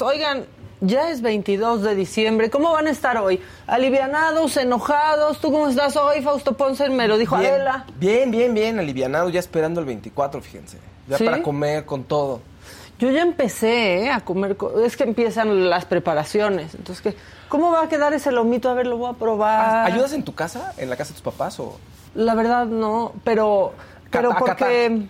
Oigan, 0.00 0.44
ya 0.80 1.10
es 1.10 1.20
22 1.20 1.82
de 1.82 1.94
diciembre, 1.94 2.48
¿cómo 2.48 2.72
van 2.72 2.86
a 2.86 2.90
estar 2.90 3.16
hoy? 3.18 3.40
¿Alivianados, 3.66 4.56
enojados? 4.56 5.40
¿Tú 5.40 5.50
cómo 5.50 5.68
estás 5.68 5.96
hoy, 5.96 6.22
Fausto 6.22 6.56
Ponce? 6.56 6.88
Me 6.88 7.08
lo 7.08 7.18
dijo 7.18 7.36
Bien, 7.36 7.52
Adela. 7.54 7.84
bien, 7.96 8.30
bien, 8.30 8.54
bien, 8.54 8.78
alivianado, 8.78 9.28
ya 9.30 9.40
esperando 9.40 9.80
el 9.80 9.86
24, 9.86 10.40
fíjense. 10.40 10.78
Ya 11.08 11.18
¿Sí? 11.18 11.24
para 11.24 11.42
comer 11.42 11.84
con 11.84 12.04
todo. 12.04 12.40
Yo 12.98 13.10
ya 13.10 13.22
empecé 13.22 14.04
¿eh? 14.04 14.10
a 14.10 14.20
comer, 14.20 14.56
co- 14.56 14.80
es 14.80 14.96
que 14.96 15.04
empiezan 15.04 15.68
las 15.70 15.86
preparaciones, 15.86 16.74
entonces, 16.74 17.02
¿qué? 17.02 17.16
¿cómo 17.48 17.70
va 17.72 17.82
a 17.84 17.88
quedar 17.88 18.12
ese 18.12 18.30
lomito? 18.30 18.68
A 18.70 18.74
ver, 18.74 18.86
lo 18.86 18.96
voy 18.98 19.10
a 19.10 19.14
probar. 19.14 19.90
¿Ayudas 19.90 20.12
en 20.12 20.22
tu 20.22 20.34
casa? 20.34 20.72
¿En 20.78 20.88
la 20.88 20.96
casa 20.96 21.08
de 21.14 21.14
tus 21.14 21.22
papás? 21.22 21.58
o 21.60 21.78
La 22.14 22.34
verdad 22.34 22.66
no, 22.66 23.12
pero, 23.24 23.72
pero 24.10 24.34
porque... 24.38 25.06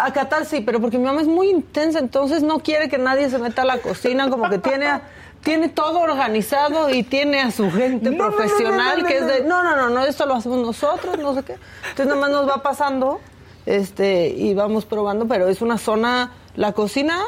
A 0.00 0.12
Qatar 0.12 0.44
sí, 0.46 0.60
pero 0.60 0.80
porque 0.80 0.98
mi 0.98 1.04
mamá 1.04 1.20
es 1.20 1.26
muy 1.28 1.48
intensa, 1.50 1.98
entonces 1.98 2.42
no 2.42 2.60
quiere 2.60 2.88
que 2.88 2.98
nadie 2.98 3.28
se 3.30 3.38
meta 3.38 3.62
a 3.62 3.64
la 3.64 3.78
cocina, 3.78 4.28
como 4.30 4.48
que 4.48 4.58
tiene, 4.58 4.86
a- 4.86 5.02
tiene 5.42 5.68
todo 5.68 6.00
organizado 6.00 6.90
y 6.90 7.02
tiene 7.02 7.40
a 7.40 7.50
su 7.50 7.70
gente 7.70 8.10
No, 8.10 8.16
no, 8.16 8.30
no, 8.30 8.36
profesional 8.36 8.98
no, 8.98 9.02
no, 9.02 9.08
que 9.08 9.16
es 9.16 9.22
no, 9.22 9.28
de, 9.28 9.40
no. 9.42 9.62
no, 9.62 9.76
no, 9.76 9.76
no, 9.76 9.90
no, 9.90 10.04
esto 10.06 10.26
lo 10.26 10.34
hacemos 10.34 10.58
nosotros, 10.58 11.18
no 11.18 11.34
sé 11.34 11.42
qué. 11.42 11.54
Entonces 11.90 12.06
nada 12.06 12.20
más 12.20 12.30
nos 12.30 12.48
va 12.48 12.62
pasando 12.62 13.20
este 13.66 14.28
y 14.28 14.54
vamos 14.54 14.84
probando, 14.84 15.26
pero 15.26 15.48
es 15.48 15.60
una 15.62 15.78
zona, 15.78 16.32
la 16.56 16.72
cocina, 16.72 17.18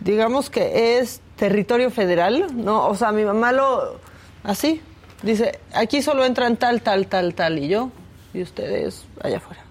digamos 0.00 0.50
que 0.50 0.98
es 0.98 1.20
territorio 1.36 1.90
federal, 1.90 2.46
¿no? 2.54 2.86
O 2.86 2.94
sea, 2.94 3.12
mi 3.12 3.24
mamá 3.24 3.52
lo, 3.52 3.98
así, 4.44 4.80
dice, 5.22 5.58
aquí 5.74 6.02
solo 6.02 6.24
entran 6.24 6.56
tal, 6.56 6.82
tal, 6.82 7.06
tal, 7.06 7.34
tal, 7.34 7.58
y 7.58 7.68
yo, 7.68 7.90
y 8.34 8.42
ustedes 8.42 9.04
allá 9.22 9.38
afuera. 9.38 9.62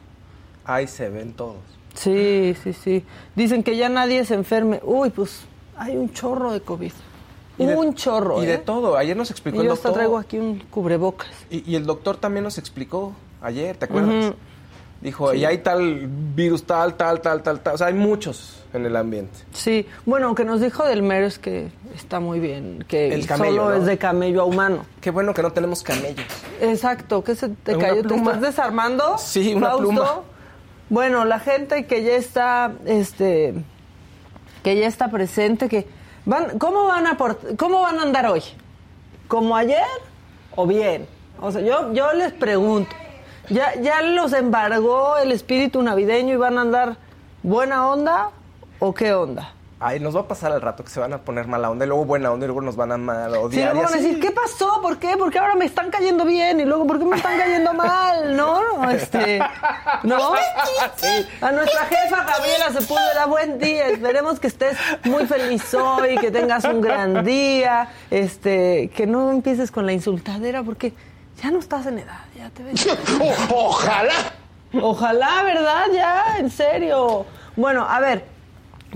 Ahí 0.65 0.87
se 0.87 1.09
ven 1.09 1.33
todos. 1.33 1.55
Sí, 1.97 2.55
sí, 2.63 2.73
sí. 2.73 3.03
Dicen 3.35 3.63
que 3.63 3.75
ya 3.75 3.89
nadie 3.89 4.23
se 4.25 4.35
enferme. 4.35 4.79
Uy, 4.83 5.09
pues 5.09 5.41
hay 5.77 5.97
un 5.97 6.11
chorro 6.13 6.51
de 6.51 6.61
COVID. 6.61 6.91
Y 7.59 7.65
de- 7.65 7.75
un 7.75 7.95
chorro. 7.95 8.43
Y 8.43 8.45
de 8.45 8.53
¿eh? 8.55 8.57
todo. 8.59 8.97
Ayer 8.97 9.17
nos 9.17 9.31
explicó 9.31 9.57
Y 9.57 9.61
el 9.61 9.65
yo 9.67 9.73
hasta 9.73 9.89
doctor. 9.89 9.99
traigo 10.03 10.17
aquí 10.17 10.37
un 10.37 10.59
cubrebocas. 10.69 11.29
Y, 11.49 11.69
y 11.69 11.75
el 11.75 11.85
doctor 11.85 12.17
también 12.17 12.43
nos 12.43 12.57
explicó 12.59 13.13
ayer, 13.41 13.75
¿te 13.77 13.85
acuerdas? 13.85 14.33
Dijo, 15.01 15.31
y 15.35 15.45
hay 15.45 15.59
tal 15.59 16.07
virus, 16.07 16.63
tal, 16.63 16.95
tal, 16.95 17.21
tal, 17.21 17.43
tal, 17.43 17.59
tal. 17.61 17.75
O 17.75 17.77
sea, 17.77 17.87
hay 17.87 17.93
muchos 17.93 18.63
en 18.73 18.83
el 18.85 18.95
ambiente. 18.95 19.31
Sí, 19.53 19.85
bueno, 20.07 20.25
aunque 20.25 20.43
nos 20.43 20.59
dijo 20.59 20.83
del 20.85 21.03
mero 21.03 21.27
es 21.27 21.37
que 21.37 21.69
está 21.95 22.19
muy 22.19 22.39
bien, 22.39 22.83
que 22.87 23.13
El 23.13 23.27
camello, 23.27 23.57
solo 23.63 23.69
¿no? 23.69 23.75
es 23.75 23.85
de 23.85 23.97
camello 23.99 24.41
a 24.41 24.45
humano. 24.45 24.85
Qué 24.99 25.11
bueno 25.11 25.35
que 25.35 25.43
no 25.43 25.51
tenemos 25.51 25.83
camellos. 25.83 26.25
Exacto, 26.61 27.23
que 27.23 27.35
se 27.35 27.49
te 27.49 27.77
cayó, 27.77 28.01
te 28.03 28.15
estás 28.15 28.41
desarmando. 28.41 29.17
Sí, 29.19 29.53
una 29.53 29.67
Fausto? 29.67 29.83
pluma. 29.87 30.09
Bueno, 30.89 31.25
la 31.25 31.39
gente 31.39 31.85
que 31.85 32.03
ya 32.03 32.13
está, 32.13 32.71
este, 32.85 33.53
que 34.63 34.77
ya 34.77 34.87
está 34.87 35.09
presente, 35.09 35.67
que 35.67 35.85
van, 36.25 36.57
¿cómo 36.59 36.85
van 36.85 37.07
a 37.07 37.17
cómo 37.57 37.81
van 37.81 37.99
a 37.99 38.03
andar 38.03 38.27
hoy? 38.27 38.41
¿Como 39.27 39.57
ayer 39.57 39.83
o 40.55 40.65
bien? 40.65 41.05
O 41.41 41.51
sea, 41.51 41.61
yo, 41.61 41.91
yo 41.93 42.13
les 42.13 42.31
pregunto, 42.31 42.95
¿ya, 43.49 43.75
ya 43.81 44.01
los 44.01 44.31
embargó 44.31 45.17
el 45.17 45.33
espíritu 45.33 45.81
navideño 45.81 46.33
y 46.33 46.37
van 46.37 46.57
a 46.57 46.61
andar 46.61 46.97
buena 47.43 47.89
onda 47.89 48.29
o 48.79 48.93
qué 48.93 49.13
onda? 49.13 49.56
Ay, 49.79 49.99
nos 49.99 50.15
va 50.15 50.21
a 50.21 50.27
pasar 50.27 50.51
al 50.51 50.59
rato 50.59 50.83
que 50.83 50.89
se 50.89 50.99
van 50.99 51.13
a 51.13 51.19
poner 51.19 51.45
mala 51.47 51.69
onda 51.69 51.85
y 51.85 51.87
luego 51.87 52.03
buena 52.03 52.31
onda 52.31 52.45
y 52.45 52.47
luego 52.47 52.61
nos 52.61 52.75
van 52.75 52.91
a 52.93 52.97
mal 52.97 53.31
Sí, 53.33 53.37
odiar. 53.37 53.73
luego 53.75 53.81
y 53.81 53.83
van 53.83 53.93
a 53.93 53.97
decir, 54.03 54.19
¿qué 54.19 54.31
pasó? 54.31 54.81
¿Por 54.81 54.97
qué? 54.97 55.15
Porque 55.17 55.37
ahora 55.37 55.53
me 55.53 55.65
están 55.65 55.91
cayendo 55.91 56.25
bien 56.25 56.59
y 56.59 56.65
luego, 56.65 56.87
¿por 56.87 56.97
qué 56.97 57.05
me 57.05 57.15
están 57.15 57.37
cayendo 57.37 57.73
mal? 57.75 58.35
¿No? 58.35 58.89
Este, 58.89 59.39
¿No? 60.01 60.17
A 61.41 61.51
nuestra 61.51 61.85
jefa 61.85 62.23
Gabriela 62.23 62.71
Sepúlveda, 62.73 63.25
buen 63.27 63.59
día. 63.59 63.87
Esperemos 63.89 64.39
que 64.39 64.47
estés 64.47 64.75
muy 65.03 65.27
feliz 65.27 65.71
hoy, 65.75 66.17
que 66.17 66.31
tengas 66.31 66.63
un 66.63 66.81
gran 66.81 67.23
día, 67.23 67.89
este, 68.09 68.89
que 68.95 69.05
no 69.05 69.29
empieces 69.29 69.69
con 69.69 69.85
la 69.85 69.93
insultadera 69.93 70.63
porque 70.63 70.93
ya 71.43 71.51
no 71.51 71.59
estás 71.59 71.85
en 71.85 71.99
edad, 71.99 72.21
ya 72.35 72.49
te 72.49 72.63
ves. 72.63 72.87
Ojalá. 73.53 74.13
Ojalá, 74.81 75.43
¿verdad? 75.43 75.85
Ya, 75.93 76.37
en 76.39 76.49
serio. 76.49 77.27
Bueno, 77.55 77.85
a 77.87 77.99
ver, 77.99 78.25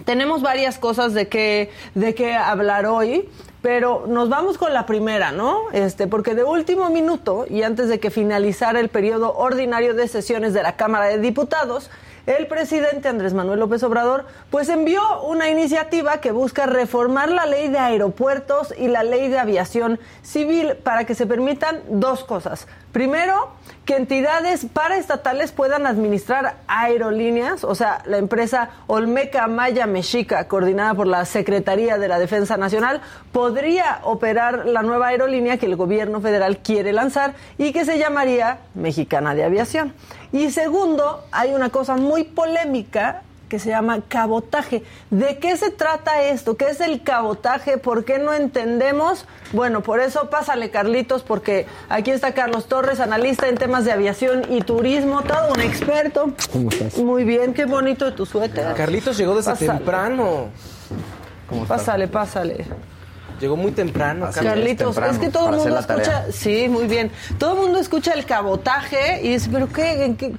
tenemos 0.06 0.42
varias 0.42 0.78
cosas 0.78 1.14
de 1.14 1.28
qué 1.28 1.70
de 1.96 2.16
qué 2.16 2.34
hablar 2.34 2.86
hoy, 2.86 3.30
pero 3.62 4.06
nos 4.08 4.30
vamos 4.30 4.58
con 4.58 4.74
la 4.74 4.86
primera, 4.86 5.32
¿no? 5.32 5.70
Este, 5.74 6.08
porque 6.08 6.36
de 6.36 6.44
último 6.44 6.90
minuto 6.90 7.46
y 7.50 7.64
antes 7.64 7.90
de 7.90 8.00
que 8.00 8.10
finalizara 8.10 8.80
el 8.80 8.90
periodo 8.90 9.36
ordinario 9.36 9.94
de 9.94 10.08
sesiones 10.08 10.54
de 10.54 10.64
la 10.64 10.76
Cámara 10.76 11.06
de 11.06 11.20
Diputados, 11.20 11.90
el 12.28 12.46
presidente 12.48 13.08
Andrés 13.08 13.34
Manuel 13.34 13.60
López 13.60 13.82
Obrador 13.82 14.26
pues 14.52 14.70
envió 14.70 15.24
una 15.24 15.50
iniciativa 15.50 16.22
que 16.22 16.32
busca 16.32 16.68
reformar 16.68 17.30
la 17.30 17.48
ley 17.48 17.68
de 17.70 17.80
aeropuertos 17.80 18.74
y 18.78 18.88
la 18.88 19.04
ley 19.04 19.28
de 19.28 19.40
aviación 19.40 20.00
civil 20.22 20.76
para 20.84 21.06
que 21.06 21.16
se 21.16 21.26
permitan 21.26 21.82
dos 21.90 22.24
cosas. 22.24 22.68
Primero, 22.92 23.50
que 23.86 23.96
entidades 23.96 24.66
paraestatales 24.72 25.52
puedan 25.52 25.88
administrar 25.88 26.58
aerolíneas, 26.68 27.64
o 27.64 27.74
sea, 27.74 28.04
la 28.06 28.18
empresa 28.18 28.70
Olmeca 28.88 29.48
Maya 29.48 29.88
Mexica, 29.88 30.48
coordinada 30.48 30.94
por 30.94 31.08
la 31.08 31.26
Secretaría 31.26 31.98
de 31.98 32.08
la 32.08 32.20
Defensa 32.20 32.58
Nacional, 32.58 33.02
podría 33.32 34.00
operar 34.04 34.66
la 34.66 34.82
nueva 34.84 35.08
aerolínea 35.08 35.58
que 35.58 35.66
el 35.66 35.76
gobierno 35.76 36.22
federal 36.22 36.60
quiere 36.60 36.94
lanzar 36.94 37.34
y 37.58 37.72
que 37.72 37.86
se 37.86 37.98
llamaría 37.98 38.60
Mexicana 38.76 39.36
de 39.36 39.46
Aviación. 39.46 39.94
Y 40.32 40.52
segundo, 40.52 41.24
hay 41.32 41.54
una 41.54 41.70
cosa 41.70 41.96
muy 41.96 42.24
polémica 42.24 43.24
que 43.52 43.60
se 43.60 43.68
llama 43.70 44.00
cabotaje. 44.08 44.82
¿De 45.10 45.38
qué 45.38 45.58
se 45.58 45.72
trata 45.72 46.24
esto? 46.24 46.56
¿Qué 46.56 46.70
es 46.70 46.80
el 46.80 47.04
cabotaje? 47.04 47.78
¿Por 47.78 48.06
qué 48.06 48.18
no 48.18 48.34
entendemos? 48.34 49.26
Bueno, 49.52 49.82
por 49.84 50.00
eso 50.00 50.30
pásale 50.30 50.70
Carlitos, 50.72 51.22
porque 51.22 51.66
aquí 51.90 52.12
está 52.12 52.34
Carlos 52.34 52.68
Torres, 52.70 53.02
analista 53.02 53.50
en 53.50 53.58
temas 53.58 53.84
de 53.84 53.92
aviación 53.92 54.46
y 54.50 54.62
turismo, 54.62 55.22
todo 55.24 55.52
un 55.54 55.60
experto. 55.60 56.32
¿Cómo 56.54 56.70
estás? 56.70 56.98
Muy 56.98 57.26
bien, 57.26 57.54
qué 57.54 57.66
bonito 57.66 58.06
de 58.06 58.14
tu 58.14 58.26
suéter. 58.26 58.74
Carlitos 58.74 59.18
llegó 59.18 59.36
desde 59.36 59.52
Pásale. 59.52 59.72
temprano. 59.80 60.46
¿Cómo 61.50 61.64
estás? 61.64 61.80
Pásale, 61.82 62.08
pásale. 62.08 62.66
Llegó 63.42 63.58
muy 63.58 63.74
temprano, 63.74 64.28
Así 64.28 64.36
Carlos. 64.36 64.54
Carlitos, 64.54 64.96
temprano, 64.96 65.14
es 65.14 65.20
que 65.20 65.30
todo 65.30 65.50
el 65.50 65.56
mundo 65.58 65.84
tarea. 65.86 66.04
escucha, 66.04 66.32
sí, 66.32 66.70
muy 66.70 66.86
bien. 66.88 67.12
Todo 67.38 67.56
el 67.56 67.60
mundo 67.64 67.80
escucha 67.80 68.14
el 68.14 68.24
cabotaje 68.26 69.20
y 69.24 69.34
dice, 69.34 69.50
pero 69.52 69.68
qué, 69.68 70.06
¿En 70.06 70.16
qué- 70.16 70.32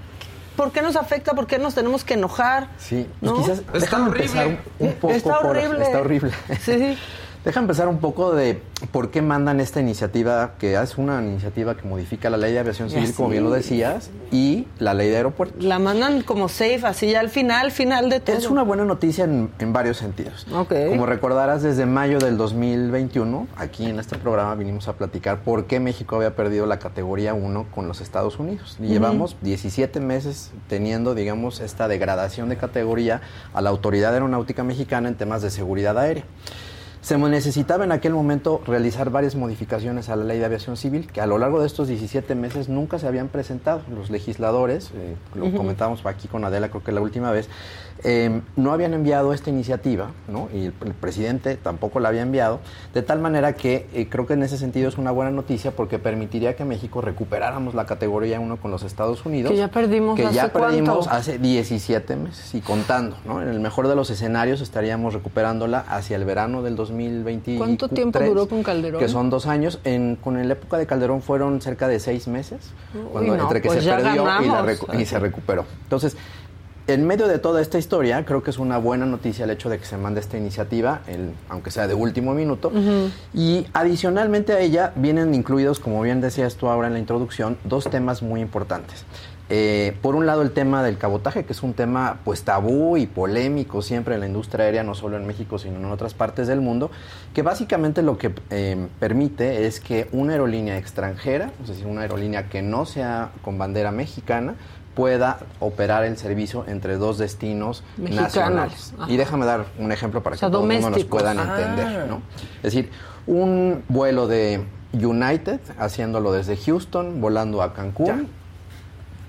¿por 0.57 0.73
qué 0.73 0.83
nos 0.83 0.97
afecta? 0.97 1.33
¿Por 1.33 1.47
qué 1.47 1.59
nos 1.59 1.75
tenemos 1.75 2.05
que 2.05 2.15
enojar? 2.15 2.69
Sí, 2.79 3.07
¿No? 3.21 3.35
quizás 3.37 3.63
Está 3.75 3.97
horrible. 4.03 4.25
empezar 4.25 4.47
un, 4.47 4.59
un 4.79 4.93
poco 4.95 5.15
Está 5.15 5.41
por- 5.41 5.57
horrible. 5.57 5.83
está 5.85 6.01
horrible. 6.01 6.33
Sí. 6.65 6.99
Deja 7.45 7.59
empezar 7.59 7.89
un 7.89 7.99
poco 7.99 8.33
de 8.37 8.63
por 8.93 9.11
qué 9.11 9.21
mandan 9.21 9.59
esta 9.59 9.81
iniciativa, 9.81 10.53
que 10.61 10.81
es 10.81 10.97
una 10.97 11.21
iniciativa 11.21 11.77
que 11.77 11.83
modifica 11.89 12.31
la 12.31 12.37
ley 12.37 12.53
de 12.53 12.61
aviación 12.61 12.89
civil, 12.89 13.05
Así. 13.05 13.15
como 13.15 13.31
bien 13.31 13.43
lo 13.43 13.51
decías, 13.51 14.11
y 14.31 14.69
la 14.79 14.95
ley 14.95 15.09
de 15.11 15.17
aeropuertos. 15.17 15.65
La 15.65 15.81
mandan 15.81 16.23
como 16.23 16.49
safe, 16.49 16.83
así 16.85 17.11
ya 17.11 17.19
al 17.19 17.31
final, 17.31 17.73
final 17.73 18.11
de 18.11 18.21
todo. 18.21 18.37
Es 18.37 18.49
una 18.49 18.63
buena 18.63 18.85
noticia 18.85 19.25
en, 19.25 19.51
en 19.59 19.73
varios 19.73 19.97
sentidos. 19.97 20.47
Ok. 20.55 20.73
Como 20.91 21.05
recordarás, 21.05 21.63
desde 21.63 21.85
mayo 21.85 22.21
del 22.21 22.37
2021, 22.37 23.49
aquí 23.57 23.87
en 23.87 23.99
este 23.99 24.19
programa 24.19 24.55
vinimos 24.55 24.87
a 24.87 24.93
platicar 24.93 25.43
por 25.43 25.65
qué 25.67 25.81
México 25.81 26.15
había 26.15 26.37
perdido 26.37 26.67
la 26.67 26.79
categoría 26.79 27.35
1 27.35 27.67
con 27.75 27.89
los 27.89 28.01
Estados 28.01 28.39
Unidos. 28.39 28.77
Y 28.81 28.87
Llevamos 28.87 29.37
17 29.41 29.99
meses 29.99 30.53
teniendo, 30.69 31.17
digamos, 31.17 31.59
esta 31.59 31.89
degradación 31.89 32.49
de 32.51 32.57
categoría 32.57 33.21
a 33.53 33.61
la 33.61 33.71
Autoridad 33.71 34.15
Aeronáutica 34.15 34.63
Mexicana 34.63 35.09
en 35.09 35.17
temas 35.17 35.43
de 35.43 35.51
seguridad 35.51 35.99
aérea. 35.99 36.23
Se 37.03 37.19
necesitaba 37.19 37.83
en 37.83 37.91
aquel 37.91 38.13
momento 38.13 38.63
realizar 38.65 39.11
varias 39.11 39.35
modificaciones 39.35 40.09
a 40.09 40.15
la 40.15 40.23
ley 40.23 40.39
de 40.39 40.45
aviación 40.45 40.77
civil 40.77 41.09
que 41.13 41.21
a 41.21 41.27
lo 41.27 41.37
largo 41.37 41.61
de 41.61 41.67
estos 41.67 41.89
17 41.89 42.37
meses 42.37 42.69
nunca 42.69 43.01
se 43.01 43.09
habían 43.09 43.27
presentado. 43.27 43.83
Los 43.93 44.09
legisladores, 44.09 44.93
eh, 44.95 45.17
lo 45.35 45.51
comentábamos 45.51 46.07
aquí 46.07 46.29
con 46.29 46.45
Adela 46.45 46.69
creo 46.69 46.85
que 46.85 46.93
la 46.93 47.01
última 47.01 47.33
vez, 47.33 47.49
eh, 48.05 48.41
no 48.55 48.73
habían 48.73 48.95
enviado 48.95 49.33
esta 49.33 49.51
iniciativa 49.51 50.11
¿no? 50.29 50.49
y 50.53 50.67
el, 50.67 50.75
el 50.85 50.95
presidente 50.95 51.57
tampoco 51.57 51.99
la 51.99 52.09
había 52.09 52.23
enviado, 52.23 52.61
de 52.95 53.03
tal 53.03 53.21
manera 53.21 53.55
que 53.55 53.89
eh, 53.95 54.09
creo 54.09 54.27
que 54.27 54.35
en 54.35 54.45
ese 54.45 54.57
sentido 54.57 54.89
es 54.89 54.97
una 54.97 55.11
buena 55.11 55.31
noticia 55.33 55.73
porque 55.73 55.99
permitiría 55.99 56.55
que 56.55 56.65
México 56.65 57.01
recuperáramos 57.01 57.75
la 57.75 57.85
categoría 57.85 58.39
1 58.39 58.57
con 58.59 58.71
los 58.71 58.85
Estados 58.85 59.27
Unidos. 59.27 59.51
Que 59.51 59.59
ya 59.59 59.69
perdimos 59.69 60.17
Que 60.17 60.27
hace 60.27 60.37
ya 60.37 60.53
perdimos 60.53 61.07
cuánto? 61.07 61.11
hace 61.11 61.39
17 61.39 62.15
meses 62.15 62.55
y 62.55 62.61
contando. 62.61 63.17
¿no? 63.25 63.43
En 63.43 63.49
el 63.49 63.59
mejor 63.59 63.89
de 63.89 63.97
los 63.97 64.09
escenarios 64.11 64.61
estaríamos 64.61 65.15
recuperándola 65.15 65.81
hacia 65.89 66.17
el 66.17 66.25
verano 66.25 66.63
del 66.63 66.77
2023. 66.93 67.59
¿Cuánto 67.59 67.89
tiempo 67.89 68.21
duró 68.21 68.47
con 68.49 68.63
Calderón? 68.63 69.01
Que 69.01 69.09
son 69.09 69.31
dos 69.31 69.47
años. 69.47 69.81
En, 69.85 70.17
con 70.17 70.37
la 70.47 70.53
época 70.53 70.79
de 70.79 70.87
Calderón 70.87 71.23
fueron 71.23 71.61
cerca 71.61 71.89
de 71.89 71.99
seis 71.99 72.29
meses, 72.29 72.59
cuando, 73.13 73.37
no, 73.37 73.43
entre 73.43 73.61
que 73.63 73.69
pues 73.69 73.83
se 73.85 73.91
perdió 73.91 74.23
y, 74.43 74.47
la 74.47 75.01
y 75.01 75.07
se 75.07 75.19
recuperó. 75.19 75.65
Entonces, 75.85 76.17
en 76.89 77.07
medio 77.07 77.29
de 77.29 77.39
toda 77.39 77.61
esta 77.63 77.79
historia, 77.79 78.25
creo 78.25 78.43
que 78.43 78.51
es 78.51 78.59
una 78.59 78.77
buena 78.77 79.07
noticia 79.07 79.45
el 79.45 79.51
hecho 79.53 79.69
de 79.71 79.79
que 79.79 79.85
se 79.87 79.97
mande 79.97 80.21
esta 80.21 80.37
iniciativa, 80.37 81.01
el- 81.07 81.31
aunque 81.49 81.71
sea 81.71 81.87
de 81.87 81.95
último 81.95 82.35
minuto. 82.35 82.73
Y 83.33 83.67
adicionalmente 83.73 84.53
a 84.53 84.61
ella 84.61 84.93
vienen 84.97 85.33
incluidos, 85.35 85.79
como 85.79 86.03
bien 86.03 86.21
decías 86.21 86.57
tú 86.57 86.69
ahora 86.69 86.89
en 86.89 86.95
la 86.95 86.99
introducción, 86.99 87.57
dos 87.65 87.85
temas 87.89 88.23
muy 88.23 88.41
importantes. 88.41 89.05
Eh, 89.51 89.97
por 90.01 90.15
un 90.15 90.25
lado 90.25 90.41
el 90.43 90.53
tema 90.53 90.83
del 90.83 90.97
cabotaje, 90.97 91.45
que 91.45 91.53
es 91.53 91.63
un 91.63 91.75
tema 91.75 92.21
pues 92.25 92.43
tabú 92.43 92.97
y 92.97 93.07
polémico 93.07 93.83
siempre 93.83 94.15
en 94.15 94.21
la 94.21 94.27
industria 94.27 94.65
aérea, 94.65 94.83
no 94.83 94.95
solo 94.95 95.17
en 95.19 95.27
México, 95.27 95.59
sino 95.59 95.77
en 95.79 95.85
otras 95.87 96.15
partes 96.15 96.47
del 96.47 96.61
mundo, 96.63 96.91
que 97.35 97.43
básicamente 97.43 98.01
lo 98.03 98.17
que 98.17 98.33
eh, 98.51 98.87
permite 98.99 99.67
es 99.67 99.79
que 99.81 100.09
una 100.13 100.33
aerolínea 100.33 100.79
extranjera, 100.79 101.51
es 101.63 101.69
decir, 101.69 101.87
una 101.87 102.03
aerolínea 102.03 102.49
que 102.49 102.63
no 102.63 102.87
sea 102.87 103.31
con 103.43 103.59
bandera 103.59 103.91
mexicana, 103.93 104.55
pueda 104.95 105.39
operar 105.61 106.05
el 106.05 106.17
servicio 106.19 106.65
entre 106.69 106.97
dos 106.97 107.19
destinos 107.19 107.83
Mexicanos. 107.97 108.23
nacionales. 108.37 108.95
Ajá. 108.99 109.11
Y 109.13 109.17
déjame 109.17 109.45
dar 109.47 109.67
un 109.79 109.91
ejemplo 109.93 110.23
para 110.23 110.37
O 110.37 110.39
sea, 110.39 110.49
que 110.49 110.53
todo 110.53 110.63
el 110.63 110.69
mundo 110.69 110.91
nos 110.91 110.99
domésticos. 110.99 111.21
puedan 111.21 111.39
Ah. 111.39 111.57
entender, 111.59 112.09
¿no? 112.09 112.23
Es 112.59 112.63
decir, 112.75 112.91
un 113.27 113.83
vuelo 113.89 114.27
de 114.29 114.63
United 114.93 115.61
haciéndolo 115.79 116.33
desde 116.33 116.57
Houston, 116.57 117.21
volando 117.21 117.63
a 117.63 117.73
Cancún, 117.75 118.07
Ya. 118.07 118.21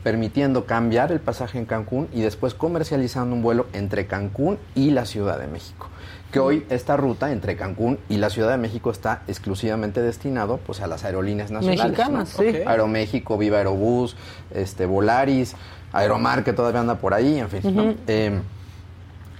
Permitiendo 0.03 0.65
cambiar 0.65 1.11
el 1.11 1.19
pasaje 1.19 1.57
en 1.57 1.65
Cancún 1.65 2.07
y 2.13 2.21
después 2.21 2.53
comercializando 2.53 3.35
un 3.35 3.41
vuelo 3.41 3.67
entre 3.73 4.05
Cancún 4.05 4.59
y 4.75 4.91
la 4.91 5.05
Ciudad 5.05 5.39
de 5.39 5.47
México. 5.47 5.89
Que 6.31 6.39
hoy 6.39 6.65
esta 6.69 6.97
ruta 6.97 7.31
entre 7.31 7.55
Cancún 7.55 7.99
y 8.09 8.17
la 8.17 8.29
Ciudad 8.29 8.51
de 8.51 8.57
México 8.57 8.91
está 8.91 9.21
exclusivamente 9.27 10.01
destinado 10.01 10.59
pues 10.65 10.81
a 10.81 10.87
las 10.87 11.05
aerolíneas 11.05 11.51
nacionales. 11.51 11.97
Mexicanas, 11.97 12.37
¿no? 12.37 12.43
sí. 12.43 12.57
Aeroméxico, 12.65 13.37
Viva 13.37 13.59
Aerobús, 13.59 14.15
este, 14.51 14.85
Volaris, 14.85 15.55
Aeromar 15.93 16.43
que 16.43 16.53
todavía 16.53 16.81
anda 16.81 16.95
por 16.95 17.13
ahí, 17.13 17.39
en 17.39 17.49
fin. 17.49 17.75
¿no? 17.75 17.93
Eh, 18.07 18.39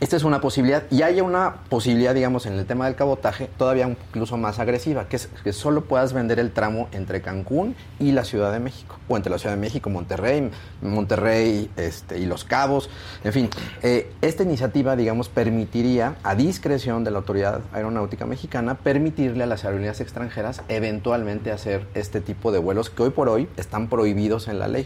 esta 0.04 0.18
es 0.18 0.26
una 0.26 0.42
posibilidad 0.42 0.84
y 0.92 1.02
hay 1.02 1.22
una 1.22 1.62
posibilidad, 1.70 2.14
digamos, 2.14 2.46
en 2.46 2.60
el 2.60 2.66
tema 2.66 2.88
del 2.88 2.96
cabotaje 2.96 3.50
todavía 3.58 3.88
incluso 3.88 4.36
más 4.36 4.60
agresiva, 4.60 5.08
que 5.08 5.16
es 5.16 5.30
que 5.46 5.54
solo 5.54 5.86
puedas 5.86 6.12
vender 6.12 6.40
el 6.40 6.52
tramo 6.52 6.90
entre 6.92 7.22
Cancún 7.22 7.74
y 8.00 8.12
la 8.12 8.26
Ciudad 8.26 8.52
de 8.52 8.60
México, 8.60 8.98
o 9.08 9.16
entre 9.16 9.32
la 9.32 9.38
Ciudad 9.38 9.56
de 9.56 9.62
México, 9.62 9.90
Monterrey, 9.90 10.52
Monterrey 10.82 11.72
este, 11.78 12.20
y 12.20 12.26
Los 12.26 12.44
Cabos, 12.44 12.90
en 13.24 13.32
fin. 13.32 13.50
eh, 13.82 14.12
esta 14.22 14.44
iniciativa, 14.44 14.98
digamos, 14.98 15.30
permitiría, 15.30 16.18
a 16.24 16.36
discreción 16.36 17.06
de 17.06 17.12
la 17.12 17.20
Autoridad 17.20 17.62
Aeronáutica 17.72 18.26
Mexicana, 18.26 18.76
permitirle 18.76 19.46
a 19.46 19.48
las 19.48 19.64
aerolíneas 19.64 20.02
extranjeras 20.02 20.64
eventualmente 20.68 21.54
hacer 21.54 21.88
este 21.94 22.20
tipo 22.20 22.52
de 22.52 22.60
vuelos 22.60 22.90
que 22.90 23.04
hoy 23.04 23.12
por 23.12 23.30
hoy 23.30 23.48
están 23.56 23.88
prohibidos 23.88 24.50
en 24.50 24.60
la 24.60 24.68
ley. 24.68 24.86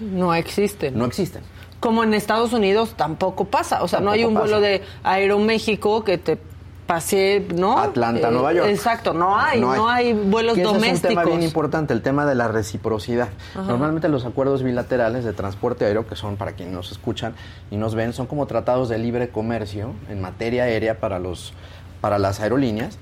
No 0.00 0.34
existen. 0.34 0.96
No 0.96 1.04
existen. 1.04 1.42
Como 1.82 2.04
en 2.04 2.14
Estados 2.14 2.52
Unidos 2.52 2.94
tampoco 2.96 3.46
pasa. 3.46 3.82
O 3.82 3.88
sea, 3.88 3.98
no 3.98 4.12
hay 4.12 4.24
un 4.24 4.34
vuelo 4.34 4.60
de 4.60 4.82
Aeroméxico 5.02 6.04
que 6.04 6.16
te 6.16 6.38
pase, 6.86 7.44
¿no? 7.54 7.76
Atlanta, 7.76 8.28
Eh, 8.28 8.30
Nueva 8.30 8.52
York. 8.52 8.68
Exacto, 8.68 9.12
no 9.12 9.36
hay, 9.36 9.60
no 9.60 9.88
hay, 9.88 10.12
vuelos 10.12 10.54
Que 10.54 10.62
ese 10.62 10.72
domésticos. 10.72 11.10
Es 11.10 11.16
un 11.16 11.22
tema 11.22 11.24
bien 11.24 11.42
importante, 11.42 11.92
el 11.92 12.02
tema 12.02 12.24
de 12.24 12.36
la 12.36 12.46
reciprocidad. 12.46 13.30
Normalmente 13.56 14.08
los 14.08 14.24
acuerdos 14.24 14.62
bilaterales 14.62 15.24
de 15.24 15.32
transporte 15.32 15.84
aéreo, 15.84 16.06
que 16.06 16.14
son 16.14 16.36
para 16.36 16.52
quienes 16.52 16.72
nos 16.72 16.92
escuchan 16.92 17.34
y 17.72 17.76
nos 17.76 17.96
ven, 17.96 18.12
son 18.12 18.26
como 18.26 18.46
tratados 18.46 18.88
de 18.88 18.98
libre 18.98 19.30
comercio 19.30 19.92
en 20.08 20.20
materia 20.20 20.62
aérea 20.64 21.00
para 21.00 21.18
los 21.18 21.52
para 22.00 22.18
las 22.20 22.38
aerolíneas. 22.38 22.98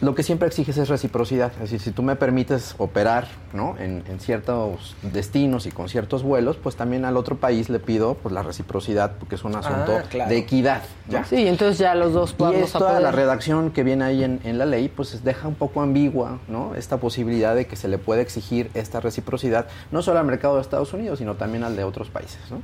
Lo 0.00 0.14
que 0.14 0.22
siempre 0.22 0.46
exiges 0.46 0.76
es 0.78 0.88
reciprocidad. 0.88 1.52
Es 1.54 1.58
decir, 1.70 1.80
si 1.80 1.90
tú 1.90 2.02
me 2.02 2.14
permites 2.14 2.74
operar 2.78 3.26
¿no? 3.52 3.76
en, 3.78 4.04
en 4.08 4.20
ciertos 4.20 4.94
destinos 5.02 5.66
y 5.66 5.70
con 5.70 5.88
ciertos 5.88 6.22
vuelos, 6.22 6.56
pues 6.56 6.76
también 6.76 7.04
al 7.04 7.16
otro 7.16 7.36
país 7.36 7.68
le 7.68 7.80
pido 7.80 8.14
pues, 8.14 8.32
la 8.32 8.42
reciprocidad, 8.42 9.12
porque 9.18 9.34
es 9.34 9.44
un 9.44 9.56
asunto 9.56 10.00
claro. 10.08 10.30
de 10.30 10.36
equidad. 10.38 10.82
¿no? 11.08 11.24
Sí, 11.24 11.46
entonces 11.48 11.78
ya 11.78 11.94
los 11.94 12.12
dos 12.12 12.34
Y 12.38 12.44
a 12.44 12.50
esta, 12.60 12.78
poder. 12.78 13.02
la 13.02 13.10
redacción 13.10 13.70
que 13.70 13.82
viene 13.82 14.04
ahí 14.04 14.22
en, 14.22 14.40
en 14.44 14.58
la 14.58 14.66
ley, 14.66 14.88
pues 14.88 15.24
deja 15.24 15.48
un 15.48 15.54
poco 15.56 15.80
ambigua 15.82 16.38
¿no? 16.48 16.74
esta 16.76 16.98
posibilidad 16.98 17.54
de 17.54 17.66
que 17.66 17.76
se 17.76 17.88
le 17.88 17.98
pueda 17.98 18.22
exigir 18.22 18.70
esta 18.74 19.00
reciprocidad, 19.00 19.66
no 19.90 20.02
solo 20.02 20.20
al 20.20 20.26
mercado 20.26 20.56
de 20.56 20.62
Estados 20.62 20.92
Unidos, 20.92 21.18
sino 21.18 21.34
también 21.34 21.64
al 21.64 21.74
de 21.76 21.84
otros 21.84 22.08
países. 22.08 22.38
¿no? 22.50 22.60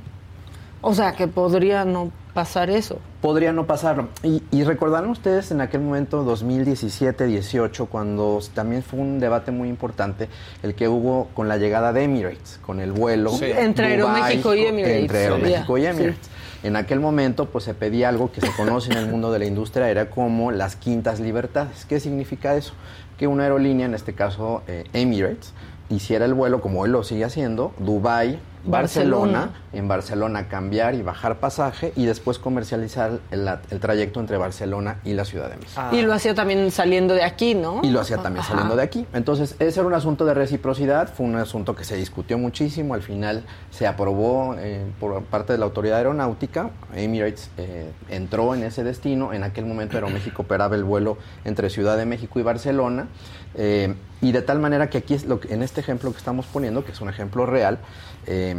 O 0.87 0.93
sea, 0.93 1.13
que 1.13 1.27
podría 1.27 1.83
no 1.83 2.11
pasar 2.35 2.69
eso. 2.69 2.99
Podría 3.19 3.51
no 3.51 3.65
pasarlo. 3.65 4.09
Y, 4.21 4.43
y 4.51 4.63
recordarán 4.63 5.09
ustedes 5.09 5.49
en 5.49 5.59
aquel 5.59 5.81
momento, 5.81 6.23
2017-18, 6.23 7.87
cuando 7.87 8.39
también 8.53 8.83
fue 8.83 8.99
un 8.99 9.19
debate 9.19 9.49
muy 9.49 9.67
importante, 9.67 10.29
el 10.61 10.75
que 10.75 10.87
hubo 10.87 11.29
con 11.33 11.47
la 11.47 11.57
llegada 11.57 11.91
de 11.91 12.03
Emirates, 12.03 12.59
con 12.61 12.79
el 12.79 12.91
vuelo. 12.91 13.31
Sí. 13.31 13.45
Entre 13.45 13.87
Aeroméxico 13.87 14.53
y 14.53 14.65
Emirates, 14.65 15.01
Entre 15.01 15.17
Aeroméxico 15.23 15.77
y 15.79 15.85
Emirates. 15.87 16.29
En 16.61 16.75
aquel 16.75 16.99
momento, 16.99 17.47
pues 17.47 17.63
se 17.63 17.73
pedía 17.73 18.09
algo 18.09 18.31
que 18.31 18.41
se 18.41 18.51
conoce 18.51 18.91
en 18.91 18.99
el 18.99 19.07
mundo 19.07 19.31
de 19.31 19.39
la 19.39 19.45
industria 19.45 19.87
aérea 19.87 20.11
como 20.11 20.51
las 20.51 20.75
quintas 20.75 21.19
libertades. 21.19 21.85
¿Qué 21.85 21.99
significa 21.99 22.55
eso? 22.55 22.73
Que 23.17 23.25
una 23.25 23.41
aerolínea, 23.41 23.87
en 23.87 23.95
este 23.95 24.13
caso 24.13 24.61
eh, 24.67 24.83
Emirates, 24.93 25.51
hiciera 25.89 26.25
el 26.25 26.35
vuelo 26.35 26.61
como 26.61 26.85
él 26.85 26.91
lo 26.91 27.03
sigue 27.03 27.25
haciendo, 27.25 27.73
Dubai, 27.79 28.39
Barcelona. 28.65 29.39
Barcelona, 29.39 29.49
en 29.73 29.87
Barcelona 29.87 30.47
cambiar 30.47 30.95
y 30.95 31.01
bajar 31.01 31.39
pasaje 31.39 31.93
y 31.95 32.05
después 32.05 32.39
comercializar 32.39 33.19
el, 33.31 33.49
el 33.69 33.79
trayecto 33.79 34.19
entre 34.19 34.37
Barcelona 34.37 34.99
y 35.03 35.13
la 35.13 35.25
Ciudad 35.25 35.49
de 35.49 35.57
México. 35.57 35.81
Y 35.91 36.01
lo 36.01 36.13
hacía 36.13 36.33
también 36.33 36.71
saliendo 36.71 37.13
de 37.13 37.23
aquí, 37.23 37.55
¿no? 37.55 37.81
Y 37.83 37.89
lo 37.89 38.01
hacía 38.01 38.17
también 38.17 38.41
Ajá. 38.41 38.53
saliendo 38.53 38.75
de 38.75 38.83
aquí. 38.83 39.05
Entonces, 39.13 39.55
ese 39.59 39.79
era 39.79 39.87
un 39.87 39.93
asunto 39.93 40.25
de 40.25 40.33
reciprocidad, 40.33 41.13
fue 41.13 41.25
un 41.25 41.35
asunto 41.35 41.75
que 41.75 41.83
se 41.83 41.95
discutió 41.95 42.37
muchísimo, 42.37 42.93
al 42.93 43.01
final 43.01 43.43
se 43.69 43.87
aprobó 43.87 44.55
eh, 44.57 44.85
por 44.99 45.23
parte 45.23 45.53
de 45.53 45.59
la 45.59 45.65
autoridad 45.65 45.97
aeronáutica, 45.97 46.69
Emirates 46.95 47.49
eh, 47.57 47.91
entró 48.09 48.55
en 48.55 48.63
ese 48.63 48.83
destino, 48.83 49.33
en 49.33 49.43
aquel 49.43 49.65
momento 49.65 49.97
Aeroméxico 49.97 50.43
operaba 50.43 50.75
el 50.75 50.83
vuelo 50.83 51.17
entre 51.43 51.69
Ciudad 51.69 51.97
de 51.97 52.05
México 52.05 52.39
y 52.39 52.43
Barcelona, 52.43 53.07
eh, 53.55 53.95
y 54.21 54.31
de 54.31 54.41
tal 54.41 54.59
manera 54.59 54.89
que 54.89 54.97
aquí 54.97 55.13
es 55.13 55.25
lo 55.25 55.39
que, 55.39 55.53
en 55.53 55.61
este 55.61 55.81
ejemplo 55.81 56.11
que 56.11 56.17
estamos 56.17 56.45
poniendo, 56.45 56.83
que 56.83 56.91
es 56.91 57.01
un 57.01 57.09
ejemplo 57.09 57.45
real, 57.45 57.79
eh, 58.27 58.54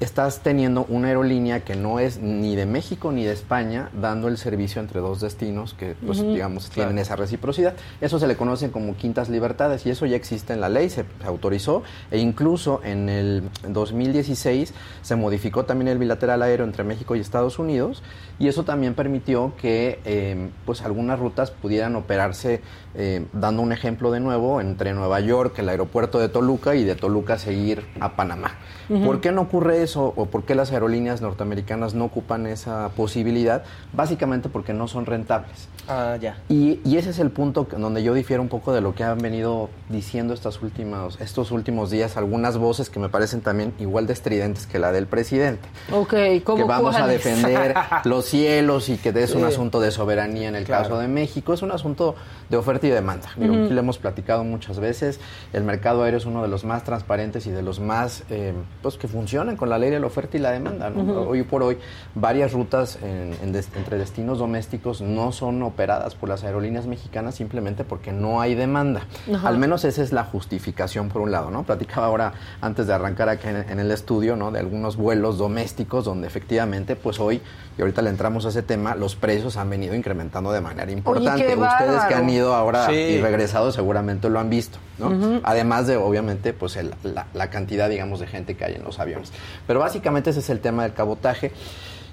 estás 0.00 0.40
teniendo 0.40 0.86
una 0.88 1.08
aerolínea 1.08 1.64
que 1.64 1.74
no 1.74 1.98
es 1.98 2.18
ni 2.18 2.54
de 2.54 2.66
México 2.66 3.10
ni 3.10 3.24
de 3.24 3.32
España 3.32 3.90
dando 4.00 4.28
el 4.28 4.38
servicio 4.38 4.80
entre 4.80 5.00
dos 5.00 5.20
destinos 5.20 5.74
que, 5.74 5.96
pues, 6.06 6.22
digamos, 6.22 6.70
tienen 6.70 6.98
esa 6.98 7.16
reciprocidad. 7.16 7.74
Eso 8.00 8.18
se 8.18 8.28
le 8.28 8.36
conocen 8.36 8.70
como 8.70 8.96
quintas 8.96 9.28
libertades 9.28 9.86
y 9.86 9.90
eso 9.90 10.06
ya 10.06 10.16
existe 10.16 10.52
en 10.52 10.60
la 10.60 10.68
ley, 10.68 10.88
se, 10.88 11.04
se 11.20 11.26
autorizó 11.26 11.82
e 12.10 12.18
incluso 12.18 12.80
en 12.84 13.08
el 13.08 13.50
2016 13.68 14.72
se 15.02 15.16
modificó 15.16 15.64
también 15.64 15.88
el 15.88 15.98
bilateral 15.98 16.42
aéreo 16.42 16.64
entre 16.64 16.84
México 16.84 17.16
y 17.16 17.20
Estados 17.20 17.58
Unidos 17.58 18.02
y 18.38 18.46
eso 18.46 18.64
también 18.64 18.94
permitió 18.94 19.54
que 19.60 19.98
eh, 20.04 20.50
pues 20.64 20.82
algunas 20.82 21.18
rutas 21.18 21.50
pudieran 21.50 21.96
operarse, 21.96 22.60
eh, 22.94 23.26
dando 23.32 23.62
un 23.62 23.72
ejemplo 23.72 24.12
de 24.12 24.20
nuevo, 24.20 24.60
entre 24.60 24.94
Nueva 24.94 25.18
York, 25.20 25.58
el 25.58 25.68
aeropuerto 25.68 26.20
de 26.20 26.28
Toluca 26.28 26.76
y 26.76 26.84
de 26.84 26.94
Toluca 26.94 27.36
seguir 27.36 27.84
a 27.98 28.14
Panamá. 28.14 28.52
¿Por 28.88 29.20
qué 29.20 29.32
no 29.32 29.42
ocurre 29.42 29.82
eso 29.82 30.12
o 30.16 30.26
por 30.26 30.44
qué 30.44 30.54
las 30.54 30.72
aerolíneas 30.72 31.20
norteamericanas 31.20 31.94
no 31.94 32.06
ocupan 32.06 32.46
esa 32.46 32.88
posibilidad? 32.90 33.62
Básicamente 33.92 34.48
porque 34.48 34.72
no 34.72 34.88
son 34.88 35.04
rentables. 35.04 35.68
Ah, 35.88 36.16
ya. 36.20 36.36
Y, 36.48 36.80
y 36.84 36.96
ese 36.96 37.10
es 37.10 37.18
el 37.18 37.30
punto 37.30 37.66
donde 37.76 38.02
yo 38.02 38.14
difiero 38.14 38.42
un 38.42 38.48
poco 38.48 38.72
de 38.72 38.80
lo 38.80 38.94
que 38.94 39.04
han 39.04 39.18
venido 39.18 39.70
diciendo 39.88 40.34
estas 40.34 40.60
últimas, 40.62 41.20
estos 41.20 41.50
últimos 41.50 41.90
días 41.90 42.16
algunas 42.16 42.58
voces 42.58 42.90
que 42.90 43.00
me 43.00 43.08
parecen 43.08 43.40
también 43.40 43.72
igual 43.78 44.06
de 44.06 44.12
estridentes 44.12 44.66
que 44.66 44.78
la 44.78 44.92
del 44.92 45.06
presidente. 45.06 45.66
Ok, 45.92 46.14
¿cómo 46.44 46.58
que 46.58 46.64
vamos 46.64 46.96
a 46.96 47.06
defender 47.06 47.74
los 48.04 48.24
cielos 48.26 48.88
y 48.88 48.96
que 48.98 49.08
es 49.18 49.34
un 49.34 49.44
asunto 49.44 49.80
de 49.80 49.90
soberanía 49.90 50.48
en 50.48 50.54
el 50.56 50.64
Claro. 50.64 50.84
caso 50.84 50.98
de 50.98 51.08
México. 51.08 51.52
Es 51.54 51.62
un 51.62 51.70
asunto 51.72 52.14
de 52.50 52.56
oferta 52.56 52.86
y 52.86 52.90
demanda. 52.90 53.28
Digo, 53.36 53.54
Aquí 53.54 53.72
lo 53.72 53.80
hemos 53.80 53.98
platicado 53.98 54.44
muchas 54.44 54.78
veces. 54.80 55.18
El 55.52 55.64
mercado 55.64 56.02
aéreo 56.02 56.18
es 56.18 56.26
uno 56.26 56.42
de 56.42 56.48
los 56.48 56.64
más 56.64 56.84
transparentes 56.84 57.46
y 57.46 57.50
de 57.50 57.62
los 57.62 57.80
más 57.80 58.24
eh, 58.30 58.52
pues 58.82 58.96
que 58.98 59.08
funcionan 59.08 59.56
con 59.56 59.68
la 59.70 59.78
ley 59.78 59.90
de 59.90 59.98
la 60.00 60.06
oferta 60.06 60.36
y 60.36 60.40
la 60.40 60.50
demanda. 60.50 60.90
¿no? 60.90 61.22
Hoy 61.22 61.42
por 61.44 61.62
hoy, 61.62 61.78
varias 62.14 62.52
rutas 62.52 62.98
en- 63.02 63.34
en 63.42 63.52
des- 63.52 63.70
entre 63.76 63.96
destinos 63.98 64.38
domésticos 64.38 65.00
no 65.00 65.32
son 65.32 65.58
operadas 65.78 66.16
por 66.16 66.28
las 66.28 66.42
aerolíneas 66.42 66.86
mexicanas 66.86 67.36
simplemente 67.36 67.84
porque 67.84 68.10
no 68.10 68.40
hay 68.40 68.56
demanda. 68.56 69.02
Al 69.44 69.58
menos 69.58 69.84
esa 69.84 70.02
es 70.02 70.12
la 70.12 70.24
justificación 70.24 71.08
por 71.08 71.22
un 71.22 71.30
lado, 71.30 71.52
¿no? 71.52 71.62
Platicaba 71.62 72.08
ahora 72.08 72.32
antes 72.60 72.88
de 72.88 72.94
arrancar 72.94 73.28
aquí 73.28 73.46
en, 73.46 73.58
en 73.70 73.78
el 73.78 73.92
estudio, 73.92 74.34
¿no? 74.34 74.50
De 74.50 74.58
algunos 74.58 74.96
vuelos 74.96 75.38
domésticos 75.38 76.04
donde 76.04 76.26
efectivamente, 76.26 76.96
pues 76.96 77.20
hoy, 77.20 77.40
y 77.76 77.80
ahorita 77.80 78.02
le 78.02 78.10
entramos 78.10 78.44
a 78.44 78.48
ese 78.48 78.62
tema, 78.64 78.96
los 78.96 79.14
precios 79.14 79.56
han 79.56 79.70
venido 79.70 79.94
incrementando 79.94 80.50
de 80.50 80.60
manera 80.60 80.90
importante. 80.90 81.54
Ustedes 81.56 82.04
que 82.08 82.14
han 82.14 82.28
ido 82.28 82.54
ahora 82.54 82.86
Sí. 82.86 82.94
y 82.94 83.20
regresado 83.20 83.70
seguramente 83.70 84.28
lo 84.28 84.40
han 84.40 84.50
visto, 84.50 84.78
¿no? 84.98 85.40
Además 85.44 85.86
de, 85.86 85.96
obviamente, 85.96 86.52
pues 86.54 86.74
el- 86.76 86.92
la, 87.04 87.26
la 87.34 87.50
cantidad, 87.50 87.88
digamos, 87.88 88.18
de 88.18 88.26
gente 88.26 88.56
que 88.56 88.64
hay 88.64 88.74
en 88.74 88.82
los 88.82 88.98
aviones. 88.98 89.32
Pero 89.68 89.78
básicamente 89.78 90.30
ese 90.30 90.40
es 90.40 90.50
el 90.50 90.58
tema 90.58 90.82
del 90.82 90.92
cabotaje. 90.92 91.52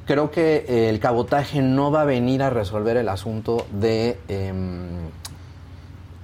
Creo 0.06 0.30
que 0.30 0.66
eh, 0.68 0.90
el 0.90 1.00
cabotaje 1.00 1.62
no 1.62 1.92
va 1.92 2.02
a 2.02 2.06
venir 2.06 2.44
a 2.44 2.50
resolver 2.50 2.96
el 2.98 3.10
asunto 3.10 3.66
de 3.72 4.18
em, 4.28 5.10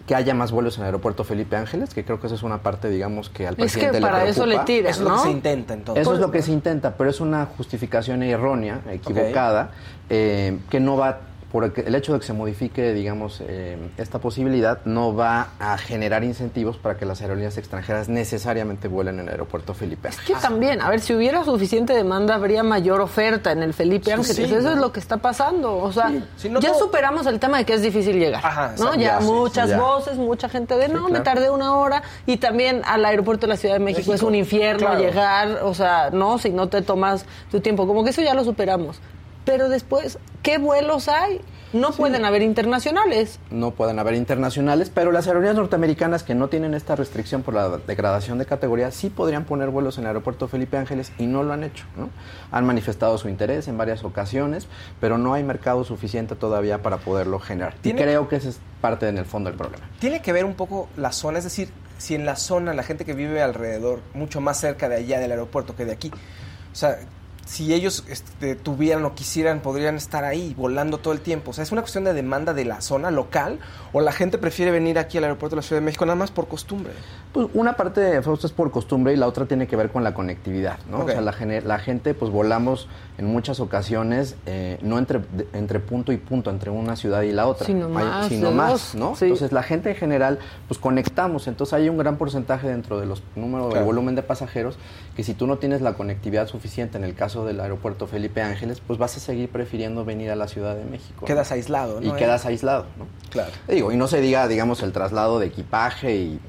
que 0.05 0.15
haya 0.15 0.33
más 0.33 0.51
vuelos 0.51 0.77
en 0.77 0.81
el 0.83 0.87
aeropuerto 0.87 1.23
Felipe 1.23 1.55
Ángeles, 1.55 1.93
que 1.93 2.03
creo 2.03 2.19
que 2.19 2.27
esa 2.27 2.35
es 2.35 2.43
una 2.43 2.59
parte, 2.59 2.89
digamos, 2.89 3.29
que 3.29 3.47
al 3.47 3.53
Es 3.53 3.59
presidente 3.59 3.93
que 3.93 3.99
le 3.99 4.05
para 4.05 4.25
eso 4.25 4.45
le 4.45 4.59
tiran, 4.59 4.91
Eso 4.91 5.01
es 5.01 5.07
lo 5.07 5.09
¿no? 5.09 5.15
que 5.15 5.23
se 5.23 5.31
intenta 5.31 5.73
entonces. 5.73 6.01
Eso 6.01 6.13
es 6.13 6.19
lo 6.19 6.31
que 6.31 6.41
se 6.41 6.51
intenta, 6.51 6.95
pero 6.95 7.09
es 7.09 7.21
una 7.21 7.45
justificación 7.45 8.21
errónea, 8.21 8.81
equivocada, 8.91 9.71
eh, 10.09 10.59
que 10.69 10.79
no 10.79 10.97
va, 10.97 11.19
por 11.51 11.63
el, 11.65 11.73
que- 11.73 11.81
el 11.81 11.93
hecho 11.95 12.13
de 12.13 12.19
que 12.19 12.25
se 12.25 12.33
modifique, 12.33 12.93
digamos, 12.93 13.41
eh, 13.45 13.77
esta 13.97 14.19
posibilidad, 14.19 14.79
no 14.85 15.13
va 15.15 15.49
a 15.59 15.77
generar 15.77 16.23
incentivos 16.23 16.77
para 16.77 16.95
que 16.97 17.05
las 17.05 17.21
aerolíneas 17.21 17.57
extranjeras 17.57 18.07
necesariamente 18.09 18.87
vuelen 18.87 19.15
en 19.19 19.25
el 19.27 19.29
aeropuerto 19.33 19.73
Felipe 19.73 20.07
Es 20.09 20.17
Ángeles. 20.19 20.37
que 20.41 20.47
también, 20.47 20.81
a 20.81 20.89
ver, 20.89 21.01
si 21.01 21.13
hubiera 21.13 21.43
suficiente 21.43 21.93
demanda, 21.93 22.35
habría 22.35 22.63
mayor 22.63 23.01
oferta 23.01 23.51
en 23.51 23.63
el 23.63 23.73
Felipe 23.73 24.13
Ángeles. 24.13 24.35
sí, 24.35 24.43
Eso 24.43 24.61
¿no? 24.61 24.71
es 24.71 24.77
lo 24.77 24.91
que 24.93 24.99
está 24.99 25.17
pasando. 25.17 25.77
O 25.77 25.91
sea, 25.91 26.11
Sí, 26.37 26.49
no 26.49 26.59
ya 26.61 26.73
superamos 26.73 27.25
el 27.25 27.39
tema 27.39 27.57
de 27.57 27.65
que 27.65 27.73
es 27.73 27.81
difícil 27.81 28.17
llegar. 28.17 28.45
Ajá, 28.45 28.73
¿no? 28.79 28.95
Ya, 28.95 29.19
muchas 29.19 29.69
ya. 29.69 29.77
voces, 29.79 30.17
mucha 30.17 30.47
gente 30.49 30.75
de 30.77 30.87
no, 30.87 31.09
me 31.09 31.19
tardé 31.19 31.49
una 31.49 31.75
hora. 31.75 32.01
Y 32.25 32.37
también 32.37 32.81
al 32.85 33.03
aeropuerto 33.03 33.45
de 33.47 33.49
la 33.53 33.57
Ciudad 33.57 33.75
de 33.75 33.79
México, 33.79 34.11
México, 34.11 34.13
es 34.15 34.23
un 34.23 34.35
infierno 34.35 34.87
claro. 34.87 34.99
llegar. 35.01 35.59
O 35.63 35.73
sea, 35.73 36.09
no, 36.11 36.37
si 36.37 36.49
no 36.51 36.69
te 36.69 36.81
tomas 36.81 37.25
tu 37.51 37.59
tiempo. 37.59 37.85
Como 37.87 38.03
que 38.03 38.11
eso 38.11 38.21
ya 38.21 38.33
lo 38.33 38.43
superamos. 38.43 38.99
Pero 39.45 39.69
después, 39.69 40.19
¿qué 40.43 40.57
vuelos 40.57 41.07
hay? 41.07 41.41
No 41.73 41.91
pueden 41.91 42.25
haber 42.25 42.41
internacionales. 42.41 43.39
no 43.49 43.71
pueden 43.71 43.97
haber 43.97 44.15
internacionales, 44.15 44.91
pero 44.93 45.13
las 45.13 45.27
aerolíneas 45.27 45.55
norteamericanas 45.55 46.23
que 46.23 46.35
no 46.35 46.49
tienen 46.49 46.73
esta 46.73 46.97
restricción 46.97 47.43
por 47.43 47.53
la 47.53 47.77
degradación 47.77 48.37
de 48.37 48.45
categoría 48.45 48.91
sí 48.91 49.09
podrían 49.09 49.45
poner 49.45 49.69
vuelos 49.69 49.97
en 49.97 50.03
el 50.03 50.07
aeropuerto 50.07 50.49
Felipe 50.49 50.77
Ángeles 50.77 51.13
y 51.17 51.27
no 51.27 51.43
lo 51.43 51.53
han 51.53 51.63
hecho. 51.63 51.85
¿no? 51.95 52.09
Han 52.51 52.65
manifestado 52.65 53.17
su 53.17 53.29
interés 53.29 53.69
en 53.69 53.77
varias 53.77 54.03
ocasiones, 54.03 54.67
pero 54.99 55.17
no 55.17 55.33
hay 55.33 55.43
mercado 55.43 55.85
suficiente 55.85 56.35
todavía 56.35 56.81
para 56.81 56.97
poderlo 56.97 57.39
generar. 57.39 57.75
Y 57.83 57.93
creo 57.93 58.27
que 58.27 58.35
ese 58.35 58.49
es 58.49 58.59
parte 58.81 59.07
en 59.07 59.17
el 59.17 59.25
fondo 59.25 59.49
del 59.49 59.57
problema. 59.57 59.85
Tiene 59.99 60.21
que 60.21 60.33
ver 60.33 60.43
un 60.43 60.55
poco 60.55 60.89
la 60.97 61.13
zona, 61.13 61.37
es 61.37 61.45
decir, 61.45 61.69
si 61.97 62.15
en 62.15 62.25
la 62.25 62.35
zona 62.35 62.73
la 62.73 62.83
gente 62.83 63.05
que 63.05 63.13
vive 63.13 63.41
alrededor, 63.41 64.01
mucho 64.13 64.41
más 64.41 64.59
cerca 64.59 64.89
de 64.89 64.95
allá 64.97 65.19
del 65.19 65.31
aeropuerto 65.31 65.75
que 65.75 65.85
de 65.85 65.93
aquí, 65.93 66.11
o 66.13 66.75
sea, 66.75 66.97
si 67.45 67.73
ellos 67.73 68.03
este, 68.07 68.55
tuvieran 68.55 69.03
o 69.05 69.15
quisieran, 69.15 69.61
podrían 69.61 69.95
estar 69.95 70.23
ahí 70.23 70.53
volando 70.57 70.97
todo 70.99 71.13
el 71.13 71.21
tiempo. 71.21 71.51
O 71.51 71.53
sea, 71.53 71.63
es 71.63 71.71
una 71.71 71.81
cuestión 71.81 72.03
de 72.03 72.13
demanda 72.13 72.53
de 72.53 72.65
la 72.65 72.81
zona 72.81 73.11
local 73.11 73.59
o 73.93 74.01
la 74.01 74.11
gente 74.11 74.37
prefiere 74.37 74.71
venir 74.71 74.97
aquí 74.99 75.17
al 75.17 75.25
aeropuerto 75.25 75.55
de 75.55 75.61
la 75.61 75.67
Ciudad 75.67 75.81
de 75.81 75.85
México 75.85 76.05
nada 76.05 76.15
más 76.15 76.31
por 76.31 76.47
costumbre. 76.47 76.93
Pues 77.33 77.47
una 77.53 77.73
parte 77.77 78.01
de 78.01 78.21
Fausto 78.21 78.47
es 78.47 78.53
por 78.53 78.71
costumbre 78.71 79.13
y 79.13 79.15
la 79.17 79.27
otra 79.27 79.45
tiene 79.45 79.67
que 79.67 79.75
ver 79.75 79.89
con 79.89 80.03
la 80.03 80.13
conectividad, 80.13 80.79
¿no? 80.89 80.99
O 81.05 81.07
sea, 81.07 81.21
la, 81.21 81.33
la 81.65 81.79
gente, 81.79 82.13
pues 82.13 82.31
volamos 82.31 82.87
en 83.17 83.25
muchas 83.25 83.59
ocasiones, 83.59 84.35
eh, 84.45 84.77
no 84.81 84.97
entre, 84.97 85.19
de- 85.19 85.47
entre 85.53 85.79
punto 85.79 86.11
y 86.11 86.17
punto, 86.17 86.49
entre 86.49 86.71
una 86.71 86.95
ciudad 86.95 87.21
y 87.21 87.31
la 87.31 87.47
otra. 87.47 87.65
Sino 87.67 87.85
Hay- 87.87 87.91
más, 87.93 88.27
sino 88.27 88.49
de 88.49 88.55
más, 88.55 88.95
¿no? 88.95 89.15
sí. 89.15 89.25
Entonces 89.25 89.51
la 89.51 89.63
gente 89.63 89.89
en 89.91 89.95
general, 89.95 90.39
pues 90.67 90.79
conectamos, 90.79 91.47
entonces 91.47 91.73
hay 91.73 91.87
un 91.89 91.97
gran 91.97 92.17
porcentaje 92.17 92.67
dentro 92.67 92.99
de 92.99 93.05
los 93.05 93.21
números, 93.35 93.67
Claro. 93.67 93.75
del 93.79 93.85
volumen 93.85 94.15
de 94.15 94.23
pasajeros, 94.23 94.77
que 95.15 95.23
si 95.23 95.33
tú 95.33 95.47
no 95.47 95.57
tienes 95.57 95.81
la 95.81 95.93
conectividad 95.93 96.47
suficiente 96.47 96.97
en 96.97 97.03
el 97.03 97.13
caso 97.15 97.45
del 97.45 97.59
aeropuerto 97.59 98.07
Felipe 98.07 98.41
Ángeles, 98.41 98.81
pues 98.85 98.97
vas 98.99 99.15
a 99.17 99.19
seguir 99.19 99.49
prefiriendo 99.49 100.03
venir 100.05 100.31
a 100.31 100.35
la 100.35 100.47
Ciudad 100.47 100.75
de 100.75 100.83
México. 100.85 101.19
¿no? 101.21 101.27
Quedas 101.27 101.51
aislado, 101.51 102.01
¿no? 102.01 102.07
Y 102.07 102.09
Eh, 102.09 102.13
quedas 102.17 102.45
aislado, 102.45 102.85
¿no? 102.97 103.05
Claro. 103.29 103.51
Digo, 103.81 103.91
y 103.91 103.97
no 103.97 104.07
se 104.07 104.21
diga, 104.21 104.47
digamos, 104.47 104.83
el 104.83 104.91
traslado 104.91 105.39
de 105.39 105.47
equipaje 105.47 106.15
y 106.15 106.39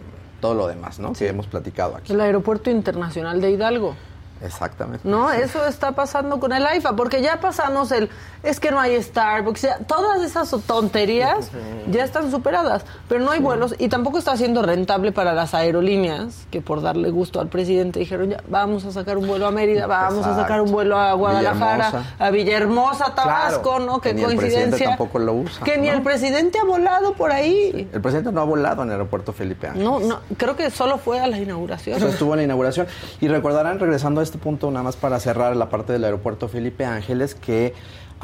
todo 0.43 0.55
lo 0.55 0.67
demás, 0.67 0.99
¿no? 0.99 1.15
Que 1.15 1.29
hemos 1.29 1.47
platicado 1.47 1.97
aquí. 1.97 2.13
El 2.13 2.21
aeropuerto 2.21 2.69
internacional 2.69 3.41
de 3.41 3.53
Hidalgo. 3.53 3.97
Exactamente. 4.45 5.09
No, 5.09 5.31
eso 5.31 5.65
está 5.67 5.93
pasando 5.93 6.41
con 6.41 6.53
el 6.53 6.65
AIFA, 6.67 6.95
porque 6.97 7.23
ya 7.23 7.41
pasamos 7.41 7.93
el, 7.93 8.11
es 8.43 8.59
que 8.61 8.71
no 8.71 8.81
hay 8.81 9.01
Starbucks, 9.03 9.63
ya- 9.63 9.79
todas 9.79 10.23
esas 10.23 10.51
tonterías 10.67 11.51
ya 11.91 12.05
están 12.05 12.31
superadas, 12.31 12.85
pero 13.09 13.21
no 13.25 13.31
hay 13.31 13.41
vuelos 13.41 13.75
y 13.79 13.89
tampoco 13.89 14.19
está 14.19 14.37
siendo 14.37 14.63
rentable 14.63 15.13
para 15.13 15.33
las 15.33 15.55
aerolíneas, 15.55 16.47
que 16.51 16.61
por 16.61 16.83
darle 16.83 17.11
gusto 17.11 17.41
al 17.41 17.49
presidente 17.49 18.01
dijeron, 18.01 18.31
ya, 18.31 18.39
vamos 18.49 18.85
a 18.85 18.93
sacar 18.93 19.17
un 19.19 19.27
vuelo 19.27 19.47
a 19.47 19.51
Mérida, 19.51 19.87
vamos 19.87 20.27
a 20.27 20.35
sacar 20.35 20.61
un 20.61 20.73
vuelo 20.73 20.99
a 20.99 21.13
Guadalajara, 21.13 21.87
Villahermosa. 21.91 22.15
a 22.19 22.31
Villahermosa, 22.31 23.15
Tabasco, 23.15 23.63
Claro, 23.77 23.85
¿no? 23.87 24.01
Qué 24.01 24.15
coincidencia. 24.23 24.89
tampoco 24.89 25.19
lo 25.19 25.35
usa, 25.35 25.65
Que 25.65 25.79
ni 25.79 25.89
¿no? 25.89 25.95
el 25.95 26.03
presidente 26.03 26.59
ha 26.59 26.65
volado 26.65 27.15
por 27.15 27.31
ahí. 27.33 27.89
El 27.93 28.01
presidente 28.01 28.33
no 28.33 28.41
ha 28.41 28.45
volado 28.45 28.83
en 28.83 28.89
el 28.89 28.93
aeropuerto 28.95 29.33
Felipe 29.33 29.69
Ángeles. 29.69 29.87
No, 29.89 30.01
no, 30.01 30.21
creo 30.37 30.57
que 30.57 30.71
solo 30.71 30.99
fue 30.99 31.21
a 31.21 31.27
la 31.27 31.39
inauguración. 31.39 31.97
Eso 31.97 32.09
estuvo 32.09 32.33
en 32.35 32.39
la 32.39 32.45
inauguración. 32.45 32.87
Y 33.21 33.29
recordarán, 33.29 33.79
regresando 33.79 34.21
a 34.21 34.25
este 34.25 34.32
punto, 34.39 34.71
nada 34.71 34.83
más 34.83 34.97
para 34.97 35.21
cerrar 35.21 35.57
la 35.57 35.69
parte 35.69 35.93
del 35.93 36.05
aeropuerto 36.05 36.49
Felipe 36.49 36.85
Ángeles, 36.85 37.35
que 37.35 37.75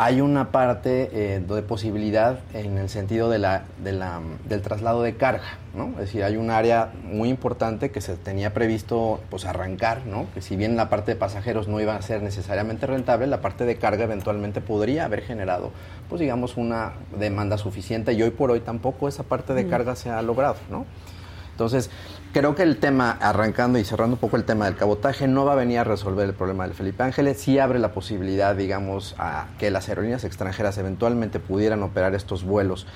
hay 0.00 0.21
una 0.21 0.53
parte 0.53 1.11
eh, 1.12 1.41
de 1.41 1.62
posibilidad 1.62 2.38
en 2.55 2.79
el 2.79 2.88
sentido 2.88 3.29
de 3.29 3.41
la, 3.41 3.65
de 3.83 3.91
la, 3.91 4.21
del 4.49 4.62
traslado 4.62 5.03
de 5.03 5.17
carga, 5.17 5.59
¿no? 5.75 5.88
Es 5.95 5.99
decir, 5.99 6.23
hay 6.23 6.37
un 6.37 6.50
área 6.50 6.93
muy 7.03 7.29
importante 7.29 7.91
que 7.91 8.00
se 8.00 8.15
tenía 8.17 8.55
previsto 8.55 9.19
pues 9.29 9.45
arrancar, 9.45 10.07
¿no? 10.07 10.27
Que 10.35 10.41
si 10.41 10.55
bien 10.55 10.77
la 10.77 10.88
parte 10.88 11.15
de 11.15 11.17
pasajeros 11.17 11.67
no 11.67 11.81
iba 11.81 11.97
a 11.97 12.03
ser 12.03 12.23
necesariamente 12.23 12.87
rentable, 12.87 13.27
la 13.27 13.41
parte 13.41 13.65
de 13.65 13.77
carga 13.77 14.05
eventualmente 14.05 14.61
podría 14.61 15.05
haber 15.05 15.23
generado, 15.23 15.73
pues 16.09 16.21
digamos, 16.21 16.57
una 16.57 16.93
demanda 17.19 17.59
suficiente 17.59 18.12
y 18.12 18.23
hoy 18.23 18.31
por 18.31 18.53
hoy 18.53 18.61
tampoco 18.61 19.09
esa 19.09 19.25
parte 19.25 19.53
de 19.53 19.67
carga 19.67 19.97
se 19.97 20.11
ha 20.11 20.23
logrado, 20.23 20.59
¿no? 20.71 20.87
Entonces, 21.59 21.91
creo 22.33 22.55
que 22.55 22.63
el 22.63 22.79
tema, 22.79 23.11
arrancando 23.11 23.79
y 23.79 23.85
cerrando 23.85 24.17
un 24.17 24.21
poco 24.21 24.37
el 24.37 24.45
tema 24.45 24.67
del 24.67 24.77
cabotaje, 24.77 25.29
no 25.29 25.45
va 25.45 25.53
a 25.53 25.57
venir 25.57 25.79
a 25.79 25.85
resolver 25.85 26.29
el 26.29 26.35
problema 26.35 26.65
del 26.65 26.75
Felipe 26.75 27.03
Ángeles. 27.03 27.39
Sí 27.39 27.59
abre 27.59 27.79
la 27.79 27.93
posibilidad, 27.93 28.55
digamos, 28.55 29.15
a 29.19 29.47
que 29.59 29.71
las 29.71 29.89
aerolíneas 29.89 30.25
extranjeras 30.25 30.79
eventualmente 30.79 31.41
pudieran 31.41 31.83
operar 31.83 32.15
estos 32.15 32.45
vuelos 32.45 32.87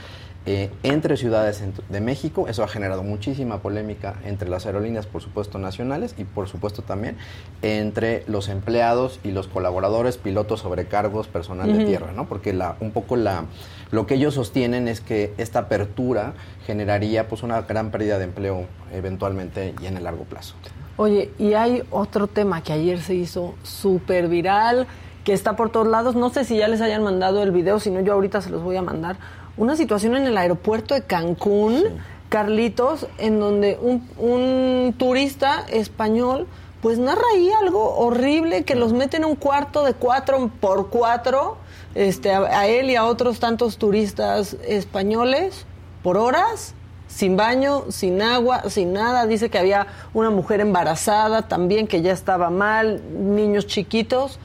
eh, 0.45 0.71
entre 0.83 1.17
ciudades 1.17 1.63
de 1.89 2.01
México. 2.01 2.49
Eso 2.49 2.65
ha 2.65 2.69
generado 2.69 3.05
muchísima 3.05 3.63
polémica 3.63 4.17
entre 4.25 4.49
las 4.49 4.67
aerolíneas, 4.67 5.07
por 5.07 5.23
supuesto, 5.23 5.59
nacionales 5.59 6.17
y, 6.19 6.25
por 6.25 6.49
supuesto, 6.49 6.83
también 6.83 7.17
entre 7.63 8.25
los 8.27 8.49
empleados 8.49 9.21
y 9.23 9.31
los 9.31 9.47
colaboradores, 9.47 10.19
pilotos, 10.19 10.61
sobrecargos, 10.61 11.29
personal 11.29 11.73
de 11.73 11.85
tierra, 11.85 12.11
¿no? 12.13 12.27
Porque 12.27 12.53
la, 12.53 12.75
un 12.81 12.91
poco 12.91 13.15
la, 13.15 13.45
lo 13.93 14.07
que 14.07 14.15
ellos 14.15 14.35
sostienen 14.35 14.89
es 14.89 15.01
que 15.01 15.35
esta 15.37 15.61
apertura 15.61 16.33
generaría 16.67 17.29
pues 17.29 17.43
una 17.43 17.61
gran 17.63 17.91
pérdida 17.91 18.19
de 18.19 18.25
empleo 18.25 18.67
eventualmente 18.93 19.75
y 19.81 19.87
en 19.87 19.99
el 19.99 20.05
largo 20.05 20.25
plazo. 20.25 20.55
Oye, 20.97 21.31
y 21.39 21.53
hay 21.53 21.83
otro 21.91 22.27
tema 22.27 22.63
que 22.63 22.73
ayer 22.73 23.01
se 23.01 23.15
hizo 23.15 23.55
súper 23.63 24.29
viral, 24.29 24.87
que 25.25 25.35
está 25.35 25.57
por 25.57 25.71
todos 25.71 25.87
lados. 25.87 26.17
No 26.17 26.31
sé 26.31 26.45
si 26.45 26.57
ya 26.57 26.69
les 26.69 26.81
hayan 26.81 27.03
mandado 27.03 27.43
el 27.43 27.51
video, 27.51 27.79
si 27.81 27.91
no 27.91 28.01
yo 28.01 28.15
ahorita 28.15 28.41
se 28.41 28.49
los 28.49 28.63
voy 28.63 28.77
a 28.77 28.83
mandar. 28.83 29.17
Una 29.59 29.77
situación 29.77 30.17
en 30.17 30.25
el 30.25 30.39
aeropuerto 30.39 30.95
de 30.95 31.03
Cancún, 31.03 31.85
Carlitos, 32.31 33.07
en 33.19 33.41
donde 33.41 33.79
un, 33.81 34.09
un 34.17 34.95
turista 34.97 35.67
español 35.71 36.47
pues 36.81 36.99
narra 36.99 37.23
ahí 37.35 37.49
algo 37.53 37.97
horrible 37.97 38.65
que 38.65 38.75
los 38.75 38.93
mete 38.93 39.17
en 39.17 39.25
un 39.25 39.37
cuarto 39.37 39.85
de 39.85 39.95
cuatro 39.95 40.51
por 40.61 40.91
cuatro, 40.91 41.59
este, 41.95 42.33
a, 42.33 42.67
él 42.67 42.91
y 42.91 42.97
a 42.97 43.05
otros 43.05 43.41
tantos 43.41 43.77
turistas 43.79 44.57
españoles 44.67 45.67
por 46.03 46.17
horas, 46.17 46.75
sin 47.09 47.37
baño, 47.37 47.85
sin 47.91 48.23
agua, 48.23 48.71
sin 48.71 48.93
nada. 48.93 49.27
Dice 49.27 49.51
que 49.51 49.59
había 49.59 49.87
una 50.15 50.31
mujer 50.31 50.61
embarazada 50.61 51.43
también 51.49 51.87
que 51.87 52.03
ya 52.03 52.13
estaba 52.13 52.51
mal, 52.51 53.03
niños 53.35 53.67
chiquitos 53.67 54.39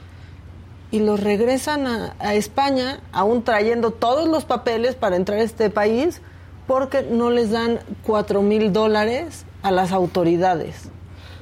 y 0.90 1.00
los 1.00 1.20
regresan 1.20 1.86
a, 1.86 2.14
a 2.18 2.34
España, 2.34 3.00
aún 3.12 3.42
trayendo 3.42 3.90
todos 3.90 4.28
los 4.28 4.44
papeles 4.44 4.94
para 4.94 5.16
entrar 5.16 5.38
a 5.38 5.42
este 5.42 5.68
país, 5.70 6.22
porque 6.66 7.02
no 7.02 7.30
les 7.30 7.50
dan 7.50 7.80
cuatro 8.02 8.42
mil 8.42 8.72
dólares 8.72 9.44
a 9.62 9.70
las 9.70 9.92
autoridades. 9.92 10.90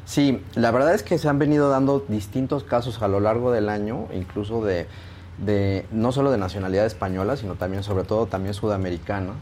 Sí, 0.05 0.41
la 0.55 0.71
verdad 0.71 0.95
es 0.95 1.03
que 1.03 1.19
se 1.19 1.29
han 1.29 1.41
venido 1.41 1.69
dando 1.69 2.05
distintos 2.09 2.63
casos 2.63 3.03
a 3.03 3.09
lo 3.09 3.19
largo 3.19 3.51
del 3.51 3.69
año, 3.69 4.07
incluso 4.15 4.65
de, 4.65 4.87
de 5.39 5.85
no 5.93 6.13
solo 6.13 6.31
de 6.31 6.39
nacionalidad 6.39 6.87
española, 6.87 7.37
sino 7.37 7.55
también, 7.55 7.83
sobre 7.83 8.05
todo, 8.05 8.27
también 8.27 8.55
sudamericana 8.55 9.33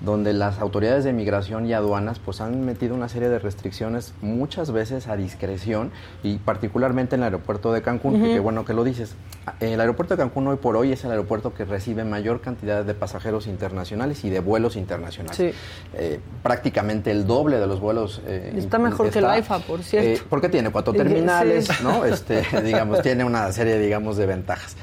donde 0.00 0.32
las 0.32 0.60
autoridades 0.60 1.02
de 1.02 1.12
migración 1.12 1.66
y 1.66 1.72
aduanas 1.72 2.20
pues 2.20 2.40
han 2.40 2.64
metido 2.64 2.94
una 2.94 3.08
serie 3.08 3.28
de 3.30 3.40
restricciones 3.40 4.14
muchas 4.20 4.70
veces 4.70 5.08
a 5.08 5.16
discreción 5.16 5.90
y 6.22 6.36
particularmente 6.36 7.16
en 7.16 7.22
el 7.22 7.24
aeropuerto 7.24 7.72
de 7.72 7.82
Cancún, 7.82 8.22
que 8.22 8.28
qué 8.34 8.38
bueno 8.38 8.64
que 8.64 8.74
lo 8.74 8.84
dices. 8.84 9.16
El 9.58 9.80
aeropuerto 9.80 10.14
de 10.14 10.18
Cancún 10.18 10.46
hoy 10.46 10.56
por 10.56 10.76
hoy 10.76 10.92
es 10.92 11.02
el 11.02 11.10
aeropuerto 11.10 11.52
que 11.52 11.64
recibe 11.64 12.04
mayor 12.04 12.40
cantidad 12.40 12.84
de 12.84 12.94
pasajeros 12.94 13.48
internacionales 13.48 14.22
y 14.24 14.30
de 14.30 14.38
vuelos 14.38 14.76
internacionales. 14.76 15.36
Sí. 15.36 15.50
Eh, 15.94 16.20
prácticamente 16.44 17.10
el 17.10 17.26
doble 17.26 17.58
de 17.58 17.66
los 17.66 17.80
vuelos. 17.80 18.22
eh, 18.24 18.52
Está 18.56 18.78
mejor 18.78 19.10
que 19.10 19.18
el 19.18 19.24
AIFA, 19.24 19.58
por 19.58 19.82
cierto. 19.82 20.08
eh, 20.08 20.22
porque 20.30 20.48
tiene 20.48 20.70
cuatro 20.70 20.92
terminales, 20.94 21.66
Sí. 21.66 21.82
¿no? 21.82 22.04
Este, 22.04 22.44
digamos, 22.62 23.02
tiene 23.02 23.24
una 23.24 23.50
serie, 23.50 23.76
digamos, 23.80 24.16
de 24.16 24.26
ventajas. 24.26 24.76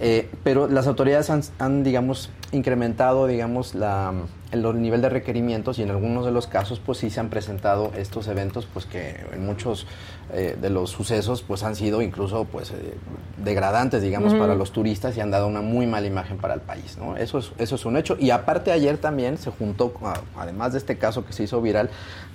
Eh, 0.00 0.28
pero 0.42 0.66
las 0.66 0.86
autoridades 0.86 1.30
han, 1.30 1.42
han, 1.58 1.84
digamos, 1.84 2.30
incrementado, 2.50 3.26
digamos, 3.26 3.74
la, 3.74 4.12
el 4.50 4.82
nivel 4.82 5.02
de 5.02 5.08
requerimientos 5.08 5.78
y 5.78 5.82
en 5.82 5.90
algunos 5.90 6.24
de 6.24 6.32
los 6.32 6.46
casos, 6.46 6.80
pues 6.84 6.98
sí 6.98 7.10
se 7.10 7.20
han 7.20 7.28
presentado 7.28 7.92
estos 7.96 8.28
eventos, 8.28 8.66
pues 8.66 8.86
que 8.86 9.16
en 9.32 9.44
muchos 9.44 9.86
eh, 10.32 10.56
de 10.60 10.70
los 10.70 10.90
sucesos, 10.90 11.42
pues 11.42 11.62
han 11.62 11.76
sido 11.76 12.02
incluso, 12.02 12.44
pues, 12.44 12.70
eh, 12.70 12.94
degradantes, 13.36 14.02
digamos, 14.02 14.34
para 14.34 14.54
los 14.54 14.72
turistas 14.72 15.16
y 15.16 15.20
han 15.20 15.30
dado 15.30 15.46
una 15.46 15.60
muy 15.60 15.86
mala 15.86 16.06
imagen 16.06 16.38
para 16.38 16.54
el 16.54 16.60
país, 16.60 16.96
¿no? 16.98 17.16
Eso 17.16 17.38
es, 17.38 17.52
eso 17.58 17.74
es 17.74 17.84
un 17.84 17.96
hecho. 17.96 18.16
Y 18.18 18.30
aparte 18.30 18.72
ayer 18.72 18.98
también 18.98 19.38
se 19.38 19.50
juntó, 19.50 19.92
además 20.36 20.72
de 20.72 20.78
este 20.78 20.96
caso 20.98 21.24
que 21.24 21.32
se 21.32 21.44
hizo 21.44 21.60
viral, 21.60 21.90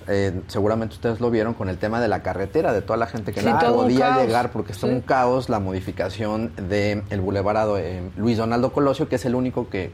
eh, 0.08 0.40
seguramente 0.48 0.94
ustedes 0.94 1.20
lo 1.20 1.30
vieron 1.30 1.54
con 1.54 1.68
el 1.68 1.78
tema 1.78 2.00
de 2.00 2.08
la 2.08 2.22
carretera, 2.22 2.72
de 2.72 2.82
toda 2.82 2.96
la 2.96 3.06
gente 3.06 3.32
que 3.32 3.40
Sí, 3.40 3.46
no 3.46 3.58
podía 3.74 4.16
llegar 4.22 4.50
porque 4.50 4.72
está 4.72 4.86
Sí. 4.86 4.92
un 4.92 5.00
caos 5.00 5.48
la 5.48 5.60
modificación 5.60 6.52
del 6.68 7.02
el 7.10 7.20
bulevarado 7.20 7.78
eh, 7.78 8.02
Luis 8.16 8.38
Donaldo 8.38 8.72
Colosio, 8.72 9.08
que 9.08 9.16
es 9.16 9.24
el 9.24 9.34
único 9.34 9.68
que 9.68 9.92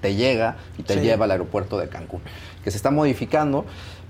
te 0.00 0.14
llega 0.16 0.56
y 0.76 0.82
te 0.82 0.94
Sí. 0.94 1.00
lleva 1.00 1.24
al 1.24 1.30
aeropuerto 1.30 1.78
de 1.78 1.88
Cancún, 1.88 2.20
que 2.62 2.70
se 2.70 2.76
está 2.76 2.90
modificando, 2.90 3.64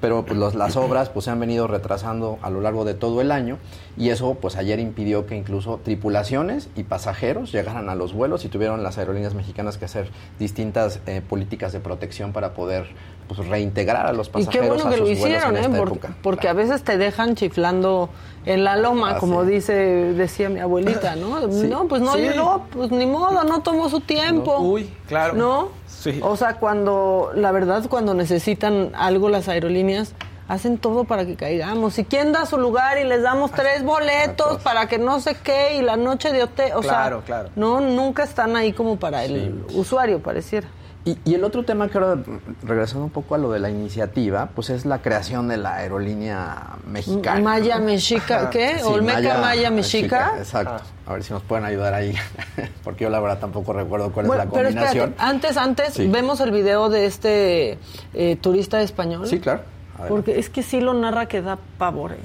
pero 0.04 0.22
pues, 0.26 0.38
los- 0.38 0.54
las 0.54 0.76
obras 0.76 1.08
pues 1.08 1.24
se 1.24 1.30
han 1.30 1.40
venido 1.40 1.66
retrasando 1.66 2.38
a 2.42 2.50
lo 2.50 2.60
largo 2.60 2.84
de 2.84 2.92
todo 2.92 3.22
el 3.22 3.32
año 3.32 3.56
y 3.96 4.10
eso 4.10 4.34
pues 4.38 4.54
ayer 4.56 4.78
impidió 4.78 5.24
que 5.24 5.34
incluso 5.34 5.80
tripulaciones 5.82 6.68
y 6.76 6.82
pasajeros 6.82 7.52
llegaran 7.52 7.88
a 7.88 7.94
los 7.94 8.12
vuelos 8.12 8.44
y 8.44 8.48
tuvieron 8.50 8.82
las 8.82 8.98
aerolíneas 8.98 9.32
mexicanas 9.34 9.78
que 9.78 9.86
hacer 9.86 10.10
distintas 10.38 11.00
eh, 11.06 11.22
políticas 11.26 11.72
de 11.72 11.80
protección 11.80 12.34
para 12.34 12.52
poder 12.52 12.84
pues, 13.28 13.48
reintegrar 13.48 14.04
a 14.06 14.12
los 14.12 14.28
Y 14.28 14.30
pasajeros 14.32 14.52
qué 14.62 14.68
bueno 14.68 14.86
a 14.86 14.90
que 14.90 14.96
lo 15.00 15.06
sus 15.06 15.18
vuelos 15.18 15.36
hicieron, 15.38 15.56
en 15.56 15.62
¿eh? 15.62 15.66
esta 15.66 15.78
Por- 15.78 15.88
época. 15.88 16.16
porque 16.22 16.40
Claro. 16.42 16.58
a 16.58 16.62
veces 16.62 16.82
te 16.84 16.98
dejan 16.98 17.34
chiflando 17.34 18.10
en 18.44 18.62
la 18.62 18.76
loma, 18.76 19.12
Ah, 19.12 19.18
como 19.18 19.42
sí. 19.44 19.50
dice 19.52 19.72
decía 19.72 20.50
mi 20.50 20.60
abuelita, 20.60 21.16
¿no? 21.16 21.40
Sí. 21.50 21.66
No, 21.66 21.88
pues 21.88 22.02
no 22.02 22.12
Sí. 22.12 22.18
llegó, 22.20 22.66
pues 22.70 22.90
ni 22.90 23.06
modo, 23.06 23.42
no 23.44 23.62
tomó 23.62 23.88
su 23.88 24.00
tiempo. 24.00 24.58
No, 24.58 24.60
uy, 24.60 24.90
claro. 25.08 25.32
¿No? 25.32 25.68
Sí. 26.04 26.20
O 26.22 26.36
sea, 26.36 26.56
cuando, 26.56 27.32
la 27.34 27.50
verdad, 27.50 27.84
cuando 27.88 28.14
necesitan 28.14 28.90
algo 28.94 29.28
las 29.30 29.48
aerolíneas, 29.48 30.12
hacen 30.46 30.76
todo 30.76 31.04
para 31.04 31.24
que 31.24 31.34
caigamos. 31.36 31.98
¿Y 31.98 32.04
quién 32.04 32.30
da 32.32 32.44
su 32.44 32.58
lugar 32.58 32.98
y 32.98 33.04
les 33.04 33.22
damos 33.22 33.50
tres 33.52 33.82
boletos 33.82 34.60
para 34.62 34.86
que 34.86 34.98
no 34.98 35.18
sé 35.20 35.34
qué 35.42 35.76
y 35.76 35.82
la 35.82 35.96
noche 35.96 36.30
de 36.32 36.42
hotel? 36.42 36.72
O 36.76 36.80
Claro, 36.80 37.20
sea, 37.20 37.24
claro. 37.26 37.48
no, 37.56 37.80
nunca 37.80 38.22
están 38.24 38.54
ahí 38.54 38.72
como 38.74 38.96
para 38.98 39.24
el 39.24 39.64
usuario, 39.74 40.22
pareciera. 40.22 40.68
Y, 41.06 41.18
y 41.26 41.34
el 41.34 41.44
otro 41.44 41.64
tema 41.64 41.88
que 41.88 41.98
ahora, 41.98 42.22
regresando 42.62 43.04
un 43.04 43.10
poco 43.10 43.34
a 43.34 43.38
lo 43.38 43.52
de 43.52 43.58
la 43.58 43.68
iniciativa, 43.68 44.48
pues 44.54 44.70
es 44.70 44.86
la 44.86 45.02
creación 45.02 45.48
de 45.48 45.58
la 45.58 45.74
aerolínea 45.74 46.76
mexicana. 46.86 47.40
Maya. 47.42 47.78
Mexica, 47.78 48.48
¿qué? 48.48 48.78
Sí, 48.78 48.84
Olmeca 48.84 49.36
Maya, 49.38 49.70
Mexica. 49.70 50.32
Exacto. 50.38 50.82
A 51.06 51.12
ver 51.12 51.22
si 51.22 51.34
nos 51.34 51.42
pueden 51.42 51.66
ayudar 51.66 51.92
ahí, 51.92 52.14
porque 52.84 53.04
yo 53.04 53.10
la 53.10 53.20
verdad 53.20 53.38
tampoco 53.38 53.74
recuerdo 53.74 54.10
cuál 54.12 54.26
Bueno, 54.28 54.42
es 54.44 54.48
la 54.48 54.52
pero 54.54 54.64
combinación. 54.68 55.10
espérate, 55.10 55.30
antes, 55.30 55.56
antes, 55.58 55.92
Sí. 55.92 56.06
vemos 56.08 56.40
el 56.40 56.50
video 56.52 56.88
de 56.88 57.04
este 57.04 57.78
eh, 58.14 58.36
turista 58.40 58.80
español. 58.80 59.26
Sí, 59.26 59.40
claro. 59.40 59.60
Porque 60.08 60.38
es 60.38 60.48
que 60.48 60.62
sí 60.62 60.80
lo 60.80 60.94
narra 60.94 61.26
que 61.26 61.42
da 61.42 61.58
pavor. 61.76 62.12
eh. 62.12 62.18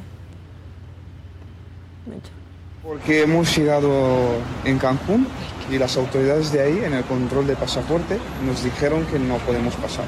Porque 2.84 3.24
hemos 3.24 3.56
llegado 3.58 4.38
en 4.64 4.80
Cancún 4.80 5.28
y 5.70 5.78
las 5.78 5.98
autoridades 5.98 6.52
de 6.52 6.62
ahí, 6.62 6.82
en 6.84 6.94
el 6.94 7.04
control 7.04 7.46
de 7.46 7.56
pasaporte, 7.56 8.18
nos 8.46 8.64
dijeron 8.64 9.06
que 9.06 9.20
no 9.20 9.38
podemos 9.40 9.76
pasar. 9.76 10.06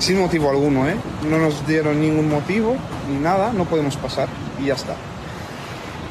Sin 0.00 0.18
motivo 0.18 0.50
alguno, 0.50 0.88
¿eh? 0.88 0.96
No 1.30 1.38
nos 1.38 1.66
dieron 1.66 2.00
ningún 2.00 2.28
motivo 2.28 2.76
ni 3.08 3.18
nada, 3.18 3.52
no 3.52 3.64
podemos 3.64 3.96
pasar 3.96 4.28
y 4.60 4.66
ya 4.66 4.74
está. 4.74 4.96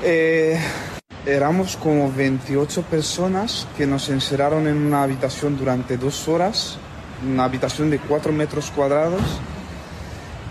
Eh, 0.04 0.58
éramos 1.26 1.76
como 1.78 2.12
28 2.12 2.82
personas 2.84 3.68
que 3.78 3.86
nos 3.86 4.10
encerraron 4.10 4.68
en 4.68 4.78
una 4.78 5.04
habitación 5.04 5.58
durante 5.58 5.98
dos 5.98 6.28
horas, 6.28 6.78
una 7.30 7.44
habitación 7.44 7.90
de 7.90 8.00
4 8.00 8.32
metros 8.32 8.72
cuadrados, 8.72 9.22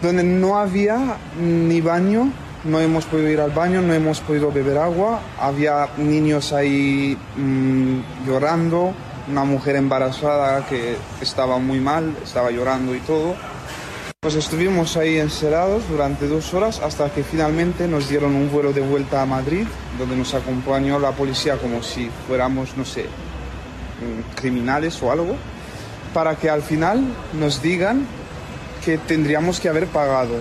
donde 0.02 0.24
no 0.24 0.58
había 0.58 1.16
ni 1.40 1.80
baño, 1.80 2.30
no 2.64 2.80
hemos 2.80 3.04
podido 3.06 3.30
ir 3.30 3.40
al 3.40 3.50
baño, 3.50 3.82
no 3.82 3.92
hemos 3.92 4.20
podido 4.20 4.52
beber 4.52 4.78
agua, 4.78 5.20
había 5.38 5.88
niños 5.96 6.52
ahí 6.52 7.16
mm, 7.36 8.26
llorando, 8.26 8.92
una 9.28 9.44
mujer 9.44 9.76
embarazada 9.76 10.66
que 10.66 10.96
estaba 11.20 11.58
muy 11.58 11.80
mal, 11.80 12.16
estaba 12.22 12.50
llorando 12.50 12.94
y 12.94 13.00
todo. 13.00 13.34
Pues 14.20 14.36
estuvimos 14.36 14.96
ahí 14.96 15.18
encerrados 15.18 15.88
durante 15.88 16.28
dos 16.28 16.54
horas 16.54 16.80
hasta 16.80 17.10
que 17.10 17.24
finalmente 17.24 17.88
nos 17.88 18.08
dieron 18.08 18.36
un 18.36 18.52
vuelo 18.52 18.72
de 18.72 18.80
vuelta 18.80 19.20
a 19.20 19.26
Madrid, 19.26 19.66
donde 19.98 20.16
nos 20.16 20.32
acompañó 20.34 21.00
la 21.00 21.10
policía 21.10 21.56
como 21.56 21.82
si 21.82 22.08
fuéramos, 22.28 22.76
no 22.76 22.84
sé, 22.84 23.02
mm, 23.02 24.36
criminales 24.36 25.02
o 25.02 25.10
algo, 25.10 25.34
para 26.14 26.36
que 26.36 26.48
al 26.48 26.62
final 26.62 27.02
nos 27.32 27.60
digan 27.62 28.06
que 28.84 28.98
tendríamos 28.98 29.58
que 29.58 29.68
haber 29.68 29.88
pagado. 29.88 30.34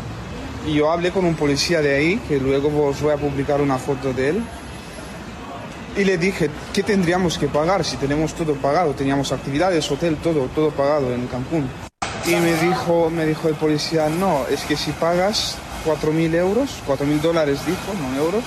Yo 0.67 0.91
hablé 0.91 1.11
con 1.11 1.25
un 1.25 1.35
policía 1.35 1.81
de 1.81 1.95
ahí, 1.95 2.17
que 2.27 2.39
luego 2.39 2.87
os 2.87 3.01
voy 3.01 3.13
a 3.13 3.17
publicar 3.17 3.61
una 3.61 3.77
foto 3.77 4.13
de 4.13 4.29
él, 4.29 4.43
y 5.97 6.05
le 6.05 6.17
dije, 6.17 6.49
¿qué 6.73 6.83
tendríamos 6.83 7.37
que 7.37 7.47
pagar 7.47 7.83
si 7.83 7.97
tenemos 7.97 8.33
todo 8.33 8.53
pagado? 8.55 8.93
Teníamos 8.93 9.31
actividades, 9.31 9.89
hotel, 9.91 10.17
todo, 10.17 10.47
todo 10.55 10.71
pagado 10.71 11.13
en 11.13 11.27
Cancún. 11.27 11.67
Y 12.25 12.35
me 12.35 12.53
dijo, 12.55 13.09
me 13.09 13.25
dijo 13.25 13.49
el 13.49 13.55
policía, 13.55 14.07
no, 14.07 14.45
es 14.49 14.61
que 14.63 14.77
si 14.77 14.91
pagas 14.91 15.57
4.000 15.85 16.35
euros, 16.35 16.69
4.000 16.87 17.19
dólares 17.19 17.65
dijo, 17.65 17.93
no 17.99 18.15
euros, 18.17 18.43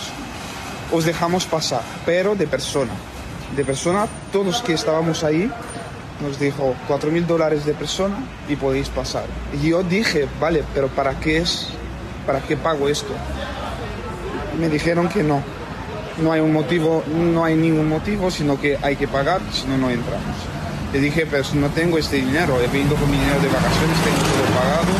os 0.92 1.04
dejamos 1.04 1.44
pasar, 1.44 1.82
pero 2.06 2.34
de 2.34 2.46
persona. 2.46 2.92
De 3.56 3.64
persona, 3.64 4.06
todos 4.32 4.62
que 4.62 4.72
estábamos 4.72 5.24
ahí, 5.24 5.50
nos 6.22 6.38
dijo 6.38 6.74
4.000 6.88 7.26
dólares 7.26 7.66
de 7.66 7.74
persona 7.74 8.16
y 8.48 8.56
podéis 8.56 8.88
pasar. 8.88 9.26
Y 9.52 9.68
yo 9.68 9.82
dije, 9.82 10.26
vale, 10.40 10.64
pero 10.72 10.88
¿para 10.88 11.18
qué 11.18 11.38
es? 11.38 11.68
¿Para 12.26 12.40
qué 12.40 12.56
pago 12.56 12.88
esto? 12.88 13.12
Me 14.58 14.68
dijeron 14.68 15.08
que 15.08 15.22
no. 15.22 15.42
No 16.22 16.32
hay 16.32 16.40
un 16.40 16.52
motivo, 16.52 17.02
no 17.08 17.44
hay 17.44 17.56
ningún 17.56 17.88
motivo, 17.88 18.30
sino 18.30 18.60
que 18.60 18.78
hay 18.82 18.96
que 18.96 19.08
pagar, 19.08 19.40
si 19.52 19.66
no, 19.66 19.76
no 19.76 19.90
entramos. 19.90 20.36
Le 20.92 21.00
dije, 21.00 21.26
pero 21.28 21.42
no 21.54 21.68
tengo 21.70 21.98
este 21.98 22.16
dinero, 22.16 22.60
he 22.60 22.68
venido 22.68 22.94
con 22.94 23.10
mi 23.10 23.16
dinero 23.16 23.40
de 23.40 23.48
vacaciones, 23.48 23.98
tengo 24.04 24.18
todo 24.18 24.60
pagado, 24.60 24.92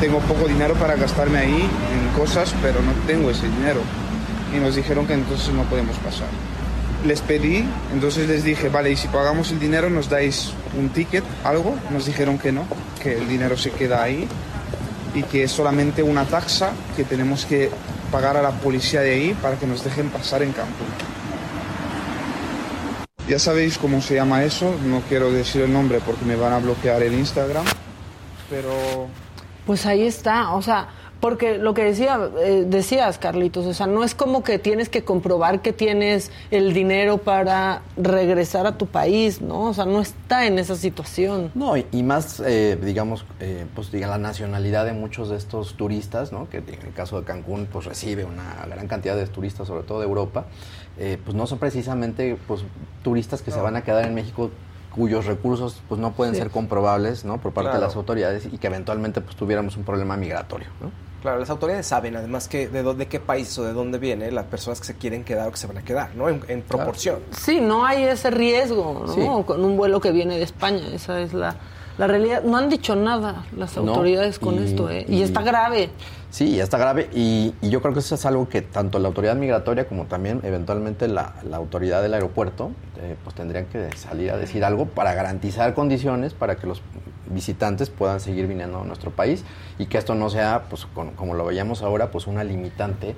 tengo 0.00 0.18
poco 0.20 0.48
dinero 0.48 0.74
para 0.74 0.96
gastarme 0.96 1.38
ahí 1.38 1.68
en 1.92 2.18
cosas, 2.18 2.54
pero 2.62 2.80
no 2.80 2.92
tengo 3.06 3.30
ese 3.30 3.46
dinero. 3.46 3.80
Y 4.56 4.58
nos 4.58 4.74
dijeron 4.74 5.06
que 5.06 5.12
entonces 5.12 5.52
no 5.52 5.64
podemos 5.64 5.96
pasar. 5.98 6.28
Les 7.04 7.20
pedí, 7.20 7.64
entonces 7.92 8.26
les 8.26 8.42
dije, 8.42 8.70
vale, 8.70 8.90
y 8.90 8.96
si 8.96 9.06
pagamos 9.08 9.52
el 9.52 9.60
dinero 9.60 9.90
nos 9.90 10.08
dais 10.08 10.54
un 10.78 10.88
ticket, 10.88 11.24
algo. 11.44 11.76
Nos 11.90 12.06
dijeron 12.06 12.38
que 12.38 12.50
no, 12.50 12.64
que 13.02 13.18
el 13.18 13.28
dinero 13.28 13.58
se 13.58 13.70
queda 13.70 14.02
ahí 14.02 14.26
y 15.14 15.22
que 15.22 15.44
es 15.44 15.50
solamente 15.50 16.02
una 16.02 16.24
taxa 16.24 16.70
que 16.96 17.04
tenemos 17.04 17.44
que 17.46 17.70
pagar 18.10 18.36
a 18.36 18.42
la 18.42 18.50
policía 18.50 19.00
de 19.00 19.12
ahí 19.14 19.34
para 19.40 19.56
que 19.58 19.66
nos 19.66 19.84
dejen 19.84 20.08
pasar 20.10 20.42
en 20.42 20.52
Cancún. 20.52 20.86
Ya 23.28 23.38
sabéis 23.38 23.76
cómo 23.76 24.00
se 24.00 24.14
llama 24.14 24.42
eso, 24.44 24.74
no 24.86 25.02
quiero 25.08 25.30
decir 25.30 25.62
el 25.62 25.72
nombre 25.72 26.00
porque 26.04 26.24
me 26.24 26.34
van 26.34 26.52
a 26.54 26.58
bloquear 26.58 27.02
el 27.02 27.12
Instagram, 27.12 27.64
pero 28.48 28.72
Pues 29.66 29.84
ahí 29.84 30.06
está, 30.06 30.54
o 30.54 30.62
sea, 30.62 30.88
porque 31.20 31.58
lo 31.58 31.74
que 31.74 31.82
decía, 31.84 32.18
eh, 32.40 32.64
decías, 32.66 33.18
Carlitos, 33.18 33.66
o 33.66 33.74
sea, 33.74 33.86
no 33.86 34.04
es 34.04 34.14
como 34.14 34.44
que 34.44 34.58
tienes 34.58 34.88
que 34.88 35.02
comprobar 35.04 35.62
que 35.62 35.72
tienes 35.72 36.30
el 36.50 36.72
dinero 36.72 37.18
para 37.18 37.82
regresar 37.96 38.66
a 38.66 38.78
tu 38.78 38.86
país, 38.86 39.40
¿no? 39.40 39.62
O 39.62 39.74
sea, 39.74 39.84
no 39.84 40.00
está 40.00 40.46
en 40.46 40.58
esa 40.58 40.76
situación. 40.76 41.50
No, 41.54 41.76
y, 41.76 41.86
y 41.90 42.02
más, 42.02 42.40
eh, 42.46 42.78
digamos, 42.80 43.24
eh, 43.40 43.66
pues 43.74 43.90
diga, 43.90 44.06
la 44.06 44.18
nacionalidad 44.18 44.84
de 44.84 44.92
muchos 44.92 45.28
de 45.28 45.36
estos 45.36 45.74
turistas, 45.74 46.32
¿no? 46.32 46.48
Que 46.48 46.58
en 46.58 46.68
el 46.68 46.92
caso 46.94 47.18
de 47.18 47.24
Cancún, 47.26 47.66
pues 47.72 47.84
recibe 47.86 48.24
una 48.24 48.64
gran 48.70 48.86
cantidad 48.86 49.16
de 49.16 49.26
turistas, 49.26 49.66
sobre 49.66 49.82
todo 49.82 50.00
de 50.00 50.06
Europa, 50.06 50.46
eh, 50.98 51.18
pues 51.24 51.36
no 51.36 51.46
son 51.46 51.58
precisamente 51.58 52.36
pues 52.46 52.62
turistas 53.02 53.42
que 53.42 53.50
se 53.50 53.60
van 53.60 53.76
a 53.76 53.82
quedar 53.82 54.04
en 54.04 54.14
México 54.14 54.50
cuyos 54.94 55.26
recursos 55.26 55.80
pues 55.88 56.00
no 56.00 56.12
pueden 56.12 56.34
Sí. 56.34 56.40
ser 56.40 56.50
comprobables, 56.50 57.24
¿no? 57.24 57.38
Por 57.38 57.52
parte 57.52 57.72
de 57.72 57.78
las 57.80 57.94
autoridades 57.94 58.48
y 58.50 58.58
que 58.58 58.66
eventualmente 58.68 59.20
pues 59.20 59.36
tuviéramos 59.36 59.76
un 59.76 59.84
problema 59.84 60.16
migratorio, 60.16 60.68
¿no? 60.80 60.90
Claro, 61.22 61.38
las 61.40 61.50
autoridades 61.50 61.86
saben 61.86 62.16
además 62.16 62.46
que 62.48 62.68
de, 62.68 62.82
dónde- 62.82 63.04
de 63.04 63.08
qué 63.08 63.18
país 63.20 63.56
o 63.58 63.64
de 63.64 63.72
dónde 63.72 63.98
vienen 63.98 64.34
las 64.34 64.44
personas 64.46 64.80
que 64.80 64.86
se 64.86 64.94
quieren 64.94 65.24
quedar 65.24 65.48
o 65.48 65.50
que 65.50 65.56
se 65.56 65.66
van 65.66 65.78
a 65.78 65.82
quedar, 65.82 66.14
¿no? 66.14 66.28
En, 66.28 66.40
en 66.48 66.62
proporción. 66.62 67.18
Sí, 67.32 67.60
no 67.60 67.84
hay 67.84 68.04
ese 68.04 68.30
riesgo, 68.30 69.04
¿no? 69.06 69.12
Sí. 69.12 69.44
Con 69.46 69.64
un 69.64 69.76
vuelo 69.76 70.00
que 70.00 70.12
viene 70.12 70.36
de 70.36 70.44
España, 70.44 70.82
esa 70.92 71.20
es 71.20 71.32
la, 71.34 71.56
la 71.98 72.06
realidad. 72.06 72.42
No 72.44 72.56
han 72.56 72.68
dicho 72.68 72.94
nada 72.94 73.44
las 73.56 73.76
No, 73.76 73.90
autoridades 73.92 74.38
con 74.38 74.54
y- 74.56 74.64
esto, 74.64 74.88
¿eh? 74.90 75.04
Y, 75.08 75.16
y- 75.18 75.22
está 75.22 75.42
grave. 75.42 75.90
Sí, 76.30 76.56
ya 76.56 76.62
está 76.64 76.76
grave 76.76 77.08
y, 77.14 77.54
y 77.62 77.70
yo 77.70 77.80
creo 77.80 77.94
que 77.94 78.00
eso 78.00 78.14
es 78.14 78.26
algo 78.26 78.50
que 78.50 78.60
tanto 78.60 78.98
la 78.98 79.08
autoridad 79.08 79.34
migratoria 79.34 79.88
como 79.88 80.04
también 80.04 80.40
eventualmente 80.44 81.08
la, 81.08 81.36
la 81.42 81.56
autoridad 81.56 82.02
del 82.02 82.12
aeropuerto 82.12 82.70
eh, 83.00 83.16
pues 83.24 83.34
tendrían 83.34 83.64
que 83.64 83.88
salir 83.96 84.30
a 84.30 84.36
decir 84.36 84.62
algo 84.62 84.84
para 84.84 85.14
garantizar 85.14 85.72
condiciones 85.72 86.34
para 86.34 86.56
que 86.56 86.66
los 86.66 86.82
visitantes 87.30 87.90
puedan 87.90 88.20
seguir 88.20 88.46
viniendo 88.46 88.80
a 88.80 88.84
nuestro 88.84 89.10
país 89.10 89.44
y 89.78 89.86
que 89.86 89.98
esto 89.98 90.14
no 90.14 90.30
sea, 90.30 90.64
pues 90.70 90.86
con- 90.86 91.10
como 91.12 91.34
lo 91.34 91.44
veíamos 91.44 91.82
ahora, 91.82 92.10
pues 92.10 92.26
una 92.26 92.44
limitante 92.44 93.14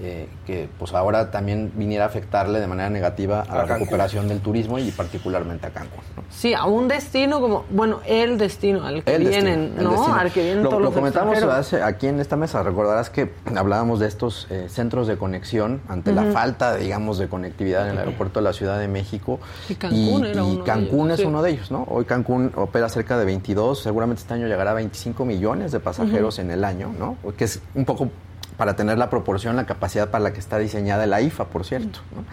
eh, 0.00 0.28
que 0.46 0.68
pues 0.78 0.92
ahora 0.92 1.30
también 1.30 1.72
viniera 1.76 2.04
a 2.04 2.06
afectarle 2.08 2.58
de 2.60 2.66
manera 2.66 2.90
negativa 2.90 3.40
a, 3.40 3.42
A 3.42 3.46
la 3.46 3.52
Cancún. 3.66 3.78
recuperación 3.80 4.28
del 4.28 4.40
turismo 4.40 4.78
y 4.78 4.90
particularmente 4.90 5.66
a 5.66 5.70
Cancún. 5.70 6.00
¿no? 6.16 6.22
Sí, 6.30 6.52
a 6.54 6.64
un 6.64 6.88
destino 6.88 7.40
como, 7.40 7.64
bueno, 7.70 8.00
el 8.06 8.36
destino 8.38 8.84
al 8.84 9.04
que 9.04 9.14
El 9.14 9.24
destino, 9.24 9.44
vienen, 9.44 9.74
el 9.78 9.84
¿no? 9.84 9.90
destino. 9.92 10.14
Al 10.16 10.32
que 10.32 10.42
vienen 10.42 10.62
lo, 10.64 10.68
todos 10.70 10.82
lo 10.82 10.88
los 10.90 10.94
comentamos 10.94 11.42
hace- 11.42 11.82
aquí 11.82 12.06
en 12.08 12.18
esta 12.20 12.36
mesa, 12.36 12.62
recordarás 12.62 13.10
que 13.10 13.30
hablábamos 13.56 14.00
de 14.00 14.08
estos 14.08 14.46
eh, 14.50 14.66
centros 14.68 15.06
de 15.06 15.16
conexión 15.16 15.80
ante 15.88 16.12
la 16.12 16.24
falta, 16.32 16.76
digamos, 16.76 17.18
de 17.18 17.28
conectividad 17.28 17.86
en 17.86 17.92
el 17.92 17.98
aeropuerto 17.98 18.40
de 18.40 18.44
la 18.44 18.52
Ciudad 18.52 18.78
de 18.78 18.88
México. 18.88 19.38
Y 19.68 19.74
Cancún 19.76 20.24
era 20.24 20.42
y 20.42 20.44
uno 20.52 20.56
de 20.58 20.64
Cancún 20.64 21.06
ellos, 21.06 21.12
es 21.18 21.20
sí. 21.20 21.26
uno 21.26 21.42
de 21.42 21.50
ellos, 21.50 21.70
¿no? 21.70 21.84
Hoy 21.88 22.04
Cancún 22.04 22.52
opera 22.56 22.88
cerca 22.88 23.16
de 23.16 23.24
22, 23.24 23.80
seguramente 23.80 24.22
este 24.22 24.34
año 24.34 24.46
llegará 24.48 24.72
a 24.72 24.74
25 24.74 25.24
millones 25.24 25.70
de 25.72 25.80
pasajeros 25.80 26.38
en 26.38 26.50
el 26.50 26.64
año, 26.64 26.92
¿no? 26.98 27.16
Que 27.36 27.44
es 27.44 27.60
un 27.74 27.84
poco 27.84 28.08
para 28.56 28.76
tener 28.76 28.98
la 28.98 29.10
proporción, 29.10 29.56
la 29.56 29.66
capacidad 29.66 30.10
para 30.10 30.24
la 30.24 30.32
que 30.32 30.40
está 30.40 30.58
diseñada 30.58 31.06
la 31.06 31.20
IFA, 31.20 31.46
por 31.46 31.64
cierto. 31.64 32.00
¿no? 32.14 32.24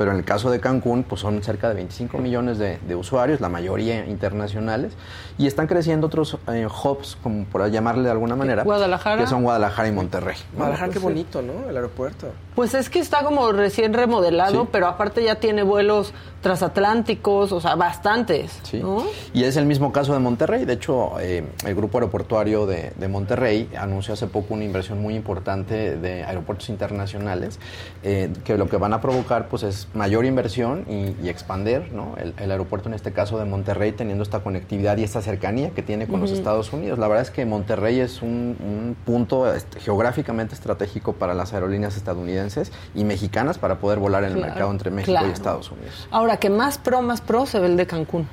Pero 0.00 0.12
en 0.12 0.16
el 0.16 0.24
caso 0.24 0.50
de 0.50 0.60
Cancún, 0.60 1.02
pues 1.02 1.20
son 1.20 1.42
cerca 1.42 1.68
de 1.68 1.74
25 1.74 2.16
millones 2.16 2.56
de, 2.56 2.78
de 2.88 2.94
usuarios, 2.94 3.38
la 3.42 3.50
mayoría 3.50 4.06
internacionales, 4.06 4.94
y 5.36 5.46
están 5.46 5.66
creciendo 5.66 6.06
otros 6.06 6.38
eh, 6.50 6.66
hubs, 6.66 7.18
como 7.22 7.44
por 7.44 7.68
llamarle 7.70 8.04
de 8.04 8.10
alguna 8.10 8.34
manera, 8.34 8.62
Guadalajara. 8.62 9.20
que 9.20 9.26
son 9.26 9.42
Guadalajara 9.42 9.88
y 9.88 9.92
Monterrey. 9.92 10.36
¿no? 10.52 10.56
Guadalajara, 10.60 10.90
qué 10.90 10.98
bonito, 11.00 11.42
¿no? 11.42 11.68
El 11.68 11.76
aeropuerto. 11.76 12.28
Pues 12.54 12.72
es 12.72 12.88
que 12.88 12.98
está 12.98 13.22
como 13.24 13.52
recién 13.52 13.92
remodelado, 13.92 14.62
Sí. 14.62 14.68
pero 14.72 14.86
aparte 14.86 15.22
ya 15.22 15.34
tiene 15.34 15.62
vuelos 15.62 16.14
transatlánticos, 16.40 17.52
o 17.52 17.60
sea, 17.60 17.74
bastantes, 17.74 18.58
Sí. 18.62 18.78
¿no? 18.80 19.04
Y 19.34 19.44
es 19.44 19.56
el 19.58 19.66
mismo 19.66 19.92
caso 19.92 20.14
de 20.14 20.18
Monterrey. 20.18 20.64
De 20.64 20.72
hecho, 20.74 21.20
eh, 21.20 21.44
el 21.66 21.74
Grupo 21.74 21.98
Aeroportuario 21.98 22.64
de, 22.64 22.92
de 22.96 23.08
Monterrey 23.08 23.68
anunció 23.78 24.14
hace 24.14 24.26
poco 24.28 24.54
una 24.54 24.64
inversión 24.64 25.00
muy 25.02 25.14
importante 25.14 25.96
de 25.98 26.24
aeropuertos 26.24 26.70
internacionales, 26.70 27.58
eh, 28.02 28.30
que 28.44 28.56
lo 28.56 28.66
que 28.68 28.78
van 28.78 28.94
a 28.94 29.00
provocar 29.02 29.48
pues 29.48 29.62
es 29.62 29.88
mayor 29.94 30.24
inversión 30.24 30.84
y, 30.88 31.16
y 31.24 31.28
expander 31.28 31.92
¿no? 31.92 32.14
el, 32.16 32.34
el 32.38 32.50
aeropuerto, 32.50 32.88
en 32.88 32.94
este 32.94 33.12
caso 33.12 33.38
de 33.38 33.44
Monterrey, 33.44 33.92
teniendo 33.92 34.22
esta 34.22 34.40
conectividad 34.40 34.96
y 34.96 35.04
esta 35.04 35.20
cercanía 35.20 35.70
que 35.70 35.82
tiene 35.82 36.06
con 36.06 36.20
los 36.20 36.30
Estados 36.30 36.72
Unidos. 36.72 36.98
La 36.98 37.08
verdad 37.08 37.22
es 37.22 37.30
que 37.30 37.44
Monterrey 37.44 38.00
es 38.00 38.22
un, 38.22 38.56
un 38.60 38.96
punto 39.04 39.52
este, 39.52 39.80
geográficamente 39.80 40.54
estratégico 40.54 41.14
para 41.14 41.34
las 41.34 41.52
aerolíneas 41.52 41.96
estadounidenses 41.96 42.72
y 42.94 43.04
mexicanas 43.04 43.58
para 43.58 43.78
poder 43.78 43.98
volar 43.98 44.24
en 44.24 44.32
el 44.32 44.38
mercado 44.38 44.70
entre 44.70 44.90
México 44.90 45.12
claro. 45.12 45.28
y 45.28 45.32
Estados 45.32 45.70
Unidos. 45.70 46.08
Ahora, 46.10 46.36
que 46.36 46.50
más 46.50 46.78
pro, 46.78 47.02
más 47.02 47.20
pro 47.20 47.46
se 47.46 47.58
ve 47.58 47.66
el 47.66 47.76
de 47.76 47.86
Cancún 47.86 48.28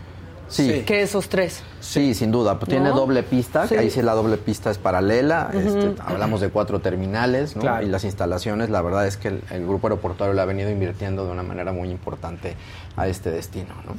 Sí, 0.49 0.71
Sí. 0.71 0.81
que 0.83 1.01
esos 1.01 1.27
tres. 1.29 1.61
Sí, 1.81 2.13
sin 2.13 2.31
duda. 2.31 2.57
Pues 2.57 2.69
Tiene 2.69 2.89
¿No? 2.89 2.95
doble 2.95 3.21
pista, 3.23 3.67
Sí. 3.67 3.75
ahí 3.75 3.89
sí 3.89 4.01
la 4.01 4.13
doble 4.13 4.37
pista 4.37 4.71
es 4.71 4.77
paralela. 4.77 5.49
este, 5.53 5.95
hablamos 6.05 6.41
de 6.41 6.49
cuatro 6.49 6.79
terminales, 6.79 7.55
¿no? 7.55 7.61
Claro. 7.63 7.85
Y 7.85 7.89
las 7.89 8.03
instalaciones, 8.03 8.69
la 8.69 8.81
verdad 8.81 9.05
es 9.07 9.17
que 9.17 9.27
el, 9.27 9.43
el 9.51 9.65
grupo 9.65 9.87
aeroportuario 9.87 10.33
le 10.33 10.41
ha 10.41 10.45
venido 10.45 10.69
invirtiendo 10.69 11.25
de 11.25 11.31
una 11.31 11.43
manera 11.43 11.71
muy 11.73 11.89
importante 11.89 12.55
a 12.95 13.07
este 13.07 13.29
destino, 13.31 13.73
¿no? 13.85 13.93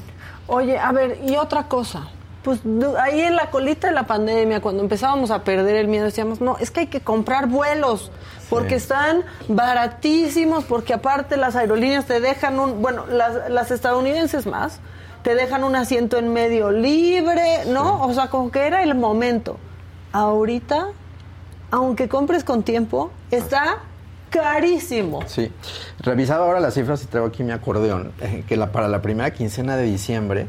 Oye, 0.46 0.78
a 0.78 0.90
ver, 0.92 1.18
y 1.26 1.36
otra 1.36 1.68
cosa. 1.68 2.08
Pues 2.42 2.60
ahí 3.00 3.20
en 3.20 3.36
la 3.36 3.50
colita 3.50 3.88
de 3.88 3.92
la 3.94 4.06
pandemia, 4.06 4.60
cuando 4.60 4.82
empezábamos 4.82 5.30
a 5.30 5.42
perder 5.44 5.76
el 5.76 5.88
miedo, 5.88 6.04
decíamos, 6.06 6.40
no, 6.40 6.56
es 6.58 6.70
que 6.70 6.80
hay 6.80 6.86
que 6.86 7.00
comprar 7.00 7.48
vuelos, 7.48 8.10
porque 8.48 8.76
están 8.76 9.22
baratísimos, 9.48 10.64
porque 10.64 10.94
aparte 10.94 11.36
las 11.36 11.56
aerolíneas 11.56 12.06
te 12.06 12.20
dejan 12.20 12.58
un, 12.58 12.80
bueno, 12.80 13.04
las, 13.06 13.50
las 13.50 13.70
estadounidenses 13.70 14.46
más, 14.46 14.80
te 15.28 15.34
dejan 15.34 15.62
un 15.62 15.76
asiento 15.76 16.16
en 16.16 16.32
medio 16.32 16.70
libre, 16.70 17.66
¿no? 17.66 18.02
O 18.02 18.14
sea, 18.14 18.28
como 18.28 18.50
que 18.50 18.66
era 18.66 18.82
el 18.82 18.94
momento. 18.94 19.58
Ahorita, 20.10 20.86
aunque 21.70 22.08
compres 22.08 22.44
con 22.44 22.62
tiempo, 22.62 23.10
está 23.30 23.80
carísimo. 24.30 25.20
Sí. 25.26 25.52
Revisaba 25.98 26.46
ahora 26.46 26.60
las 26.60 26.72
cifras 26.72 27.02
y 27.02 27.08
traigo 27.08 27.28
aquí 27.28 27.42
mi 27.42 27.52
acordeón, 27.52 28.12
eh, 28.22 28.42
que 28.48 28.56
la, 28.56 28.72
para 28.72 28.88
la 28.88 29.02
primera 29.02 29.30
quincena 29.30 29.76
de 29.76 29.82
diciembre, 29.82 30.46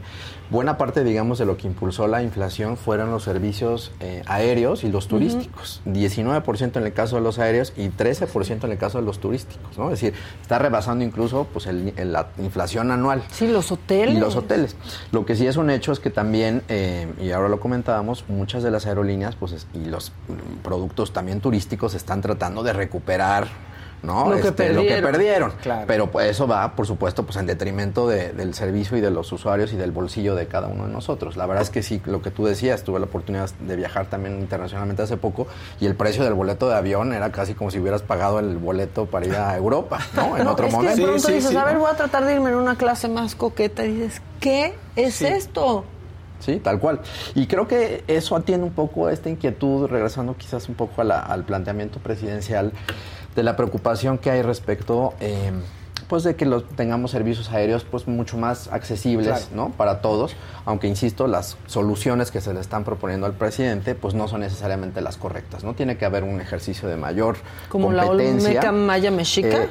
buena 0.49 0.77
parte, 0.77 1.03
digamos, 1.03 1.37
de 1.39 1.45
lo 1.45 1.57
que 1.57 1.67
impulsó 1.67 2.07
la 2.07 2.23
inflación 2.23 2.77
fueron 2.77 3.11
los 3.11 3.23
servicios 3.23 3.91
eh, 3.99 4.23
aéreos 4.25 4.83
y 4.83 4.89
los 4.89 5.07
turísticos. 5.07 5.81
19% 5.85 6.77
en 6.77 6.83
el 6.85 6.93
caso 6.93 7.17
de 7.17 7.21
los 7.21 7.39
aéreos 7.39 7.73
y 7.77 7.89
13% 7.89 8.63
en 8.65 8.71
el 8.71 8.77
caso 8.77 8.99
de 8.99 9.05
los 9.05 9.19
turísticos, 9.19 9.77
¿no? 9.77 9.85
Es 9.91 10.01
decir, 10.01 10.13
está 10.41 10.57
rebasando 10.59 11.03
incluso 11.03 11.47
pues, 11.53 11.67
el- 11.67 11.93
el- 11.97 12.11
la 12.11 12.29
inflación 12.39 12.91
anual. 12.91 13.23
Sí, 13.31 13.47
los 13.47 13.71
hoteles. 13.71 14.15
Y 14.15 14.19
los 14.19 14.35
hoteles. 14.35 14.75
Lo 15.11 15.25
que 15.25 15.35
sí 15.35 15.45
es 15.47 15.57
un 15.57 15.69
hecho 15.69 15.91
es 15.91 15.99
que 15.99 16.09
también, 16.09 16.63
eh, 16.69 17.07
y 17.21 17.31
ahora 17.31 17.49
lo 17.49 17.59
comentábamos, 17.59 18.25
muchas 18.27 18.63
de 18.63 18.71
las 18.71 18.85
aerolíneas 18.85 19.35
pues, 19.35 19.51
es- 19.51 19.67
y 19.73 19.85
los 19.85 20.11
mm, 20.27 20.61
productos 20.63 21.13
también 21.13 21.41
turísticos 21.41 21.93
están 21.93 22.21
tratando 22.21 22.63
de 22.63 22.73
recuperar. 22.73 23.68
¿No? 24.03 24.29
Lo 24.29 24.37
que 24.37 24.43
lo 24.43 24.43
que 24.43 24.51
perdieron. 24.51 25.01
perdieron. 25.11 25.51
Claro. 25.61 25.83
Pero 25.87 26.07
pues, 26.11 26.29
eso 26.29 26.47
va, 26.47 26.75
por 26.75 26.87
supuesto, 26.87 27.23
pues 27.23 27.37
en 27.37 27.45
detrimento 27.45 28.07
de- 28.07 28.31
del 28.33 28.53
servicio 28.53 28.97
y 28.97 29.01
de 29.01 29.11
los 29.11 29.31
usuarios 29.31 29.73
y 29.73 29.75
del 29.77 29.91
bolsillo 29.91 30.35
de 30.35 30.47
cada 30.47 30.67
uno 30.67 30.87
de 30.87 30.93
nosotros. 30.93 31.35
La 31.37 31.45
verdad 31.45 31.63
es 31.63 31.69
que 31.69 31.83
sí, 31.83 32.01
lo 32.05 32.21
que 32.21 32.31
tú 32.31 32.45
decías, 32.45 32.83
tuve 32.83 32.99
la 32.99 33.05
oportunidad 33.07 33.49
de 33.59 33.75
viajar 33.75 34.05
también 34.07 34.39
internacionalmente 34.39 35.01
hace 35.03 35.17
poco 35.17 35.47
y 35.81 35.85
el 35.85 35.95
precio 35.95 36.23
del 36.23 36.33
boleto 36.33 36.69
de 36.69 36.75
avión 36.75 37.13
era 37.13 37.31
casi 37.31 37.53
como 37.55 37.71
si 37.71 37.79
hubieras 37.79 38.01
pagado 38.01 38.39
el 38.39 38.57
boleto 38.57 39.05
para 39.05 39.25
ir 39.25 39.35
a 39.35 39.55
Europa, 39.57 39.99
¿no? 40.15 40.37
En 40.37 40.45
No, 40.45 40.51
otro 40.51 40.67
es 40.67 40.71
que 40.71 40.77
momento. 40.77 40.95
de 40.97 41.03
pronto 41.03 41.19
Sí, 41.21 41.27
sí, 41.27 41.33
dices, 41.33 41.51
sí. 41.51 41.57
a 41.57 41.65
ver, 41.65 41.77
voy 41.77 41.89
a 41.91 41.95
tratar 41.95 42.25
de 42.25 42.33
irme 42.35 42.49
en 42.51 42.55
una 42.55 42.75
clase 42.77 43.07
más 43.09 43.35
coqueta 43.35 43.85
y 43.85 43.93
dices, 43.93 44.21
¿qué 44.39 44.73
es 44.95 45.21
esto? 45.21 45.83
Sí, 46.39 46.55
tal 46.63 46.79
cual. 46.79 47.01
Y 47.35 47.47
creo 47.47 47.67
que 47.67 48.05
eso 48.07 48.33
atiende 48.37 48.65
un 48.65 48.71
poco 48.71 49.07
a 49.07 49.11
esta 49.11 49.27
inquietud, 49.29 49.87
regresando 49.87 50.37
quizás 50.37 50.69
un 50.69 50.75
poco 50.75 51.01
a 51.01 51.03
la- 51.03 51.19
al 51.19 51.43
planteamiento 51.43 51.99
presidencial, 51.99 52.71
de 53.35 53.43
la 53.43 53.55
preocupación 53.55 54.17
que 54.17 54.31
hay 54.31 54.41
respecto, 54.41 55.13
eh, 55.19 55.51
pues, 56.07 56.23
de 56.23 56.35
que 56.35 56.45
los, 56.45 56.67
tengamos 56.69 57.11
servicios 57.11 57.51
aéreos, 57.51 57.83
pues, 57.83 58.07
mucho 58.07 58.37
más 58.37 58.67
accesibles, 58.69 59.27
Claro. 59.27 59.45
¿no? 59.53 59.69
Para 59.69 60.01
todos, 60.01 60.35
aunque 60.65 60.87
insisto, 60.87 61.27
las 61.27 61.57
soluciones 61.67 62.31
que 62.31 62.41
se 62.41 62.53
le 62.53 62.59
están 62.59 62.83
proponiendo 62.83 63.27
al 63.27 63.33
presidente, 63.33 63.93
pues, 63.95 64.13
no 64.15 64.27
son 64.27 64.41
necesariamente 64.41 65.01
las 65.01 65.17
correctas, 65.17 65.63
¿no? 65.63 65.75
Tiene 65.75 65.97
que 65.97 66.05
haber 66.05 66.23
un 66.23 66.41
ejercicio 66.41 66.89
de 66.89 66.95
mayor 66.95 67.37
Como 67.69 67.91
la 67.91 68.05
competencia. 68.05 68.49
Olmeca 68.49 68.71
Maya 68.71 69.11
Mexica. 69.11 69.63
Eh, 69.63 69.69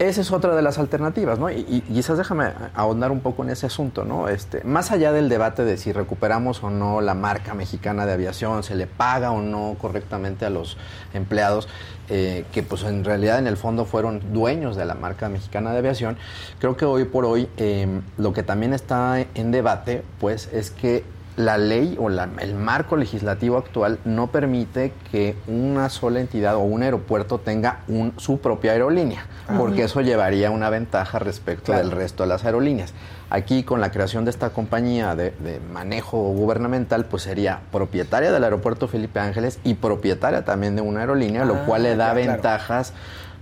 esa 0.00 0.22
es 0.22 0.32
otra 0.32 0.56
de 0.56 0.62
las 0.62 0.78
alternativas, 0.78 1.38
¿no? 1.38 1.50
Y, 1.50 1.64
y 1.68 1.80
quizás 1.82 2.18
déjame 2.18 2.50
ahondar 2.74 3.12
un 3.12 3.20
poco 3.20 3.44
en 3.44 3.50
ese 3.50 3.66
asunto, 3.66 4.04
¿no? 4.04 4.28
Este, 4.28 4.64
más 4.64 4.90
allá 4.90 5.12
del 5.12 5.28
debate 5.28 5.64
de 5.64 5.76
si 5.76 5.92
recuperamos 5.92 6.64
o 6.64 6.70
no 6.70 7.00
la 7.00 7.14
marca 7.14 7.54
mexicana 7.54 8.04
de 8.04 8.12
aviación, 8.12 8.64
se 8.64 8.74
le 8.74 8.88
paga 8.88 9.30
o 9.30 9.40
no 9.40 9.76
correctamente 9.80 10.46
a 10.46 10.50
los 10.50 10.76
empleados, 11.12 11.68
eh, 12.08 12.44
que 12.52 12.62
pues 12.62 12.82
en 12.84 13.04
realidad 13.04 13.38
en 13.38 13.46
el 13.46 13.56
fondo 13.56 13.84
fueron 13.84 14.32
dueños 14.32 14.76
de 14.76 14.84
la 14.84 14.94
marca 14.94 15.28
mexicana 15.28 15.72
de 15.72 15.78
aviación, 15.78 16.16
creo 16.58 16.76
que 16.76 16.84
hoy 16.84 17.04
por 17.04 17.24
hoy 17.24 17.48
eh, 17.56 17.86
lo 18.18 18.32
que 18.32 18.42
también 18.42 18.72
está 18.74 19.24
en 19.34 19.50
debate, 19.50 20.02
pues, 20.20 20.48
es 20.52 20.70
que 20.70 21.04
la 21.36 21.58
ley 21.58 21.96
o 22.00 22.08
la- 22.08 22.28
el 22.38 22.54
marco 22.54 22.96
legislativo 22.96 23.58
actual 23.58 23.98
no 24.04 24.28
permite 24.28 24.92
que 25.10 25.34
una 25.48 25.88
sola 25.88 26.20
entidad 26.20 26.54
o 26.54 26.60
un 26.60 26.82
aeropuerto 26.84 27.38
tenga 27.38 27.80
un, 27.88 28.12
su 28.18 28.38
propia 28.38 28.72
aerolínea, 28.72 29.26
porque 29.58 29.82
eso 29.84 30.00
llevaría 30.00 30.50
una 30.52 30.70
ventaja 30.70 31.18
respecto 31.18 31.72
Claro. 31.72 31.82
del 31.88 31.90
resto 31.90 32.22
de 32.22 32.28
las 32.28 32.44
aerolíneas. 32.44 32.92
Aquí 33.30 33.64
con 33.64 33.80
la 33.80 33.90
creación 33.90 34.24
de 34.24 34.30
esta 34.30 34.50
compañía 34.50 35.16
de, 35.16 35.32
de 35.32 35.58
manejo 35.72 36.18
gubernamental, 36.18 37.06
pues 37.06 37.24
sería 37.24 37.60
propietaria 37.72 38.30
del 38.30 38.44
aeropuerto 38.44 38.86
Felipe 38.86 39.18
Ángeles 39.18 39.58
y 39.64 39.74
propietaria 39.74 40.44
también 40.44 40.76
de 40.76 40.82
una 40.82 41.00
aerolínea, 41.00 41.44
lo 41.44 41.54
Ah, 41.56 41.62
cual 41.66 41.82
le 41.82 41.96
da 41.96 42.12
claro, 42.12 42.14
claro. 42.20 42.32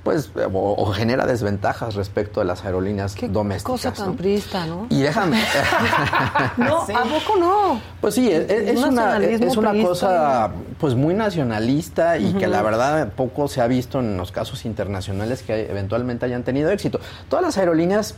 Pues, 0.02 0.32
o, 0.34 0.74
o 0.76 0.92
genera 0.92 1.26
desventajas 1.26 1.94
respecto 1.94 2.40
de 2.40 2.46
las 2.46 2.64
aerolíneas 2.64 3.14
Qué 3.14 3.28
domésticas. 3.28 3.70
cosa 3.82 3.92
tan 3.92 4.16
¿no? 4.66 4.86
Y 4.90 5.00
déjame. 5.02 5.40
No, 6.56 6.80
¿a 6.82 7.02
poco 7.04 7.38
no? 7.38 7.80
Pues 8.00 8.14
sí, 8.14 8.30
es, 8.30 8.50
es 8.50 8.78
Un 8.78 8.90
una, 8.94 9.18
es 9.18 9.56
una 9.56 9.72
cosa 9.82 10.50
pues 10.78 10.94
muy 10.94 11.14
nacionalista 11.14 12.18
y 12.18 12.32
que 12.34 12.46
la 12.46 12.62
verdad 12.62 13.12
poco 13.12 13.48
se 13.48 13.60
ha 13.60 13.66
visto 13.66 14.00
en 14.00 14.16
los 14.16 14.32
casos 14.32 14.64
internacionales 14.64 15.42
que 15.42 15.70
eventualmente 15.70 16.26
hayan 16.26 16.42
tenido 16.42 16.70
éxito. 16.70 17.00
Todas 17.28 17.44
las 17.44 17.58
aerolíneas 17.58 18.16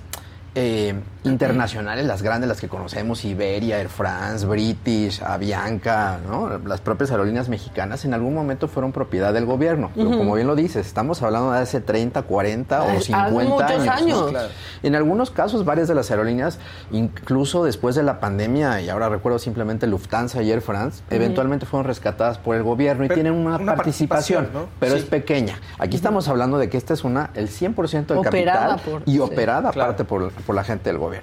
eh, 0.54 0.94
internacionales, 1.24 2.06
las 2.06 2.22
grandes, 2.22 2.48
las 2.48 2.60
que 2.60 2.68
conocemos, 2.68 3.24
Iberia, 3.24 3.78
Air 3.80 3.88
France, 3.88 4.46
British, 4.46 5.22
Avianca, 5.22 6.18
¿no? 6.28 6.58
las 6.58 6.80
propias 6.80 7.10
aerolíneas 7.10 7.48
mexicanas, 7.48 8.04
en 8.04 8.14
algún 8.14 8.34
momento 8.34 8.68
fueron 8.68 8.92
propiedad 8.92 9.32
del 9.32 9.46
gobierno. 9.46 9.90
Pero 9.94 10.10
como 10.16 10.34
bien 10.34 10.46
lo 10.46 10.54
dices, 10.54 10.86
estamos 10.86 11.22
hablando 11.22 11.52
de 11.52 11.60
hace 11.60 11.80
30, 11.80 12.22
40 12.22 12.82
Hace 12.82 12.96
o 12.96 13.00
50 13.00 13.44
muchos 13.50 13.70
años. 13.70 13.88
años. 13.88 14.20
¿no? 14.20 14.28
Claro. 14.28 14.48
En 14.82 14.94
algunos 14.94 15.30
casos, 15.30 15.64
varias 15.64 15.88
de 15.88 15.94
las 15.94 16.10
aerolíneas, 16.10 16.58
incluso 16.90 17.64
después 17.64 17.94
de 17.94 18.02
la 18.02 18.20
pandemia, 18.20 18.80
y 18.80 18.88
ahora 18.88 19.08
recuerdo 19.08 19.38
simplemente 19.38 19.86
Lufthansa 19.86 20.42
y 20.42 20.50
Air 20.50 20.60
France, 20.60 21.02
eventualmente 21.10 21.66
fueron 21.66 21.86
rescatadas 21.86 22.38
por 22.38 22.56
el 22.56 22.62
gobierno 22.62 23.04
y 23.04 23.08
Pero 23.08 23.14
tienen 23.22 23.32
una, 23.32 23.56
una 23.56 23.74
participación, 23.76 24.44
participación, 24.44 24.48
¿no? 24.52 24.68
pero 24.80 24.92
Sí. 24.94 24.98
es 25.00 25.04
pequeña. 25.06 25.58
Aquí 25.78 25.96
estamos 25.96 26.28
hablando 26.28 26.58
de 26.58 26.68
que 26.68 26.76
esta 26.76 26.94
es 26.94 27.04
una, 27.04 27.30
el 27.34 27.48
100% 27.48 28.06
del 28.14 28.18
Operada 28.18 28.76
capital 28.76 28.92
por- 28.92 29.02
y 29.06 29.12
sí. 29.12 29.18
operada 29.20 29.70
Claro. 29.70 29.82
aparte 29.90 30.04
por, 30.04 30.30
por 30.32 30.54
la 30.54 30.64
gente 30.64 30.90
del 30.90 30.98
gobierno. 30.98 31.13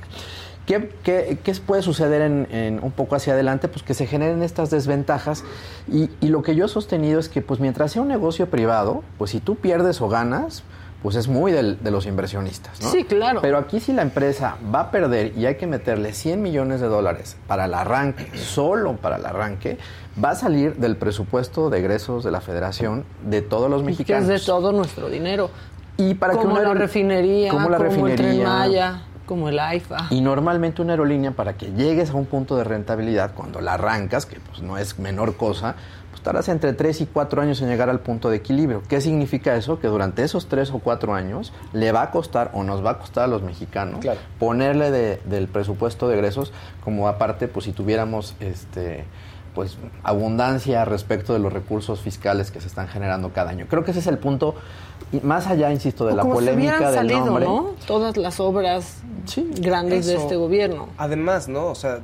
¿Qué, 0.65 0.93
qué, 1.04 1.39
qué 1.43 1.54
puede 1.65 1.82
suceder 1.82 2.21
en, 2.21 2.47
en 2.51 2.80
un 2.84 2.91
poco 2.91 3.15
hacia 3.15 3.34
adelante? 3.34 3.67
Pues 3.67 3.84
que 3.84 3.93
se 3.93 4.06
generen 4.06 4.43
estas 4.43 4.69
desventajas 4.69 5.43
y, 5.91 6.10
y 6.21 6.27
lo 6.30 6.43
que 6.43 6.56
yo 6.56 6.65
he 6.65 6.69
sostenido 6.69 7.19
es 7.19 7.30
que 7.30 7.41
pues 7.41 7.60
mientras 7.60 7.91
sea 7.91 8.01
un 8.04 8.08
negocio 8.08 8.47
privado, 8.49 9.04
pues 9.17 9.32
si 9.32 9.39
tú 9.39 9.56
pierdes 9.56 9.99
o 10.01 10.08
ganas, 10.08 10.63
pues 11.01 11.15
es 11.15 11.27
muy 11.27 11.51
del- 11.51 11.84
de 11.84 11.89
los 11.89 12.06
inversionistas, 12.06 12.80
¿no? 12.80 12.91
Sí, 12.91 13.06
claro. 13.06 13.41
Pero 13.41 13.58
aquí 13.58 13.80
si 13.80 13.91
la 13.91 14.04
empresa 14.04 14.58
va 14.73 14.82
a 14.82 14.91
perder 14.91 15.36
y 15.36 15.47
hay 15.47 15.56
que 15.56 15.65
meterle 15.65 16.13
100 16.13 16.39
millones 16.43 16.80
de 16.80 16.88
dólares 16.88 17.38
para 17.47 17.65
el 17.65 17.73
arranque, 17.73 18.30
solo 18.38 18.95
para 18.97 19.15
el 19.15 19.25
arranque, 19.25 19.80
va 20.23 20.30
a 20.30 20.36
salir 20.36 20.75
del 20.75 20.95
presupuesto 20.95 21.71
de 21.71 21.80
egresos 21.80 22.23
de 22.23 22.30
la 22.30 22.39
federación 22.39 23.04
de 23.25 23.41
todos 23.41 23.67
los 23.67 23.82
Que 23.82 23.88
mexicanos. 23.88 24.30
es 24.30 24.41
de 24.41 24.45
todo 24.45 24.71
nuestro 24.73 25.10
dinero. 25.10 25.49
Y 25.97 26.13
para 26.13 26.34
que 26.34 26.39
como 26.39 26.54
una 26.54 26.62
la 26.63 26.73
refinería, 26.75 27.49
como 27.49 27.67
la 27.69 27.77
como 27.77 27.89
el 28.08 28.15
Tren 28.15 28.27
refinería. 28.27 28.47
Maya, 28.47 29.01
como 29.32 29.48
el 29.48 29.60
AIFA. 29.60 30.08
Y 30.10 30.20
normalmente 30.20 30.82
una 30.82 30.91
aerolínea, 30.91 31.32
para 31.32 31.54
que 31.54 31.67
llegues 31.72 32.10
a 32.10 32.15
un 32.15 32.26
punto 32.26 32.58
de 32.58 32.65
rentabilidad, 32.65 33.34
cuando 33.34 33.62
la 33.62 33.76
arrancas, 33.76 34.26
que 34.26 34.41
pues 34.41 34.62
no 34.62 34.78
es 34.78 35.00
menor 35.00 35.38
cosa, 35.38 35.76
pues 36.10 36.22
tardas 36.22 36.50
entre 36.50 36.74
3 36.74 37.00
y 37.00 37.06
4 37.06 37.41
años 37.41 37.62
en 37.62 37.70
llegar 37.70 37.89
al 37.89 38.02
punto 38.02 38.30
de 38.30 38.36
equilibrio. 38.36 38.84
¿Qué 38.89 39.00
significa 39.00 39.56
eso? 39.56 39.80
Que 39.80 39.88
durante 39.88 40.22
esos 40.24 40.50
3 40.50 40.72
o 40.72 40.80
4 40.80 41.13
años 41.13 41.54
le 41.72 41.94
va 41.94 42.02
a 42.02 42.12
costar 42.12 42.52
o 42.54 42.63
nos 42.63 42.86
va 42.86 42.89
a 42.91 42.98
costar 43.00 43.24
a 43.24 43.28
los 43.28 43.41
mexicanos 43.41 44.02
Claro. 44.02 44.20
ponerle 44.38 44.91
de- 44.91 45.22
del 45.24 45.48
presupuesto 45.48 46.10
de 46.10 46.15
egresos 46.15 46.52
como 46.84 47.08
aparte, 47.08 47.48
pues 47.48 47.63
si 47.63 47.72
tuviéramos 47.72 48.36
este 48.41 49.06
pues 49.56 49.78
abundancia 50.04 50.86
respecto 50.86 51.34
de 51.34 51.39
los 51.39 51.52
recursos 51.52 52.00
fiscales 52.00 52.52
que 52.52 52.62
se 52.62 52.67
están 52.67 52.88
generando 52.88 53.32
cada 53.34 53.50
año. 53.52 53.65
Creo 53.70 53.84
que 53.84 53.91
ese 53.91 54.00
es 54.00 54.08
el 54.08 54.17
punto, 54.17 54.56
y 55.12 55.19
más 55.21 55.47
allá, 55.47 55.71
insisto, 55.71 56.06
de 56.06 56.13
O 56.13 56.15
la 56.15 56.21
como 56.24 56.39
si 56.39 56.45
polémica 56.45 56.76
hubieran 56.78 56.91
del 56.91 56.95
salido, 56.95 57.26
nombre. 57.26 57.45
¿no? 57.45 57.69
Todas 57.86 58.17
las 58.17 58.39
obras 58.39 58.97
Sí, 59.26 59.47
grandes 59.60 60.08
de 60.08 60.15
este 60.15 60.36
gobierno. 60.36 60.88
Además, 60.97 61.47
¿no? 61.47 61.67
O 61.67 61.76
sea, 61.76 62.00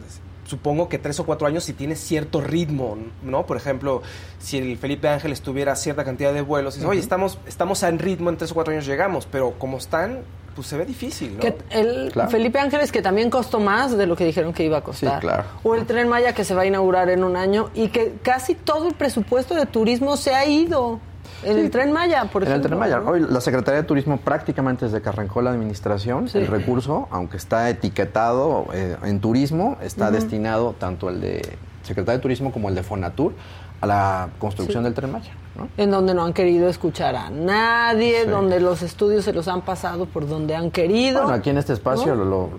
supongo 0.45 0.87
que 0.87 0.97
tres 0.99 1.19
o 1.19 1.25
cuatro 1.25 1.47
años 1.47 1.63
si 1.63 1.73
tiene 1.73 1.95
cierto 1.95 2.41
ritmo, 2.41 2.97
¿no? 3.23 3.45
Por 3.45 3.57
ejemplo, 3.57 4.01
si 4.39 4.57
el 4.57 4.77
Felipe 4.77 5.09
Ángeles 5.09 5.41
tuviera 5.41 5.75
cierta 5.75 6.03
cantidad 6.05 6.33
de 6.33 6.41
vuelos, 6.41 6.75
dices, 6.75 6.89
oye, 6.89 6.99
estamos, 6.99 7.37
estamos 7.47 7.81
en 7.83 7.99
ritmo, 7.99 8.29
en 8.29 8.37
tres 8.37 8.51
o 8.51 8.53
cuatro 8.55 8.71
años 8.73 8.85
llegamos, 8.85 9.27
pero 9.29 9.53
como 9.57 9.77
están, 9.77 10.19
pues 10.55 10.67
se 10.67 10.77
ve 10.77 10.85
difícil, 10.85 11.33
¿no? 11.35 11.39
Que 11.41 11.55
el 11.71 12.11
Claro. 12.13 12.29
Felipe 12.29 12.59
Ángeles, 12.59 12.91
que 12.91 13.01
también 13.01 13.29
costó 13.29 13.59
más 13.59 13.97
de 13.97 14.05
lo 14.07 14.15
que 14.15 14.25
dijeron 14.25 14.53
que 14.53 14.63
iba 14.63 14.77
a 14.77 14.81
costar. 14.81 15.15
Sí, 15.15 15.19
claro. 15.21 15.43
O 15.63 15.75
el 15.75 15.85
Tren 15.85 16.07
Maya, 16.07 16.33
que 16.33 16.43
se 16.43 16.53
va 16.55 16.61
a 16.61 16.65
inaugurar 16.65 17.09
en 17.09 17.23
un 17.23 17.35
año 17.35 17.69
y 17.73 17.89
que 17.89 18.13
casi 18.21 18.55
todo 18.55 18.87
el 18.87 18.93
presupuesto 18.93 19.53
de 19.55 19.65
turismo 19.65 20.15
se 20.17 20.33
ha 20.35 20.45
ido. 20.45 20.99
En 21.43 21.57
el 21.59 21.69
Tren 21.69 21.91
Maya, 21.91 22.25
por 22.25 22.43
En 22.43 22.47
el 22.47 22.53
ejemplo. 22.59 22.69
Tren 22.69 22.79
Maya. 22.79 23.01
Hoy 23.09 23.25
la 23.29 23.41
Secretaría 23.41 23.81
de 23.81 23.87
Turismo 23.87 24.17
prácticamente 24.17 24.85
desde 24.85 25.01
que 25.01 25.09
arrancó 25.09 25.41
la 25.41 25.51
administración, 25.51 26.27
Sí. 26.27 26.39
el 26.39 26.47
recurso, 26.47 27.07
aunque 27.11 27.37
está 27.37 27.69
etiquetado 27.69 28.65
eh, 28.73 28.97
en 29.03 29.19
turismo, 29.19 29.77
está 29.81 30.11
destinado 30.11 30.73
tanto 30.77 31.09
el 31.09 31.21
de 31.21 31.41
Secretaría 31.83 32.17
de 32.17 32.21
Turismo 32.21 32.51
como 32.51 32.69
el 32.69 32.75
de 32.75 32.83
Fonatur 32.83 33.33
a 33.79 33.85
la 33.85 34.29
construcción 34.39 34.83
del 34.83 34.93
Tren 34.95 35.11
Maya. 35.11 35.31
¿no? 35.55 35.67
En 35.77 35.91
donde 35.91 36.13
no 36.13 36.23
han 36.25 36.33
querido 36.33 36.67
escuchar 36.67 37.15
a 37.15 37.29
nadie, 37.29 38.23
Sí. 38.23 38.29
donde 38.29 38.59
los 38.59 38.81
estudios 38.81 39.23
se 39.23 39.33
los 39.33 39.47
han 39.47 39.61
pasado 39.61 40.05
por 40.07 40.27
donde 40.27 40.55
han 40.55 40.71
querido. 40.71 41.21
Bueno, 41.21 41.35
aquí 41.37 41.49
en 41.51 41.57
este 41.59 41.73
espacio 41.73 42.15
¿no? 42.15 42.23
lo, 42.23 42.29
lo 42.29 42.49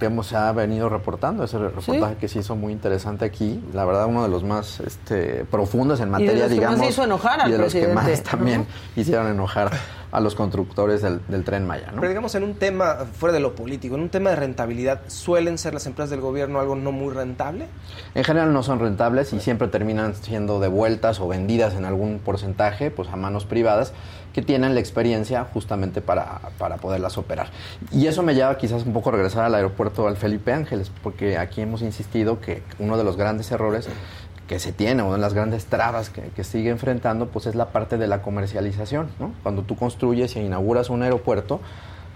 que 0.00 0.06
hemos 0.06 0.26
se 0.26 0.36
ha 0.36 0.50
venido 0.50 0.88
reportando, 0.88 1.44
ese 1.44 1.58
reportaje 1.58 2.16
que 2.16 2.26
se 2.26 2.40
hizo 2.40 2.56
muy 2.56 2.72
interesante 2.72 3.24
aquí, 3.24 3.62
la 3.72 3.84
verdad 3.84 4.06
uno 4.06 4.22
de 4.24 4.28
los 4.28 4.42
más 4.42 4.80
este, 4.80 5.44
profundos 5.44 6.00
en 6.00 6.06
de 6.06 6.10
materia, 6.12 6.32
los 6.32 6.40
que 6.40 6.48
más 6.48 6.50
digamos, 6.50 6.88
hizo 6.88 7.04
enojar 7.04 7.40
al 7.40 7.48
y 7.50 7.52
de 7.52 7.58
los 7.58 7.72
que 7.72 7.88
más 7.88 8.22
también 8.22 8.60
¿no? 8.62 9.00
hicieron 9.00 9.28
enojar 9.28 9.70
a 10.12 10.20
los 10.20 10.34
constructores 10.34 11.02
del, 11.02 11.20
del 11.28 11.44
Tren 11.44 11.66
Maya, 11.66 11.92
¿no? 11.92 12.00
Pero 12.00 12.08
digamos, 12.08 12.34
en 12.34 12.42
un 12.42 12.54
tema, 12.54 13.06
fuera 13.12 13.32
de 13.32 13.40
lo 13.40 13.54
político, 13.54 13.94
en 13.94 14.00
un 14.00 14.08
tema 14.08 14.30
de 14.30 14.36
rentabilidad, 14.36 15.02
¿suelen 15.06 15.56
ser 15.56 15.74
las 15.74 15.86
empresas 15.86 16.10
del 16.10 16.20
gobierno 16.20 16.58
algo 16.58 16.74
no 16.74 16.90
muy 16.90 17.14
rentable? 17.14 17.68
En 18.14 18.24
general 18.24 18.52
no 18.52 18.62
son 18.64 18.80
rentables 18.80 19.32
y 19.32 19.40
siempre 19.40 19.68
terminan 19.68 20.14
siendo 20.16 20.58
devueltas 20.58 21.20
o 21.20 21.28
vendidas 21.28 21.74
en 21.74 21.84
algún 21.84 22.18
porcentaje 22.18 22.90
pues 22.90 23.08
a 23.10 23.16
manos 23.16 23.44
privadas 23.44 23.92
que 24.32 24.42
tienen 24.42 24.74
la 24.74 24.80
experiencia 24.80 25.46
justamente 25.52 26.00
para, 26.00 26.40
para 26.58 26.76
poderlas 26.76 27.18
operar. 27.18 27.48
Y 27.92 28.06
eso 28.06 28.22
me 28.22 28.34
lleva 28.34 28.56
quizás 28.58 28.84
un 28.84 28.92
poco 28.92 29.10
a 29.10 29.12
regresar 29.12 29.44
al 29.44 29.54
aeropuerto 29.54 30.06
al 30.06 30.16
Felipe 30.16 30.52
Ángeles, 30.52 30.90
porque 31.02 31.38
aquí 31.38 31.60
hemos 31.60 31.82
insistido 31.82 32.40
que 32.40 32.62
uno 32.78 32.96
de 32.96 33.04
los 33.04 33.16
grandes 33.16 33.50
errores 33.50 33.88
que 34.50 34.58
se 34.58 34.72
tiene, 34.72 35.04
una 35.04 35.14
de 35.14 35.20
las 35.20 35.32
grandes 35.32 35.66
trabas 35.66 36.10
que, 36.10 36.42
sigue 36.42 36.70
enfrentando, 36.70 37.28
pues 37.28 37.46
es 37.46 37.54
la 37.54 37.66
parte 37.66 37.98
de 37.98 38.08
la 38.08 38.20
comercialización, 38.20 39.08
¿no? 39.20 39.32
Cuando 39.44 39.62
tú 39.62 39.76
construyes 39.76 40.34
e 40.34 40.42
inauguras 40.42 40.90
un 40.90 41.04
aeropuerto, 41.04 41.60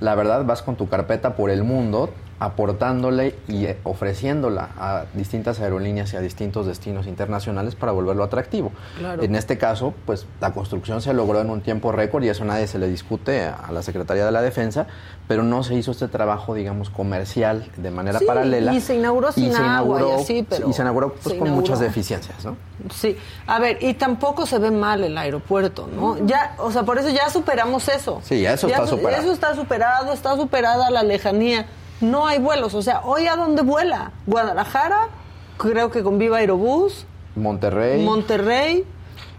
la 0.00 0.16
verdad 0.16 0.44
vas 0.44 0.61
con 0.62 0.74
tu 0.74 0.88
carpeta 0.88 1.37
por 1.37 1.50
el 1.50 1.62
mundo 1.62 2.11
aportándole 2.40 3.35
y 3.49 3.66
eh, 3.66 3.79
ofreciéndola 3.85 4.70
a 4.79 5.05
distintas 5.14 5.61
aerolíneas 5.61 6.12
y 6.12 6.16
a 6.16 6.20
distintos 6.20 6.66
destinos 6.66 7.07
internacionales 7.07 7.75
para 7.75 7.92
volverlo 7.92 8.25
atractivo. 8.25 8.73
Claro. 8.99 9.23
En 9.23 9.35
este 9.35 9.59
caso, 9.59 9.94
pues 10.07 10.27
la 10.40 10.53
construcción 10.53 11.01
se 11.01 11.12
logró 11.14 11.40
en 11.40 11.51
un 11.51 11.61
tiempo 11.61 11.92
récord 11.92 12.23
y 12.25 12.29
eso 12.29 12.44
nadie 12.44 12.66
se 12.66 12.79
le 12.79 12.88
discute 12.88 13.44
a 13.47 13.70
la 13.73 13.83
Secretaría 13.83 14.25
de 14.25 14.33
la 14.33 14.42
Defensa, 14.42 14.87
pero 15.29 15.42
no 15.42 15.62
se 15.62 15.75
hizo 15.75 15.90
este 15.92 16.09
trabajo, 16.09 16.55
digamos, 16.55 16.90
comercial 16.90 17.70
de 17.77 17.90
manera 17.90 18.18
Sí, 18.18 18.25
paralela. 18.27 18.73
y 18.75 18.81
se 18.81 18.94
inauguró 18.97 19.33
sin 19.33 19.55
agua 19.57 20.03
y 20.03 20.20
así, 20.20 20.47
pero 20.49 20.68
Y 20.68 20.73
se 20.73 20.83
inauguró 20.83 21.14
pues, 21.14 21.35
se 21.35 21.38
con 21.38 21.51
muchas 21.51 21.81
deficiencias, 21.81 22.44
¿no? 22.44 22.57
Sí, 22.94 23.16
a 23.47 23.59
ver, 23.59 23.79
y 23.83 23.94
tampoco 23.94 24.44
se 24.47 24.59
ve 24.59 24.70
mal 24.70 25.03
el 25.05 25.16
aeropuerto, 25.16 25.88
¿no? 25.94 26.18
Ya, 26.27 26.55
o 26.59 26.70
sea, 26.70 26.83
por 26.83 26.99
eso 26.99 27.09
ya 27.09 27.31
superamos 27.31 27.88
eso. 27.88 28.20
Sí, 28.23 28.44
eso 28.44 28.68
Ya 28.68 28.75
está 28.77 28.87
su- 28.87 28.97
superado. 28.97 29.23
Eso 29.23 29.33
está 29.33 29.55
superado, 29.55 30.12
está 30.12 30.37
superada 30.37 30.90
la 30.90 31.03
lejanía. 31.03 31.66
No 32.11 32.27
hay 32.27 32.38
vuelos, 32.38 32.75
o 32.75 32.83
sea, 32.83 33.01
hoy 33.05 33.27
a 33.27 33.37
dónde 33.37 33.62
vuela? 33.62 34.12
Guadalajara, 34.27 35.09
creo 35.57 35.90
que 35.90 36.03
con 36.03 36.19
Viva 36.19 36.38
Aerobús, 36.38 37.07
Monterrey, 37.35 38.05
Monterrey, 38.05 38.85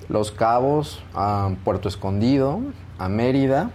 Los 0.09 0.31
Cabos, 0.31 1.01
a 1.13 1.49
Puerto 1.63 1.87
Escondido, 1.87 2.59
a 2.97 3.07
Mérida, 3.07 3.69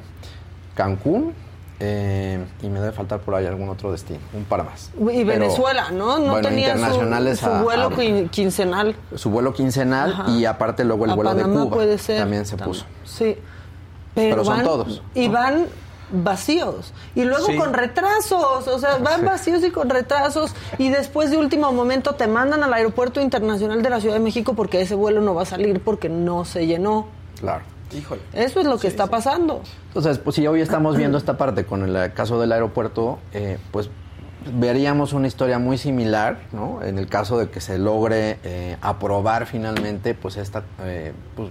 Cancún, 0.74 1.34
eh, 1.78 2.44
y 2.62 2.68
me 2.68 2.80
debe 2.80 2.92
faltar 2.92 3.20
por 3.20 3.34
ahí 3.34 3.46
algún 3.46 3.68
otro 3.68 3.92
destino, 3.92 4.18
un 4.34 4.44
par 4.44 4.64
más. 4.64 4.90
y 4.98 5.24
Pero, 5.24 5.26
Venezuela, 5.26 5.90
¿no? 5.90 6.18
No 6.18 6.32
bueno, 6.32 6.48
tenía 6.48 6.72
su, 6.72 6.78
internacionales 6.78 7.38
su 7.38 7.46
a- 7.46 7.62
vuelo 7.62 7.86
a- 7.86 8.28
quincenal. 8.30 8.96
su 9.14 9.30
vuelo 9.30 9.54
quincenal 9.54 10.12
Ajá. 10.12 10.30
y 10.30 10.44
aparte 10.44 10.84
luego 10.84 11.04
el 11.06 11.12
A 11.12 11.14
vuelo 11.14 11.30
Panamá 11.30 11.54
de 11.54 11.60
Cuba 11.66 11.76
puede 11.76 11.96
ser. 11.98 12.18
también 12.20 12.44
se 12.44 12.56
puso. 12.56 12.84
Sí. 13.04 13.36
Pero, 14.14 14.30
Pero 14.36 14.44
son 14.44 14.62
todos, 14.64 15.02
Y 15.14 15.28
¿no? 15.28 15.34
van 15.34 15.66
vacíos. 16.12 16.92
Y 17.14 17.24
luego 17.24 17.46
Sí. 17.46 17.56
con 17.56 17.72
retrasos. 17.72 18.68
O 18.68 18.78
sea, 18.78 18.96
van 18.98 19.24
vacíos 19.24 19.62
y 19.64 19.70
con 19.70 19.90
retrasos. 19.90 20.54
Y 20.78 20.88
después 20.90 21.30
de 21.30 21.36
último 21.36 21.72
momento 21.72 22.14
te 22.14 22.26
mandan 22.26 22.62
al 22.62 22.72
Aeropuerto 22.72 23.20
Internacional 23.20 23.82
de 23.82 23.90
la 23.90 24.00
Ciudad 24.00 24.14
de 24.14 24.20
México 24.20 24.54
porque 24.54 24.80
ese 24.80 24.94
vuelo 24.94 25.20
no 25.20 25.34
va 25.34 25.42
a 25.42 25.46
salir 25.46 25.80
porque 25.80 26.08
no 26.08 26.44
se 26.44 26.66
llenó. 26.66 27.06
Claro. 27.40 27.64
Híjole. 27.92 28.20
Eso 28.32 28.60
es 28.60 28.66
lo 28.66 28.78
que 28.78 28.86
está 28.86 29.08
pasando. 29.08 29.62
Entonces, 29.88 30.18
pues 30.18 30.36
si 30.36 30.46
hoy 30.46 30.60
estamos 30.60 30.96
viendo 30.96 31.18
esta 31.18 31.36
parte 31.36 31.64
con 31.66 31.82
el 31.84 32.12
caso 32.12 32.40
del 32.40 32.52
aeropuerto, 32.52 33.18
eh, 33.32 33.58
pues 33.72 33.90
veríamos 34.54 35.12
una 35.12 35.26
historia 35.26 35.58
muy 35.58 35.76
similar, 35.76 36.38
¿no? 36.52 36.82
En 36.82 36.98
el 36.98 37.08
caso 37.08 37.36
de 37.38 37.50
que 37.50 37.60
se 37.60 37.78
logre 37.78 38.38
eh, 38.44 38.76
aprobar 38.80 39.46
finalmente, 39.46 40.14
pues 40.14 40.36
esta 40.36 40.62
eh, 40.82 41.12
pues, 41.34 41.50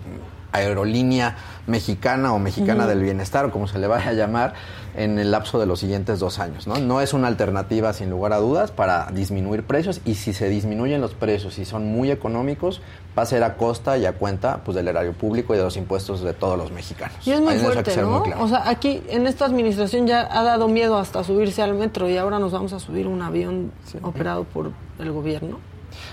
aerolínea 0.51 1.35
mexicana 1.67 2.33
o 2.33 2.39
mexicana 2.39 2.87
del 2.87 3.01
bienestar, 3.01 3.45
o 3.45 3.51
como 3.51 3.67
se 3.67 3.79
le 3.79 3.87
vaya 3.87 4.09
a 4.09 4.13
llamar, 4.13 4.53
en 4.95 5.19
el 5.19 5.31
lapso 5.31 5.59
de 5.59 5.65
los 5.65 5.79
siguientes 5.79 6.19
dos 6.19 6.39
años. 6.39 6.67
¿no? 6.67 6.77
no 6.77 7.01
es 7.01 7.13
una 7.13 7.27
alternativa, 7.27 7.93
sin 7.93 8.09
lugar 8.09 8.33
a 8.33 8.37
dudas, 8.37 8.71
para 8.71 9.07
disminuir 9.11 9.63
precios 9.63 10.01
y 10.05 10.15
si 10.15 10.33
se 10.33 10.49
disminuyen 10.49 10.99
los 10.99 11.13
precios 11.13 11.59
y 11.59 11.65
son 11.65 11.85
muy 11.85 12.11
económicos, 12.11 12.81
va 13.17 13.23
a 13.23 13.25
ser 13.25 13.43
a 13.43 13.55
costa 13.55 13.97
y 13.97 14.05
a 14.05 14.13
cuenta 14.13 14.61
pues, 14.63 14.75
del 14.75 14.87
erario 14.87 15.13
público 15.13 15.53
y 15.53 15.57
de 15.57 15.63
los 15.63 15.77
impuestos 15.77 16.21
de 16.21 16.33
todos 16.33 16.57
los 16.57 16.71
mexicanos. 16.71 17.15
Y 17.25 17.31
es 17.31 17.41
muy 17.41 17.55
fuerte, 17.55 17.95
¿no? 18.01 18.23
O 18.39 18.47
sea, 18.47 18.67
aquí 18.69 19.01
en 19.09 19.27
esta 19.27 19.45
administración 19.45 20.07
ya 20.07 20.27
ha 20.31 20.43
dado 20.43 20.67
miedo 20.67 20.97
hasta 20.97 21.23
subirse 21.23 21.61
al 21.61 21.75
metro 21.75 22.09
y 22.09 22.17
ahora 22.17 22.39
nos 22.39 22.51
vamos 22.51 22.73
a 22.73 22.79
subir 22.79 23.07
un 23.07 23.21
avión 23.21 23.71
operado 24.01 24.43
por 24.43 24.71
el 24.99 25.11
gobierno. 25.11 25.59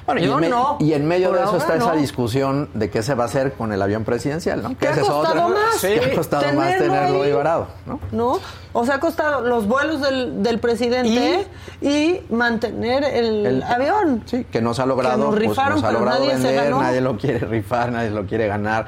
Bueno, 0.07 0.77
y, 0.79 0.93
en 0.93 1.07
medio 1.07 1.33
de 1.33 1.43
eso 1.43 1.57
está 1.57 1.77
esa 1.77 1.93
discusión 1.95 2.69
de 2.75 2.91
qué 2.91 3.03
se 3.03 3.15
va 3.15 3.25
a 3.25 3.27
hacer 3.27 3.53
con 3.55 3.73
el 3.73 3.83
avión 3.83 4.05
presidencial, 4.05 4.63
¿no? 4.63 4.77
¿Qué 4.79 4.89
ha 4.89 4.97
costado 4.97 5.49
más? 5.49 5.77
Sí. 5.79 5.95
ha 5.99 6.15
costado 6.15 6.53
más 6.55 6.79
tenerlo 6.79 7.23
ahí 7.23 7.33
varado, 7.33 7.67
¿no? 7.87 8.01
¿no? 8.13 8.41
O 8.73 8.85
sea, 8.85 8.97
ha 8.97 9.01
costado 9.01 9.41
los 9.41 9.67
vuelos 9.67 10.01
del, 10.01 10.43
del 10.43 10.59
presidente 10.59 11.47
y, 11.81 12.21
mantener 12.31 13.05
el, 13.05 13.63
avión. 13.63 14.23
Sí, 14.27 14.45
que 14.45 14.61
no 14.61 14.75
se 14.75 14.83
ha 14.83 14.87
logrado, 14.87 15.31
pues, 15.31 15.49
no 15.49 15.55
se 15.55 15.87
ha 15.87 15.93
logrado 15.93 16.27
vender, 16.27 16.71
nadie 16.71 17.01
lo 17.01 17.17
quiere 17.17 17.39
rifar, 17.41 17.91
nadie 17.91 18.11
lo 18.11 18.27
quiere 18.27 18.47
ganar 18.47 18.87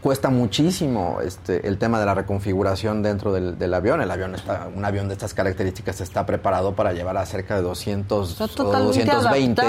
cuesta 0.00 0.30
muchísimo 0.30 1.18
este, 1.22 1.66
el 1.66 1.78
tema 1.78 1.98
de 2.00 2.06
la 2.06 2.14
reconfiguración 2.14 3.02
dentro 3.02 3.32
del, 3.32 3.74
avión. 3.74 4.00
El 4.00 4.10
avión 4.10 4.34
está, 4.34 4.68
un 4.74 4.84
avión 4.84 5.08
de 5.08 5.14
estas 5.14 5.34
características 5.34 6.00
está 6.00 6.26
preparado 6.26 6.74
para 6.74 6.92
llevar 6.92 7.16
a 7.16 7.26
cerca 7.26 7.56
de 7.56 7.62
200 7.62 8.40
o 8.40 8.46
220 8.46 9.62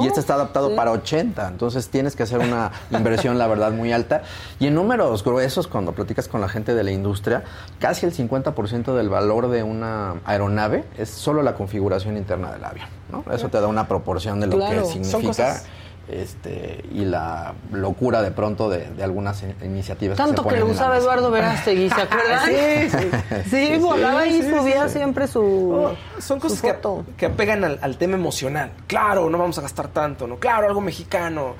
y 0.00 0.06
este 0.06 0.20
está 0.20 0.34
adaptado 0.34 0.74
para 0.74 0.92
80. 0.92 1.48
Entonces 1.48 1.88
tienes 1.88 2.16
que 2.16 2.22
hacer 2.22 2.38
una 2.38 2.72
inversión, 2.90 3.38
la 3.38 3.46
verdad, 3.46 3.72
muy 3.72 3.92
alta. 3.92 4.22
Y 4.58 4.66
en 4.66 4.74
números 4.74 5.22
gruesos, 5.22 5.66
cuando 5.66 5.92
platicas 5.92 6.28
con 6.28 6.40
la 6.40 6.48
gente 6.48 6.74
de 6.74 6.82
la 6.82 6.90
industria, 6.90 7.44
casi 7.78 8.06
el 8.06 8.14
50% 8.14 8.94
del 8.94 9.08
valor 9.08 9.48
de 9.48 9.62
una 9.62 10.16
aeronave 10.24 10.84
es 10.96 11.10
solo 11.10 11.42
la 11.42 11.54
configuración 11.54 12.16
interna 12.16 12.52
del 12.52 12.64
avión. 12.64 12.88
¿no? 13.10 13.24
Eso 13.32 13.48
te 13.48 13.60
da 13.60 13.66
una 13.66 13.88
proporción 13.88 14.40
de 14.40 14.46
lo 14.46 14.58
que 14.58 14.84
significa 14.84 15.62
este, 16.08 16.84
y 16.92 17.04
la 17.04 17.54
locura 17.72 18.22
de 18.22 18.30
pronto 18.30 18.68
de, 18.68 18.88
algunas 19.02 19.42
iniciativas. 19.62 20.16
Tanto 20.16 20.46
que, 20.46 20.56
lo 20.56 20.66
usaba 20.66 20.96
Eduardo 20.98 21.30
Verástegui, 21.30 21.90
¿se 21.90 22.00
acuerdan? 22.02 22.40
sí, 22.46 22.90
sí. 22.90 23.50
sí, 23.50 23.78
volaba 23.78 24.26
y 24.26 24.42
subía 24.42 24.88
siempre 24.88 25.26
su. 25.26 25.42
Oh, 25.42 26.20
son 26.20 26.38
cosas 26.38 26.62
que, 26.62 26.74
que, 27.16 27.26
apegan 27.26 27.64
al, 27.64 27.78
al, 27.82 27.96
tema 27.96 28.14
emocional. 28.14 28.70
Claro, 28.86 29.28
no 29.30 29.38
vamos 29.38 29.58
a 29.58 29.62
gastar 29.62 29.88
tanto, 29.88 30.26
¿no? 30.26 30.36
Claro, 30.36 30.68
algo 30.68 30.80
mexicano. 30.80 31.54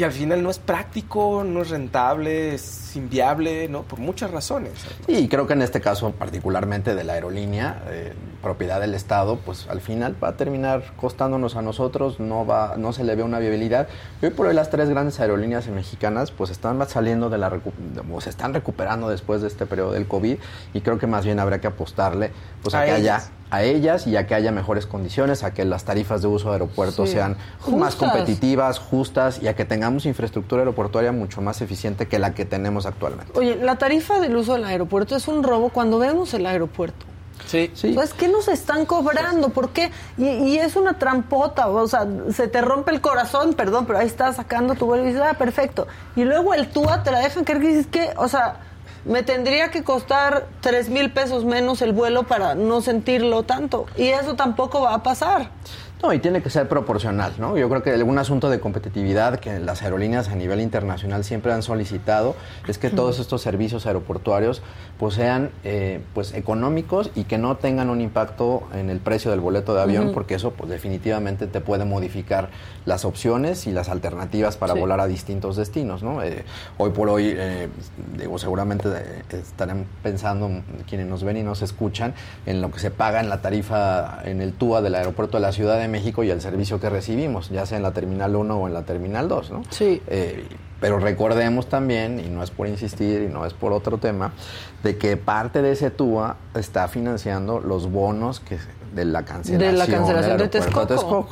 Y 0.00 0.02
al 0.02 0.12
final 0.12 0.42
no 0.42 0.48
es 0.48 0.58
práctico, 0.58 1.44
no 1.44 1.60
es 1.60 1.68
rentable, 1.68 2.54
es 2.54 2.96
inviable, 2.96 3.68
¿no? 3.68 3.82
Por 3.82 3.98
muchas 3.98 4.30
razones. 4.30 4.72
Y 5.06 5.28
creo 5.28 5.46
que 5.46 5.52
en 5.52 5.60
este 5.60 5.82
caso, 5.82 6.12
particularmente 6.12 6.94
de 6.94 7.04
la 7.04 7.12
aerolínea, 7.12 7.82
eh, 7.90 8.14
propiedad 8.40 8.80
del 8.80 8.94
Estado, 8.94 9.36
pues 9.36 9.66
al 9.68 9.82
final 9.82 10.16
va 10.24 10.28
a 10.28 10.36
terminar 10.36 10.94
costándonos 10.96 11.54
a 11.54 11.60
nosotros, 11.60 12.18
no 12.18 12.46
va, 12.46 12.76
no 12.78 12.94
se 12.94 13.04
le 13.04 13.14
ve 13.14 13.22
una 13.22 13.40
viabilidad. 13.40 13.88
Y 14.22 14.24
hoy 14.24 14.30
por 14.30 14.46
hoy 14.46 14.54
las 14.54 14.70
tres 14.70 14.88
grandes 14.88 15.20
aerolíneas 15.20 15.68
mexicanas, 15.68 16.30
pues 16.30 16.48
están 16.48 16.80
saliendo 16.88 17.28
de 17.28 17.36
la 17.36 17.52
o 18.10 18.20
se 18.22 18.30
están 18.30 18.54
recuperando 18.54 19.10
después 19.10 19.42
de 19.42 19.48
este 19.48 19.66
periodo 19.66 19.92
del 19.92 20.08
COVID, 20.08 20.38
y 20.72 20.80
creo 20.80 20.96
que 20.98 21.08
más 21.08 21.26
bien 21.26 21.38
habría 21.40 21.60
que 21.60 21.66
apostarle, 21.66 22.32
pues 22.62 22.74
a, 22.74 22.86
que 22.86 22.92
haya 22.92 23.20
a 23.50 23.62
ellas 23.62 24.06
y 24.06 24.16
a 24.16 24.26
que 24.26 24.34
haya 24.34 24.52
mejores 24.52 24.86
condiciones, 24.86 25.42
a 25.42 25.52
que 25.52 25.64
las 25.64 25.84
tarifas 25.84 26.22
de 26.22 26.28
uso 26.28 26.48
de 26.48 26.54
aeropuertos 26.54 27.10
sean 27.10 27.36
más 27.68 27.96
competitivas, 27.96 28.78
justas 28.78 29.42
y 29.42 29.48
a 29.48 29.56
que 29.56 29.64
tengamos 29.64 30.06
infraestructura 30.06 30.62
aeroportuaria 30.62 31.12
mucho 31.12 31.42
más 31.42 31.60
eficiente 31.60 32.06
que 32.06 32.18
la 32.18 32.34
que 32.34 32.44
tenemos 32.44 32.86
actualmente. 32.86 33.32
Oye, 33.38 33.56
la 33.56 33.76
tarifa 33.76 34.20
del 34.20 34.36
uso 34.36 34.54
del 34.54 34.64
aeropuerto 34.64 35.16
es 35.16 35.28
un 35.28 35.42
robo 35.42 35.70
cuando 35.70 35.98
vemos 35.98 36.32
el 36.34 36.46
aeropuerto. 36.46 37.06
Sí. 37.46 37.70
sí. 37.74 37.92
Pues, 37.94 38.12
¿qué 38.12 38.28
nos 38.28 38.48
están 38.48 38.86
cobrando? 38.86 39.48
¿Por 39.48 39.70
qué? 39.70 39.90
Y, 40.18 40.58
es 40.58 40.76
una 40.76 40.98
trampota, 40.98 41.68
o 41.68 41.88
sea, 41.88 42.06
se 42.32 42.48
te 42.48 42.60
rompe 42.60 42.92
el 42.92 43.00
corazón, 43.00 43.54
perdón, 43.54 43.86
pero 43.86 43.98
ahí 43.98 44.06
estás 44.06 44.36
sacando 44.36 44.74
tu 44.74 44.86
vuelo 44.86 45.04
y 45.04 45.06
dices, 45.08 45.22
ah, 45.24 45.34
perfecto. 45.34 45.88
Y 46.16 46.24
luego 46.24 46.54
el 46.54 46.68
TUA 46.68 47.02
te 47.02 47.10
la 47.10 47.20
dejan 47.20 47.44
creer 47.44 47.62
que 47.62 47.68
dices 47.68 47.86
que, 47.86 48.10
o 48.16 48.28
sea, 48.28 48.60
me 49.04 49.22
tendría 49.22 49.70
que 49.70 49.82
costar 49.82 50.46
tres 50.60 50.88
mil 50.88 51.10
pesos 51.12 51.44
menos 51.44 51.82
el 51.82 51.92
vuelo 51.92 52.24
para 52.24 52.54
no 52.54 52.80
sentirlo 52.80 53.42
tanto. 53.44 53.86
Y 53.96 54.08
eso 54.08 54.36
tampoco 54.36 54.82
va 54.82 54.94
a 54.94 55.02
pasar. 55.02 55.50
No, 56.02 56.14
y 56.14 56.18
tiene 56.18 56.42
que 56.42 56.48
ser 56.48 56.66
proporcional, 56.66 57.34
¿no? 57.38 57.58
Yo 57.58 57.68
creo 57.68 57.82
que 57.82 57.90
algún 57.90 58.18
asunto 58.18 58.48
de 58.48 58.58
competitividad 58.58 59.38
que 59.38 59.58
las 59.58 59.82
aerolíneas 59.82 60.28
a 60.28 60.34
nivel 60.34 60.60
internacional 60.60 61.24
siempre 61.24 61.52
han 61.52 61.62
solicitado 61.62 62.36
es 62.66 62.78
que 62.78 62.88
todos 62.88 63.18
estos 63.18 63.42
servicios 63.42 63.84
aeroportuarios 63.84 64.62
pues 64.98 65.14
sean 65.14 65.50
eh, 65.62 66.00
pues 66.14 66.32
económicos 66.32 67.10
y 67.14 67.24
que 67.24 67.36
no 67.36 67.56
tengan 67.58 67.90
un 67.90 68.00
impacto 68.00 68.62
en 68.74 68.88
el 68.88 68.98
precio 68.98 69.30
del 69.30 69.40
boleto 69.40 69.74
de 69.74 69.82
avión, 69.82 70.12
porque 70.14 70.34
eso 70.34 70.52
pues 70.52 70.70
definitivamente 70.70 71.46
te 71.46 71.60
puede 71.60 71.84
modificar 71.84 72.48
las 72.86 73.04
opciones 73.04 73.66
y 73.66 73.72
las 73.72 73.90
alternativas 73.90 74.56
para 74.56 74.72
volar 74.72 75.00
a 75.00 75.06
distintos 75.06 75.56
destinos, 75.56 76.02
¿no? 76.02 76.22
Eh, 76.22 76.44
hoy 76.78 76.90
por 76.90 77.10
hoy, 77.10 77.34
eh, 77.36 77.68
digo, 78.16 78.38
seguramente 78.38 78.88
estarán 79.32 79.84
pensando 80.02 80.50
quienes 80.88 81.06
nos 81.06 81.24
ven 81.24 81.36
y 81.36 81.42
nos 81.42 81.60
escuchan 81.60 82.14
en 82.46 82.62
lo 82.62 82.70
que 82.70 82.78
se 82.78 82.90
paga 82.90 83.20
en 83.20 83.28
la 83.28 83.42
tarifa 83.42 84.20
en 84.24 84.40
el 84.40 84.54
TUA 84.54 84.80
del 84.80 84.94
aeropuerto 84.94 85.36
de 85.36 85.42
la 85.42 85.52
Ciudad 85.52 85.78
de 85.78 85.89
México 85.90 86.22
y 86.24 86.30
el 86.30 86.40
servicio 86.40 86.80
que 86.80 86.88
recibimos, 86.88 87.50
ya 87.50 87.66
sea 87.66 87.76
en 87.76 87.82
la 87.82 87.92
Terminal 87.92 88.36
1 88.36 88.56
o 88.56 88.66
en 88.66 88.74
la 88.74 88.82
Terminal 88.82 89.28
2, 89.28 89.50
¿no? 89.50 89.62
Sí. 89.70 90.02
Eh, 90.06 90.46
pero 90.80 90.98
recordemos 90.98 91.68
también, 91.68 92.20
y 92.20 92.30
no 92.30 92.42
es 92.42 92.50
por 92.50 92.66
insistir 92.66 93.22
y 93.22 93.28
no 93.28 93.44
es 93.44 93.52
por 93.52 93.72
otro 93.72 93.98
tema, 93.98 94.32
de 94.82 94.96
que 94.96 95.16
parte 95.16 95.60
de 95.60 95.72
ese 95.72 95.90
TUA 95.90 96.36
está 96.54 96.88
financiando 96.88 97.60
los 97.60 97.90
bonos 97.90 98.40
que 98.40 98.58
de 98.94 99.04
la 99.04 99.24
cancelación, 99.24 99.72
de 99.72 99.78
la 99.78 99.86
cancelación 99.86 100.38
de 100.38 100.48
Texcoco. 100.48 101.28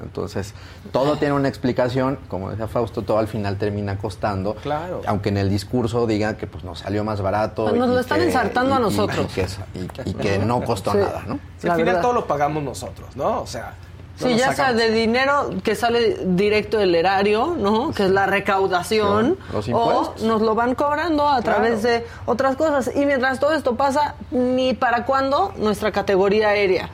Entonces, 0.00 0.54
todo 0.92 1.16
tiene 1.16 1.34
una 1.34 1.48
explicación, 1.48 2.18
como 2.28 2.50
decía 2.50 2.68
Fausto, 2.68 3.02
todo 3.02 3.18
al 3.18 3.28
final 3.28 3.56
termina 3.56 3.98
costando. 3.98 4.54
Claro. 4.56 5.02
Aunque 5.06 5.28
en 5.30 5.36
el 5.36 5.50
discurso 5.50 6.06
digan 6.06 6.36
que 6.36 6.46
pues 6.46 6.64
nos 6.64 6.80
salió 6.80 7.04
más 7.04 7.20
barato. 7.20 7.64
Pues 7.64 7.76
nos 7.76 7.90
lo 7.90 7.98
están 7.98 8.20
ensartando 8.20 8.74
a 8.74 8.78
nosotros. 8.78 9.26
Y, 10.04 10.14
que, 10.14 10.38
no 10.38 10.62
costó 10.62 10.94
nada, 10.94 11.22
¿no? 11.26 11.38
al 11.70 11.76
final 11.76 12.00
todo 12.00 12.12
lo 12.12 12.26
pagamos 12.26 12.62
nosotros, 12.62 13.14
¿no? 13.16 13.42
O 13.42 13.46
sea. 13.46 13.74
sí, 14.16 14.36
ya 14.36 14.52
sea 14.52 14.72
de 14.72 14.90
dinero 14.90 15.50
que 15.62 15.74
sale 15.74 16.18
directo 16.24 16.78
del 16.78 16.94
erario, 16.94 17.54
¿no? 17.58 17.92
Que 17.92 18.04
es 18.04 18.10
la 18.10 18.26
recaudación. 18.26 19.38
Los 19.52 19.68
o 19.72 20.14
nos 20.22 20.42
lo 20.42 20.54
van 20.54 20.74
cobrando 20.74 21.28
a 21.28 21.40
través 21.42 21.82
de 21.82 22.06
otras 22.26 22.56
cosas. 22.56 22.90
Y 22.94 23.06
mientras 23.06 23.40
todo 23.40 23.52
esto 23.52 23.76
pasa, 23.76 24.14
ni 24.30 24.74
para 24.74 25.04
cuándo 25.04 25.52
nuestra 25.56 25.92
categoría 25.92 26.48
aérea. 26.50 26.88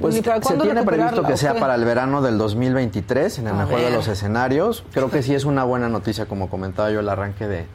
Pues 0.00 0.16
se 0.16 0.22
tiene 0.22 0.82
previsto 0.82 1.22
que 1.22 1.36
sea 1.36 1.54
para 1.54 1.76
el 1.76 1.84
verano 1.84 2.20
del 2.20 2.36
2023, 2.36 3.38
en 3.38 3.46
el 3.46 3.54
mejor 3.54 3.80
de 3.80 3.90
los 3.90 4.08
escenarios. 4.08 4.84
Creo 4.92 5.10
que 5.10 5.22
sí 5.22 5.34
es 5.34 5.44
una 5.44 5.62
buena 5.62 5.88
noticia, 5.88 6.26
como 6.26 6.50
comentaba 6.50 6.90
yo 6.90 7.00
el 7.00 7.08
arranque 7.08 7.46
de, 7.46 7.66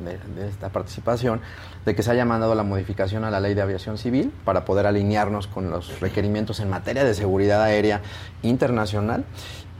esta 0.48 0.70
participación, 0.70 1.42
de 1.86 1.96
que 1.96 2.04
se 2.04 2.12
haya 2.12 2.26
mandado 2.26 2.56
la 2.56 2.64
modificación 2.64 3.24
a 3.24 3.32
la 3.32 3.40
ley 3.40 3.54
de 3.54 3.62
aviación 3.62 3.98
civil 3.98 4.34
para 4.44 4.66
poder 4.66 4.86
alinearnos 4.86 5.48
con 5.48 5.70
los 5.70 6.02
requerimientos 6.02 6.60
en 6.60 6.70
materia 6.70 7.06
de 7.06 7.14
seguridad 7.14 7.62
aérea 7.64 8.02
internacional 8.42 9.24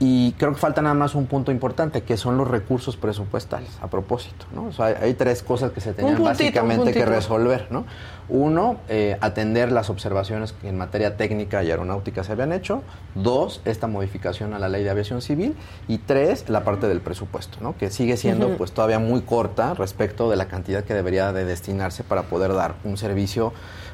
y 0.02 0.32
creo 0.38 0.54
que 0.54 0.58
falta 0.58 0.80
nada 0.80 0.94
más 0.94 1.14
un 1.14 1.26
punto 1.26 1.52
importante, 1.52 2.02
que 2.04 2.16
son 2.16 2.38
los 2.38 2.48
recursos 2.48 2.96
presupuestales, 2.96 3.68
a 3.82 3.88
propósito. 3.88 4.46
¿no? 4.54 4.64
O 4.64 4.72
sea, 4.72 4.86
hay, 4.86 5.12
tres 5.12 5.42
cosas 5.42 5.72
que 5.72 5.82
se 5.82 5.92
tenían 5.92 6.24
básicamente 6.24 6.94
que 6.94 7.04
resolver. 7.04 7.66
¿no? 7.68 7.84
Uno, 8.30 8.78
eh, 8.88 9.18
atender 9.20 9.70
las 9.70 9.90
observaciones 9.90 10.54
que 10.54 10.70
en 10.70 10.78
materia 10.78 11.18
técnica 11.18 11.62
y 11.62 11.70
aeronáutica 11.70 12.24
se 12.24 12.32
habían 12.32 12.54
hecho. 12.54 12.82
Dos, 13.14 13.60
esta 13.66 13.88
modificación 13.88 14.54
a 14.54 14.58
la 14.58 14.70
ley 14.70 14.84
de 14.84 14.88
aviación 14.88 15.20
civil. 15.20 15.54
Y 15.86 15.98
tres, 15.98 16.48
la 16.48 16.64
parte 16.64 16.88
del 16.88 17.02
presupuesto, 17.02 17.58
¿no? 17.60 17.76
que 17.76 17.90
sigue 17.90 18.16
siendo 18.16 18.56
pues 18.56 18.72
todavía 18.72 19.00
muy 19.00 19.20
corta 19.20 19.74
respecto 19.74 20.30
de 20.30 20.36
la 20.36 20.48
cantidad 20.48 20.82
que 20.82 20.94
debería 20.94 21.34
de 21.34 21.44
destinarse 21.44 22.04
para 22.04 22.22
poder 22.22 22.54
dar 22.54 22.76
un 22.84 22.96
servicio 22.96 23.52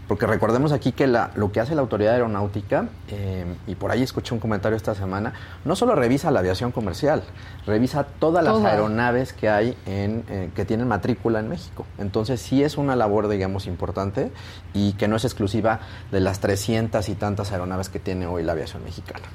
porque 0.08 0.26
recordemos 0.26 0.72
aquí 0.72 0.92
que 0.92 1.06
la, 1.06 1.30
lo 1.34 1.50
que 1.50 1.60
hace 1.60 1.74
la 1.74 1.80
autoridad 1.80 2.14
aeronáutica, 2.14 2.88
eh, 3.08 3.44
y 3.66 3.74
por 3.74 3.90
ahí 3.90 4.02
escuché 4.02 4.34
un 4.34 4.40
comentario 4.40 4.76
esta 4.76 4.94
semana, 4.94 5.32
no 5.64 5.74
solo 5.74 5.94
revisa 5.94 6.30
la 6.30 6.40
aviación 6.40 6.72
comercial, 6.72 7.22
revisa 7.66 8.04
todas 8.04 8.44
las 8.44 8.62
aeronaves 8.64 9.32
que 9.32 9.48
hay 9.48 9.76
en, 9.86 10.24
eh, 10.28 10.50
que 10.54 10.64
tienen 10.64 10.86
matrícula 10.86 11.40
en 11.40 11.48
México. 11.48 11.86
Entonces 11.98 12.40
sí 12.40 12.62
es 12.62 12.76
una 12.76 12.94
labor, 12.94 13.28
digamos, 13.28 13.66
importante 13.66 14.30
y 14.74 14.92
que 14.92 15.08
no 15.08 15.16
es 15.16 15.24
exclusiva 15.24 15.80
de 16.12 16.20
las 16.20 16.40
300 16.40 17.08
y 17.08 17.14
tantas 17.14 17.52
aeronaves 17.52 17.88
que 17.88 17.98
tiene 17.98 18.26
hoy 18.26 18.42
la 18.42 18.52
aviación 18.52 18.84
mexicana. 18.84 19.26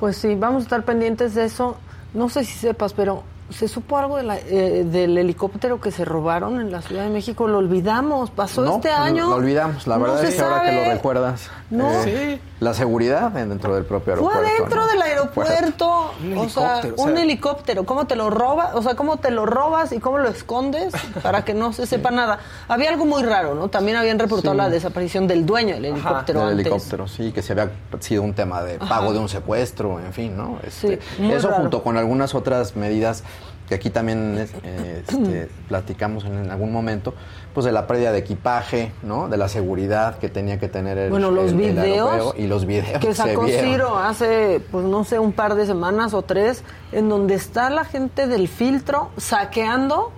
Pues 0.00 0.16
sí, 0.16 0.34
vamos 0.34 0.62
a 0.62 0.64
estar 0.64 0.84
pendientes 0.84 1.34
de 1.34 1.44
eso. 1.44 1.76
No 2.14 2.28
sé 2.28 2.44
si 2.44 2.52
sepas, 2.52 2.94
pero 2.94 3.24
¿Se 3.50 3.68
supo 3.68 3.98
algo 3.98 4.18
eh, 4.18 4.84
del 4.86 5.18
helicóptero 5.18 5.78
que 5.78 5.90
se 5.90 6.04
robaron 6.04 6.60
en 6.62 6.72
la 6.72 6.80
Ciudad 6.80 7.02
de 7.04 7.10
México? 7.10 7.46
Lo 7.46 7.58
olvidamos, 7.58 8.30
pasó 8.30 8.64
este 8.76 8.88
año. 8.90 9.28
Lo 9.28 9.36
olvidamos, 9.36 9.86
la 9.86 9.98
verdad 9.98 10.24
es 10.24 10.34
que 10.34 10.40
ahora 10.40 10.62
que 10.62 10.72
lo 10.72 10.84
recuerdas. 10.92 11.50
No. 11.70 11.90
Eh, 12.06 12.40
la 12.60 12.72
seguridad 12.72 13.30
dentro 13.32 13.74
del 13.74 13.84
propio 13.84 14.14
aeropuerto. 14.14 14.40
Fue 14.42 14.52
dentro 14.58 14.80
¿no? 14.80 14.86
del 14.88 15.02
aeropuerto, 15.02 16.10
Un 16.24 16.38
o 16.38 16.48
sea, 16.48 16.80
helicóptero, 16.80 16.94
o 16.96 17.02
un 17.06 17.12
sea. 17.14 17.22
helicóptero. 17.22 17.84
¿Cómo 17.84 18.06
te 18.06 18.16
lo 18.16 18.30
robas? 18.30 18.74
O 18.74 18.82
sea, 18.82 18.94
¿cómo 18.94 19.18
te 19.18 19.30
lo 19.30 19.44
robas 19.44 19.92
y 19.92 19.98
cómo 20.00 20.18
lo 20.18 20.28
escondes 20.30 20.94
para 21.22 21.44
que 21.44 21.52
no 21.52 21.72
se 21.74 21.86
sepa 21.86 22.10
nada? 22.10 22.38
Había 22.68 22.90
algo 22.90 23.04
muy 23.04 23.22
raro, 23.24 23.54
¿no? 23.54 23.68
También 23.68 23.98
habían 23.98 24.18
reportado 24.18 24.54
Sí. 24.54 24.58
la 24.58 24.70
desaparición 24.70 25.26
del 25.26 25.44
dueño 25.44 25.74
del 25.74 25.84
helicóptero 25.86 26.40
del 26.40 26.50
antes. 26.50 26.66
helicóptero, 26.66 27.08
sí, 27.08 27.32
que 27.32 27.42
se 27.42 27.52
había 27.52 27.70
sido 28.00 28.22
un 28.22 28.32
tema 28.32 28.62
de 28.62 28.78
pago 28.78 29.12
de 29.12 29.18
un 29.18 29.28
secuestro, 29.28 30.00
en 30.00 30.12
fin, 30.14 30.34
¿no? 30.36 30.58
Este, 30.66 30.98
Sí, 31.16 31.22
muy 31.22 31.32
eso 31.34 31.48
raro. 31.50 31.62
junto 31.62 31.82
con 31.82 31.98
algunas 31.98 32.34
otras 32.34 32.76
medidas 32.76 33.22
que 33.68 33.74
aquí 33.76 33.88
también 33.90 34.36
es- 34.38 34.52
eh, 34.62 35.02
este, 35.08 35.48
platicamos 35.68 36.24
en, 36.24 36.36
en 36.38 36.50
algún 36.50 36.70
momento, 36.72 37.14
pues 37.54 37.64
de 37.64 37.72
la 37.72 37.86
pérdida 37.86 38.12
de 38.12 38.18
equipaje, 38.18 38.92
¿no? 39.02 39.28
De 39.28 39.36
la 39.36 39.48
seguridad 39.48 40.18
que 40.18 40.28
tenía 40.28 40.58
que 40.58 40.68
tener 40.68 40.98
el, 40.98 41.10
Bueno, 41.10 41.30
los 41.30 41.50
el- 41.52 41.56
videos 41.56 42.34
y 42.36 42.46
los 42.46 42.66
videos 42.66 42.98
que 43.00 43.14
sacó. 43.14 43.46
Ciro 43.46 43.96
hace, 43.98 44.60
pues 44.70 44.84
no 44.84 45.04
sé, 45.04 45.18
un 45.18 45.32
par 45.32 45.54
de 45.54 45.64
semanas 45.66 46.12
o 46.14 46.22
tres, 46.22 46.62
en 46.92 47.08
donde 47.08 47.34
está 47.34 47.70
la 47.70 47.84
gente 47.84 48.26
del 48.26 48.48
filtro 48.48 49.10
saqueando 49.16 50.12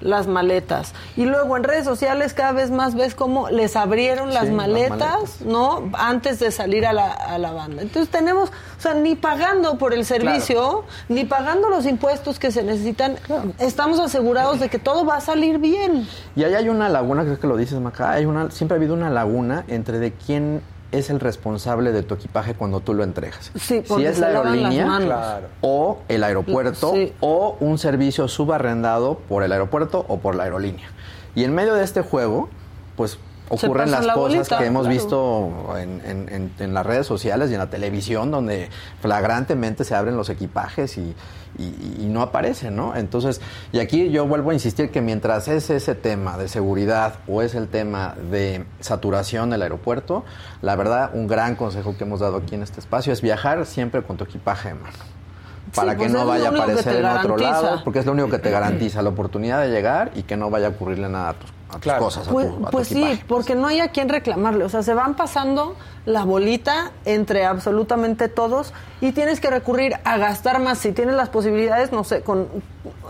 las 0.00 0.26
maletas. 0.26 0.94
Y 1.16 1.24
luego 1.24 1.56
en 1.56 1.64
redes 1.64 1.84
sociales 1.84 2.34
cada 2.34 2.52
vez 2.52 2.70
más 2.70 2.94
ves 2.94 3.14
cómo 3.14 3.50
les 3.50 3.76
abrieron 3.76 4.32
las, 4.32 4.44
Sí, 4.44 4.46
las 4.48 4.56
maletas, 4.56 4.98
maletas. 4.98 5.40
¿no? 5.42 5.90
Antes 5.94 6.38
de 6.38 6.50
salir 6.50 6.86
a 6.86 6.92
la, 6.92 7.10
a 7.10 7.38
la 7.38 7.52
banda. 7.52 7.82
Entonces 7.82 8.10
tenemos, 8.10 8.50
o 8.50 8.80
sea, 8.80 8.94
ni 8.94 9.16
pagando 9.16 9.78
por 9.78 9.92
el 9.92 10.04
servicio, 10.04 10.84
ni 11.08 11.24
pagando 11.24 11.68
los 11.68 11.86
impuestos 11.86 12.38
que 12.38 12.50
se 12.52 12.62
necesitan, 12.62 13.16
estamos 13.58 13.98
asegurados 14.00 14.60
de 14.60 14.68
que 14.68 14.78
todo 14.78 15.04
va 15.04 15.16
a 15.16 15.20
salir 15.20 15.58
bien. 15.58 16.06
Y 16.36 16.44
ahí 16.44 16.54
hay 16.54 16.68
una 16.68 16.88
laguna, 16.88 17.22
creo 17.24 17.38
que 17.40 17.46
lo 17.46 17.56
dices, 17.56 17.80
Maca, 17.80 18.12
hay 18.12 18.24
una, 18.24 18.50
siempre 18.50 18.76
ha 18.76 18.78
habido 18.78 18.94
una 18.94 19.10
laguna 19.10 19.64
entre 19.68 19.98
de 19.98 20.12
quién 20.12 20.62
es 20.90 21.10
el 21.10 21.20
responsable 21.20 21.92
de 21.92 22.02
tu 22.02 22.14
equipaje 22.14 22.54
cuando 22.54 22.80
tú 22.80 22.94
lo 22.94 23.04
entregas. 23.04 23.50
Sí, 23.56 23.82
si 23.86 24.04
es 24.04 24.18
la 24.18 24.28
aerolínea. 24.28 24.98
Claro. 25.00 25.46
o 25.60 25.98
el 26.08 26.24
aeropuerto 26.24 26.92
Sí. 26.94 27.12
o 27.20 27.56
un 27.60 27.78
servicio 27.78 28.26
subarrendado 28.28 29.18
por 29.28 29.42
el 29.42 29.52
aeropuerto 29.52 30.04
o 30.08 30.18
por 30.18 30.34
la 30.34 30.44
aerolínea. 30.44 30.88
Y 31.34 31.44
en 31.44 31.54
medio 31.54 31.74
de 31.74 31.84
este 31.84 32.00
juego, 32.00 32.48
pues 32.96 33.18
ocurren 33.50 33.90
las 33.90 34.04
la 34.06 34.14
cosas 34.14 34.34
bolita, 34.38 34.58
que 34.58 34.66
hemos 34.66 34.86
claro. 34.86 34.94
visto 34.94 35.78
en, 35.78 36.02
en- 36.04 36.28
en- 36.32 36.52
en 36.58 36.74
las 36.74 36.84
redes 36.86 37.06
sociales 37.06 37.50
y 37.50 37.54
en 37.54 37.58
la 37.60 37.70
televisión, 37.70 38.30
donde 38.30 38.68
flagrantemente 39.00 39.84
se 39.84 39.94
abren 39.94 40.16
los 40.16 40.28
equipajes 40.30 40.98
y, 40.98 41.14
y- 41.58 41.96
y 42.00 42.06
no 42.08 42.22
aparecen, 42.22 42.76
¿no? 42.76 42.94
Entonces, 42.94 43.40
y 43.72 43.78
aquí 43.80 44.10
yo 44.10 44.26
vuelvo 44.26 44.50
a 44.50 44.54
insistir 44.54 44.90
que 44.90 45.00
mientras 45.00 45.48
es 45.48 45.70
ese 45.70 45.94
tema 45.94 46.36
de 46.36 46.48
seguridad 46.48 47.14
o 47.26 47.42
es 47.42 47.54
el 47.54 47.68
tema 47.68 48.14
de 48.30 48.64
saturación 48.80 49.50
del 49.50 49.62
aeropuerto, 49.62 50.24
la 50.62 50.76
verdad, 50.76 51.10
un 51.14 51.26
gran 51.26 51.56
consejo 51.56 51.96
que 51.96 52.04
hemos 52.04 52.20
dado 52.20 52.36
aquí 52.36 52.54
en 52.54 52.62
este 52.62 52.80
espacio 52.80 53.12
es 53.12 53.22
viajar 53.22 53.64
siempre 53.66 54.02
con 54.02 54.16
tu 54.16 54.24
equipaje 54.24 54.68
en 54.70 54.82
mano. 54.82 54.96
Para 55.74 55.92
Sí, 55.92 55.98
que 55.98 56.04
pues 56.04 56.12
no 56.12 56.26
vaya 56.26 56.48
a 56.48 56.50
aparecer 56.50 56.96
en 56.96 57.04
otro 57.06 57.36
lado, 57.36 57.82
porque 57.84 57.98
es 57.98 58.06
lo 58.06 58.12
único 58.12 58.30
que 58.30 58.38
te 58.38 58.50
garantiza 58.58 59.02
la 59.02 59.10
oportunidad 59.10 59.60
de 59.60 59.68
llegar 59.70 60.12
y 60.14 60.22
que 60.22 60.36
no 60.36 60.48
vaya 60.50 60.68
a 60.68 60.70
ocurrirle 60.70 61.08
nada 61.10 61.30
a 61.30 61.34
tus, 61.34 61.50
a 61.68 61.72
tus 61.72 61.80
Claro. 61.82 62.04
cosas, 62.04 62.26
a 62.28 62.30
Pues, 62.30 62.48
tu, 62.48 62.54
a 62.54 62.66
tu 62.66 62.70
pues 62.70 62.88
sí, 62.88 63.20
porque 63.28 63.54
no 63.54 63.66
hay 63.66 63.80
a 63.80 63.88
quien 63.88 64.08
reclamarle. 64.08 64.64
O 64.64 64.68
sea, 64.68 64.82
se 64.82 64.94
van 64.94 65.14
pasando 65.16 65.76
la 66.06 66.24
bolita 66.24 66.92
entre 67.04 67.44
absolutamente 67.44 68.28
todos 68.28 68.72
y 69.02 69.12
tienes 69.12 69.40
que 69.40 69.50
recurrir 69.50 69.96
a 70.04 70.16
gastar 70.16 70.60
más. 70.60 70.78
Si 70.78 70.92
tienes 70.92 71.14
las 71.14 71.28
posibilidades, 71.28 71.92
no 71.92 72.04
sé, 72.04 72.22
con 72.22 72.48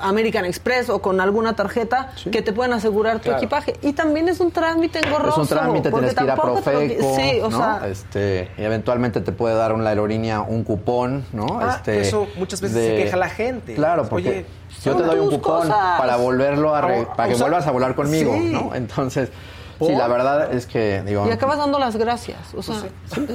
American 0.01 0.45
Express 0.45 0.91
o 0.91 1.01
con 1.01 1.21
alguna 1.21 1.55
tarjeta 1.55 2.11
que 2.33 2.43
te 2.43 2.53
pueden 2.53 2.73
asegurar 2.73 3.19
tu 3.19 3.25
Claro. 3.25 3.39
equipaje. 3.39 3.77
Y 3.83 3.93
también 3.93 4.29
es 4.29 4.41
un 4.41 4.51
trámite 4.51 4.99
engorroso. 5.07 5.43
Es 5.43 5.51
un 5.53 5.57
trámite, 5.57 5.91
porque 5.91 6.07
tienes 6.09 6.19
que 6.19 6.25
ir 6.25 6.31
a 6.31 6.35
tampoco 6.35 6.61
te 6.63 6.73
lo- 6.73 6.79
Profeco, 6.81 7.17
Sí, 7.17 7.41
o 7.41 7.51
¿no? 7.51 7.59
sea, 7.59 7.89
este, 7.89 8.51
y 8.59 8.63
eventualmente 8.65 9.21
te 9.21 9.31
puede 9.31 9.55
dar 9.55 9.73
una 9.73 9.89
aerolínea 9.91 10.41
un 10.41 10.65
cupón, 10.65 11.25
¿no? 11.33 11.61
Ah, 11.61 11.75
este, 11.77 12.01
eso 12.01 12.27
muchas 12.37 12.61
veces 12.61 12.77
se 12.85 12.97
queja 13.05 13.17
la 13.17 13.29
gente. 13.29 13.75
Claro, 13.77 14.03
Oye, 14.03 14.11
porque 14.11 14.47
yo 14.85 14.97
te 14.97 15.03
doy 15.03 15.19
un 15.19 15.31
cupón 15.31 15.69
cosas. 15.69 15.99
para 15.99 16.17
volverlo 16.17 16.75
a, 16.75 16.81
re- 16.81 17.07
para 17.17 17.29
que 17.33 17.39
vuelvas 17.41 17.67
a 17.67 17.71
volar 17.71 17.95
conmigo, 17.95 18.35
Sí. 18.35 18.51
¿no? 18.53 18.75
Entonces, 18.75 19.31
¿Por? 19.79 19.89
sí, 19.89 19.95
la 19.95 20.09
verdad 20.09 20.53
es 20.53 20.67
que 20.67 21.03
digo, 21.05 21.27
y 21.29 21.31
acabas 21.31 21.59
dando 21.59 21.79
las 21.79 21.97
gracias. 21.97 22.39
O 22.57 22.63
sea, 22.63 22.77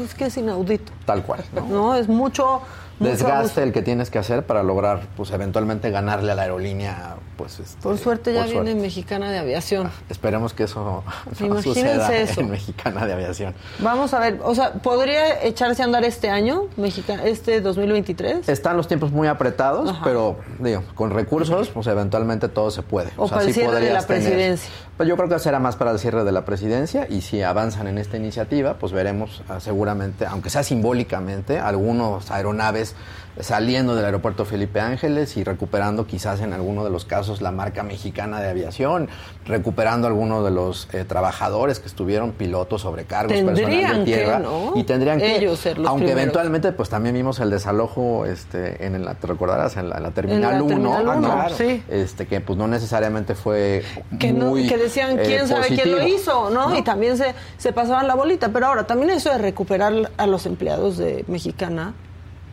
es 0.04 0.14
que 0.14 0.26
es 0.26 0.38
inaudito. 0.38 0.92
tal 1.06 1.24
cual, 1.24 1.44
¿no? 1.54 1.62
No, 1.68 1.96
es 1.96 2.08
mucho. 2.08 2.62
Desgaste 3.00 3.64
el 3.64 3.74
que 3.74 3.82
tienes 3.82 4.10
que 4.10 4.20
hacer 4.20 4.46
para 4.46 4.62
lograr, 4.64 5.02
pues, 5.18 5.32
eventualmente 5.32 5.90
ganarle 5.90 6.32
a 6.32 6.36
la 6.36 6.44
aerolínea, 6.44 7.16
pues, 7.38 7.60
este, 7.60 7.82
Por 7.82 7.98
suerte 7.98 8.34
ya 8.34 8.42
por 8.42 8.50
viene 8.50 8.72
suerte. 8.72 8.82
Mexicana 8.82 9.32
de 9.32 9.40
Aviación. 9.40 9.92
Esperemos 10.10 10.54
que 10.54 10.64
eso 10.64 11.04
no 11.40 11.46
Imagínense 11.46 11.64
suceda 11.64 12.16
eso. 12.16 12.42
en 12.42 12.52
Mexicana 12.52 13.06
de 13.06 13.14
Aviación. 13.14 13.54
Vamos 13.80 14.14
a 14.14 14.20
ver, 14.20 14.40
o 14.44 14.54
sea, 14.56 14.74
¿podría 14.74 15.44
echarse 15.44 15.82
a 15.82 15.86
andar 15.86 16.04
este 16.04 16.30
año, 16.30 16.64
Mexica, 16.78 17.24
este 17.26 17.62
2023? 17.62 18.50
Están 18.50 18.78
los 18.78 18.88
tiempos 18.88 19.12
muy 19.12 19.28
apretados, 19.28 19.90
Ajá. 19.90 20.02
pero 20.04 20.38
digo, 20.60 20.84
con 20.96 21.12
recursos, 21.12 21.70
pues 21.70 21.88
eventualmente 21.88 22.50
todo 22.50 22.72
se 22.72 22.82
puede. 22.82 23.12
O 23.18 23.28
para 23.28 23.44
el 23.44 23.54
cierre 23.54 23.80
de 23.80 23.94
la 23.94 24.02
presidencia. 24.06 24.70
Pues 24.98 25.10
yo 25.10 25.18
creo 25.18 25.28
que 25.28 25.40
será 25.40 25.58
más 25.60 25.76
para 25.76 25.92
el 25.92 25.98
cierre 26.00 26.24
de 26.24 26.32
la 26.32 26.46
presidencia 26.46 27.08
y 27.10 27.22
si 27.22 27.42
avanzan 27.42 27.88
en 27.88 27.98
esta 27.98 28.16
iniciativa, 28.16 28.76
pues 28.76 28.92
veremos 28.92 29.42
ah, 29.50 29.60
seguramente, 29.60 30.26
aunque 30.28 30.52
sea 30.52 30.62
simbólicamente, 30.62 31.60
algunos 31.60 32.30
aeronaves 32.30 32.96
saliendo 33.40 33.96
del 33.96 34.06
aeropuerto 34.06 34.46
Felipe 34.46 34.80
Ángeles 34.80 35.36
y 35.38 35.44
recuperando 35.44 36.06
quizás 36.06 36.42
en 36.42 36.54
alguno 36.54 36.84
de 36.84 36.92
los 36.92 37.06
casos 37.06 37.23
la 37.42 37.52
marca 37.52 37.84
mexicana 37.84 38.40
de 38.42 38.50
aviación, 38.50 39.10
recuperando 39.46 40.08
algunos 40.08 40.44
de 40.44 40.52
los 40.52 40.88
eh, 40.94 41.04
trabajadores 41.06 41.80
que 41.80 41.88
estuvieron 41.88 42.32
pilotos, 42.32 42.82
sobrecargos, 42.82 43.34
personal 43.34 43.56
de 43.56 43.66
que, 44.00 44.04
tierra 44.06 44.40
¿no? 44.40 44.72
y 44.76 44.84
tendrían 44.84 45.20
que, 45.20 45.36
Ellos 45.38 45.60
ser 45.60 45.78
los 45.78 45.88
aunque 45.90 46.06
primeros. 46.06 46.22
eventualmente 46.24 46.72
pues 46.72 46.90
también 46.90 47.16
vimos 47.16 47.40
el 47.40 47.50
desalojo 47.50 48.26
este 48.26 48.86
en 48.86 49.04
la 49.04 49.16
te 49.16 49.28
recordarás 49.28 49.76
en 49.78 49.90
la, 49.90 49.98
en 49.98 50.04
la 50.04 50.12
terminal 50.12 50.54
En 50.54 50.58
la 50.58 50.64
1 50.64 50.68
Terminal 50.68 51.06
¿no? 51.06 51.12
uno, 51.18 51.34
claro. 51.34 51.56
sí. 51.56 51.84
este 51.90 52.28
que 52.28 52.42
pues 52.42 52.58
no 52.58 52.68
necesariamente 52.68 53.36
fue 53.36 53.84
Que, 54.20 54.32
no- 54.32 54.54
que 54.54 54.78
decían 54.78 55.20
eh, 55.20 55.24
quién 55.26 55.48
sabe 55.48 55.68
quién 55.68 55.92
lo 55.92 56.06
hizo, 56.08 56.50
¿no? 56.50 56.78
Y 56.78 56.82
también 56.84 57.18
se, 57.18 57.34
se 57.58 57.74
pasaban 57.74 58.08
la 58.08 58.16
bolita. 58.16 58.50
Pero 58.50 58.68
ahora, 58.68 58.86
también 58.88 59.10
eso 59.12 59.30
de 59.32 59.38
recuperar 59.38 60.12
a 60.18 60.28
los 60.28 60.46
empleados 60.46 60.98
de 60.98 61.24
Mexicana, 61.28 61.94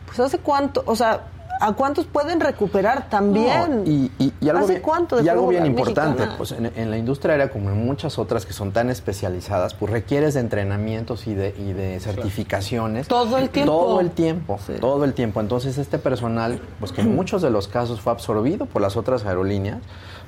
pues 0.05 0.19
hace 0.19 0.37
cuánto, 0.39 0.83
o 0.85 0.95
sea, 0.95 1.21
¿a 1.61 1.73
cuántos 1.73 2.05
pueden 2.05 2.39
recuperar 2.39 3.09
también? 3.09 3.83
No, 3.83 3.89
y, 3.89 4.11
y- 4.19 4.33
y 4.41 4.49
algo 4.49 4.63
¿Hace 4.63 4.73
bien, 4.73 4.81
cuánto 4.81 5.19
y 5.19 5.23
dejó 5.23 5.31
algo 5.31 5.45
de 5.51 5.51
bien 5.51 5.65
importante, 5.67 6.11
Mexicana? 6.25 6.37
pues 6.37 6.51
en, 6.51 6.71
en 6.75 6.89
la 6.91 6.97
industria 6.97 7.33
aérea 7.33 7.49
como 7.51 7.69
en 7.69 7.85
muchas 7.85 8.17
otras 8.19 8.45
que 8.45 8.53
son 8.53 8.71
tan 8.71 8.89
especializadas, 8.89 9.73
pues 9.73 9.91
requieres 9.91 10.33
de 10.33 10.39
entrenamientos 10.41 11.27
y 11.27 11.33
de, 11.33 11.55
y 11.57 11.73
de 11.73 11.99
certificaciones. 11.99 13.07
Todo 13.07 13.37
el 13.37 13.49
tiempo. 13.49 13.71
Todo 13.71 13.99
el 13.99 14.11
tiempo, 14.11 14.59
Sí. 14.65 14.73
todo 14.81 15.03
el 15.05 15.13
tiempo. 15.13 15.39
Entonces 15.41 15.77
este 15.77 15.97
personal, 15.97 16.59
pues 16.79 16.91
que 16.91 17.01
en 17.01 17.15
muchos 17.15 17.41
de 17.41 17.49
los 17.49 17.67
casos 17.67 18.01
fue 18.01 18.11
absorbido 18.11 18.65
por 18.65 18.81
las 18.81 18.97
otras 18.97 19.25
aerolíneas, 19.25 19.79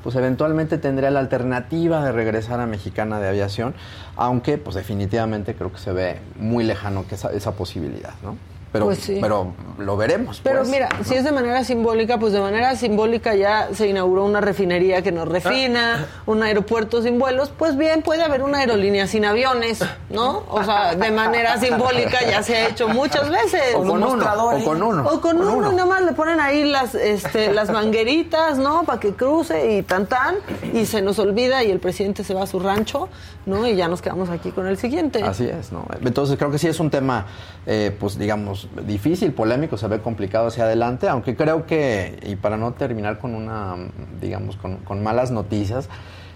pues 0.03 0.15
eventualmente 0.15 0.77
tendría 0.77 1.09
la 1.11 1.19
alternativa 1.19 2.03
de 2.03 2.11
regresar 2.11 2.59
a 2.59 2.65
Mexicana 2.65 3.19
de 3.19 3.29
Aviación, 3.29 3.73
aunque 4.17 4.57
pues 4.57 4.75
definitivamente 4.75 5.55
creo 5.55 5.71
que 5.71 5.79
se 5.79 5.93
ve 5.93 6.19
muy 6.37 6.63
lejano 6.65 7.05
que 7.07 7.15
esa, 7.15 7.31
esa 7.31 7.53
posibilidad, 7.53 8.13
¿no? 8.21 8.35
Pero, 8.73 8.85
Pues 8.85 8.99
sí. 8.99 9.19
pero 9.21 9.53
lo 9.77 9.95
veremos. 9.95 10.41
Pero 10.43 10.59
pues, 10.59 10.69
mira, 10.69 10.89
¿no? 10.97 11.03
si 11.05 11.13
es 11.13 11.23
de 11.23 11.31
manera 11.31 11.63
simbólica, 11.63 12.17
pues 12.17 12.33
de 12.33 12.41
manera 12.41 12.75
simbólica 12.75 13.35
ya 13.35 13.69
se 13.73 13.87
inauguró 13.87 14.25
una 14.25 14.41
refinería 14.41 15.03
que 15.03 15.11
nos 15.11 15.27
refina, 15.27 16.07
un 16.25 16.41
aeropuerto 16.41 17.03
sin 17.03 17.19
vuelos, 17.19 17.51
pues 17.55 17.77
bien, 17.77 18.01
puede 18.01 18.23
haber 18.23 18.41
una 18.41 18.57
aerolínea 18.57 19.05
sin 19.05 19.25
aviones, 19.25 19.79
¿no? 20.09 20.43
O 20.49 20.63
sea, 20.63 20.95
de 20.95 21.11
manera 21.11 21.59
simbólica 21.59 22.17
ya 22.27 22.41
se 22.41 22.55
ha 22.57 22.69
hecho 22.69 22.87
muchas 22.89 23.29
veces. 23.29 23.75
O 23.75 23.83
con 23.83 24.03
uno, 24.03 24.25
o 24.25 24.63
con 24.63 24.81
uno. 24.83 25.07
O 25.07 25.21
con 25.21 25.39
uno, 25.39 25.71
y 25.71 25.75
nada 25.75 25.87
más 25.87 26.01
le 26.01 26.13
ponen 26.13 26.39
ahí 26.39 26.63
las, 26.65 26.95
este, 26.95 27.53
las 27.53 27.69
mangueritas, 27.69 28.57
¿no? 28.57 28.83
Para 28.85 28.99
que 28.99 29.13
cruce 29.13 29.77
y 29.77 29.83
tan 29.83 30.07
tan, 30.07 30.37
y 30.73 30.87
se 30.87 31.03
nos 31.03 31.19
olvida 31.19 31.63
y 31.63 31.69
el 31.69 31.79
presidente 31.79 32.23
se 32.23 32.33
va 32.33 32.41
a 32.43 32.47
su 32.47 32.59
rancho, 32.59 33.07
¿no? 33.45 33.67
Y 33.67 33.75
ya 33.75 33.87
nos 33.87 34.01
quedamos 34.01 34.29
aquí 34.31 34.49
con 34.49 34.65
el 34.65 34.77
siguiente. 34.77 35.21
Así 35.21 35.45
es, 35.45 35.71
¿no? 35.71 35.85
Entonces 36.01 36.37
creo 36.39 36.49
que 36.49 36.57
sí 36.57 36.67
es 36.67 36.79
un 36.79 36.89
tema, 36.89 37.27
eh, 37.67 37.95
pues 37.99 38.17
digamos, 38.17 38.62
difícil, 38.85 39.33
polémico, 39.33 39.77
se 39.77 39.87
ve 39.87 39.99
complicado 39.99 40.47
hacia 40.47 40.65
adelante, 40.65 41.07
aunque 41.09 41.35
creo 41.35 41.65
que, 41.65 42.19
y 42.23 42.35
para 42.35 42.57
no 42.57 42.73
terminar 42.73 43.19
con 43.19 43.35
una, 43.35 43.75
digamos, 44.21 44.55
con, 44.57 44.77
con 44.77 45.03
malas 45.03 45.31
noticias, 45.31 45.89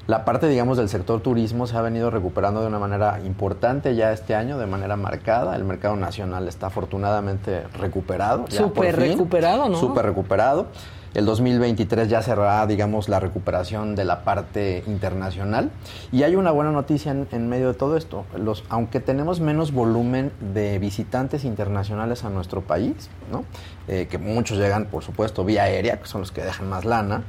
la 0.08 0.24
parte, 0.24 0.48
digamos, 0.48 0.78
del 0.78 0.88
sector 0.88 1.20
turismo 1.20 1.68
se 1.68 1.76
ha 1.76 1.82
venido 1.82 2.10
recuperando 2.10 2.62
de 2.62 2.68
una 2.68 2.80
manera 2.80 3.20
importante 3.26 3.94
ya 3.94 4.14
este 4.14 4.36
año, 4.36 4.58
de 4.58 4.66
manera 4.66 4.96
marcada. 4.96 5.54
El 5.58 5.66
mercado 5.66 5.98
nacional 5.98 6.48
está 6.48 6.68
afortunadamente 6.68 7.64
recuperado. 7.78 8.46
Súper 8.48 8.96
recuperado, 8.96 9.68
¿no? 9.68 9.78
Súper 9.78 10.06
recuperado. 10.06 10.68
El 11.14 11.26
2023 11.26 12.10
ya 12.10 12.22
cerrará, 12.22 12.66
digamos, 12.68 13.10
la 13.10 13.20
recuperación 13.20 13.96
de 13.96 14.06
la 14.06 14.24
parte 14.24 14.84
internacional. 14.88 15.72
Y 16.12 16.24
hay 16.24 16.36
una 16.36 16.52
buena 16.52 16.72
noticia 16.72 17.12
en, 17.12 17.28
en 17.32 17.50
medio 17.50 17.70
de 17.70 17.74
todo 17.74 17.98
esto. 17.98 18.26
Los, 18.38 18.64
aunque 18.70 19.00
tenemos 19.00 19.40
menos 19.40 19.72
volumen 19.72 20.32
de 20.54 20.80
visitantes 20.80 21.44
internacionales 21.44 22.24
a 22.24 22.30
nuestro 22.30 22.62
país, 22.62 23.10
¿no? 23.32 23.46
Eh, 23.88 24.08
que 24.10 24.18
muchos 24.18 24.58
llegan, 24.58 24.88
por 24.88 25.04
supuesto, 25.04 25.46
vía 25.46 25.64
aérea, 25.64 26.00
que 26.00 26.08
son 26.08 26.22
los 26.22 26.32
que 26.32 26.42
dejan 26.42 26.70
más 26.70 26.86
lana, 26.86 27.24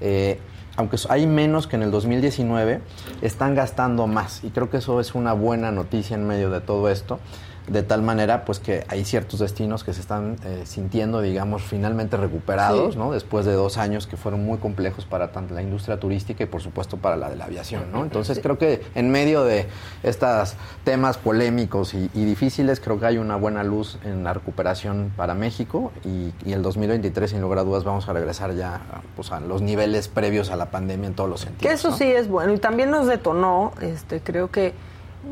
eh, 0.00 0.38
aunque 0.76 0.96
hay 1.08 1.26
menos 1.26 1.66
que 1.66 1.76
en 1.76 1.82
el 1.82 1.90
2019, 1.90 2.80
están 3.22 3.54
gastando 3.54 4.06
más. 4.06 4.42
Y 4.42 4.50
creo 4.50 4.70
que 4.70 4.78
eso 4.78 5.00
es 5.00 5.14
una 5.14 5.32
buena 5.32 5.70
noticia 5.70 6.16
en 6.16 6.26
medio 6.26 6.50
de 6.50 6.60
todo 6.60 6.88
esto 6.88 7.20
de 7.66 7.82
tal 7.82 8.02
manera 8.02 8.44
pues 8.44 8.58
que 8.58 8.84
hay 8.88 9.04
ciertos 9.04 9.40
destinos 9.40 9.84
que 9.84 9.94
se 9.94 10.00
están 10.00 10.36
eh, 10.44 10.62
sintiendo, 10.66 11.22
digamos, 11.22 11.62
finalmente 11.62 12.16
recuperados, 12.16 12.96
¿no? 12.96 13.12
Después 13.12 13.46
de 13.46 13.52
dos 13.52 13.78
años 13.78 14.06
que 14.06 14.16
fueron 14.16 14.44
muy 14.44 14.58
complejos 14.58 15.06
para 15.06 15.32
tanto 15.32 15.54
la 15.54 15.62
industria 15.62 15.98
turística 15.98 16.44
y 16.44 16.46
por 16.46 16.60
supuesto 16.60 16.98
para 16.98 17.16
la 17.16 17.30
de 17.30 17.36
la 17.36 17.46
aviación, 17.46 17.84
¿no? 17.90 18.02
Entonces 18.02 18.40
creo 18.42 18.58
que 18.58 18.82
en 18.94 19.10
medio 19.10 19.44
de 19.44 19.66
estos 20.02 20.54
temas 20.84 21.16
polémicos 21.16 21.94
y, 21.94 22.08
difíciles, 22.24 22.80
creo 22.80 22.98
que 22.98 23.06
hay 23.06 23.18
una 23.18 23.36
buena 23.36 23.64
luz 23.64 23.98
en 24.04 24.24
la 24.24 24.34
recuperación 24.34 25.12
para 25.16 25.34
México 25.34 25.92
y, 26.04 26.32
y, 26.44 26.52
el 26.52 26.62
2023 26.62 27.30
sin 27.30 27.40
lugar 27.40 27.60
a 27.60 27.64
dudas 27.64 27.84
vamos 27.84 28.08
a 28.08 28.12
regresar 28.12 28.54
ya 28.54 28.80
pues, 29.16 29.32
a 29.32 29.40
los 29.40 29.62
niveles 29.62 30.08
previos 30.08 30.50
a 30.50 30.56
la 30.56 30.70
pandemia 30.70 31.08
en 31.08 31.14
todos 31.14 31.30
los 31.30 31.40
sentidos. 31.40 31.68
Que 31.68 31.74
eso 31.74 31.92
sí 31.92 32.04
es 32.04 32.28
bueno 32.28 32.52
y 32.52 32.58
también 32.58 32.90
nos 32.90 33.06
detonó, 33.06 33.72
este, 33.80 34.20
creo 34.20 34.50
que 34.50 34.74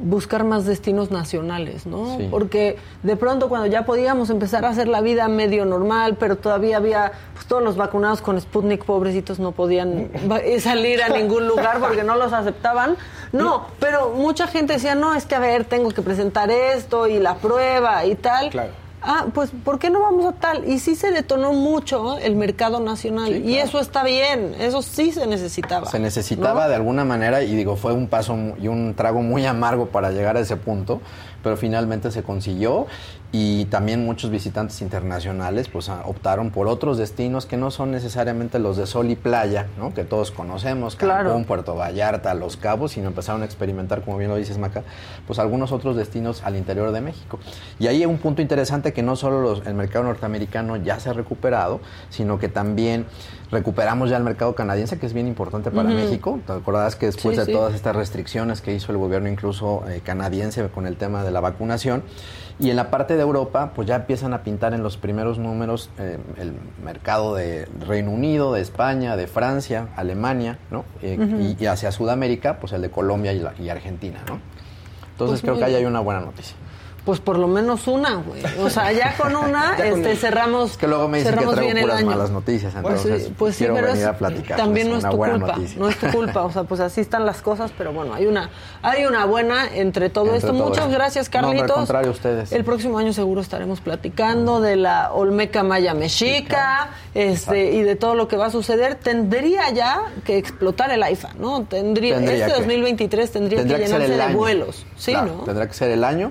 buscar 0.02 0.44
más 0.44 0.64
destinos 0.64 1.10
nacionales, 1.10 1.86
¿no? 1.86 2.18
Porque 2.30 2.76
de 3.02 3.16
pronto 3.16 3.48
cuando 3.48 3.66
ya 3.66 3.84
podíamos 3.84 4.30
empezar 4.30 4.64
a 4.64 4.70
hacer 4.70 4.88
la 4.88 5.00
vida 5.00 5.28
medio 5.28 5.64
normal, 5.64 6.16
pero 6.18 6.36
todavía 6.36 6.76
había 6.76 7.12
pues, 7.34 7.46
todos 7.46 7.62
los 7.62 7.76
vacunados 7.76 8.22
con 8.22 8.40
Sputnik, 8.40 8.84
pobrecitos, 8.84 9.38
no 9.38 9.52
podían 9.52 10.10
salir 10.60 11.02
a 11.02 11.08
ningún 11.08 11.46
lugar 11.46 11.78
porque 11.80 12.04
no 12.04 12.16
los 12.16 12.32
aceptaban. 12.32 12.96
No, 13.32 13.66
pero 13.80 14.10
mucha 14.10 14.46
gente 14.46 14.74
decía, 14.74 14.94
no, 14.94 15.14
es 15.14 15.26
que 15.26 15.34
a 15.34 15.40
ver, 15.40 15.64
tengo 15.64 15.90
que 15.90 16.02
presentar 16.02 16.50
esto 16.50 17.06
y 17.06 17.18
la 17.18 17.36
prueba 17.36 18.04
y 18.04 18.14
tal. 18.14 18.50
Claro 18.50 18.81
ah, 19.02 19.26
pues 19.32 19.50
¿por 19.64 19.78
qué 19.78 19.90
no 19.90 20.00
vamos 20.00 20.26
a 20.26 20.32
tal? 20.32 20.68
Y 20.68 20.78
sí 20.78 20.94
se 20.94 21.10
detonó 21.10 21.52
mucho 21.52 22.18
el 22.18 22.36
mercado 22.36 22.80
nacional 22.80 23.44
y 23.44 23.56
eso 23.56 23.80
está 23.80 24.04
bien, 24.04 24.54
eso 24.58 24.82
sí 24.82 25.12
se 25.12 25.26
necesitaba. 25.26 25.90
Se 25.90 25.98
necesitaba 25.98 26.68
de 26.68 26.74
alguna 26.74 27.04
manera 27.04 27.42
y 27.42 27.54
digo, 27.54 27.76
fue 27.76 27.92
un 27.92 28.08
paso 28.08 28.36
y 28.60 28.68
un 28.68 28.94
trago 28.94 29.22
muy 29.22 29.44
amargo 29.46 29.86
para 29.86 30.10
llegar 30.10 30.36
a 30.36 30.40
ese 30.40 30.56
punto, 30.56 31.00
pero 31.42 31.56
finalmente 31.56 32.10
se 32.10 32.22
consiguió 32.22 32.86
y 33.34 33.64
también 33.64 34.04
muchos 34.04 34.30
visitantes 34.30 34.82
internacionales 34.82 35.68
pues 35.68 35.88
ah, 35.88 36.02
optaron 36.04 36.50
por 36.50 36.68
otros 36.68 36.98
destinos 36.98 37.46
que 37.46 37.56
no 37.56 37.70
son 37.70 37.90
necesariamente 37.90 38.58
los 38.58 38.76
de 38.76 38.86
sol 38.86 39.10
y 39.10 39.16
playa, 39.16 39.68
¿no? 39.78 39.94
que 39.94 40.04
todos 40.04 40.30
conocemos, 40.30 40.96
Cancún, 40.96 41.46
Puerto 41.46 41.74
Vallarta, 41.74 42.34
Los 42.34 42.58
Cabos, 42.58 42.92
sino 42.92 43.08
empezaron 43.08 43.40
a 43.40 43.46
experimentar, 43.46 44.02
como 44.02 44.18
bien 44.18 44.30
lo 44.30 44.36
dices 44.36 44.58
Maca, 44.58 44.82
pues 45.26 45.38
algunos 45.38 45.72
otros 45.72 45.96
destinos 45.96 46.42
al 46.42 46.56
interior 46.56 46.92
de 46.92 47.00
México. 47.00 47.38
Y 47.78 47.86
ahí 47.86 48.02
hay 48.02 48.06
un 48.06 48.18
punto 48.18 48.42
interesante 48.42 48.92
que 48.92 49.02
no 49.02 49.16
solo 49.16 49.62
el 49.64 49.74
mercado 49.74 50.04
norteamericano 50.04 50.76
ya 50.76 51.00
se 51.00 51.08
ha 51.08 51.14
recuperado, 51.14 51.80
sino 52.10 52.38
que 52.38 52.48
también 52.48 53.06
recuperamos 53.52 54.08
ya 54.08 54.16
el 54.16 54.24
mercado 54.24 54.54
canadiense, 54.54 54.98
que 54.98 55.06
es 55.06 55.12
bien 55.12 55.28
importante 55.28 55.70
para 55.70 55.90
México. 55.90 56.40
¿Te 56.46 56.54
acordarás 56.54 56.96
que 56.96 57.06
después 57.06 57.36
de 57.36 57.46
todas 57.46 57.74
estas 57.74 57.94
restricciones 57.94 58.62
que 58.62 58.74
hizo 58.74 58.90
el 58.90 58.98
gobierno 58.98 59.28
incluso 59.28 59.84
eh, 59.88 60.00
canadiense 60.02 60.66
con 60.68 60.86
el 60.86 60.96
tema 60.96 61.22
de 61.22 61.30
la 61.30 61.40
vacunación, 61.40 62.02
y 62.58 62.70
en 62.70 62.76
la 62.76 62.90
parte 62.90 63.16
de 63.16 63.22
Europa, 63.22 63.72
pues 63.74 63.88
ya 63.88 63.96
empiezan 63.96 64.32
a 64.34 64.42
pintar 64.42 64.72
en 64.72 64.82
los 64.82 64.96
primeros 64.96 65.38
números 65.38 65.90
eh, 65.98 66.18
el 66.38 66.54
mercado 66.84 67.34
de 67.34 67.66
Reino 67.86 68.10
Unido, 68.10 68.52
de 68.54 68.60
España, 68.60 69.16
de 69.16 69.26
Francia, 69.26 69.88
Alemania, 69.96 70.58
¿no? 70.70 70.84
Eh, 71.02 71.56
y, 71.58 71.66
hacia 71.66 71.92
Sudamérica, 71.92 72.58
pues 72.58 72.72
el 72.72 72.82
de 72.82 72.90
Colombia 72.90 73.32
y, 73.32 73.68
Argentina, 73.68 74.20
¿no? 74.28 74.38
Entonces 75.12 75.40
pues 75.40 75.42
creo 75.42 75.56
que 75.56 75.64
ahí 75.64 75.74
hay 75.74 75.84
una 75.84 76.00
buena 76.00 76.20
noticia. 76.20 76.56
Pues 77.04 77.18
por 77.18 77.36
lo 77.36 77.48
menos 77.48 77.88
una, 77.88 78.14
güey. 78.14 78.40
O 78.60 78.70
sea, 78.70 78.92
ya 78.92 79.16
con 79.16 79.34
una 79.34 79.76
este, 79.84 80.14
cerramos. 80.14 80.76
Que 80.76 80.86
luego 80.86 81.08
me 81.08 81.18
dicen 81.18 81.36
que 81.36 81.46
traigo 81.46 81.80
puras 81.80 82.04
malas 82.04 82.30
noticias, 82.30 82.74
entonces 82.76 83.10
pues 83.10 83.22
sí, 83.24 83.34
pues 83.36 83.56
quiero 83.56 83.74
venir 83.74 84.06
a 84.06 84.16
platicar. 84.16 84.56
También 84.56 84.88
no 84.88 84.98
es 84.98 85.04
tu 85.04 85.16
culpa, 85.16 85.58
no 85.76 85.88
es 85.88 85.98
tu 85.98 86.06
culpa. 86.08 86.42
O 86.42 86.52
sea, 86.52 86.62
pues 86.62 86.80
así 86.80 87.00
están 87.00 87.26
las 87.26 87.42
cosas, 87.42 87.72
pero 87.76 87.92
bueno, 87.92 88.14
hay 88.14 88.26
una, 88.26 88.50
hay 88.82 89.04
una 89.04 89.24
buena 89.24 89.66
entre 89.74 90.10
todo 90.10 90.34
esto. 90.34 90.52
Muchas 90.52 90.90
gracias, 90.90 91.28
Carlitos. 91.28 91.66
No, 91.66 91.74
al 91.74 91.78
contrario, 91.78 92.10
ustedes. 92.12 92.52
El 92.52 92.64
próximo 92.64 92.98
año 92.98 93.12
seguro 93.12 93.40
estaremos 93.40 93.80
platicando 93.80 94.60
de 94.60 94.76
la 94.76 95.12
Olmeca 95.12 95.64
Maya 95.64 95.94
Mexica, 95.94 96.90
este, 97.14 97.72
y 97.72 97.82
de 97.82 97.96
todo 97.96 98.14
lo 98.14 98.28
que 98.28 98.36
va 98.36 98.46
a 98.46 98.50
suceder. 98.50 98.94
Tendría 98.94 99.70
ya 99.70 100.02
que 100.24 100.38
explotar 100.38 100.92
el 100.92 101.02
AIFA, 101.02 101.30
¿no? 101.38 101.64
Tendría, 101.64 102.18
este 102.18 102.52
2023 102.52 103.32
tendría, 103.32 103.64
que 103.64 103.78
llenarse 103.78 104.16
de 104.16 104.34
vuelos, 104.34 104.86
¿sí, 104.96 105.12
no? 105.12 105.42
Tendrá 105.44 105.66
que 105.66 105.74
ser 105.74 105.90
el 105.90 106.04
año 106.04 106.30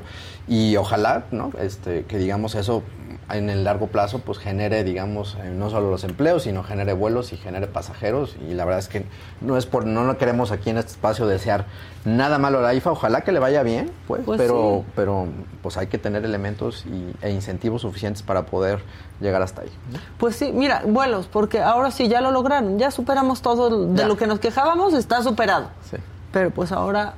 y 0.52 0.76
ojalá, 0.76 1.24
¿no? 1.32 1.50
Este, 1.58 2.04
que 2.04 2.18
digamos 2.18 2.56
eso 2.56 2.84
en 3.30 3.50
el 3.50 3.64
largo 3.64 3.88
plazo 3.88 4.20
pues 4.20 4.38
genere, 4.38 4.84
digamos, 4.84 5.38
eh, 5.42 5.50
no 5.50 5.70
solo 5.70 5.90
los 5.90 6.04
empleos, 6.04 6.44
sino 6.44 6.62
genere 6.62 6.92
vuelos 6.92 7.32
y 7.32 7.38
genere 7.38 7.68
pasajeros. 7.68 8.36
Y 8.46 8.54
la 8.54 8.66
verdad 8.66 8.80
es 8.80 8.90
que 8.90 9.06
no 9.40 9.56
es 9.56 9.66
por, 9.66 9.86
no 9.86 10.18
queremos 10.18 10.52
aquí 10.52 10.70
en 10.70 10.78
este 10.78 10.92
espacio 10.92 11.26
desear 11.26 11.68
nada 12.04 12.38
malo 12.38 12.60
a 12.60 12.64
la 12.64 12.74
IFA, 12.74 12.92
ojalá 12.92 13.22
que 13.22 13.32
le 13.32 13.40
vaya 13.40 13.64
bien, 13.64 13.92
pues, 14.10 14.24
pues 14.26 14.42
pero, 14.42 14.84
pero 14.94 15.30
pues 15.62 15.78
hay 15.78 15.88
que 15.88 15.98
tener 15.98 16.26
elementos 16.26 16.86
y, 16.86 17.26
e 17.26 17.32
incentivos 17.32 17.84
suficientes 17.84 18.22
para 18.22 18.46
poder 18.46 18.84
llegar 19.22 19.42
hasta 19.42 19.62
ahí. 19.62 19.72
Pues 20.18 20.36
sí, 20.36 20.52
mira, 20.54 20.84
vuelos, 20.86 21.28
porque 21.28 21.62
ahora 21.62 21.92
sí 21.92 22.10
ya 22.10 22.20
lo 22.20 22.32
lograron, 22.32 22.78
ya 22.78 22.92
superamos 22.92 23.42
todo 23.42 23.88
de 23.88 24.06
lo 24.06 24.18
que 24.18 24.28
nos 24.28 24.42
quejábamos, 24.42 24.96
está 24.96 25.24
superado. 25.24 25.70
Sí. 25.90 25.96
Pero 26.34 26.52
pues 26.52 26.74
ahora 26.74 27.14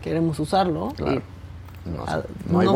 queremos 0.00 0.40
usarlo. 0.40 0.94
Claro. 0.96 1.20
No, 1.84 2.04
ah, 2.06 2.22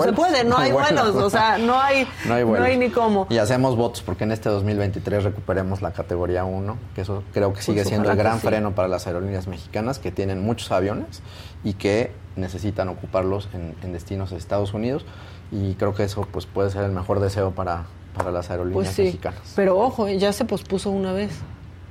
se 0.02 0.12
puede, 0.14 0.44
no, 0.44 0.56
hay, 0.56 0.72
vuelos, 0.72 1.14
o 1.14 1.28
sea, 1.28 1.58
no 1.58 1.78
hay, 1.78 2.08
no 2.26 2.62
hay, 2.62 2.78
ni 2.78 2.88
cómo. 2.88 3.26
Y 3.28 3.36
hacemos 3.36 3.76
votos 3.76 4.02
porque 4.02 4.24
en 4.24 4.32
este 4.32 4.48
2023 4.48 5.24
recuperemos 5.24 5.82
la 5.82 5.92
categoría 5.92 6.44
1, 6.44 6.78
que 6.94 7.02
eso 7.02 7.22
creo 7.34 7.52
que 7.52 7.60
sigue 7.60 7.82
pues 7.82 7.88
siendo 7.88 8.10
el 8.10 8.16
gran 8.16 8.40
freno 8.40 8.74
para 8.74 8.88
las 8.88 9.06
aerolíneas 9.06 9.46
mexicanas 9.46 9.98
que 9.98 10.10
tienen 10.10 10.42
muchos 10.42 10.72
aviones 10.72 11.22
y 11.64 11.74
que 11.74 12.12
necesitan 12.36 12.88
ocuparlos 12.88 13.48
en, 13.52 13.92
destinos 13.92 14.30
de 14.30 14.38
Estados 14.38 14.72
Unidos 14.72 15.04
y 15.52 15.74
creo 15.74 15.94
que 15.94 16.04
eso 16.04 16.26
pues 16.32 16.46
puede 16.46 16.70
ser 16.70 16.84
el 16.84 16.92
mejor 16.92 17.20
deseo 17.20 17.50
para, 17.50 17.84
para 18.16 18.32
las 18.32 18.50
aerolíneas 18.50 18.94
pues 18.94 18.98
mexicanas. 18.98 19.40
Pero 19.54 19.78
ojo, 19.78 20.08
ya 20.08 20.32
se 20.32 20.46
pospuso 20.46 20.90
una 20.90 21.12
vez. 21.12 21.30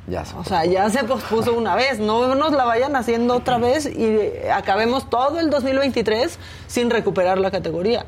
Ya 0.08 0.26
o 0.38 0.44
sea, 0.44 0.66
ya 0.66 0.90
se 0.90 1.04
pospuso 1.06 1.54
una 1.54 1.76
vez, 1.76 2.00
no 2.00 2.36
nos 2.36 2.52
la 2.52 2.66
vayan 2.66 2.96
haciendo 2.96 3.36
otra 3.36 3.58
vez 3.58 3.86
y 3.86 4.48
acabemos 4.50 5.10
todo 5.10 5.40
el 5.40 5.50
2023 5.50 6.38
sin 6.68 6.90
recuperar 6.90 7.38
la 7.38 7.52
categoría. 7.52 8.06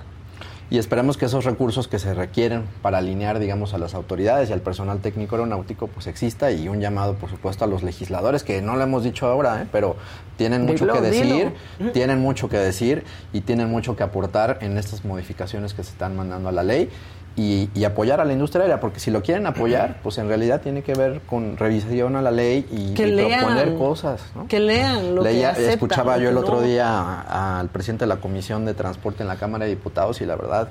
Y 0.69 0.79
esperemos 0.79 1.15
que 1.15 1.25
esos 1.25 1.45
recursos 1.45 1.87
que 1.87 1.99
se 1.99 2.15
requieren 2.15 2.63
para 2.81 2.97
alinear, 2.97 3.37
digamos, 3.37 3.75
a 3.75 3.77
las 3.77 3.93
autoridades 3.93 4.49
y 4.49 4.53
al 4.53 4.61
personal 4.61 4.99
técnico 4.99 5.35
aeronáutico, 5.35 5.87
pues 5.87 6.07
exista 6.07 6.51
y 6.51 6.67
un 6.67 6.81
llamado, 6.81 7.13
por 7.13 7.29
supuesto, 7.29 7.63
a 7.63 7.67
los 7.67 7.83
legisladores, 7.83 8.43
que 8.43 8.63
no 8.63 8.75
lo 8.75 8.83
hemos 8.83 9.03
dicho 9.03 9.27
ahora, 9.27 9.61
¿eh? 9.61 9.67
pero 9.71 9.95
tienen 10.37 10.65
mucho 10.65 10.87
que 10.87 11.01
decir, 11.01 11.53
tienen 11.93 12.19
mucho 12.19 12.49
que 12.49 12.57
decir 12.57 13.03
y 13.31 13.41
tienen 13.41 13.69
mucho 13.69 13.95
que 13.95 14.01
aportar 14.01 14.57
en 14.61 14.79
estas 14.79 15.05
modificaciones 15.05 15.75
que 15.75 15.83
se 15.83 15.91
están 15.91 16.15
mandando 16.15 16.49
a 16.49 16.51
la 16.51 16.63
ley 16.63 16.89
y, 17.37 17.83
apoyar 17.83 18.21
a 18.21 18.25
la 18.25 18.33
industria 18.33 18.61
aérea, 18.63 18.79
porque 18.79 18.99
si 18.99 19.11
lo 19.11 19.21
quieren 19.21 19.45
apoyar, 19.45 19.99
pues 20.03 20.17
en 20.17 20.27
realidad 20.27 20.61
tiene 20.61 20.83
que 20.83 20.93
ver 20.93 21.21
con 21.21 21.57
revisión 21.57 22.15
a 22.15 22.21
la 22.21 22.31
ley 22.31 22.65
y, 22.71 22.93
proponer 22.93 23.75
cosas. 23.75 24.21
Que 24.47 24.59
lean 24.59 25.15
lo 25.15 25.23
que 25.23 25.45
aceptan, 25.45 25.73
Escuchaba 25.73 26.17
yo 26.17 26.29
el 26.29 26.37
otro 26.37 26.61
día 26.61 27.21
al 27.59 27.69
presidente 27.69 28.05
de 28.05 28.09
la 28.09 28.17
Comisión 28.17 28.65
de 28.65 28.73
Transporte 28.73 29.23
en 29.23 29.27
la 29.27 29.35
Cámara 29.35 29.65
de 29.65 29.71
Diputados 29.71 30.21
y 30.21 30.25
la 30.25 30.35
verdad, 30.37 30.69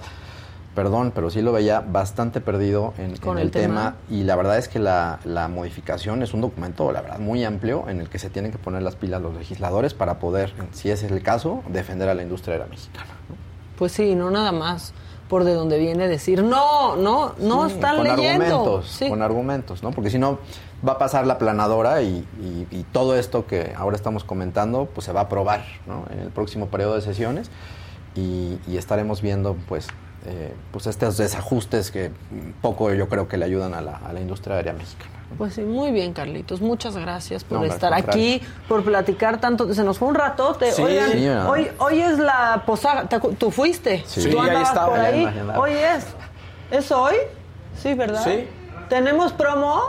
perdón, 0.74 1.12
pero 1.14 1.28
sí 1.30 1.42
lo 1.42 1.52
veía 1.52 1.80
bastante 1.80 2.40
perdido 2.40 2.94
en, 2.96 3.14
el, 3.38 3.50
tema? 3.50 3.96
y 4.10 4.22
la 4.22 4.34
verdad 4.34 4.56
es 4.56 4.68
que 4.68 4.78
la, 4.78 5.18
modificación 5.52 6.22
es 6.22 6.32
un 6.32 6.40
documento, 6.40 6.90
la 6.92 7.02
verdad, 7.02 7.18
muy 7.18 7.44
amplio 7.44 7.88
en 7.88 8.00
el 8.00 8.08
que 8.08 8.18
se 8.18 8.30
tienen 8.30 8.50
que 8.50 8.58
poner 8.58 8.82
las 8.82 8.96
pilas 8.96 9.20
los 9.20 9.34
legisladores 9.34 9.92
para 9.92 10.18
poder, 10.18 10.54
si 10.72 10.90
ese 10.90 11.06
es 11.06 11.12
el 11.12 11.22
caso, 11.22 11.62
defender 11.68 12.08
a 12.08 12.14
la 12.14 12.22
industria 12.22 12.54
aérea 12.54 12.68
mexicana. 12.68 13.10
Pues 13.76 13.92
sí, 13.92 14.14
no 14.14 14.30
nada 14.30 14.52
más 14.52 14.94
por 15.28 15.44
de 15.44 15.54
donde 15.54 15.78
viene 15.78 16.08
decir, 16.08 16.42
no, 16.42 16.96
no, 16.96 17.34
no 17.38 17.66
están 17.66 17.96
con 17.96 18.06
Argumentos, 18.06 19.00
Con 19.08 19.22
argumentos, 19.22 19.82
¿no? 19.82 19.90
Porque 19.90 20.10
si 20.10 20.18
no, 20.18 20.38
va 20.86 20.92
a 20.92 20.98
pasar 20.98 21.26
la 21.26 21.38
planadora 21.38 22.02
y, 22.02 22.26
todo 22.92 23.16
esto 23.16 23.46
que 23.46 23.72
ahora 23.76 23.96
estamos 23.96 24.24
comentando, 24.24 24.86
pues 24.86 25.06
se 25.06 25.12
va 25.12 25.20
a 25.20 25.22
aprobar, 25.24 25.64
¿no? 25.86 26.04
En 26.12 26.20
el 26.20 26.30
próximo 26.30 26.68
periodo 26.68 26.94
de 26.94 27.00
sesiones 27.00 27.50
y, 28.14 28.58
estaremos 28.76 29.22
viendo, 29.22 29.56
pues, 29.68 29.88
eh, 30.26 30.54
pues 30.72 30.86
estos 30.86 31.16
desajustes 31.16 31.90
que 31.90 32.10
poco 32.62 32.92
yo 32.92 33.08
creo 33.08 33.28
que 33.28 33.36
le 33.36 33.44
ayudan 33.44 33.74
a 33.74 33.80
la, 33.80 33.96
a 33.96 34.12
la 34.12 34.20
industria 34.20 34.56
aérea 34.56 34.72
mexicana. 34.72 35.10
Pues 35.36 35.54
sí, 35.54 35.62
muy 35.62 35.90
bien, 35.90 36.12
Carlitos. 36.12 36.60
Muchas 36.60 36.96
gracias 36.96 37.44
por 37.44 37.64
estar 37.64 37.92
aquí, 37.92 38.40
por 38.68 38.84
platicar 38.84 39.40
tanto. 39.40 39.72
Se 39.74 39.82
nos 39.82 39.98
fue 39.98 40.08
un 40.08 40.14
ratote. 40.14 40.72
Oigan, 40.80 41.46
hoy, 41.46 41.68
hoy 41.78 42.00
es 42.00 42.18
la 42.18 42.62
posada. 42.66 43.08
¿Tú 43.38 43.50
fuiste? 43.50 44.04
Sí, 44.06 44.30
¿Tú 44.30 44.40
ahí 44.40 44.62
estaba. 44.62 44.90
Por 44.90 45.00
ahí? 45.00 45.26
Hoy 45.56 45.72
es. 45.72 46.06
¿Es 46.70 46.92
hoy? 46.92 47.16
Sí, 47.76 47.94
¿verdad? 47.94 48.22
Sí. 48.24 48.48
¿Tenemos 48.88 49.32
promo? 49.32 49.80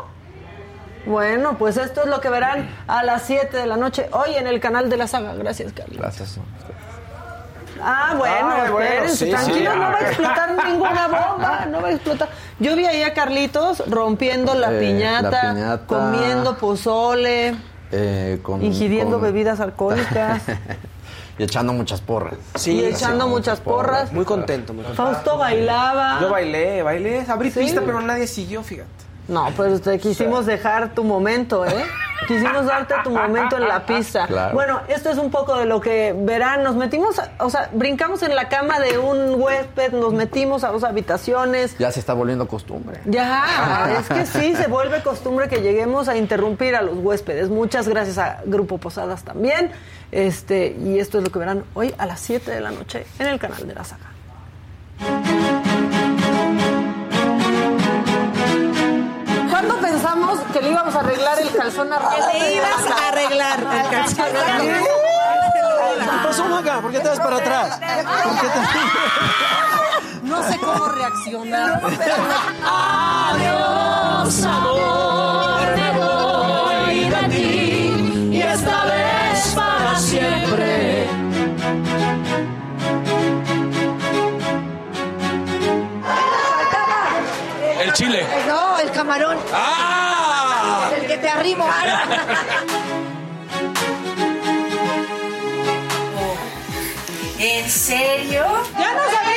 Bueno, 1.05 1.57
pues 1.57 1.77
esto 1.77 2.01
es 2.01 2.07
lo 2.07 2.19
que 2.19 2.29
verán 2.29 2.67
a 2.87 3.03
las 3.03 3.23
7 3.23 3.55
de 3.55 3.67
la 3.67 3.77
noche 3.77 4.09
hoy 4.11 4.35
en 4.35 4.47
el 4.47 4.59
canal 4.59 4.89
de 4.89 4.97
la 4.97 5.07
saga. 5.07 5.35
Gracias, 5.35 5.71
Carlitos. 5.73 6.01
Gracias. 6.01 6.39
Ah, 7.81 8.15
bueno, 8.17 8.77
tranquilo, 9.17 9.75
no 9.75 9.81
va 9.81 9.97
a 9.97 10.01
explotar 10.01 10.65
ninguna 10.65 11.07
bomba, 11.07 11.65
no 11.65 11.81
va 11.81 11.87
a 11.89 11.91
explotar. 11.91 12.29
Yo 12.59 12.75
vi 12.75 12.85
ahí 12.85 13.03
a 13.03 13.13
Carlitos 13.13 13.83
rompiendo 13.89 14.53
la, 14.53 14.73
eh, 14.73 14.79
piñata, 14.79 15.81
comiendo 15.85 16.57
pozole, 16.57 17.55
eh, 17.91 18.39
ingiriendo 18.61 19.19
bebidas 19.19 19.59
alcohólicas. 19.59 20.43
Y 21.37 21.43
echando 21.43 21.73
muchas 21.73 21.99
porras. 21.99 22.35
Sí, 22.55 22.71
y 22.71 22.79
sí, 22.79 22.85
echando 22.85 23.27
muchas 23.27 23.59
porras. 23.59 24.13
Muy 24.13 24.23
contento, 24.23 24.73
muy 24.73 24.85
contento. 24.85 25.11
Fausto 25.11 25.37
bailaba. 25.37 26.19
Yo 26.21 26.29
bailé, 26.29 26.81
bailé, 26.81 27.25
abrí 27.27 27.51
¿Sí? 27.51 27.59
pista, 27.59 27.81
pero 27.85 27.99
nadie 27.99 28.25
siguió, 28.25 28.63
fíjate. 28.63 28.89
No, 29.27 29.49
pues 29.55 29.81
te 29.81 29.97
quisimos 29.99 30.45
dejar 30.45 30.93
tu 30.93 31.03
momento, 31.03 31.65
¿eh? 31.65 31.83
Quisimos 32.27 32.65
darte 32.65 32.93
tu 33.03 33.11
momento 33.11 33.57
en 33.57 33.67
la 33.67 33.85
pista. 33.85 34.25
Claro. 34.27 34.53
Bueno, 34.53 34.81
esto 34.87 35.09
es 35.09 35.17
un 35.17 35.29
poco 35.29 35.57
de 35.57 35.65
lo 35.65 35.81
que 35.81 36.15
verán. 36.17 36.63
Nos 36.63 36.75
metimos, 36.75 37.19
o 37.39 37.49
sea, 37.49 37.69
brincamos 37.73 38.23
en 38.23 38.35
la 38.35 38.49
cama 38.49 38.79
de 38.79 38.97
un 38.97 39.41
huésped, 39.41 39.91
nos 39.93 40.13
metimos 40.13 40.63
a 40.63 40.69
dos 40.69 40.83
habitaciones. 40.83 41.77
Ya 41.77 41.91
se 41.91 41.99
está 41.99 42.13
volviendo 42.13 42.47
costumbre. 42.47 43.01
Ya, 43.05 43.97
es 43.99 44.07
que 44.07 44.25
sí, 44.25 44.55
se 44.55 44.67
vuelve 44.67 45.01
costumbre 45.01 45.47
que 45.49 45.61
lleguemos 45.61 46.07
a 46.07 46.17
interrumpir 46.17 46.75
a 46.75 46.81
los 46.81 46.97
huéspedes. 46.97 47.49
Muchas 47.49 47.87
gracias 47.87 48.17
a 48.17 48.41
Grupo 48.45 48.77
Posadas 48.77 49.23
también. 49.23 49.71
Este, 50.11 50.75
y 50.79 50.99
esto 50.99 51.17
es 51.17 51.23
lo 51.23 51.31
que 51.31 51.39
verán 51.39 51.65
hoy 51.73 51.93
a 51.97 52.05
las 52.05 52.19
7 52.21 52.49
de 52.49 52.61
la 52.61 52.71
noche 52.71 53.05
en 53.19 53.27
el 53.27 53.39
canal 53.39 53.67
de 53.67 53.75
la 53.75 53.83
saga. 53.83 55.34
¿Cuándo 59.65 59.81
pensamos 59.81 60.39
que 60.53 60.61
le 60.61 60.69
íbamos 60.69 60.95
a 60.95 60.99
arreglar 60.99 61.39
el 61.39 61.51
calzón 61.51 61.91
a 61.91 61.97
Que 61.97 62.39
le 62.39 62.53
ibas 62.55 62.85
a 62.85 63.07
arreglar 63.07 63.59
el 63.59 63.89
calzón. 63.89 64.25
¿Qué 65.97 66.17
pasó, 66.23 66.45
Maga? 66.45 66.81
¿Por 66.81 66.91
qué 66.91 66.99
te 66.99 67.07
vas 67.07 67.19
para 67.19 67.37
atrás? 67.37 67.79
¿Por 68.23 68.41
qué 68.41 68.47
te... 68.47 68.59
No 70.27 70.43
sé 70.47 70.59
cómo 70.59 70.85
reaccionar. 70.87 71.81
Adiós, 72.63 74.43
amor, 74.43 75.34
chile. 88.05 88.25
No, 88.47 88.79
el 88.79 88.91
camarón. 88.91 89.37
¡Ah! 89.53 90.91
El 90.95 91.07
que 91.07 91.17
te 91.17 91.29
arrimo. 91.29 91.67
¿En 97.37 97.69
serio? 97.69 98.45
¡Ya 98.77 98.93
no 98.93 99.01
sabía! 99.11 99.34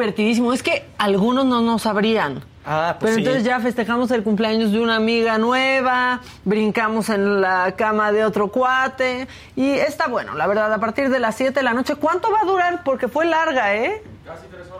Divertidísimo. 0.00 0.52
Es 0.52 0.62
que 0.62 0.86
algunos 0.98 1.44
no 1.44 1.60
nos 1.60 1.82
sabrían. 1.82 2.42
Ah, 2.64 2.96
Pero 2.98 3.00
pues 3.00 3.14
sí. 3.14 3.20
entonces 3.20 3.44
ya 3.44 3.58
festejamos 3.60 4.10
el 4.10 4.22
cumpleaños 4.22 4.70
de 4.72 4.80
una 4.80 4.96
amiga 4.96 5.38
nueva, 5.38 6.20
brincamos 6.44 7.08
en 7.08 7.40
la 7.40 7.74
cama 7.76 8.12
de 8.12 8.24
otro 8.24 8.48
cuate 8.48 9.28
y 9.56 9.70
está 9.70 10.08
bueno, 10.08 10.34
la 10.34 10.46
verdad, 10.46 10.70
a 10.72 10.78
partir 10.78 11.08
de 11.08 11.18
las 11.20 11.36
7 11.36 11.52
de 11.54 11.62
la 11.62 11.72
noche. 11.72 11.94
¿Cuánto 11.96 12.30
va 12.30 12.40
a 12.42 12.44
durar? 12.44 12.82
Porque 12.84 13.08
fue 13.08 13.24
larga, 13.24 13.74
¿eh? 13.74 14.02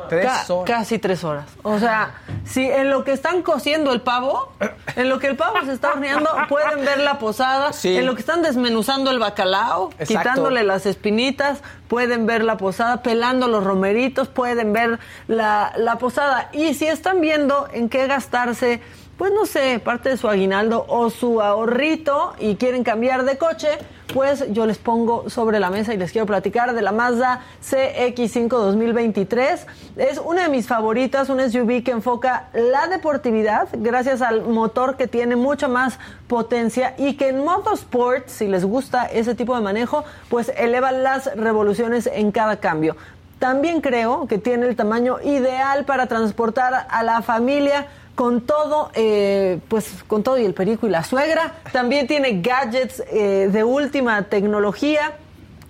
Tres 0.08 0.26
Ca- 0.26 0.54
horas. 0.54 0.64
Casi 0.78 0.98
tres 0.98 1.22
horas. 1.22 1.44
O 1.62 1.78
sea, 1.78 2.14
si 2.44 2.64
en 2.68 2.90
lo 2.90 3.04
que 3.04 3.12
están 3.12 3.42
cociendo 3.42 3.92
el 3.92 4.00
pavo, 4.00 4.52
en 4.96 5.08
lo 5.08 5.18
que 5.20 5.28
el 5.28 5.36
pavo 5.36 5.56
se 5.64 5.72
está 5.72 5.92
horneando, 5.92 6.28
pueden 6.48 6.84
ver 6.84 6.98
la 6.98 7.18
posada. 7.18 7.72
Sí. 7.72 7.96
En 7.96 8.06
lo 8.06 8.14
que 8.14 8.20
están 8.20 8.42
desmenuzando 8.42 9.10
el 9.12 9.18
bacalao, 9.20 9.90
Exacto. 9.98 10.06
quitándole 10.18 10.64
las 10.64 10.84
espinitas, 10.86 11.60
pueden 11.86 12.26
ver 12.26 12.42
la 12.42 12.56
posada, 12.56 13.02
pelando 13.02 13.46
los 13.46 13.62
romeritos, 13.62 14.26
pueden 14.28 14.72
ver 14.72 14.98
la, 15.28 15.72
la 15.76 15.96
posada. 15.98 16.48
Y 16.52 16.74
si 16.74 16.86
están 16.86 17.20
viendo 17.20 17.68
en 17.72 17.88
qué 17.88 18.06
gastarse, 18.08 18.80
pues 19.20 19.34
no 19.34 19.44
sé, 19.44 19.78
parte 19.84 20.08
de 20.08 20.16
su 20.16 20.28
aguinaldo 20.28 20.86
o 20.88 21.10
su 21.10 21.42
ahorrito 21.42 22.32
y 22.38 22.54
quieren 22.54 22.82
cambiar 22.82 23.26
de 23.26 23.36
coche, 23.36 23.68
pues 24.14 24.50
yo 24.50 24.64
les 24.64 24.78
pongo 24.78 25.28
sobre 25.28 25.60
la 25.60 25.68
mesa 25.68 25.92
y 25.92 25.98
les 25.98 26.10
quiero 26.10 26.26
platicar 26.26 26.72
de 26.72 26.80
la 26.80 26.90
Mazda 26.90 27.42
CX5 27.62 28.48
2023. 28.48 29.66
Es 29.98 30.18
una 30.24 30.44
de 30.44 30.48
mis 30.48 30.66
favoritas, 30.66 31.28
un 31.28 31.38
SUV 31.38 31.82
que 31.82 31.90
enfoca 31.90 32.48
la 32.54 32.86
deportividad 32.86 33.68
gracias 33.74 34.22
al 34.22 34.40
motor 34.40 34.96
que 34.96 35.06
tiene 35.06 35.36
mucha 35.36 35.68
más 35.68 35.98
potencia 36.26 36.94
y 36.96 37.18
que 37.18 37.28
en 37.28 37.44
motorsport, 37.44 38.26
si 38.26 38.48
les 38.48 38.64
gusta 38.64 39.04
ese 39.04 39.34
tipo 39.34 39.54
de 39.54 39.60
manejo, 39.60 40.02
pues 40.30 40.50
eleva 40.56 40.92
las 40.92 41.36
revoluciones 41.36 42.06
en 42.10 42.32
cada 42.32 42.56
cambio. 42.56 42.96
También 43.38 43.82
creo 43.82 44.26
que 44.26 44.38
tiene 44.38 44.66
el 44.66 44.76
tamaño 44.76 45.18
ideal 45.22 45.84
para 45.84 46.06
transportar 46.06 46.86
a 46.88 47.02
la 47.02 47.20
familia 47.20 47.86
con 48.20 48.42
todo, 48.42 48.90
eh, 48.92 49.60
pues 49.68 50.04
con 50.06 50.22
todo 50.22 50.36
y 50.36 50.44
el 50.44 50.52
perico 50.52 50.86
y 50.86 50.90
la 50.90 51.02
suegra. 51.02 51.54
También 51.72 52.06
tiene 52.06 52.42
gadgets 52.42 53.02
eh, 53.10 53.48
de 53.50 53.64
última 53.64 54.24
tecnología. 54.24 55.12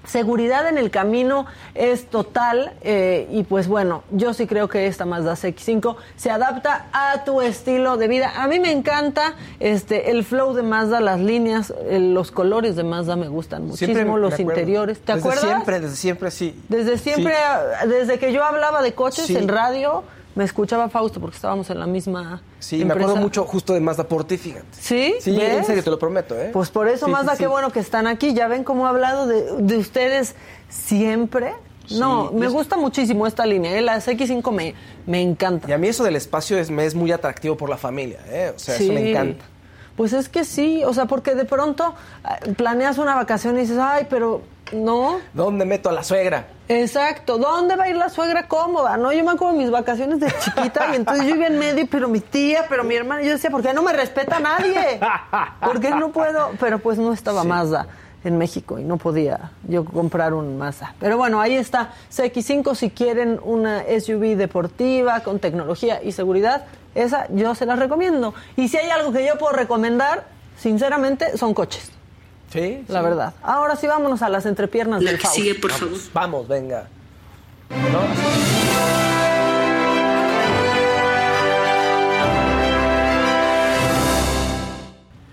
Seguridad 0.04 0.66
en 0.66 0.76
el 0.76 0.90
camino 0.90 1.46
es 1.76 2.06
total 2.06 2.72
eh, 2.80 3.28
y 3.30 3.44
pues 3.44 3.68
bueno, 3.68 4.02
yo 4.10 4.34
sí 4.34 4.48
creo 4.48 4.68
que 4.68 4.88
esta 4.88 5.04
Mazda 5.04 5.34
CX-5 5.34 5.94
se 6.16 6.32
adapta 6.32 6.86
a 6.92 7.22
tu 7.22 7.40
estilo 7.40 7.96
de 7.96 8.08
vida. 8.08 8.32
A 8.42 8.48
mí 8.48 8.58
me 8.58 8.72
encanta 8.72 9.34
este 9.60 10.10
el 10.10 10.24
flow 10.24 10.52
de 10.52 10.64
Mazda, 10.64 11.00
las 11.00 11.20
líneas, 11.20 11.72
eh, 11.88 12.00
los 12.00 12.32
colores 12.32 12.74
de 12.74 12.82
Mazda 12.82 13.14
me 13.14 13.28
gustan 13.28 13.66
muchísimo, 13.68 13.94
Siempre 13.94 14.20
los 14.20 14.40
interiores. 14.40 14.98
¿Te 14.98 15.12
desde 15.14 15.20
acuerdas? 15.20 15.44
siempre, 15.44 15.78
desde 15.78 15.94
siempre, 15.94 16.30
sí. 16.32 16.60
Desde 16.68 16.98
siempre, 16.98 17.32
Sí. 17.82 17.88
desde 17.88 18.18
que 18.18 18.32
yo 18.32 18.42
hablaba 18.42 18.82
de 18.82 18.92
coches 18.92 19.26
Sí. 19.26 19.36
en 19.36 19.46
radio, 19.46 20.02
me 20.34 20.44
escuchaba 20.44 20.88
Fausto 20.88 21.20
porque 21.20 21.36
estábamos 21.36 21.68
en 21.70 21.78
la 21.80 21.86
misma 21.86 22.40
Sí, 22.60 22.84
me 22.84 22.92
acuerdo 22.94 23.16
mucho 23.16 23.44
justo 23.44 23.72
de 23.74 23.80
Mazda 23.80 24.04
por 24.04 24.24
ti, 24.24 24.36
fíjate. 24.38 24.64
¿Sí? 24.72 25.14
Sí, 25.20 25.36
¿Ves? 25.36 25.58
en 25.58 25.64
serio, 25.64 25.82
te 25.84 25.90
lo 25.90 25.98
prometo, 25.98 26.38
¿eh? 26.38 26.50
Pues 26.52 26.70
por 26.70 26.86
eso, 26.88 27.06
Sí, 27.06 27.12
Mazda, 27.12 27.32
sí, 27.32 27.38
qué 27.38 27.44
sí. 27.44 27.50
bueno 27.50 27.70
que 27.72 27.80
están 27.80 28.06
aquí. 28.06 28.32
Ya 28.34 28.46
ven 28.48 28.62
cómo 28.64 28.86
he 28.86 28.88
hablado 28.88 29.26
de, 29.26 29.42
de 29.58 29.76
ustedes 29.78 30.34
siempre. 30.68 31.52
No, 31.90 32.30
me 32.30 32.46
es- 32.46 32.52
gusta 32.52 32.76
muchísimo 32.76 33.26
esta 33.26 33.44
línea. 33.44 33.76
¿eh? 33.76 33.80
La 33.82 33.96
CX5 34.00 34.52
me, 34.52 34.74
me 35.06 35.20
encanta. 35.20 35.68
Y 35.68 35.72
a 35.72 35.78
mí 35.78 35.88
eso 35.88 36.04
del 36.04 36.14
espacio 36.16 36.56
es, 36.58 36.70
me 36.70 36.86
es 36.86 36.94
muy 36.94 37.10
atractivo 37.10 37.56
por 37.56 37.68
la 37.68 37.76
familia, 37.76 38.20
¿eh? 38.28 38.52
O 38.54 38.58
sea, 38.58 38.76
Sí. 38.76 38.84
eso 38.84 38.92
me 38.92 39.10
encanta. 39.10 39.44
Pues 39.96 40.12
es 40.12 40.28
que 40.28 40.44
sí, 40.44 40.82
o 40.84 40.94
sea, 40.94 41.06
porque 41.06 41.34
de 41.34 41.44
pronto 41.44 41.94
eh, 42.44 42.52
planeas 42.54 42.96
una 42.98 43.16
vacación 43.16 43.56
y 43.56 43.62
dices, 43.62 43.78
ay, 43.78 44.06
pero 44.08 44.40
no. 44.72 45.20
¿Dónde 45.32 45.64
meto 45.64 45.88
a 45.88 45.92
la 45.92 46.04
suegra? 46.04 46.46
Exacto, 46.68 47.38
¿dónde 47.38 47.76
va 47.76 47.84
a 47.84 47.88
ir 47.88 47.96
la 47.96 48.08
suegra 48.08 48.46
cómoda? 48.46 48.96
No, 48.96 49.12
yo 49.12 49.24
me 49.24 49.32
acuerdo 49.32 49.56
mis 49.56 49.70
vacaciones 49.70 50.20
de 50.20 50.32
chiquita 50.38 50.88
y 50.92 50.96
entonces 50.96 51.26
yo 51.26 51.34
iba 51.34 51.46
en 51.46 51.58
medio, 51.58 51.86
pero 51.90 52.08
mi 52.08 52.20
tía, 52.20 52.66
pero 52.68 52.84
mi 52.84 52.94
hermana, 52.94 53.22
yo 53.22 53.32
decía, 53.32 53.50
¿por 53.50 53.62
qué 53.62 53.72
no 53.72 53.82
me 53.82 53.92
respeta 53.92 54.38
nadie? 54.38 55.00
¿Por 55.60 55.80
qué 55.80 55.90
no 55.90 56.10
puedo? 56.10 56.50
Pero 56.60 56.78
pues 56.78 56.98
no 56.98 57.12
estaba 57.12 57.42
Mazda 57.44 57.88
en 58.22 58.38
México 58.38 58.78
y 58.78 58.84
no 58.84 58.98
podía 58.98 59.50
yo 59.66 59.84
comprar 59.84 60.34
un 60.34 60.58
Mazda. 60.58 60.94
Pero 61.00 61.16
bueno, 61.16 61.40
ahí 61.40 61.54
está, 61.54 61.92
CX5 62.12 62.74
si 62.74 62.90
quieren 62.90 63.40
una 63.42 63.82
SUV 63.82 64.36
deportiva 64.36 65.20
con 65.20 65.38
tecnología 65.38 66.02
y 66.02 66.12
seguridad, 66.12 66.66
esa 66.94 67.26
yo 67.30 67.54
se 67.54 67.66
las 67.66 67.78
recomiendo. 67.78 68.34
Y 68.56 68.68
si 68.68 68.76
hay 68.76 68.90
algo 68.90 69.12
que 69.12 69.26
yo 69.26 69.38
puedo 69.38 69.54
recomendar, 69.54 70.24
sinceramente, 70.56 71.36
son 71.36 71.54
coches. 71.54 71.90
Sí, 72.50 72.84
La 72.88 72.98
sí. 73.00 73.04
verdad. 73.04 73.34
Ahora 73.42 73.76
sí 73.76 73.86
vámonos 73.86 74.22
a 74.22 74.28
las 74.28 74.44
entrepiernas 74.46 75.02
La 75.02 75.10
del 75.12 75.20
que 75.20 75.26
sigue, 75.26 75.54
por 75.54 75.70
favor. 75.70 75.96
Vamos, 76.12 76.48
venga. 76.48 76.86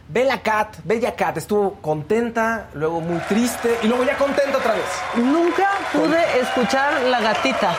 Bella 0.10 0.42
Cat, 0.42 0.78
Bella 0.84 1.16
Cat, 1.16 1.38
estuvo 1.38 1.74
contenta, 1.82 2.70
luego 2.74 3.02
muy 3.02 3.20
triste 3.28 3.78
y 3.84 3.88
luego 3.88 4.06
ya 4.06 4.18
contenta 4.18 4.58
otra 4.58 4.74
vez. 4.74 4.86
Nunca 5.16 5.68
pude 5.92 6.40
escuchar 6.40 7.04
la 7.04 7.20
gatita. 7.20 7.76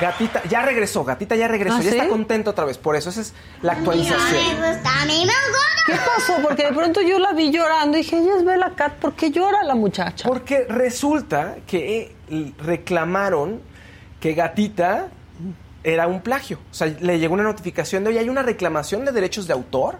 Gatita, 0.00 0.42
ya 0.44 0.62
regresó, 0.62 1.04
Gatita 1.04 1.36
ya 1.36 1.48
regresó, 1.48 1.76
¿Ah, 1.76 1.82
ya 1.82 1.90
sí? 1.90 1.96
está 1.96 2.08
contenta 2.08 2.50
otra 2.50 2.64
vez, 2.64 2.78
por 2.78 2.96
eso 2.96 3.10
esa 3.10 3.20
es 3.20 3.34
la 3.62 3.72
actualización. 3.72 4.40
¿Qué 5.86 5.92
pasó? 5.94 6.34
Porque 6.42 6.64
de 6.64 6.72
pronto 6.72 7.00
yo 7.00 7.18
la 7.18 7.32
vi 7.32 7.50
llorando 7.52 7.96
y 7.96 8.02
dije, 8.02 8.18
ella 8.18 8.36
es 8.36 8.44
Bella 8.44 8.72
Cat, 8.74 8.94
¿por 8.94 9.14
qué 9.14 9.30
llora 9.30 9.62
la 9.62 9.74
muchacha? 9.74 10.28
Porque 10.28 10.64
resulta 10.68 11.56
que 11.66 12.14
reclamaron 12.58 13.60
que 14.20 14.34
Gatita 14.34 15.08
era 15.84 16.08
un 16.08 16.20
plagio. 16.22 16.58
O 16.70 16.74
sea, 16.74 16.88
le 16.88 17.18
llegó 17.20 17.34
una 17.34 17.44
notificación 17.44 18.02
de, 18.02 18.10
oye, 18.10 18.18
hay 18.18 18.28
una 18.28 18.42
reclamación 18.42 19.04
de 19.04 19.12
derechos 19.12 19.46
de 19.46 19.52
autor 19.52 19.98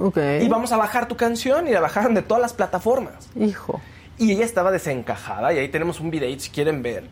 Ok. 0.00 0.16
y 0.40 0.48
vamos 0.48 0.72
a 0.72 0.78
bajar 0.78 1.06
tu 1.06 1.16
canción 1.16 1.68
y 1.68 1.72
la 1.72 1.80
bajaron 1.80 2.14
de 2.14 2.22
todas 2.22 2.40
las 2.40 2.54
plataformas. 2.54 3.28
Hijo. 3.38 3.80
Y 4.18 4.32
ella 4.32 4.46
estaba 4.46 4.70
desencajada 4.70 5.52
y 5.52 5.58
ahí 5.58 5.68
tenemos 5.68 6.00
un 6.00 6.10
videito 6.10 6.42
si 6.44 6.50
quieren 6.50 6.82
ver. 6.82 7.04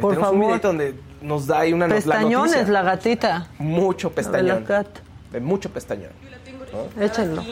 Por 0.00 0.14
tenemos 0.14 0.32
un 0.32 0.36
favor. 0.38 0.46
videito 0.48 0.68
donde 0.68 0.94
nos 1.22 1.46
da 1.46 1.60
ahí 1.60 1.72
una 1.72 1.86
no- 1.86 1.94
la 1.94 2.00
Pestañones, 2.00 2.52
noticia. 2.52 2.72
la 2.72 2.82
gatita. 2.82 3.46
Mucho 3.58 4.10
pestañón. 4.12 4.64
Cat. 4.64 4.86
De 5.32 5.40
mucho 5.40 5.70
pestañón. 5.70 6.10
Échenlo. 7.00 7.42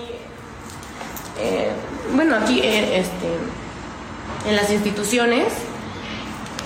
Eh, 1.40 1.70
bueno, 2.14 2.36
aquí 2.36 2.60
eh, 2.60 2.98
este, 2.98 4.48
en 4.48 4.56
las 4.56 4.70
instituciones 4.70 5.46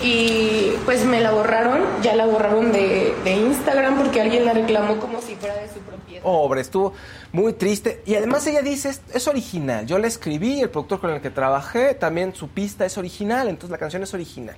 y 0.02 0.72
pues 0.84 1.04
me 1.04 1.20
la 1.20 1.30
borraron, 1.30 1.82
ya 2.02 2.16
la 2.16 2.26
borraron 2.26 2.72
de, 2.72 3.14
de 3.22 3.32
Instagram 3.36 3.98
porque 3.98 4.20
alguien 4.20 4.44
la 4.44 4.52
reclamó 4.52 4.98
como 4.98 5.20
si 5.20 5.36
fuera 5.36 5.54
de 5.56 5.68
su 5.68 5.78
propiedad. 5.80 6.22
Pobre, 6.22 6.60
estuvo 6.62 6.92
muy 7.32 7.52
triste. 7.52 8.02
Y 8.06 8.14
además 8.16 8.46
ella 8.46 8.62
dice, 8.62 8.88
es, 8.88 9.00
es 9.14 9.28
original. 9.28 9.86
Yo 9.86 9.98
la 9.98 10.06
escribí, 10.08 10.60
el 10.60 10.70
productor 10.70 11.00
con 11.00 11.10
el 11.10 11.20
que 11.20 11.30
trabajé, 11.30 11.94
también 11.94 12.34
su 12.34 12.48
pista 12.48 12.84
es 12.84 12.98
original, 12.98 13.48
entonces 13.48 13.70
la 13.70 13.78
canción 13.78 14.02
es 14.02 14.12
original. 14.14 14.56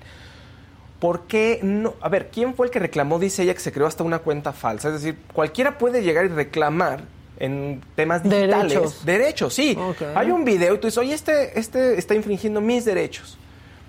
¿Por 1.05 1.27
qué 1.27 1.61
no? 1.63 1.93
A 2.01 2.09
ver, 2.09 2.31
¿quién 2.33 2.55
fue 2.55 2.65
el 2.65 2.73
que 2.73 2.79
reclamó? 2.79 3.19
Dice 3.19 3.43
ella 3.43 3.53
que 3.53 3.61
se 3.61 3.71
creó 3.73 3.87
hasta 3.87 4.03
una 4.03 4.21
cuenta 4.21 4.55
falsa. 4.55 4.89
Es 4.89 4.95
decir, 4.95 5.19
cualquiera 5.35 5.77
puede 5.77 6.03
llegar 6.03 6.25
y 6.25 6.29
reclamar 6.29 7.03
en 7.39 7.83
temas 7.95 8.23
digitales. 8.23 8.73
Derechos. 8.73 9.05
Derechos, 9.05 9.53
sí. 9.53 9.77
Hay 10.15 10.31
un 10.31 10.47
video 10.47 10.77
y 10.77 10.79
tú 10.79 10.87
dices, 10.87 10.97
oye, 10.97 11.13
este, 11.13 11.59
este 11.61 11.99
está 11.99 12.15
infringiendo 12.15 12.63
mis 12.63 12.87
derechos. 12.87 13.37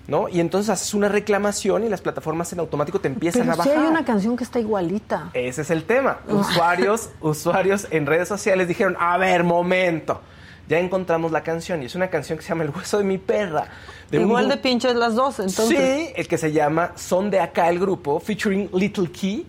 ¿No? 0.08 0.28
Y 0.28 0.40
entonces 0.40 0.68
haces 0.68 0.92
una 0.92 1.08
reclamación 1.08 1.84
y 1.84 1.88
las 1.88 2.02
plataformas 2.02 2.52
en 2.52 2.60
automático 2.60 3.00
te 3.00 3.08
empiezan 3.08 3.48
Pero 3.48 3.52
a 3.52 3.54
sí 3.64 3.70
bajar. 3.70 3.84
hay 3.84 3.90
una 3.90 4.04
canción 4.04 4.36
que 4.36 4.44
está 4.44 4.60
igualita. 4.60 5.30
Ese 5.32 5.62
es 5.62 5.70
el 5.70 5.84
tema. 5.84 6.18
Usuarios, 6.28 7.08
usuarios 7.22 7.86
en 7.92 8.04
redes 8.04 8.28
sociales 8.28 8.68
dijeron, 8.68 8.94
a 9.00 9.16
ver, 9.16 9.42
momento 9.42 10.20
ya 10.68 10.78
encontramos 10.78 11.32
la 11.32 11.42
canción 11.42 11.82
y 11.82 11.86
es 11.86 11.94
una 11.94 12.08
canción 12.08 12.38
que 12.38 12.42
se 12.42 12.48
llama 12.48 12.64
El 12.64 12.70
hueso 12.70 12.98
de 12.98 13.04
mi 13.04 13.18
perra. 13.18 13.68
Igual 14.10 14.44
un... 14.44 14.50
de 14.50 14.56
pinches 14.56 14.94
las 14.94 15.14
dos, 15.14 15.38
entonces. 15.38 15.78
Sí, 15.78 16.12
el 16.16 16.28
que 16.28 16.38
se 16.38 16.52
llama 16.52 16.92
Son 16.96 17.30
de 17.30 17.40
acá 17.40 17.68
el 17.68 17.78
grupo, 17.78 18.20
featuring 18.20 18.70
Little 18.72 19.10
Key. 19.10 19.46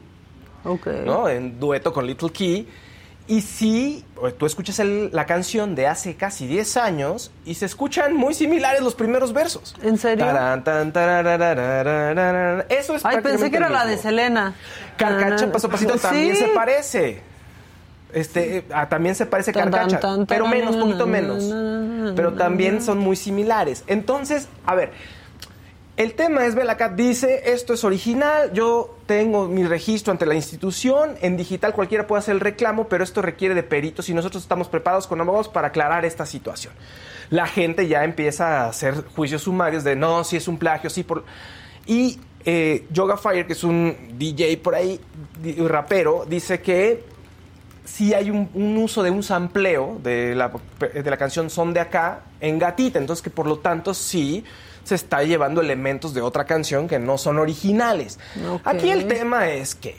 Ok. 0.64 0.88
¿no? 1.06 1.30
En 1.30 1.60
dueto 1.60 1.94
con 1.94 2.06
Little 2.06 2.32
Key. 2.32 2.68
Y 3.30 3.42
sí, 3.42 4.06
pues, 4.16 4.38
tú 4.38 4.46
escuchas 4.46 4.80
el, 4.80 5.10
la 5.12 5.26
canción 5.26 5.76
de 5.76 5.86
hace 5.86 6.16
casi 6.16 6.48
10 6.48 6.78
años 6.78 7.32
y 7.46 7.56
se 7.56 7.66
escuchan 7.66 8.16
muy 8.16 8.34
similares 8.34 8.82
los 8.82 8.96
primeros 8.96 9.34
versos. 9.34 9.76
¿En 9.84 9.98
serio? 9.98 10.26
Eso 12.70 12.96
es 12.96 13.04
Ay, 13.04 13.20
pensé 13.22 13.52
que 13.52 13.58
era 13.58 13.70
la 13.70 13.86
de 13.86 13.98
Selena. 13.98 14.56
Carcacha, 14.96 15.52
paso 15.52 15.68
pasito, 15.68 15.96
también 16.02 16.38
se 16.38 16.48
parece. 16.50 17.22
Este, 18.18 18.58
eh, 18.58 18.64
ah, 18.74 18.90
también 18.90 19.14
se 19.14 19.28
parece 19.28 19.54
Tan, 19.54 19.70
Carcacha, 19.70 20.00
tan, 20.00 20.18
tan, 20.18 20.26
pero 20.26 20.48
menos, 20.48 20.76
poquito 20.76 21.06
menos. 21.06 21.44
Pero 22.16 22.34
también 22.34 22.82
son 22.82 22.98
muy 22.98 23.16
similares. 23.16 23.84
Entonces, 23.86 24.48
a 24.66 24.74
ver, 24.74 24.92
el 25.98 26.14
tema 26.16 26.46
es, 26.48 26.56
Bella 26.56 26.78
Cat 26.78 26.94
dice, 26.94 27.52
esto 27.54 27.76
es 27.76 27.84
original, 27.84 28.52
yo 28.54 28.98
tengo 29.06 29.48
mi 29.48 29.66
registro 29.66 30.12
ante 30.12 30.26
la 30.26 30.34
institución, 30.34 31.16
en 31.22 31.38
digital 31.38 31.74
cualquiera 31.74 32.08
puede 32.08 32.20
hacer 32.20 32.34
el 32.34 32.40
reclamo, 32.40 32.88
pero 32.88 33.04
esto 33.04 33.22
requiere 33.22 33.54
de 33.54 33.62
peritos 33.62 34.10
y 34.10 34.16
nosotros 34.16 34.42
estamos 34.42 34.68
preparados 34.68 35.06
con 35.06 35.22
abogados 35.22 35.48
para 35.48 35.68
aclarar 35.68 36.04
esta 36.04 36.26
situación. 36.26 36.74
La 37.30 37.46
gente 37.46 37.88
ya 37.88 38.04
empieza 38.04 38.64
a 38.64 38.70
hacer 38.70 39.06
juicios 39.16 39.44
sumarios 39.44 39.84
de, 39.84 39.96
no, 39.96 40.24
si 40.24 40.38
es 40.38 40.48
un 40.48 40.58
plagio, 40.58 40.90
sí, 40.90 41.04
por... 41.04 41.24
Y 41.86 42.20
eh, 42.46 42.88
Yoga 42.90 43.18
Fire, 43.18 43.46
que 43.46 43.54
es 43.54 43.64
un 43.64 43.96
DJ 44.18 44.58
por 44.58 44.74
ahí, 44.74 45.00
rapero, 45.68 46.26
dice 46.28 46.62
que 46.62 47.17
sí 47.88 48.14
hay 48.14 48.30
un, 48.30 48.50
un 48.54 48.78
uso 48.78 49.02
de 49.02 49.10
un 49.10 49.24
sampleo 49.24 50.00
de 50.04 50.36
la, 50.36 50.52
de 50.80 51.10
la 51.10 51.18
canción 51.18 51.50
Son 51.50 51.74
de 51.74 51.80
Acá 51.80 52.22
en 52.40 52.60
Gatita, 52.60 53.00
entonces 53.00 53.24
que 53.24 53.30
por 53.30 53.48
lo 53.48 53.60
tanto 53.60 53.94
sí 53.94 54.44
se 54.84 54.96
está 54.96 55.24
llevando 55.24 55.62
elementos 55.62 56.14
de 56.14 56.22
otra 56.22 56.46
canción 56.46 56.88
que 56.88 57.00
no 57.00 57.18
son 57.18 57.40
originales. 57.40 58.20
Aquí 58.64 58.90
el 58.90 59.08
tema 59.08 59.50
es 59.50 59.74
que 59.74 59.96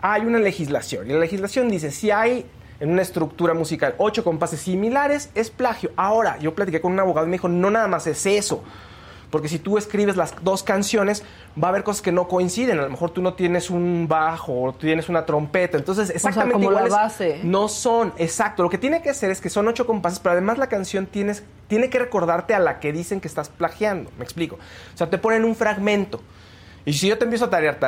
hay 0.00 0.22
una 0.22 0.38
legislación 0.38 1.10
y 1.10 1.12
la 1.12 1.18
legislación 1.18 1.68
dice 1.68 1.90
si 1.90 2.10
hay 2.10 2.46
en 2.80 2.90
una 2.90 3.02
estructura 3.02 3.52
musical 3.52 3.94
ocho 3.98 4.24
compases 4.24 4.60
similares 4.60 5.30
es 5.34 5.50
plagio. 5.50 5.90
Ahora, 5.96 6.38
yo 6.38 6.54
platiqué 6.54 6.80
con 6.80 6.92
un 6.92 7.00
abogado 7.00 7.26
y 7.26 7.30
me 7.30 7.34
dijo, 7.34 7.48
no 7.48 7.70
nada 7.70 7.88
más 7.88 8.06
es 8.06 8.24
eso. 8.24 8.62
Porque 9.30 9.48
si 9.48 9.58
tú 9.58 9.78
escribes 9.78 10.16
las 10.16 10.34
dos 10.42 10.62
canciones, 10.62 11.22
va 11.62 11.68
a 11.68 11.70
haber 11.70 11.84
cosas 11.84 12.02
que 12.02 12.12
no 12.12 12.28
coinciden. 12.28 12.78
A 12.78 12.82
lo 12.82 12.90
mejor 12.90 13.10
tú 13.10 13.22
no 13.22 13.34
tienes 13.34 13.70
un 13.70 14.06
bajo 14.08 14.62
o 14.62 14.72
tienes 14.72 15.08
una 15.08 15.24
trompeta. 15.24 15.78
Entonces, 15.78 16.10
exactamente 16.10 16.54
como 16.54 16.70
la 16.70 16.86
iguales 16.86 16.92
base. 16.92 17.40
no 17.44 17.68
son. 17.68 18.12
Exacto. 18.18 18.62
Lo 18.62 18.70
que 18.70 18.78
tiene 18.78 19.02
que 19.02 19.10
hacer 19.10 19.30
es 19.30 19.40
que 19.40 19.48
son 19.48 19.68
ocho 19.68 19.86
compases, 19.86 20.18
pero 20.18 20.32
además 20.32 20.58
la 20.58 20.68
canción 20.68 21.06
tienes, 21.06 21.44
tiene 21.68 21.90
que 21.90 21.98
recordarte 21.98 22.54
a 22.54 22.58
la 22.58 22.80
que 22.80 22.92
dicen 22.92 23.20
que 23.20 23.28
estás 23.28 23.48
plagiando. 23.48 24.10
Me 24.18 24.24
explico. 24.24 24.56
O 24.56 24.96
sea, 24.96 25.08
te 25.08 25.18
ponen 25.18 25.44
un 25.44 25.54
fragmento. 25.54 26.20
Y 26.90 26.92
si 26.92 27.06
yo 27.06 27.16
te 27.16 27.22
empiezo 27.22 27.44
a 27.44 27.50
tarear, 27.50 27.78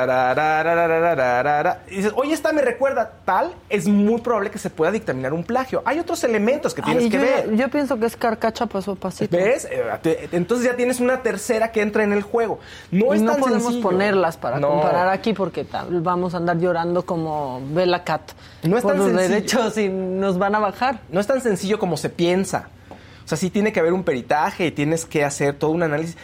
y 1.89 1.95
dices, 1.97 2.13
oye, 2.15 2.33
esta 2.33 2.53
me 2.53 2.61
recuerda 2.61 3.11
tal, 3.25 3.53
es 3.67 3.85
muy 3.85 4.21
probable 4.21 4.49
que 4.49 4.57
se 4.57 4.69
pueda 4.69 4.93
dictaminar 4.93 5.33
un 5.33 5.43
plagio. 5.43 5.81
Hay 5.83 5.99
otros 5.99 6.23
elementos 6.23 6.73
que 6.73 6.81
tienes 6.81 7.03
Ay, 7.03 7.09
que 7.09 7.17
yo, 7.17 7.21
ver. 7.21 7.53
Yo 7.53 7.67
pienso 7.67 7.99
que 7.99 8.05
es 8.05 8.15
carcacha 8.15 8.65
paso 8.65 8.93
a 8.93 8.95
pasito. 8.95 9.35
¿Ves? 9.35 9.67
Eh, 9.69 10.29
entonces 10.31 10.67
ya 10.67 10.77
tienes 10.77 11.01
una 11.01 11.21
tercera 11.21 11.73
que 11.73 11.81
entra 11.81 12.05
en 12.05 12.13
el 12.13 12.21
juego. 12.21 12.59
No 12.91 13.13
y 13.13 13.17
es 13.17 13.23
no 13.23 13.33
tan 13.33 13.41
podemos 13.41 13.63
sencillo. 13.63 13.89
ponerlas 13.89 14.37
para 14.37 14.57
no. 14.57 14.69
comparar 14.69 15.09
aquí 15.09 15.33
porque 15.33 15.67
vamos 15.89 16.33
a 16.33 16.37
andar 16.37 16.57
llorando 16.57 17.05
como 17.05 17.61
Bella 17.73 18.05
Cat. 18.05 18.31
No 18.63 18.77
es 18.77 18.83
por 18.83 18.93
tan 18.93 18.99
los 18.99 19.13
derechos 19.13 19.77
y 19.77 19.89
nos 19.89 20.37
van 20.37 20.55
a 20.55 20.59
bajar. 20.59 21.01
No 21.09 21.19
es 21.19 21.27
tan 21.27 21.41
sencillo 21.41 21.77
como 21.77 21.97
se 21.97 22.09
piensa. 22.09 22.69
O 23.25 23.27
sea, 23.27 23.37
sí 23.37 23.49
tiene 23.49 23.73
que 23.73 23.81
haber 23.81 23.91
un 23.91 24.05
peritaje 24.05 24.67
y 24.67 24.71
tienes 24.71 25.05
que 25.05 25.25
hacer 25.25 25.55
todo 25.55 25.71
un 25.71 25.83
análisis. 25.83 26.15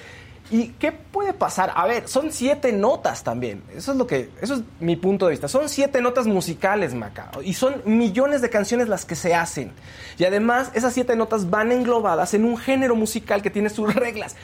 ¿Y 0.51 0.69
qué 0.79 0.91
puede 0.91 1.33
pasar? 1.33 1.71
A 1.75 1.85
ver, 1.85 2.07
son 2.07 2.31
siete 2.31 2.71
notas 2.71 3.23
también. 3.23 3.61
Eso 3.75 3.91
es 3.91 3.97
lo 3.97 4.07
que, 4.07 4.31
eso 4.41 4.55
es 4.55 4.61
mi 4.79 4.95
punto 4.95 5.25
de 5.25 5.31
vista. 5.31 5.47
Son 5.47 5.69
siete 5.69 6.01
notas 6.01 6.25
musicales, 6.25 6.95
Maca. 6.95 7.29
Y 7.43 7.53
son 7.53 7.81
millones 7.85 8.41
de 8.41 8.49
canciones 8.49 8.89
las 8.89 9.05
que 9.05 9.15
se 9.15 9.35
hacen. 9.35 9.71
Y 10.17 10.25
además, 10.25 10.71
esas 10.73 10.93
siete 10.93 11.15
notas 11.15 11.49
van 11.49 11.71
englobadas 11.71 12.33
en 12.33 12.45
un 12.45 12.57
género 12.57 12.95
musical 12.95 13.43
que 13.43 13.51
tiene 13.51 13.69
sus 13.69 13.93
reglas. 13.93 14.35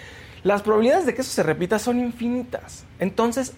Las 0.43 0.61
probabilidades 0.61 1.07
de 1.07 1.15
que 1.15 1.21
eso 1.21 1.31
se 1.31 1.41
repita 1.41 1.79
son 1.79 1.99
infinitas. 1.99 2.83
Entonces, 2.99 3.53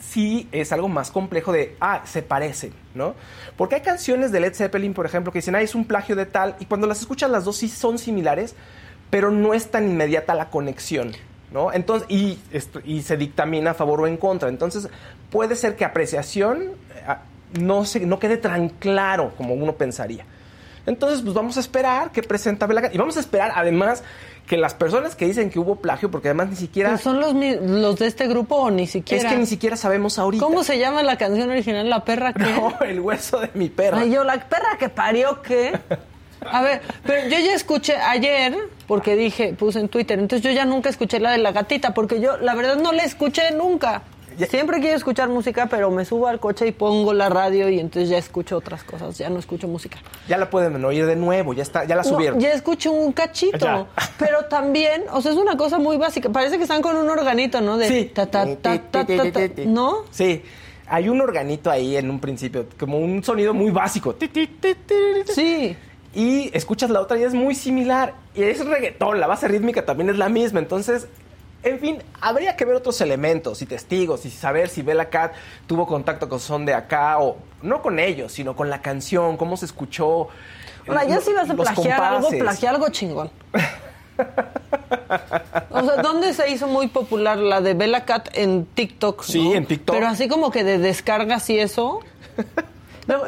sí 0.00 0.48
es 0.50 0.72
algo 0.72 0.88
más 0.88 1.12
complejo 1.12 1.52
de, 1.52 1.76
ah, 1.80 2.02
se 2.04 2.22
parecen, 2.22 2.72
¿no? 2.94 3.14
Porque 3.56 3.76
hay 3.76 3.80
canciones 3.82 4.32
de 4.32 4.40
Led 4.40 4.54
Zeppelin, 4.54 4.92
por 4.92 5.06
ejemplo, 5.06 5.32
que 5.32 5.38
dicen, 5.38 5.54
ah, 5.54 5.62
es 5.62 5.76
un 5.76 5.84
plagio 5.84 6.16
de 6.16 6.26
tal, 6.26 6.56
y 6.58 6.66
cuando 6.66 6.86
las 6.86 7.00
escuchas 7.00 7.30
las 7.30 7.44
dos 7.44 7.58
sí 7.58 7.68
son 7.68 7.98
similares, 7.98 8.54
pero 9.10 9.30
no 9.30 9.54
es 9.54 9.70
tan 9.70 9.88
inmediata 9.88 10.34
la 10.34 10.50
conexión, 10.50 11.12
¿no? 11.52 11.72
Entonces, 11.72 12.08
y, 12.10 12.38
esto- 12.52 12.80
y 12.84 13.02
se 13.02 13.16
dictamina 13.16 13.72
a 13.72 13.74
favor 13.74 14.00
o 14.02 14.06
en 14.06 14.16
contra. 14.16 14.48
Entonces, 14.48 14.88
puede 15.30 15.54
ser 15.56 15.76
que 15.76 15.84
apreciación 15.84 16.62
eh, 16.96 17.14
no, 17.60 17.84
se, 17.84 18.00
no 18.06 18.18
quede 18.18 18.36
tan 18.38 18.68
claro 18.70 19.32
como 19.36 19.54
uno 19.54 19.74
pensaría. 19.74 20.24
Entonces, 20.86 21.20
pues 21.22 21.32
vamos 21.34 21.56
a 21.56 21.60
esperar 21.60 22.10
que 22.10 22.22
presenta 22.22 22.66
Bella 22.66 22.82
Cat. 22.82 22.94
Y 22.94 22.98
vamos 22.98 23.16
a 23.16 23.20
esperar, 23.20 23.52
además, 23.54 24.02
que 24.48 24.56
las 24.56 24.74
personas 24.74 25.14
que 25.14 25.26
dicen 25.26 25.48
que 25.48 25.60
hubo 25.60 25.76
plagio, 25.76 26.10
porque 26.10 26.26
además 26.28 26.48
ni 26.48 26.56
siquiera... 26.56 26.88
¿Pero 26.90 27.02
¿Son 27.02 27.20
los, 27.20 27.32
los 27.34 27.96
de 28.00 28.06
este 28.08 28.26
grupo 28.26 28.56
o 28.56 28.70
ni 28.72 28.88
siquiera? 28.88 29.28
Es 29.28 29.32
que 29.32 29.38
ni 29.38 29.46
siquiera 29.46 29.76
sabemos 29.76 30.18
ahorita. 30.18 30.44
¿Cómo 30.44 30.64
se 30.64 30.80
llama 30.80 31.04
la 31.04 31.16
canción 31.18 31.48
original? 31.50 31.88
¿La 31.88 32.04
perra 32.04 32.32
que? 32.34 32.42
No, 32.42 32.74
el 32.80 32.98
hueso 32.98 33.38
de 33.38 33.50
mi 33.54 33.68
perra. 33.68 33.98
Ay, 34.00 34.10
yo, 34.10 34.24
la 34.24 34.34
perra 34.48 34.76
que 34.78 34.88
parió, 34.88 35.40
¿qué? 35.42 35.78
A 36.50 36.62
ver, 36.62 36.80
pero 37.04 37.28
yo 37.28 37.38
ya 37.38 37.54
escuché 37.54 37.96
ayer, 37.96 38.56
porque 38.86 39.16
dije, 39.16 39.54
puse 39.54 39.80
en 39.80 39.88
Twitter, 39.88 40.18
entonces 40.18 40.42
yo 40.44 40.50
ya 40.54 40.64
nunca 40.64 40.88
escuché 40.90 41.20
la 41.20 41.30
de 41.32 41.38
la 41.38 41.52
gatita, 41.52 41.94
porque 41.94 42.20
yo 42.20 42.36
la 42.38 42.54
verdad 42.54 42.76
no 42.76 42.92
la 42.92 43.04
escuché 43.04 43.50
nunca. 43.52 44.02
Siempre 44.48 44.80
quiero 44.80 44.96
escuchar 44.96 45.28
música, 45.28 45.66
pero 45.66 45.90
me 45.90 46.06
subo 46.06 46.26
al 46.26 46.40
coche 46.40 46.66
y 46.66 46.72
pongo 46.72 47.12
la 47.12 47.28
radio 47.28 47.68
y 47.68 47.78
entonces 47.78 48.08
ya 48.08 48.16
escucho 48.16 48.56
otras 48.56 48.82
cosas, 48.82 49.18
ya 49.18 49.28
no 49.28 49.38
escucho 49.38 49.68
música. 49.68 49.98
Ya 50.26 50.38
la 50.38 50.48
pueden 50.48 50.82
oír 50.82 51.04
de 51.04 51.16
nuevo, 51.16 51.52
ya 51.52 51.62
está, 51.62 51.84
ya 51.84 51.96
la 51.96 52.02
No, 52.02 52.08
subieron. 52.08 52.40
ya 52.40 52.50
escucho 52.52 52.92
un 52.92 53.12
cachito, 53.12 53.58
Ya. 53.58 53.86
pero 54.18 54.46
también, 54.46 55.04
o 55.12 55.20
sea, 55.20 55.32
es 55.32 55.36
una 55.36 55.58
cosa 55.58 55.78
muy 55.78 55.98
básica. 55.98 56.30
Parece 56.30 56.56
que 56.56 56.62
están 56.62 56.80
con 56.80 56.96
un 56.96 57.10
organito, 57.10 57.60
¿no? 57.60 57.76
De 57.76 57.88
Sí. 57.88 58.10
ta, 58.14 58.24
ta, 58.24 58.46
ta, 58.56 58.78
ta, 58.90 59.04
ta, 59.04 59.30
ta, 59.30 59.48
¿No? 59.66 59.98
Sí. 60.10 60.42
Hay 60.88 61.08
un 61.10 61.20
organito 61.20 61.70
ahí 61.70 61.96
en 61.96 62.08
un 62.10 62.18
principio, 62.18 62.66
como 62.78 62.98
un 62.98 63.22
sonido 63.22 63.52
muy 63.52 63.70
básico. 63.70 64.16
Sí. 65.34 65.76
Y 66.14 66.50
escuchas 66.56 66.90
la 66.90 67.00
otra 67.00 67.18
y 67.18 67.22
es 67.22 67.34
muy 67.34 67.54
similar. 67.54 68.14
Y 68.34 68.42
es 68.42 68.64
reggaetón, 68.64 69.18
la 69.20 69.26
base 69.26 69.48
rítmica 69.48 69.84
también 69.84 70.10
es 70.10 70.18
la 70.18 70.28
misma. 70.28 70.58
Entonces, 70.60 71.06
en 71.62 71.78
fin, 71.78 72.02
habría 72.20 72.56
que 72.56 72.64
ver 72.64 72.74
otros 72.74 73.00
elementos 73.00 73.62
y 73.62 73.66
testigos 73.66 74.26
y 74.26 74.30
saber 74.30 74.68
si 74.68 74.82
Bella 74.82 75.08
Cat 75.08 75.32
tuvo 75.66 75.86
contacto 75.86 76.28
con 76.28 76.40
Son 76.40 76.66
de 76.66 76.74
acá 76.74 77.18
o 77.18 77.36
no 77.62 77.80
con 77.80 77.98
ellos, 77.98 78.32
sino 78.32 78.56
con 78.56 78.68
la 78.68 78.82
canción, 78.82 79.36
cómo 79.36 79.56
se 79.56 79.66
escuchó. 79.66 80.28
Ahora, 80.86 81.04
ya 81.04 81.20
si 81.20 81.32
vas 81.32 81.48
a 81.48 81.54
plagiar 81.54 82.02
algo, 82.02 82.22
compases. 82.22 82.40
plagia 82.40 82.70
algo 82.70 82.88
chingón. 82.90 83.30
O 85.70 85.82
sea, 85.82 85.96
¿dónde 86.02 86.32
se 86.32 86.50
hizo 86.50 86.68
muy 86.68 86.86
popular 86.88 87.38
la 87.38 87.60
de 87.60 87.74
Bella 87.74 88.04
Cat 88.04 88.28
en 88.34 88.66
TikTok? 88.66 89.22
Sí, 89.22 89.48
no? 89.48 89.54
en 89.54 89.66
TikTok. 89.66 89.96
Pero 89.96 90.06
así 90.08 90.28
como 90.28 90.50
que 90.50 90.64
de 90.64 90.78
descargas 90.78 91.48
y 91.50 91.58
eso. 91.58 92.00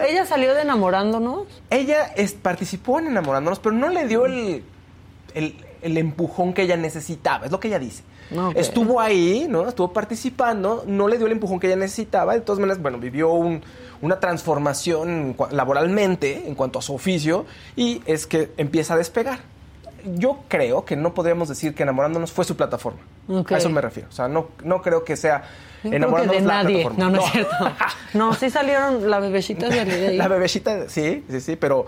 Ella 0.09 0.25
salió 0.27 0.55
de 0.55 0.63
enamorándonos. 0.63 1.47
Ella 1.71 2.05
es- 2.17 2.33
participó 2.33 2.99
en 2.99 3.09
Enamorándonos, 3.09 3.59
pero 3.59 3.75
no 3.75 3.89
le 3.89 4.07
dio 4.07 4.27
el, 4.27 4.63
el, 5.35 5.57
el 5.83 5.97
empujón 5.99 6.53
que 6.55 6.63
ella 6.63 6.77
necesitaba, 6.77 7.47
es 7.47 7.53
lo 7.53 7.59
que 7.61 7.69
ella 7.69 7.79
dice. 7.79 8.03
Estuvo 8.55 9.01
ahí, 9.01 9.47
¿no? 9.49 9.69
Estuvo 9.69 9.93
participando, 9.93 10.85
no 10.87 11.09
le 11.09 11.19
dio 11.19 11.27
el 11.27 11.33
empujón 11.33 11.61
que 11.61 11.67
ella 11.67 11.77
necesitaba, 11.77 12.35
de 12.35 12.41
todas 12.41 12.59
maneras, 12.59 12.81
bueno, 12.81 12.99
vivió 12.99 13.33
un- 13.33 13.63
una 14.01 14.19
transformación 14.21 15.37
laboralmente 15.51 16.47
en 16.47 16.55
cuanto 16.55 16.79
a 16.79 16.83
su 16.83 16.95
oficio 16.95 17.45
y 17.77 18.01
es 18.07 18.27
que 18.27 18.51
empieza 18.57 18.95
a 18.95 18.97
despegar. 18.97 19.41
Yo 20.05 20.41
creo 20.49 20.85
que 20.85 20.97
no 20.97 21.15
podríamos 21.15 21.49
decir 21.49 21.75
que 21.75 21.83
Enamorándonos 21.83 22.31
fue 22.33 22.45
su 22.45 22.57
plataforma. 22.57 23.01
A 23.51 23.57
eso 23.57 23.71
me 23.71 23.81
refiero. 23.81 24.09
O 24.09 24.13
sea, 24.13 24.29
no, 24.29 24.49
no 24.63 24.83
creo 24.83 25.03
que 25.05 25.17
sea 25.17 25.43
Yo 25.83 25.91
creo 25.91 25.91
que 25.91 25.97
enamorándonos 25.97 26.43
de 26.43 26.49
la 26.49 26.61
plataforma. 26.63 26.99
No, 27.05 27.11
no, 27.11 27.25
es 27.25 27.31
cierto. 27.33 27.55
No, 28.15 28.33
sí 28.35 28.49
salieron 28.51 29.11
la 29.11 29.19
bebecita 29.19 29.69
de 29.69 29.81
ahí. 29.81 30.17
La 30.17 30.29
bebecita, 30.29 30.89
sí, 30.89 31.25
sí, 31.29 31.41
sí, 31.41 31.57
pero 31.57 31.87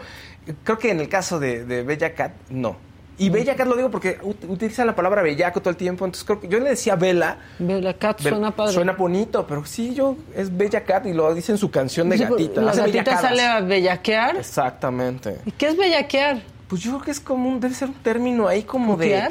creo 0.64 0.78
que 0.78 0.90
en 0.90 1.00
el 1.00 1.08
caso 1.08 1.38
de, 1.38 1.64
de 1.64 1.82
Bella 1.82 2.14
Cat, 2.14 2.32
no. 2.50 2.76
Y 3.18 3.30
Bella 3.30 3.56
Cat 3.56 3.66
lo 3.66 3.76
digo 3.76 3.90
porque 3.90 4.18
ut- 4.20 4.46
utiliza 4.48 4.84
la 4.84 4.94
palabra 4.94 5.22
bellaco 5.22 5.60
todo 5.60 5.70
el 5.70 5.76
tiempo, 5.76 6.04
entonces 6.04 6.24
creo 6.26 6.38
que 6.40 6.48
yo 6.48 6.58
le 6.58 6.68
decía 6.70 6.96
Bella. 6.96 7.38
Bella 7.58 7.94
Cat 7.94 8.22
Be- 8.22 8.28
suena 8.28 8.50
padre. 8.50 8.72
Suena 8.74 8.92
bonito, 8.92 9.46
pero 9.46 9.64
sí, 9.64 9.94
yo 9.94 10.16
es 10.34 10.54
Bella 10.54 10.84
Cat 10.84 11.06
y 11.06 11.12
lo 11.14 11.32
dice 11.34 11.52
en 11.52 11.58
su 11.58 11.70
canción 11.70 12.08
de 12.10 12.18
Sí, 12.18 12.24
gatita. 12.24 12.60
La 12.60 12.72
hace 12.72 12.80
gatita 12.80 12.98
bellacadas. 13.04 13.20
sale 13.22 13.42
a 13.46 13.60
bellaquear. 13.60 14.36
Exactamente. 14.36 15.38
¿Y 15.46 15.52
qué 15.52 15.68
es 15.68 15.76
bellaquear? 15.78 16.42
Pues 16.68 16.82
yo 16.82 16.92
creo 16.92 17.02
que 17.02 17.10
es 17.10 17.20
como 17.20 17.48
un, 17.48 17.60
debe 17.60 17.74
ser 17.74 17.88
un 17.88 17.94
término 17.94 18.48
ahí 18.48 18.62
como 18.62 18.96
de 18.96 19.28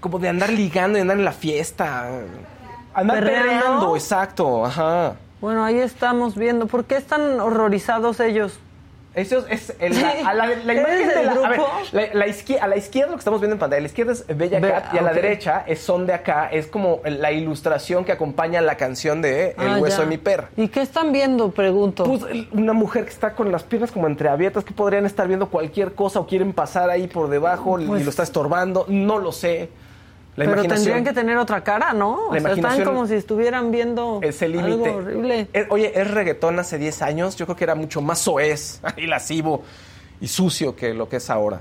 como 0.00 0.18
de 0.18 0.28
andar 0.28 0.50
ligando 0.50 0.98
y 0.98 1.00
andar 1.00 1.18
en 1.18 1.24
la 1.24 1.32
fiesta. 1.32 2.08
Andar 2.94 3.24
perreando, 3.24 3.96
exacto, 3.96 4.64
ajá. 4.64 5.16
Bueno, 5.40 5.64
ahí 5.64 5.78
estamos 5.78 6.36
viendo. 6.36 6.66
¿Por 6.66 6.84
qué 6.84 6.96
están 6.96 7.40
horrorizados 7.40 8.20
ellos? 8.20 8.58
Eso 9.18 9.44
es 9.48 9.74
el- 9.80 10.00
la, 10.00 10.10
a 10.10 10.34
la, 10.34 10.46
la 10.46 10.52
¿Eres 10.72 10.78
imagen 10.82 11.08
de 11.08 11.14
del 11.14 11.26
la, 11.26 11.32
a, 11.32 11.48
ver, 11.48 11.58
grupo? 11.58 11.70
la- 11.92 12.14
la 12.14 12.26
izquier- 12.26 12.60
a 12.60 12.66
la 12.68 12.76
izquierda 12.76 13.10
lo 13.10 13.16
que 13.16 13.20
estamos 13.20 13.40
viendo 13.40 13.54
en 13.54 13.58
pantalla, 13.60 13.78
a 13.78 13.82
la 13.82 13.86
izquierda 13.88 14.12
es 14.12 14.24
Bella 14.26 14.60
Be- 14.60 14.70
Cat 14.70 14.94
y 14.94 14.98
a 14.98 15.02
la 15.02 15.12
derecha 15.12 15.64
es 15.66 15.80
Son 15.80 16.06
de 16.06 16.12
acá, 16.14 16.48
es 16.52 16.66
como 16.66 17.00
la 17.04 17.32
ilustración 17.32 18.04
que 18.04 18.12
acompaña 18.12 18.60
la 18.60 18.76
canción 18.76 19.20
de 19.22 19.50
El 19.58 19.68
Ah, 19.68 19.78
hueso 19.78 19.98
ya. 19.98 20.02
de 20.04 20.08
mi 20.08 20.18
perra. 20.18 20.48
¿Y 20.56 20.68
qué 20.68 20.80
están 20.82 21.12
viendo? 21.12 21.50
Pregunto. 21.50 22.04
Pues 22.04 22.22
una 22.52 22.72
mujer 22.72 23.04
que 23.04 23.10
está 23.10 23.34
con 23.34 23.50
las 23.52 23.62
piernas 23.62 23.90
como 23.92 24.06
entreabiertas, 24.06 24.64
que 24.64 24.72
podrían 24.74 25.06
estar 25.06 25.26
viendo 25.26 25.48
cualquier 25.48 25.94
cosa 25.94 26.20
o 26.20 26.26
quieren 26.26 26.52
pasar 26.52 26.90
ahí 26.90 27.06
por 27.08 27.28
debajo 27.28 27.76
Pues- 27.86 28.00
y 28.00 28.04
lo 28.04 28.10
está 28.10 28.22
estorbando, 28.22 28.84
no 28.88 29.18
lo 29.18 29.32
sé. 29.32 29.70
La 30.38 30.44
Pero 30.44 30.62
tendrían 30.62 31.02
que 31.02 31.12
tener 31.12 31.36
otra 31.36 31.64
cara, 31.64 31.92
¿no? 31.92 32.28
O 32.28 32.38
sea, 32.38 32.52
están 32.52 32.84
como 32.84 33.08
si 33.08 33.14
estuvieran 33.14 33.72
viendo 33.72 34.20
es 34.22 34.40
el 34.40 34.56
algo 34.56 34.84
horrible. 34.84 35.48
Oye, 35.68 36.00
es 36.00 36.08
reggaetón 36.08 36.60
hace 36.60 36.78
10 36.78 37.02
años, 37.02 37.34
yo 37.34 37.44
creo 37.46 37.56
que 37.56 37.64
era 37.64 37.74
mucho 37.74 38.00
más 38.02 38.20
soez 38.20 38.80
y 38.96 39.08
lascivo 39.08 39.64
y 40.20 40.28
sucio 40.28 40.76
que 40.76 40.94
lo 40.94 41.08
que 41.08 41.16
es 41.16 41.28
ahora. 41.28 41.60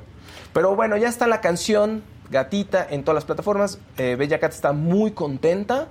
Pero 0.54 0.76
bueno, 0.76 0.96
ya 0.96 1.08
está 1.08 1.26
la 1.26 1.42
canción 1.42 2.04
Gatita 2.30 2.86
en 2.88 3.04
todas 3.04 3.16
las 3.16 3.26
plataformas. 3.26 3.80
Eh, 3.98 4.16
Bella 4.16 4.40
Cat 4.40 4.54
está 4.54 4.74
muy 4.74 5.10
contenta. 5.10 5.88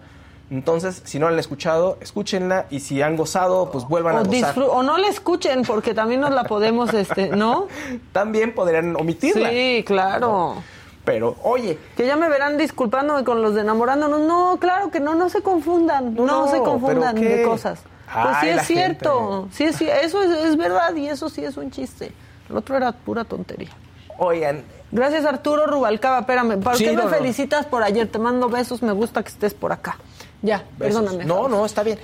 Entonces, 0.48 1.02
si 1.04 1.18
no 1.18 1.26
la 1.26 1.32
han 1.32 1.38
escuchado, 1.40 1.98
escúchenla 2.00 2.66
y 2.70 2.78
si 2.78 3.02
han 3.02 3.16
gozado, 3.16 3.72
pues 3.72 3.84
vuelvan 3.88 4.14
O, 4.14 4.18
a 4.18 4.22
gozar. 4.22 4.56
o 4.60 4.82
no 4.84 4.96
la 4.96 5.08
escuchen 5.08 5.62
porque 5.62 5.92
también 5.92 6.20
nos 6.20 6.30
la 6.30 6.44
podemos, 6.44 6.94
este, 6.94 7.30
¿no? 7.30 7.66
También 8.12 8.54
podrían 8.54 8.94
omitirla. 8.94 9.50
Sí, 9.50 9.82
claro. 9.84 10.62
Pero, 11.06 11.36
oye, 11.44 11.78
Que 11.96 12.04
ya 12.06 12.16
me 12.16 12.28
verán 12.28 12.58
disculpándome 12.58 13.24
con 13.24 13.40
los 13.40 13.54
de 13.54 13.62
enamorándonos. 13.62 14.20
No, 14.20 14.58
claro 14.60 14.90
que 14.90 15.00
no, 15.00 15.14
no 15.14 15.30
se 15.30 15.40
confundan. 15.40 16.14
No, 16.14 16.26
No, 16.26 16.48
se 16.48 16.58
confundan 16.58 17.14
de 17.14 17.42
cosas. 17.44 17.80
Pues 18.12 18.36
Ay, 18.36 18.48
sí 18.52 18.58
es 18.58 18.66
cierto. 18.66 19.48
Sí 19.52 19.64
es, 19.64 19.80
ci- 19.80 19.88
eso 19.88 20.20
es, 20.22 20.30
es 20.44 20.56
verdad 20.56 20.94
y 20.96 21.06
eso 21.08 21.28
sí 21.30 21.44
es 21.44 21.56
un 21.56 21.70
chiste. 21.70 22.12
El 22.50 22.56
otro 22.56 22.76
era 22.76 22.92
pura 22.92 23.24
tontería. 23.24 23.70
oigan, 24.18 24.62
Gracias 24.92 25.24
Arturo 25.24 25.66
Rubalcaba. 25.66 26.20
Espérame, 26.20 26.60
¿para 26.62 26.76
Sí, 26.76 26.84
qué 26.84 26.92
me 26.96 27.02
no, 27.04 27.08
felicitas 27.08 27.66
por 27.66 27.82
ayer? 27.82 28.06
Te 28.08 28.18
mando 28.18 28.48
besos, 28.48 28.82
me 28.82 28.92
gusta 28.92 29.22
que 29.22 29.28
estés 29.30 29.54
por 29.54 29.72
acá. 29.72 29.96
Ya, 30.42 30.64
besos. 30.78 31.00
perdóname. 31.02 31.24
No, 31.24 31.48
no, 31.48 31.64
está 31.64 31.82
bien. 31.82 31.98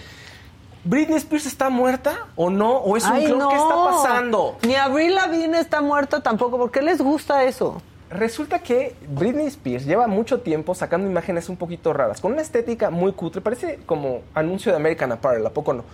¿Britney 0.84 1.16
Spears 1.18 1.46
está 1.46 1.70
muerta 1.70 2.26
o 2.34 2.50
no? 2.50 2.72
¿O 2.78 2.96
es 2.96 3.04
un 3.04 3.12
Ay, 3.12 3.26
clon? 3.26 3.38
no. 3.38 3.48
¿Qué 3.50 3.56
está 3.56 3.74
pasando? 3.84 4.56
Ni 4.66 4.74
Avril 4.74 5.14
Lavigne 5.14 5.58
está 5.60 5.80
muerta 5.80 6.20
tampoco. 6.22 6.58
¿Por 6.58 6.70
qué 6.72 6.82
les 6.82 7.00
gusta 7.00 7.44
eso? 7.44 7.80
Resulta 8.12 8.58
que 8.58 8.94
Britney 9.08 9.46
Spears 9.46 9.86
lleva 9.86 10.06
mucho 10.06 10.40
tiempo 10.40 10.74
sacando 10.74 11.08
imágenes 11.08 11.48
un 11.48 11.56
poquito 11.56 11.92
raras, 11.92 12.20
con 12.20 12.32
una 12.32 12.42
estética 12.42 12.90
muy 12.90 13.12
cutre, 13.12 13.40
parece 13.40 13.78
como 13.86 14.22
anuncio 14.34 14.70
de 14.70 14.76
American 14.76 15.12
Apparel, 15.12 15.46
¿a 15.46 15.50
poco 15.50 15.72
no? 15.72 15.84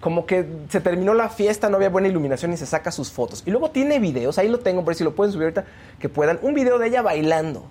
Como 0.00 0.24
que 0.24 0.46
se 0.70 0.80
terminó 0.80 1.12
la 1.12 1.28
fiesta, 1.28 1.68
no 1.68 1.76
había 1.76 1.90
buena 1.90 2.08
iluminación 2.08 2.52
y 2.52 2.56
se 2.56 2.64
saca 2.64 2.90
sus 2.90 3.10
fotos. 3.10 3.42
Y 3.44 3.50
luego 3.50 3.70
tiene 3.70 3.98
videos, 3.98 4.38
ahí 4.38 4.48
lo 4.48 4.60
tengo, 4.60 4.84
por 4.84 4.94
si 4.94 5.04
lo 5.04 5.14
pueden 5.14 5.32
subir 5.32 5.44
ahorita, 5.44 5.64
que 5.98 6.08
puedan, 6.08 6.38
un 6.40 6.54
video 6.54 6.78
de 6.78 6.86
ella 6.86 7.02
bailando. 7.02 7.66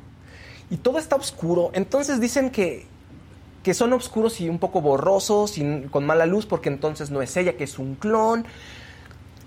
Y 0.69 0.77
todo 0.77 0.99
está 0.99 1.15
oscuro, 1.15 1.71
entonces 1.73 2.19
dicen 2.19 2.51
que, 2.51 2.85
que 3.63 3.73
son 3.73 3.93
oscuros 3.93 4.39
y 4.41 4.49
un 4.49 4.59
poco 4.59 4.81
borrosos 4.81 5.57
y 5.57 5.87
con 5.89 6.05
mala 6.05 6.25
luz, 6.27 6.45
porque 6.45 6.69
entonces 6.69 7.09
no 7.09 7.21
es 7.21 7.35
ella, 7.35 7.57
que 7.57 7.63
es 7.63 7.79
un 7.79 7.95
clon 7.95 8.45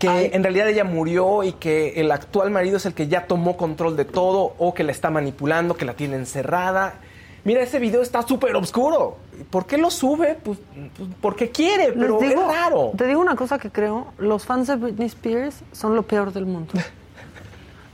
que 0.01 0.31
en 0.33 0.43
realidad 0.43 0.69
ella 0.69 0.83
murió 0.85 1.45
y 1.45 1.53
que 1.53 2.01
el 2.01 2.11
actual 2.11 2.51
marido 2.51 2.79
es 2.79 2.87
el 2.87 2.95
que 2.95 3.07
ya 3.07 3.27
tomó 3.29 3.57
control 3.57 3.97
de 3.97 4.05
todo 4.05 4.55
o 4.59 4.75
que 4.75 4.83
la 4.83 4.91
está 4.91 5.11
manipulando, 5.11 5.77
que 5.77 5.85
la 5.85 5.95
tiene 5.95 6.17
encerrada. 6.17 6.95
Mira, 7.45 7.63
ese 7.63 7.79
video 7.79 8.03
está 8.03 8.23
súper 8.23 8.57
oscuro. 8.57 9.17
¿Por 9.51 9.67
qué 9.67 9.79
lo 9.79 9.91
sube? 9.91 10.39
Pues, 10.43 10.59
pues, 10.97 11.09
porque 11.23 11.51
quiere, 11.51 11.93
pero 11.93 12.19
digo- 12.19 12.43
es 12.43 12.47
raro. 12.49 12.93
Te 12.99 13.07
digo 13.07 13.21
una 13.21 13.37
cosa 13.37 13.59
que 13.59 13.71
creo, 13.71 14.09
los 14.19 14.45
fans 14.45 14.67
de 14.67 14.77
Britney 14.77 15.07
Spears 15.07 15.61
son 15.73 15.95
lo 15.95 16.03
peor 16.03 16.33
del 16.33 16.47
mundo. 16.47 16.73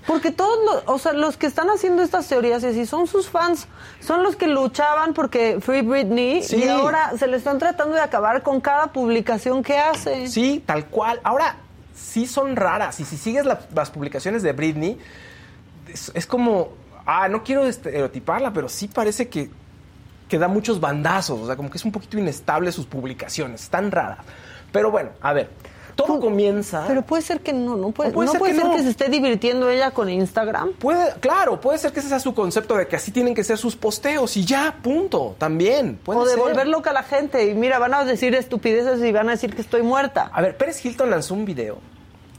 Porque 0.06 0.30
todos 0.30 0.56
los, 0.64 0.82
o 0.86 0.98
sea, 1.00 1.12
los 1.14 1.36
que 1.36 1.48
están 1.48 1.68
haciendo 1.68 2.00
estas 2.00 2.28
teorías 2.28 2.62
y 2.62 2.66
así 2.66 2.86
son 2.86 3.08
sus 3.08 3.28
fans, 3.28 3.66
son 4.00 4.22
los 4.22 4.36
que 4.36 4.46
luchaban 4.46 5.14
porque 5.14 5.58
Free 5.60 5.82
Britney 5.82 6.44
Sí. 6.44 6.62
y 6.64 6.68
ahora 6.68 7.14
se 7.18 7.26
le 7.26 7.36
están 7.36 7.58
tratando 7.58 7.96
de 7.96 8.00
acabar 8.02 8.44
con 8.44 8.60
cada 8.60 8.92
publicación 8.92 9.64
que 9.64 9.76
hace. 9.76 10.28
Sí, 10.28 10.62
tal 10.64 10.86
cual. 10.86 11.18
Ahora, 11.24 11.56
sí 11.96 12.26
son 12.26 12.54
raras. 12.54 13.00
Y 13.00 13.04
si 13.04 13.16
sigues 13.16 13.44
la- 13.44 13.60
las 13.74 13.90
publicaciones 13.90 14.42
de 14.42 14.52
Britney, 14.52 14.98
es, 15.92 16.12
es 16.14 16.26
como, 16.26 16.68
ah, 17.06 17.28
no 17.28 17.42
quiero 17.42 17.66
estereotiparla, 17.66 18.52
pero 18.52 18.68
sí 18.68 18.86
parece 18.88 19.28
que, 19.28 19.50
que 20.28 20.38
da 20.38 20.46
muchos 20.48 20.78
bandazos. 20.80 21.40
O 21.40 21.46
sea, 21.46 21.56
como 21.56 21.70
que 21.70 21.78
es 21.78 21.84
un 21.84 21.92
poquito 21.92 22.18
inestable 22.18 22.70
sus 22.72 22.86
publicaciones. 22.86 23.62
Están 23.62 23.90
raras. 23.90 24.18
Pero 24.72 24.90
bueno, 24.90 25.10
a 25.20 25.32
ver, 25.32 25.50
todo 25.96 26.20
comienza... 26.20 26.84
Pero 26.86 27.02
puede 27.02 27.22
ser 27.22 27.40
que 27.40 27.52
no, 27.52 27.76
no 27.76 27.90
puede, 27.90 28.12
no 28.12 28.26
ser 28.30 28.38
puede 28.38 28.52
que 28.52 28.58
ser 28.60 28.68
no. 28.68 28.76
que 28.76 28.82
se 28.82 28.90
esté 28.90 29.08
divirtiendo 29.08 29.68
ella 29.68 29.90
con 29.90 30.08
Instagram. 30.08 30.74
Puede, 30.74 31.14
claro, 31.20 31.60
puede 31.60 31.78
ser 31.78 31.92
que 31.92 32.00
ese 32.00 32.08
sea 32.10 32.20
su 32.20 32.34
concepto 32.34 32.76
de 32.76 32.86
que 32.86 32.96
así 32.96 33.10
tienen 33.10 33.34
que 33.34 33.42
ser 33.42 33.58
sus 33.58 33.74
posteos 33.74 34.36
y 34.36 34.44
ya, 34.44 34.76
punto. 34.82 35.34
También. 35.38 35.98
Puede 36.04 36.20
o 36.20 36.24
de 36.24 36.30
ser. 36.32 36.38
volver 36.38 36.68
loca 36.68 36.90
a 36.90 36.92
la 36.92 37.02
gente. 37.02 37.44
Y 37.50 37.54
mira, 37.54 37.78
van 37.78 37.94
a 37.94 38.04
decir 38.04 38.34
estupideces 38.34 39.02
y 39.02 39.10
van 39.10 39.28
a 39.28 39.32
decir 39.32 39.54
que 39.54 39.62
estoy 39.62 39.82
muerta. 39.82 40.30
A 40.32 40.42
ver, 40.42 40.56
Pérez 40.56 40.84
Hilton 40.84 41.10
lanzó 41.10 41.34
un 41.34 41.44
video 41.46 41.78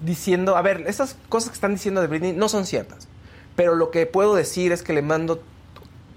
diciendo, 0.02 0.56
a 0.56 0.62
ver, 0.62 0.84
estas 0.88 1.18
cosas 1.28 1.50
que 1.50 1.56
están 1.56 1.74
diciendo 1.74 2.00
de 2.02 2.08
Britney 2.08 2.34
no 2.34 2.50
son 2.50 2.66
ciertas, 2.68 3.08
pero 3.56 3.74
lo 3.76 3.90
que 3.90 4.06
puedo 4.06 4.36
decir 4.36 4.72
es 4.72 4.84
que 4.84 4.94
le 4.94 5.02
mando 5.02 5.42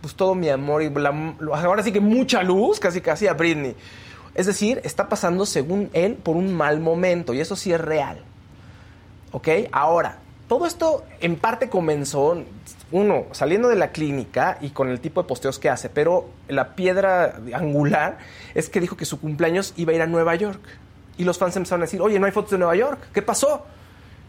pues 0.03 0.15
todo 0.15 0.35
mi 0.35 0.49
amor 0.51 0.83
y 0.83 0.91
la- 0.91 1.35
ahora 1.55 1.83
sí 1.83 1.91
que 1.93 2.01
mucha 2.01 2.43
luz, 2.43 2.79
casi 2.81 3.01
casi 3.01 3.27
a 3.27 3.33
Britney. 3.33 3.75
Es 4.35 4.47
decir, 4.47 4.81
está 4.85 5.09
pasando 5.09 5.47
según 5.47 5.91
él 5.93 6.15
por 6.15 6.37
un 6.37 6.55
mal 6.55 6.81
momento 6.81 7.35
y 7.35 7.41
eso 7.41 7.57
sí 7.57 7.73
es 7.73 7.81
real. 7.81 8.23
¿Ok? 9.33 9.49
Ahora, 9.73 10.19
todo 10.49 10.67
esto 10.67 11.05
en 11.21 11.37
parte 11.37 11.69
comenzó, 11.69 12.43
uno, 12.91 13.27
saliendo 13.33 13.69
de 13.69 13.77
la 13.77 13.93
clínica 13.93 14.59
y 14.61 14.71
con 14.71 14.89
el 14.89 15.01
tipo 15.01 15.23
de 15.23 15.29
posteos 15.29 15.59
que 15.59 15.71
hace, 15.71 15.89
pero 15.89 16.29
la 16.49 16.75
piedra 16.75 17.41
angular 17.55 18.19
es 18.55 18.69
que 18.69 18.81
dijo 18.81 18.97
que 18.97 19.05
su 19.05 19.21
cumpleaños 19.21 19.75
iba 19.77 19.93
a 19.93 19.95
ir 19.95 20.03
a 20.03 20.07
Nueva 20.07 20.35
York. 20.35 20.61
Y 21.19 21.25
los 21.25 21.39
fans 21.39 21.55
empezaron 21.57 21.83
a 21.83 21.85
decir, 21.85 22.01
oye, 22.01 22.19
no 22.19 22.27
hay 22.27 22.33
fotos 22.33 22.51
de 22.51 22.59
Nueva 22.59 22.75
York, 22.75 22.99
¿qué 23.13 23.23
pasó? 23.23 23.65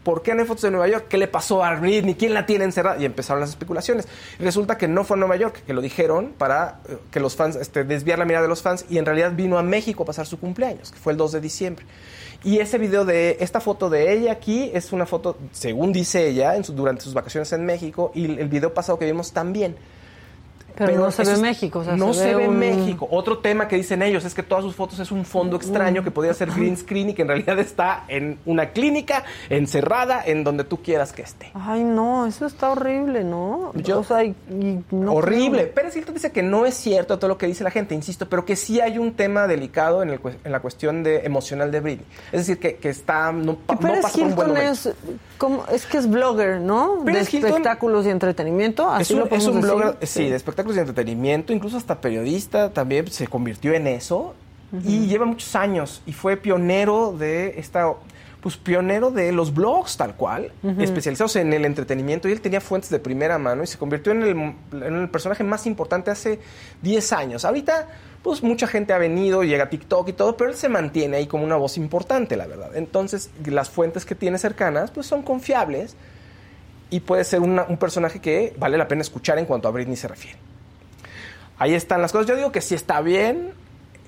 ¿Por 0.02 0.22
qué 0.22 0.34
no 0.34 0.40
hay 0.40 0.46
fotos 0.46 0.62
de 0.62 0.70
Nueva 0.70 0.88
York? 0.88 1.06
¿Qué 1.08 1.16
le 1.16 1.28
pasó 1.28 1.64
a 1.64 1.74
Britney? 1.76 2.14
¿Quién 2.14 2.34
la 2.34 2.44
tiene 2.44 2.64
encerrada? 2.64 3.00
Y 3.00 3.04
empezaron 3.04 3.40
las 3.40 3.50
especulaciones. 3.50 4.08
Resulta 4.38 4.76
que 4.76 4.88
no 4.88 5.04
fue 5.04 5.16
a 5.16 5.20
Nueva 5.20 5.36
York, 5.36 5.62
que 5.64 5.72
lo 5.74 5.80
dijeron 5.80 6.34
para 6.36 6.80
eh, 6.88 6.98
que 7.10 7.20
los 7.20 7.36
fans, 7.36 7.56
este, 7.56 7.84
desviar 7.84 8.18
la 8.18 8.24
mirada 8.24 8.42
de 8.42 8.48
los 8.48 8.62
fans, 8.62 8.84
y 8.88 8.98
en 8.98 9.06
realidad 9.06 9.32
vino 9.32 9.58
a 9.58 9.62
México 9.62 10.02
a 10.02 10.06
pasar 10.06 10.26
su 10.26 10.40
cumpleaños, 10.40 10.90
que 10.90 10.98
fue 10.98 11.12
el 11.12 11.18
2 11.18 11.32
de 11.32 11.40
diciembre. 11.40 11.86
Y 12.42 12.58
ese 12.58 12.78
video 12.78 13.04
de 13.04 13.36
esta 13.38 13.60
foto 13.60 13.88
de 13.88 14.12
ella 14.12 14.32
aquí 14.32 14.72
es 14.74 14.92
una 14.92 15.06
foto, 15.06 15.38
según 15.52 15.92
dice 15.92 16.26
ella, 16.26 16.58
durante 16.60 17.02
sus 17.02 17.14
vacaciones 17.14 17.52
en 17.52 17.64
México, 17.64 18.10
y 18.14 18.24
el 18.24 18.48
video 18.48 18.74
pasado 18.74 18.98
que 18.98 19.04
vimos 19.04 19.32
también. 19.32 19.76
Pero, 20.76 20.94
no 20.98 21.10
se 21.10 21.24
ve 21.24 21.36
México. 21.38 21.80
O 21.80 21.84
sea, 21.84 21.96
no 21.96 22.12
se, 22.14 22.34
ve, 22.34 22.48
un- 22.48 22.58
México. 22.58 23.06
Otro 23.10 23.38
tema 23.38 23.68
que 23.68 23.76
dicen 23.76 24.02
ellos 24.02 24.24
es 24.24 24.34
que 24.34 24.42
todas 24.42 24.64
sus 24.64 24.74
fotos 24.74 24.98
es 24.98 25.10
un 25.12 25.24
fondo 25.24 25.56
extraño 25.56 26.02
que 26.04 26.10
podría 26.10 26.34
ser 26.34 26.50
green 26.50 26.76
screen 26.76 27.10
y 27.10 27.14
que 27.14 27.22
en 27.22 27.28
realidad 27.28 27.58
está 27.58 28.04
en 28.08 28.38
una 28.46 28.70
clínica, 28.70 29.24
encerrada, 29.50 30.22
en 30.24 30.44
donde 30.44 30.64
tú 30.64 30.82
quieras 30.82 31.12
que 31.12 31.22
esté. 31.22 31.50
Ay, 31.54 31.84
no, 31.84 32.26
eso 32.26 32.46
está 32.46 32.70
horrible, 32.70 33.24
¿no? 33.24 33.72
Yo- 33.74 34.00
o 34.00 34.04
sea, 34.04 34.24
y- 34.24 34.34
y 34.50 34.82
no 34.90 35.14
Horrible. 35.14 35.62
creo- 35.62 35.74
Pérez 35.74 35.96
Hilton 35.96 36.14
dice 36.14 36.32
que 36.32 36.42
no 36.42 36.66
es 36.66 36.74
cierto 36.74 37.18
todo 37.18 37.28
lo 37.28 37.38
que 37.38 37.46
dice 37.46 37.62
la 37.64 37.70
gente, 37.70 37.94
insisto, 37.94 38.28
pero 38.28 38.44
que 38.44 38.56
sí 38.56 38.80
hay 38.80 38.98
un 38.98 39.12
tema 39.14 39.46
delicado 39.46 40.02
en, 40.02 40.10
el 40.10 40.20
en 40.44 40.52
la 40.52 40.60
cuestión 40.60 41.02
de, 41.02 41.18
emocional 41.24 41.70
de 41.70 41.80
Britney. 41.80 42.06
Es 42.32 42.40
decir, 42.46 42.58
que, 42.58 42.76
que 42.76 42.88
está, 42.88 43.30
no, 43.32 43.56
Pérez 43.56 44.02
pasa 44.02 44.18
por 44.18 44.26
un 44.28 44.34
buen 44.34 44.48
Hilton 44.50 44.56
es, 44.66 44.90
como, 45.38 45.64
es 45.72 45.86
que 45.86 45.98
es 45.98 46.08
blogger, 46.08 46.60
¿no? 46.60 47.02
Pérez 47.04 47.30
de 47.30 47.36
Hilton 47.36 47.50
espectáculos 47.50 48.06
y 48.06 48.10
entretenimiento. 48.10 48.90
Así 48.90 49.02
Es 49.02 49.10
un, 49.12 49.18
lo 49.20 49.24
es 49.26 49.30
decir. 49.46 49.60
blogger, 49.60 49.96
sí, 50.02 50.28
de 50.28 50.36
espectáculos 50.36 50.61
y 50.70 50.78
entretenimiento, 50.78 51.52
incluso 51.52 51.76
hasta 51.76 52.00
periodista 52.00 52.70
también 52.72 53.08
se 53.10 53.26
convirtió 53.26 53.72
en 53.74 53.86
eso 53.86 54.34
y 54.84 55.06
lleva 55.06 55.26
muchos 55.26 55.54
años 55.54 56.02
y 56.06 56.12
fue 56.12 56.36
pionero 56.36 57.12
de 57.18 57.58
esta 57.58 57.92
pues 58.40 58.56
pionero 58.56 59.12
de 59.12 59.30
los 59.30 59.54
blogs 59.54 59.96
tal 59.96 60.16
cual, 60.16 60.50
especializados 60.82 61.36
en 61.36 61.52
el 61.52 61.64
entretenimiento 61.64 62.28
y 62.28 62.32
él 62.32 62.40
tenía 62.40 62.60
fuentes 62.60 62.90
de 62.90 62.98
primera 62.98 63.38
mano 63.38 63.62
y 63.62 63.68
se 63.68 63.78
convirtió 63.78 64.10
en 64.12 64.22
el, 64.22 64.30
en 64.30 64.94
el 65.02 65.08
personaje 65.10 65.44
más 65.44 65.64
importante 65.66 66.10
hace 66.10 66.40
10 66.82 67.12
años. 67.12 67.44
Ahorita 67.44 67.86
pues 68.22 68.42
mucha 68.42 68.66
gente 68.66 68.92
ha 68.92 68.98
venido, 68.98 69.44
llega 69.44 69.64
a 69.64 69.70
TikTok 69.70 70.08
y 70.08 70.12
todo, 70.14 70.36
pero 70.36 70.50
él 70.50 70.56
se 70.56 70.68
mantiene 70.68 71.18
ahí 71.18 71.26
como 71.28 71.44
una 71.44 71.54
voz 71.56 71.76
importante, 71.76 72.36
la 72.36 72.46
verdad. 72.48 72.70
Entonces, 72.76 73.30
las 73.46 73.68
fuentes 73.70 74.04
que 74.04 74.14
tiene 74.16 74.38
cercanas, 74.38 74.90
pues 74.90 75.06
son 75.06 75.22
confiables 75.22 75.94
y 76.90 77.00
puede 77.00 77.24
ser 77.24 77.40
una- 77.40 77.64
un 77.68 77.76
personaje 77.76 78.20
que 78.20 78.54
vale 78.58 78.76
la 78.76 78.88
pena 78.88 79.02
escuchar 79.02 79.38
en 79.38 79.44
cuanto 79.46 79.68
a 79.68 79.70
Britney 79.70 79.96
se 79.96 80.08
refiere. 80.08 80.38
Ahí 81.62 81.74
están 81.74 82.02
las 82.02 82.10
cosas. 82.10 82.26
Yo 82.26 82.34
digo 82.34 82.50
que 82.50 82.60
sí 82.60 82.74
está 82.74 83.00
bien, 83.02 83.52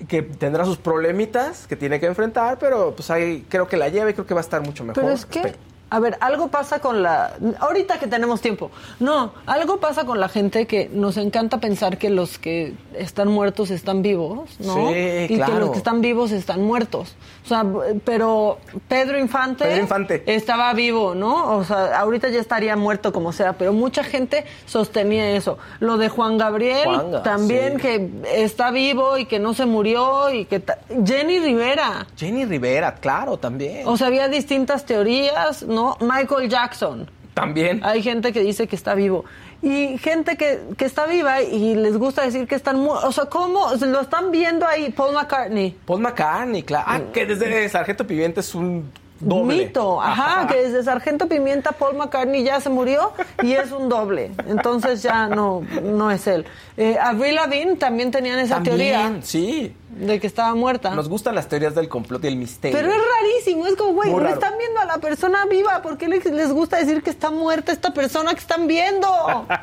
que 0.09 0.21
tendrá 0.21 0.65
sus 0.65 0.75
problemitas 0.75 1.67
que 1.67 1.77
tiene 1.77 2.01
que 2.01 2.05
enfrentar, 2.05 2.59
pero 2.59 2.93
pues 2.93 3.09
ahí 3.09 3.45
creo 3.47 3.65
que 3.69 3.77
la 3.77 3.87
lleva 3.87 4.09
y 4.09 4.13
creo 4.13 4.25
que 4.25 4.33
va 4.33 4.41
a 4.41 4.43
estar 4.43 4.61
mucho 4.61 4.83
mejor. 4.83 5.01
Pero 5.01 5.15
es 5.15 5.25
que, 5.25 5.39
Espero. 5.39 5.57
A 5.95 5.99
ver, 5.99 6.17
algo 6.19 6.49
pasa 6.49 6.79
con 6.79 7.01
la... 7.01 7.33
Ahorita 7.59 7.99
que 7.99 8.07
tenemos 8.07 8.41
tiempo. 8.41 8.69
No, 8.99 9.31
algo 9.45 9.79
pasa 9.79 10.05
con 10.05 10.19
la 10.19 10.27
gente 10.27 10.67
que 10.67 10.89
nos 10.91 11.15
encanta 11.15 11.59
pensar 11.59 11.97
que 11.97 12.09
los 12.09 12.37
que 12.37 12.73
están 12.93 13.29
muertos 13.29 13.71
están 13.71 14.01
vivos, 14.01 14.49
¿no? 14.59 14.89
Sí, 14.89 15.27
y 15.29 15.39
que 15.39 15.53
los 15.57 15.71
que 15.71 15.77
están 15.77 16.01
vivos 16.01 16.31
están 16.31 16.63
muertos. 16.63 17.15
O 17.45 17.47
sea, 17.47 17.63
pero 18.03 18.57
Pedro 18.89 19.17
Infante... 19.19 19.63
Pedro 19.65 19.81
Infante. 19.83 20.23
Estaba 20.25 20.73
vivo, 20.73 21.15
¿no? 21.15 21.55
O 21.55 21.63
sea, 21.63 21.97
ahorita 21.99 22.27
ya 22.29 22.41
estaría 22.41 22.75
muerto 22.75 23.13
como 23.13 23.31
sea, 23.31 23.53
pero 23.53 23.71
mucha 23.71 24.03
gente 24.03 24.43
sostenía 24.65 25.31
eso. 25.31 25.57
Lo 25.79 25.97
de 25.97 26.09
Juan 26.09 26.37
Gabriel 26.37 26.85
Juanga, 26.85 27.23
también, 27.23 27.75
sí. 27.75 27.81
que 27.83 28.09
está 28.43 28.71
vivo 28.71 29.17
y 29.17 29.27
que 29.27 29.39
no 29.39 29.53
se 29.53 29.65
murió 29.65 30.29
y 30.33 30.43
que... 30.43 30.59
ta- 30.59 30.79
Jenny 31.05 31.39
Rivera. 31.39 32.07
Jenny 32.17 32.43
Rivera, 32.45 32.95
claro, 32.95 33.37
también. 33.37 33.87
O 33.87 33.95
sea, 33.95 34.07
había 34.07 34.27
distintas 34.27 34.85
teorías, 34.85 35.63
¿no? 35.63 35.84
Michael 35.99 36.49
Jackson. 36.49 37.07
también. 37.33 37.81
Hay 37.83 38.01
gente 38.01 38.31
que 38.31 38.39
dice 38.39 38.65
que 38.67 38.75
está 38.75 38.95
vivo. 38.95 39.25
Y 39.61 39.97
gente 39.97 40.37
que, 40.37 40.61
que 40.77 40.85
está 40.85 41.05
viva 41.05 41.41
y 41.41 41.75
les 41.75 41.97
gusta 41.97 42.21
decir 42.23 42.47
que 42.47 42.55
están 42.55 42.77
muertos. 42.79 43.09
O 43.09 43.11
sea, 43.11 43.25
¿cómo? 43.25 43.73
Lo 43.73 44.01
están 44.01 44.31
viendo 44.31 44.65
ahí, 44.65 44.91
Paul 44.91 45.13
McCartney. 45.13 45.75
Paul 45.85 46.01
McCartney, 46.01 46.63
claro. 46.63 46.85
Ah, 46.87 47.01
que 47.13 47.25
desde 47.25 47.67
Sargento 47.67 48.05
Pimienta 48.07 48.39
es 48.39 48.55
un 48.55 48.89
doble. 49.25 49.65
Mito, 49.65 50.01
ajá, 50.01 50.47
que 50.47 50.61
desde 50.63 50.83
Sargento 50.83 51.27
Pimienta 51.27 51.71
Paul 51.73 51.95
McCartney 51.95 52.43
ya 52.43 52.59
se 52.61 52.69
murió 52.69 53.11
y 53.43 53.53
es 53.53 53.71
un 53.71 53.89
doble. 53.89 54.31
Entonces 54.47 55.01
ya 55.03 55.27
no, 55.27 55.63
no 55.83 56.11
es 56.11 56.25
él. 56.27 56.45
Eh, 56.77 56.97
Avril 57.01 57.35
Lavigne 57.35 57.75
también 57.75 58.11
tenían 58.11 58.39
esa 58.39 58.55
También, 58.55 58.75
teoría 58.77 59.19
sí. 59.21 59.75
de 59.89 60.19
que 60.19 60.27
estaba 60.27 60.53
muerta. 60.55 60.91
Nos 60.95 61.09
gustan 61.09 61.35
las 61.35 61.47
teorías 61.47 61.73
del 61.75 61.87
complot 61.89 62.23
y 62.23 62.27
el 62.27 62.35
misterio. 62.37 62.77
Pero 62.77 62.91
es 62.91 62.97
rarísimo, 62.97 63.65
es 63.67 63.75
como, 63.75 63.93
güey, 63.93 64.11
no 64.13 64.27
están 64.27 64.53
viendo 64.57 64.79
a 64.81 64.85
la 64.85 64.97
persona 64.99 65.45
viva, 65.45 65.81
¿por 65.81 65.97
qué 65.97 66.07
les, 66.07 66.25
les 66.25 66.51
gusta 66.51 66.77
decir 66.77 67.01
que 67.03 67.09
está 67.09 67.31
muerta 67.31 67.71
esta 67.71 67.93
persona 67.93 68.33
que 68.33 68.39
están 68.39 68.67
viendo? 68.67 69.07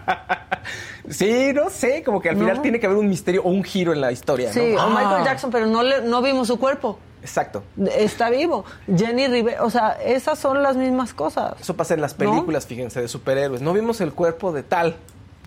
Sí, 1.09 1.53
no 1.53 1.69
sé, 1.69 2.03
como 2.05 2.21
que 2.21 2.29
al 2.29 2.37
No. 2.39 2.45
final 2.45 2.63
tiene 2.63 2.79
que 2.79 2.87
haber 2.87 2.97
un 2.99 3.09
misterio 3.09 3.43
o 3.43 3.49
un 3.51 3.65
giro 3.65 3.93
en 3.93 4.01
la 4.01 4.13
historia, 4.13 4.53
Sí, 4.53 4.75
¿no? 4.75 4.87
o 4.87 4.91
Michael 4.91 5.17
Ah, 5.21 5.25
Jackson, 5.25 5.51
pero 5.51 5.67
no, 5.67 5.83
le- 5.83 6.03
no 6.03 6.23
vimos 6.23 6.47
su 6.47 6.59
cuerpo. 6.59 6.99
Exacto. 7.23 7.63
Está 7.97 8.29
vivo. 8.31 8.65
Jenny 8.95 9.29
Rivera, 9.29 9.65
o 9.65 9.71
sea, 9.71 9.91
esas 10.05 10.39
son 10.39 10.63
las 10.63 10.77
mismas 10.77 11.15
cosas. 11.15 11.55
Eso 11.61 11.75
pasa 11.77 11.95
en 11.95 12.01
las 12.01 12.15
películas, 12.15 12.67
fíjense, 12.67 13.01
de 13.01 13.09
superhéroes. 13.09 13.63
No 13.63 13.73
vimos 13.73 14.01
el 14.01 14.13
cuerpo 14.13 14.53
de 14.53 14.63
tal, 14.65 14.97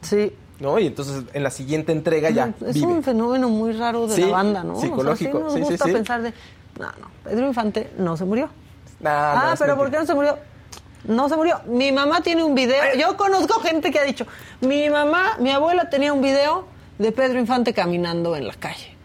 Sí. 0.01 0.33
¿no? 0.59 0.79
Y 0.79 0.87
entonces 0.87 1.23
en 1.33 1.43
la 1.43 1.49
siguiente 1.51 1.91
entrega 1.91 2.29
ya 2.29 2.53
es 2.65 2.75
vive. 2.75 2.87
un 2.87 3.03
fenómeno 3.03 3.49
muy 3.49 3.73
raro 3.73 4.07
de 4.07 4.15
Sí, 4.15 4.21
la 4.21 4.27
banda, 4.27 4.63
¿no? 4.63 4.79
psicológico, 4.79 5.37
O 5.39 5.41
sea, 5.41 5.49
sí 5.49 5.59
nos 5.59 5.67
sí, 5.67 5.73
gusta 5.73 5.85
pensar 5.85 6.21
de, 6.21 6.33
no, 6.79 6.85
no, 6.87 7.07
Pedro 7.25 7.47
Infante 7.47 7.91
no 7.97 8.15
se 8.15 8.23
murió. 8.23 8.49
Ah, 9.03 9.49
no, 9.51 9.57
pero 9.59 9.75
¿por 9.75 9.91
qué 9.91 9.97
no 9.97 10.05
se 10.05 10.13
murió? 10.13 10.37
No 11.03 11.27
se 11.27 11.35
murió. 11.35 11.59
Mi 11.65 11.91
mamá 11.91 12.21
tiene 12.21 12.43
un 12.43 12.55
video. 12.55 12.81
Yo 12.97 13.17
conozco 13.17 13.59
gente 13.59 13.91
que 13.91 13.99
ha 13.99 14.03
dicho, 14.03 14.25
mi 14.61 14.89
mamá, 14.89 15.35
mi 15.39 15.51
abuela 15.51 15.89
tenía 15.89 16.13
un 16.13 16.21
video 16.21 16.65
de 16.97 17.11
Pedro 17.11 17.37
Infante 17.37 17.73
caminando 17.73 18.35
en 18.37 18.47
la 18.47 18.53
calle. 18.53 18.95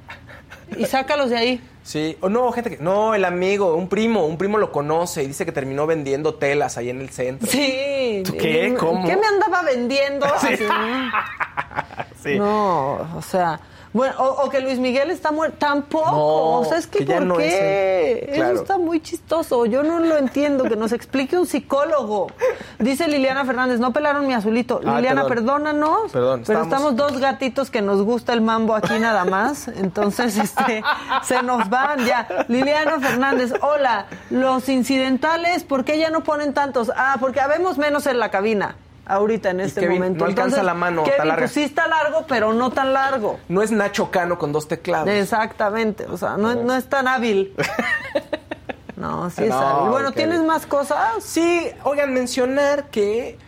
Y 0.79 0.85
sácalos 0.87 1.31
de 1.31 1.37
ahí. 1.37 1.61
Sí, 1.83 2.17
o 2.21 2.29
no, 2.29 2.53
gente 2.53 2.71
que... 2.71 2.83
No, 2.83 3.15
el 3.15 3.25
amigo, 3.25 3.75
un 3.75 3.89
primo, 3.89 4.27
un 4.27 4.37
primo 4.37 4.59
lo 4.59 4.71
conoce 4.71 5.23
y 5.23 5.27
dice 5.27 5.45
que 5.45 5.53
terminó 5.53 5.87
vendiendo 5.87 6.35
telas 6.35 6.77
ahí 6.77 6.91
en 6.91 7.01
el 7.01 7.11
centro. 7.11 7.51
Sí. 7.51 8.23
¿Tú 8.25 8.37
qué? 8.37 8.75
¿Cómo? 8.79 9.07
¿Qué 9.07 9.17
me 9.17 9.27
andaba 9.27 9.63
vendiendo? 9.63 10.27
Sí. 10.41 10.55
Así, 10.55 10.65
¿no? 10.65 11.11
Sí. 12.23 12.39
No, 12.39 13.17
o 13.17 13.23
sea, 13.23 13.59
bueno, 13.93 14.15
o, 14.19 14.45
o 14.47 14.51
que 14.51 14.61
Luis 14.61 14.79
Miguel 14.79 15.11
está 15.11 15.33
muerto, 15.33 15.57
tampoco. 15.59 16.11
No, 16.11 16.61
o 16.61 16.65
sea, 16.65 16.79
es 16.79 16.87
que, 16.87 17.01
que 17.05 17.13
¿por 17.15 17.23
no 17.27 17.41
es 17.41 17.53
qué? 17.55 18.31
Claro. 18.35 18.53
Eso 18.53 18.63
está 18.63 18.79
muy 18.79 19.01
chistoso. 19.01 19.67
Yo 19.67 19.83
no 19.83 19.99
lo 19.99 20.17
entiendo. 20.17 20.65
Que 20.65 20.77
nos 20.77 20.93
explique 20.93 21.37
un 21.37 21.47
psicólogo. 21.47 22.29
Dice 22.79 23.09
Liliana 23.09 23.45
Fernández, 23.45 23.81
no 23.81 23.93
pelaron 23.93 24.27
mi 24.27 24.35
azulito. 24.35 24.81
Ah, 24.85 24.97
Liliana, 24.97 25.27
perdón. 25.27 25.63
perdónanos. 25.65 26.13
Perdón, 26.13 26.43
pero 26.47 26.63
estamos- 26.63 26.93
estamos 26.93 26.97
dos 26.97 27.21
gatitos 27.21 27.71
que 27.71 27.83
nos 27.83 28.03
gusta 28.03 28.33
el 28.33 28.41
mambo 28.41 28.75
aquí 28.75 28.99
nada 28.99 29.25
más. 29.25 29.69
Entonces, 29.69 30.37
este, 30.39 30.83
se 31.23 31.43
nos 31.43 31.69
van 31.69 32.05
ya. 32.07 32.27
Liliana 32.49 33.01
Fernández, 33.01 33.53
hola. 33.61 34.07
Los 34.31 34.69
incidentales, 34.69 35.65
¿por 35.65 35.85
qué 35.85 35.99
ya 35.99 36.11
no 36.11 36.21
ponen 36.23 36.55
tantos? 36.55 36.93
Ah, 36.95 37.17
porque 37.19 37.41
habemos 37.41 37.79
menos 37.79 38.07
en 38.07 38.19
la 38.19 38.31
cabina. 38.31 38.77
Ahorita 39.11 39.51
en 39.51 39.61
este 39.61 39.81
Kevin, 39.81 39.99
momento. 39.99 40.25
no 40.25 40.29
alcanza 40.31 40.57
Entonces, 40.61 40.65
la 40.67 40.75
mano, 40.75 41.03
Kevin, 41.03 41.13
está 41.15 41.25
larga. 41.25 41.41
pues 41.43 41.53
sí 41.53 41.63
está 41.63 41.89
largo, 41.89 42.25
pero 42.29 42.53
no 42.53 42.71
tan 42.71 42.93
largo. 42.93 43.39
No 43.49 43.63
es 43.63 43.71
Nacho 43.73 44.11
Cano 44.11 44.39
con 44.39 44.53
dos 44.53 44.69
teclados. 44.69 45.09
Exactamente, 45.09 46.07
o 46.07 46.17
sea, 46.17 46.37
no, 46.37 46.55
no 46.55 46.75
es 46.75 46.87
tan 46.89 47.09
hábil. 47.09 47.55
No, 48.97 49.31
sí 49.31 49.45
es 49.45 49.49
No, 49.49 49.57
hábil. 49.59 49.91
Bueno. 49.93 50.13
¿tienes 50.13 50.43
más 50.43 50.67
cosas? 50.67 51.25
Sí, 51.25 51.71
oigan, 51.85 52.13
mencionar 52.13 52.85
que 52.91 53.39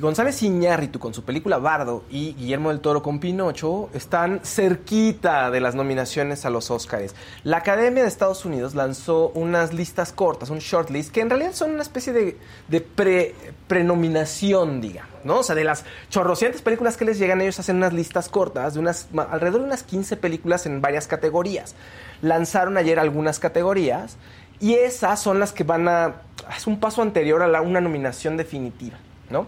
González 0.00 0.42
Iñárritu 0.42 0.98
con 0.98 1.12
su 1.12 1.22
película 1.24 1.58
Bardo 1.58 2.04
y 2.10 2.34
Guillermo 2.34 2.70
del 2.70 2.80
Toro 2.80 3.02
con 3.02 3.20
Pinocho 3.20 3.90
están 3.92 4.40
cerquita 4.42 5.50
de 5.50 5.60
las 5.60 5.74
nominaciones 5.74 6.44
a 6.46 6.50
los 6.50 6.70
Óscares. 6.70 7.14
La 7.44 7.58
Academia 7.58 8.02
de 8.02 8.08
Estados 8.08 8.44
Unidos 8.44 8.74
lanzó 8.74 9.28
unas 9.34 9.74
listas 9.74 10.12
cortas, 10.12 10.48
un 10.50 10.60
shortlist, 10.60 11.12
que 11.12 11.20
en 11.20 11.28
realidad 11.30 11.52
son 11.52 11.72
una 11.72 11.82
especie 11.82 12.12
de, 12.12 12.80
pre- 12.80 13.34
prenominación, 13.68 14.80
digamos, 14.80 15.10
¿no? 15.24 15.40
O 15.40 15.42
sea, 15.42 15.54
de 15.54 15.64
las 15.64 15.84
chorrocientas 16.08 16.62
películas 16.62 16.96
que 16.96 17.04
les 17.04 17.18
llegan, 17.18 17.40
ellos 17.40 17.58
hacen 17.58 17.76
unas 17.76 17.92
listas 17.92 18.28
cortas 18.28 18.74
de 18.74 18.80
unas 18.80 19.08
alrededor 19.30 19.60
de 19.60 19.66
unas 19.66 19.82
15 19.82 20.16
películas 20.16 20.64
en 20.66 20.80
varias 20.80 21.06
categorías. 21.06 21.74
Lanzaron 22.22 22.76
ayer 22.78 22.98
algunas 22.98 23.38
categorías 23.38 24.16
y 24.58 24.74
esas 24.74 25.20
son 25.20 25.38
las 25.38 25.52
que 25.52 25.64
van 25.64 25.88
a... 25.88 26.14
Es 26.56 26.66
un 26.66 26.80
paso 26.80 27.02
anterior 27.02 27.42
a 27.42 27.48
la, 27.48 27.60
una 27.60 27.80
nominación 27.80 28.36
definitiva, 28.36 28.96
¿no? 29.32 29.46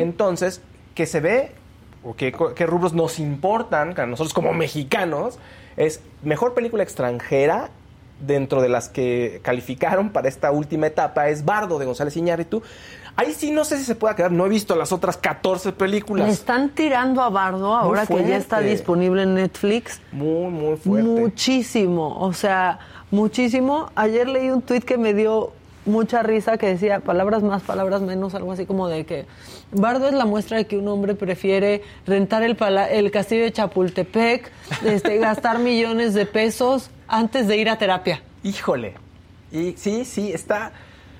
Entonces, 0.00 0.60
¿qué 0.94 1.06
se 1.06 1.20
ve? 1.20 1.52
¿O 2.04 2.14
qué, 2.14 2.32
qué 2.54 2.66
rubros 2.66 2.92
nos 2.92 3.18
importan 3.18 3.98
a 3.98 4.06
nosotros 4.06 4.34
como 4.34 4.52
mexicanos? 4.52 5.38
Es 5.76 6.00
mejor 6.22 6.54
película 6.54 6.82
extranjera 6.82 7.70
dentro 8.20 8.62
de 8.62 8.68
las 8.68 8.88
que 8.88 9.40
calificaron 9.42 10.10
para 10.10 10.28
esta 10.28 10.50
última 10.50 10.86
etapa 10.86 11.28
es 11.28 11.44
Bardo 11.44 11.78
de 11.78 11.86
González 11.86 12.16
Iñárritu. 12.16 12.62
Ahí 13.16 13.32
sí 13.32 13.52
no 13.52 13.64
sé 13.64 13.78
si 13.78 13.84
se 13.84 13.94
pueda 13.94 14.16
quedar, 14.16 14.32
no 14.32 14.46
he 14.46 14.48
visto 14.48 14.74
las 14.74 14.90
otras 14.92 15.16
14 15.16 15.72
películas. 15.72 16.26
Le 16.26 16.32
están 16.32 16.70
tirando 16.70 17.22
a 17.22 17.28
Bardo 17.28 17.74
ahora 17.74 18.06
que 18.06 18.24
ya 18.26 18.36
está 18.36 18.60
disponible 18.60 19.22
en 19.22 19.34
Netflix. 19.34 20.00
Muy, 20.10 20.50
muy 20.50 20.76
fuerte. 20.76 21.08
Muchísimo, 21.08 22.18
o 22.18 22.32
sea, 22.32 22.80
muchísimo. 23.10 23.90
Ayer 23.94 24.28
leí 24.28 24.50
un 24.50 24.62
tuit 24.62 24.84
que 24.84 24.98
me 24.98 25.14
dio 25.14 25.52
mucha 25.86 26.22
risa 26.22 26.56
que 26.58 26.66
decía 26.66 27.00
palabras 27.00 27.42
más, 27.42 27.62
palabras 27.62 28.00
menos, 28.00 28.34
algo 28.34 28.52
así 28.52 28.66
como 28.66 28.88
de 28.88 29.04
que 29.04 29.26
Bardo 29.72 30.08
es 30.08 30.14
la 30.14 30.24
muestra 30.24 30.56
de 30.58 30.66
que 30.66 30.76
un 30.78 30.88
hombre 30.88 31.14
prefiere 31.14 31.82
rentar 32.06 32.42
el, 32.42 32.56
pala- 32.56 32.90
el 32.90 33.10
castillo 33.10 33.42
de 33.44 33.52
Chapultepec, 33.52 34.50
este, 34.84 35.18
gastar 35.18 35.58
millones 35.58 36.14
de 36.14 36.26
pesos 36.26 36.90
antes 37.08 37.46
de 37.48 37.56
ir 37.56 37.68
a 37.68 37.76
terapia. 37.78 38.22
Híjole. 38.42 38.94
Y 39.52 39.72
sí, 39.76 40.04
sí, 40.04 40.32
está... 40.32 40.72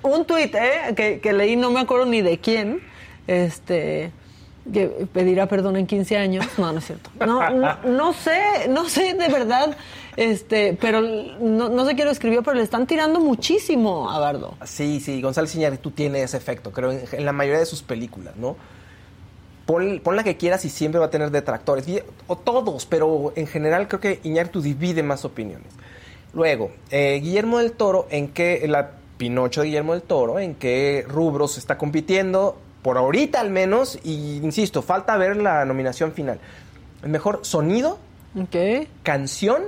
Un 0.03 0.25
tuit, 0.25 0.53
¿eh? 0.53 0.93
Que, 0.95 1.19
que 1.19 1.33
leí, 1.33 1.55
no 1.55 1.71
me 1.71 1.79
acuerdo 1.79 2.05
ni 2.05 2.21
de 2.21 2.37
quién, 2.37 2.81
este 3.27 4.11
que 4.73 4.87
pedirá 5.13 5.45
perdón 5.47 5.75
en 5.77 5.85
15 5.85 6.17
años. 6.17 6.45
No, 6.57 6.71
no 6.71 6.79
es 6.79 6.85
cierto. 6.85 7.11
No, 7.23 7.49
no, 7.51 7.77
no 7.83 8.13
sé, 8.13 8.67
no 8.69 8.85
sé 8.89 9.13
de 9.13 9.27
verdad, 9.27 9.77
este, 10.15 10.77
pero 10.79 11.01
no, 11.01 11.69
no 11.69 11.85
sé 11.85 11.95
quién 11.95 12.05
lo 12.05 12.11
escribió, 12.11 12.43
pero 12.43 12.57
le 12.57 12.63
están 12.63 12.87
tirando 12.87 13.19
muchísimo 13.19 14.09
a 14.09 14.19
Bardo. 14.19 14.55
Sí, 14.65 14.99
sí, 14.99 15.21
González 15.21 15.53
Iñárritu 15.55 15.91
tiene 15.91 16.23
ese 16.23 16.37
efecto, 16.37 16.71
creo, 16.71 16.91
en, 16.91 17.01
en 17.11 17.25
la 17.25 17.31
mayoría 17.31 17.59
de 17.59 17.65
sus 17.65 17.81
películas, 17.81 18.35
¿no? 18.37 18.55
Pon, 19.65 19.99
pon 20.03 20.15
la 20.15 20.23
que 20.23 20.37
quieras 20.37 20.63
y 20.65 20.69
siempre 20.69 20.99
va 20.99 21.07
a 21.07 21.09
tener 21.09 21.31
detractores, 21.31 21.85
o 22.27 22.35
todos, 22.37 22.85
pero 22.85 23.33
en 23.35 23.47
general 23.47 23.87
creo 23.87 23.99
que 23.99 24.19
Iñárritu 24.23 24.61
divide 24.61 25.01
más 25.01 25.25
opiniones. 25.25 25.67
Luego, 26.33 26.71
eh, 26.91 27.19
Guillermo 27.23 27.59
del 27.59 27.71
Toro, 27.71 28.07
¿en 28.11 28.27
qué, 28.27 28.65
la 28.67 28.91
Pinocho 29.17 29.61
de 29.61 29.67
Guillermo 29.67 29.93
del 29.93 30.01
Toro, 30.03 30.37
en 30.37 30.53
qué 30.55 31.03
rubros 31.07 31.57
está 31.57 31.77
compitiendo? 31.77 32.57
Por 32.83 32.97
ahorita 32.97 33.39
al 33.39 33.49
menos, 33.49 33.97
y 34.03 34.35
insisto, 34.43 34.81
falta 34.83 35.17
ver 35.17 35.37
la 35.37 35.65
nominación 35.65 36.11
final. 36.11 36.39
El 37.01 37.09
mejor 37.09 37.39
sonido, 37.43 37.97
Ok. 38.39 38.87
canción 39.01 39.63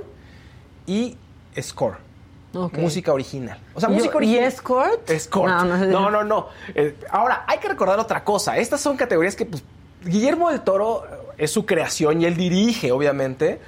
y 0.88 1.16
score. 1.60 1.96
Música 2.72 3.12
original. 3.12 3.58
O 3.74 3.80
sea, 3.80 3.88
música 3.90 4.14
¿Y 4.14 4.16
original. 4.16 4.44
escort? 4.44 5.10
Escort. 5.10 5.52
No, 5.52 5.64
No, 5.64 5.86
no, 5.86 6.10
no, 6.10 6.24
no. 6.24 6.48
Eh, 6.74 6.96
ahora, 7.10 7.44
hay 7.46 7.58
que 7.58 7.68
recordar 7.68 7.98
otra 8.00 8.24
cosa. 8.24 8.56
Estas 8.56 8.80
son 8.80 8.96
categorías 8.96 9.36
que, 9.36 9.44
pues, 9.46 9.62
Guillermo 10.04 10.50
del 10.50 10.62
Toro 10.62 11.04
eh, 11.04 11.16
es 11.38 11.52
su 11.52 11.66
creación 11.66 12.22
y 12.22 12.24
él 12.24 12.36
dirige, 12.36 12.90
obviamente, 12.90 13.60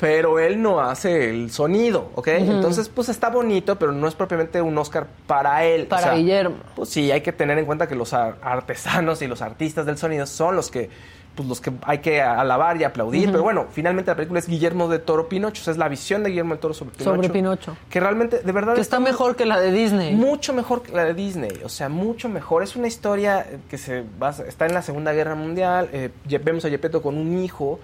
pero 0.00 0.40
él 0.40 0.60
no 0.60 0.80
hace 0.80 1.28
el 1.30 1.52
sonido, 1.52 2.10
¿ok? 2.16 2.26
Entonces, 2.28 2.88
pues 2.88 3.08
está 3.10 3.28
bonito, 3.28 3.78
pero 3.78 3.92
no 3.92 4.08
es 4.08 4.14
propiamente 4.14 4.60
un 4.60 4.76
Oscar 4.78 5.06
para 5.28 5.64
él. 5.64 5.86
Para 5.86 6.14
Guillermo. 6.14 6.56
Pues 6.74 6.88
sí, 6.88 7.12
hay 7.12 7.20
que 7.20 7.32
tener 7.32 7.58
en 7.58 7.66
cuenta 7.66 7.86
que 7.86 7.94
los 7.94 8.12
ar- 8.12 8.38
artesanos 8.42 9.22
y 9.22 9.28
los 9.28 9.42
artistas 9.42 9.86
del 9.86 9.98
sonido 9.98 10.26
son 10.26 10.56
los 10.56 10.70
que 10.70 10.90
pues 11.34 11.48
los 11.48 11.60
que 11.60 11.72
hay 11.82 11.98
que 11.98 12.20
alabar 12.20 12.78
y 12.78 12.84
aplaudir, 12.84 13.30
pero 13.30 13.42
bueno, 13.42 13.66
finalmente 13.72 14.10
la 14.10 14.16
película 14.16 14.38
es 14.38 14.46
Guillermo 14.46 14.88
de 14.88 14.98
Toro 14.98 15.28
Pinocho, 15.28 15.62
o 15.62 15.64
sea, 15.64 15.72
es 15.72 15.78
la 15.78 15.88
visión 15.88 16.22
de 16.22 16.30
Guillermo 16.30 16.54
del 16.54 16.60
Toro 16.60 16.74
sobre 16.74 16.92
Pinocho. 16.92 17.10
Sobre 17.10 17.28
Pinocho. 17.30 17.76
Que 17.88 18.00
realmente, 18.00 18.40
de 18.40 18.52
verdad... 18.52 18.74
Que 18.74 18.82
está 18.82 19.00
mejor 19.00 19.34
que 19.34 19.46
la 19.46 19.58
de 19.58 19.72
Disney. 19.72 20.14
Mucho 20.14 20.52
mejor 20.52 20.82
que 20.82 20.92
la 20.92 21.04
de 21.04 21.14
Disney, 21.14 21.60
o 21.64 21.68
sea, 21.70 21.88
mucho 21.88 22.28
mejor. 22.28 22.62
Es 22.62 22.76
una 22.76 22.86
historia 22.86 23.46
que 23.70 23.78
se 23.78 24.04
basa, 24.18 24.44
está 24.44 24.66
en 24.66 24.74
la 24.74 24.82
Segunda 24.82 25.12
Guerra 25.12 25.34
Mundial. 25.34 25.88
eh, 25.92 26.10
vemos 26.44 26.64
a 26.64 26.68
Gepetto 26.68 27.00
con 27.00 27.16
un 27.16 27.42
hijo, 27.42 27.80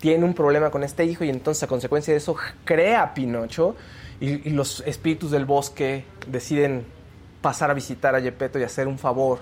tiene 0.00 0.24
un 0.24 0.34
problema 0.34 0.70
con 0.70 0.82
este 0.82 1.04
hijo 1.04 1.24
y 1.24 1.30
entonces 1.30 1.62
a 1.62 1.66
consecuencia 1.66 2.12
de 2.12 2.18
eso 2.18 2.36
crea 2.64 3.02
a 3.02 3.14
Pinocho 3.14 3.76
y, 4.20 4.48
y 4.48 4.50
los 4.50 4.82
espíritus 4.86 5.30
del 5.30 5.44
bosque 5.44 6.04
deciden 6.26 6.84
pasar 7.40 7.70
a 7.70 7.74
visitar 7.74 8.14
a 8.14 8.20
Gepetto 8.20 8.58
y 8.58 8.64
hacer 8.64 8.88
un 8.88 8.98
favor. 8.98 9.38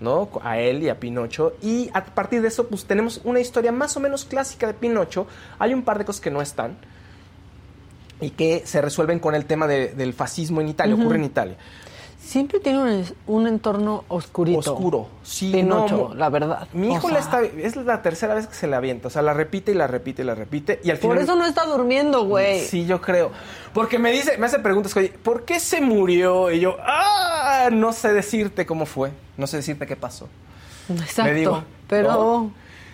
¿No? 0.00 0.28
A 0.42 0.58
él 0.58 0.82
y 0.82 0.88
a 0.88 1.00
Pinocho. 1.00 1.54
Y 1.62 1.90
a 1.94 2.04
partir 2.04 2.42
de 2.42 2.48
eso, 2.48 2.68
pues 2.68 2.84
tenemos 2.84 3.20
una 3.24 3.40
historia 3.40 3.72
más 3.72 3.96
o 3.96 4.00
menos 4.00 4.24
clásica 4.24 4.66
de 4.66 4.74
Pinocho. 4.74 5.26
Hay 5.58 5.72
un 5.74 5.82
par 5.82 5.98
de 5.98 6.04
cosas 6.04 6.20
que 6.20 6.30
no 6.30 6.42
están 6.42 6.76
y 8.20 8.30
que 8.30 8.62
se 8.64 8.80
resuelven 8.80 9.18
con 9.18 9.34
el 9.34 9.44
tema 9.46 9.66
de- 9.66 9.88
del 9.94 10.12
fascismo 10.14 10.60
en 10.60 10.68
Italia, 10.68 10.94
ocurre 10.94 11.16
en 11.16 11.24
Italia. 11.24 11.56
Siempre 12.26 12.58
tiene 12.58 12.80
un, 12.82 13.04
un 13.28 13.46
entorno 13.46 14.04
oscurito. 14.08 14.58
Oscuro, 14.58 15.06
sí. 15.22 15.52
Pinocho, 15.52 16.08
no, 16.08 16.14
la 16.16 16.28
verdad. 16.28 16.66
Mi 16.72 16.92
hijo 16.92 17.06
O 17.06 17.10
sea, 17.10 17.20
está, 17.20 17.40
es 17.42 17.76
la 17.76 18.02
tercera 18.02 18.34
vez 18.34 18.48
que 18.48 18.54
se 18.54 18.66
le 18.66 18.74
avienta, 18.74 19.06
o 19.06 19.10
sea, 19.10 19.22
la 19.22 19.32
repite 19.32 19.70
y 19.70 19.74
la 19.76 19.86
repite 19.86 20.22
y 20.22 20.24
la 20.24 20.34
repite 20.34 20.80
y 20.82 20.90
al 20.90 20.98
Por 20.98 21.12
final... 21.12 21.24
eso 21.24 21.36
no 21.36 21.46
está 21.46 21.64
durmiendo, 21.64 22.24
güey. 22.24 22.60
Sí, 22.64 22.84
yo 22.84 23.00
creo. 23.00 23.30
Porque 23.72 23.98
me 24.00 24.10
dice, 24.10 24.38
me 24.38 24.46
hace 24.46 24.58
preguntas, 24.58 24.96
oye, 24.96 25.10
¿por 25.22 25.44
qué 25.44 25.60
se 25.60 25.80
murió? 25.80 26.50
Y 26.50 26.58
yo, 26.58 26.76
ah, 26.80 27.68
no 27.70 27.92
sé 27.92 28.12
decirte 28.12 28.66
cómo 28.66 28.86
fue, 28.86 29.12
no 29.36 29.46
sé 29.46 29.58
decirte 29.58 29.86
qué 29.86 29.94
pasó. 29.96 30.28
Exacto. 30.88 31.24
Le 31.32 31.34
digo, 31.34 31.62
pero 31.88 32.12
¿no? 32.12 32.50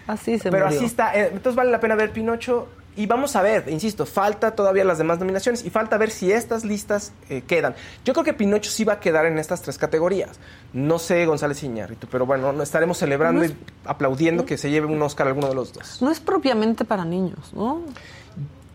así 0.07 0.39
se 0.39 0.51
Pero 0.51 0.67
murió. 0.67 0.79
así 0.79 0.87
está. 0.87 1.15
Eh, 1.19 1.31
Entonces 1.33 1.55
vale 1.57 1.71
la 1.71 1.81
pena 1.81 1.95
ver 1.95 2.11
Pinocho. 2.13 2.69
Y 2.95 3.07
vamos 3.07 3.37
a 3.37 3.43
ver, 3.43 3.65
insisto, 3.71 4.05
falta 4.05 4.55
todavía 4.55 4.85
las 4.85 4.99
demás 4.99 5.19
nominaciones 5.19 5.65
y 5.65 5.71
falta 5.71 5.97
ver 5.97 6.11
si 6.11 6.31
estas 6.31 6.63
listas 6.65 7.13
eh, 7.31 7.43
quedan. 7.47 7.75
Yo 8.05 8.13
creo 8.13 8.23
que 8.23 8.35
Pinocho 8.35 8.71
sí 8.71 8.85
va 8.85 8.95
a 8.95 9.01
quedar 9.01 9.25
en 9.25 9.39
estas 9.39 9.63
tres 9.63 9.79
categorías. 9.79 10.39
No 10.75 10.99
sé, 10.99 11.25
González 11.25 11.63
Iñárritu, 11.63 12.07
pero 12.11 12.27
bueno, 12.27 12.53
no 12.53 12.63
estaremos 12.63 12.99
celebrando 12.99 13.39
No 13.41 13.45
es- 13.47 13.53
y 13.53 13.57
aplaudiendo 13.87 14.45
que 14.45 14.59
se 14.59 14.71
lleve 14.71 14.87
un 14.89 15.01
Oscar 15.01 15.27
alguno 15.27 15.49
de 15.49 15.55
los 15.55 15.73
dos. 15.73 16.03
No 16.03 16.11
es 16.11 16.21
propiamente 16.21 16.85
para 16.85 17.05
niños, 17.07 17.55
¿no? 17.55 17.81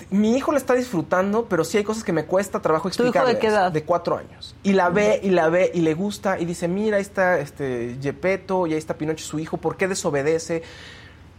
Mi 0.10 0.38
hijo 0.38 0.52
la 0.54 0.58
está 0.58 0.74
disfrutando, 0.74 1.46
pero 1.50 1.66
sí 1.66 1.78
hay 1.78 1.84
cosas 1.84 2.04
que 2.04 2.14
me 2.14 2.24
cuesta 2.26 2.62
trabajo 2.62 2.90
¿Tu 2.90 2.94
hijo 2.94 3.04
de 3.04 3.10
explicarles. 3.10 3.40
qué 3.42 3.48
edad? 3.48 3.72
De 3.72 3.84
cuatro 3.84 4.18
años. 4.18 4.56
Y 4.64 4.72
la 4.74 4.90
ve, 4.90 5.20
y 5.22 5.30
la 5.32 5.50
ve, 5.50 5.70
y 5.74 5.82
le 5.82 5.94
gusta, 5.96 6.40
y 6.40 6.46
dice, 6.46 6.68
mira, 6.70 6.96
ahí 6.98 7.02
está 7.02 7.38
este 7.40 7.98
Gepetto, 8.02 8.68
y 8.68 8.72
ahí 8.72 8.78
está 8.80 8.94
Pinocho, 8.96 9.26
su 9.26 9.38
hijo, 9.38 9.58
¿por 9.58 9.76
qué 9.76 9.88
desobedece? 9.88 10.64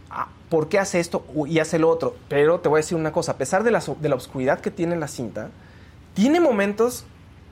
Ah, 0.09 0.27
¿Por 0.49 0.69
qué 0.69 0.79
hace 0.79 0.99
esto 0.99 1.25
y 1.47 1.59
hace 1.59 1.79
lo 1.79 1.89
otro? 1.89 2.15
Pero 2.27 2.59
te 2.59 2.69
voy 2.69 2.77
a 2.77 2.81
decir 2.81 2.97
una 2.97 3.11
cosa, 3.11 3.33
a 3.33 3.37
pesar 3.37 3.63
de 3.63 3.71
la, 3.71 3.83
de 3.99 4.09
la 4.09 4.15
oscuridad 4.15 4.59
que 4.59 4.71
tiene 4.71 4.95
la 4.95 5.07
cinta, 5.07 5.49
tiene 6.13 6.39
momentos 6.39 7.05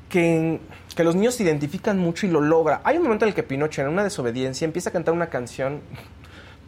que, 0.10 0.60
que 0.96 1.04
los 1.04 1.16
niños 1.16 1.36
se 1.36 1.44
identifican 1.44 2.00
mucho 2.00 2.26
y 2.26 2.30
lo 2.30 2.42
logra. 2.42 2.82
Hay 2.84 2.98
un 2.98 3.04
momento 3.04 3.26
en 3.26 3.30
el 3.30 3.36
que 3.36 3.44
Pinocho, 3.44 3.82
en 3.82 3.90
una 3.90 4.04
desobediencia, 4.04 4.66
empieza 4.66 4.90
a 4.90 4.94
cantar 4.94 5.14
una 5.14 5.28
canción 5.28 5.82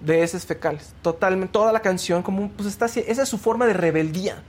de 0.02 0.24
heces 0.24 0.46
fecales. 0.46 0.94
Totalmente, 1.02 1.52
toda 1.52 1.72
la 1.72 1.82
canción, 1.82 2.22
como 2.22 2.50
pues 2.50 2.68
está 2.68 2.86
así, 2.86 3.04
esa 3.08 3.24
es 3.24 3.30
su 3.30 3.38
forma 3.38 3.66
de 3.66 3.74
rebeldía. 3.74 4.44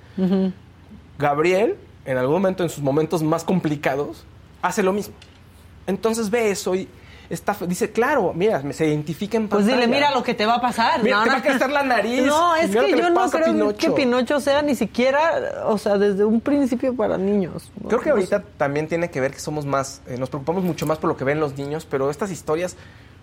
Gabriel, 1.19 1.77
en 2.05 2.19
algún 2.19 2.35
momento, 2.35 2.63
en 2.63 2.69
sus 2.69 2.83
momentos 2.83 3.23
más 3.23 3.45
complicados, 3.45 4.25
hace 4.63 4.83
lo 4.83 4.93
mismo. 4.93 5.15
Entonces 5.87 6.31
ve 6.31 6.51
eso 6.51 6.75
y 6.75 6.89
está, 7.31 7.57
dice, 7.67 7.91
claro, 7.93 8.33
mira, 8.35 8.61
me 8.63 8.73
se 8.75 8.87
identifica 8.87 9.37
en 9.39 9.49
Pues 9.49 9.65
dile, 9.65 9.79
pantalla. 9.79 9.95
mira 9.95 10.11
lo 10.11 10.23
que 10.23 10.35
te 10.35 10.45
va 10.45 10.57
a 10.57 10.61
pasar. 10.61 11.03
Mira, 11.03 11.17
No, 11.19 11.23
te 11.23 11.29
no. 11.29 11.33
va 11.35 11.39
a 11.39 11.43
crecer 11.43 11.71
la 11.71 11.83
nariz. 11.83 12.27
No, 12.27 12.55
es 12.57 12.67
que, 12.71 12.91
yo 12.91 13.11
no 13.11 13.31
creo 13.31 13.45
Pinocho. 13.47 13.77
que 13.79 13.91
Pinocho 13.93 14.41
sea 14.41 14.61
ni 14.63 14.75
siquiera, 14.75 15.63
o 15.67 15.79
sea, 15.79 15.97
desde 15.97 16.25
un 16.25 16.41
principio 16.41 16.95
para 16.95 17.17
niños. 17.17 17.71
¿no? 17.81 17.89
Creo 17.89 18.01
que 18.01 18.11
ahorita 18.11 18.43
también 18.59 18.87
tiene 18.89 19.11
que 19.11 19.21
ver 19.21 19.31
que 19.33 19.41
somos 19.41 19.65
más, 19.65 20.03
eh, 20.07 20.17
nos 20.19 20.29
preocupamos 20.29 20.63
mucho 20.65 20.85
más 20.87 20.99
por 20.99 21.09
lo 21.09 21.17
que 21.17 21.25
ven 21.25 21.41
los 21.41 21.57
niños, 21.57 21.87
pero 21.89 22.11
estas 22.11 22.31
historias 22.31 22.77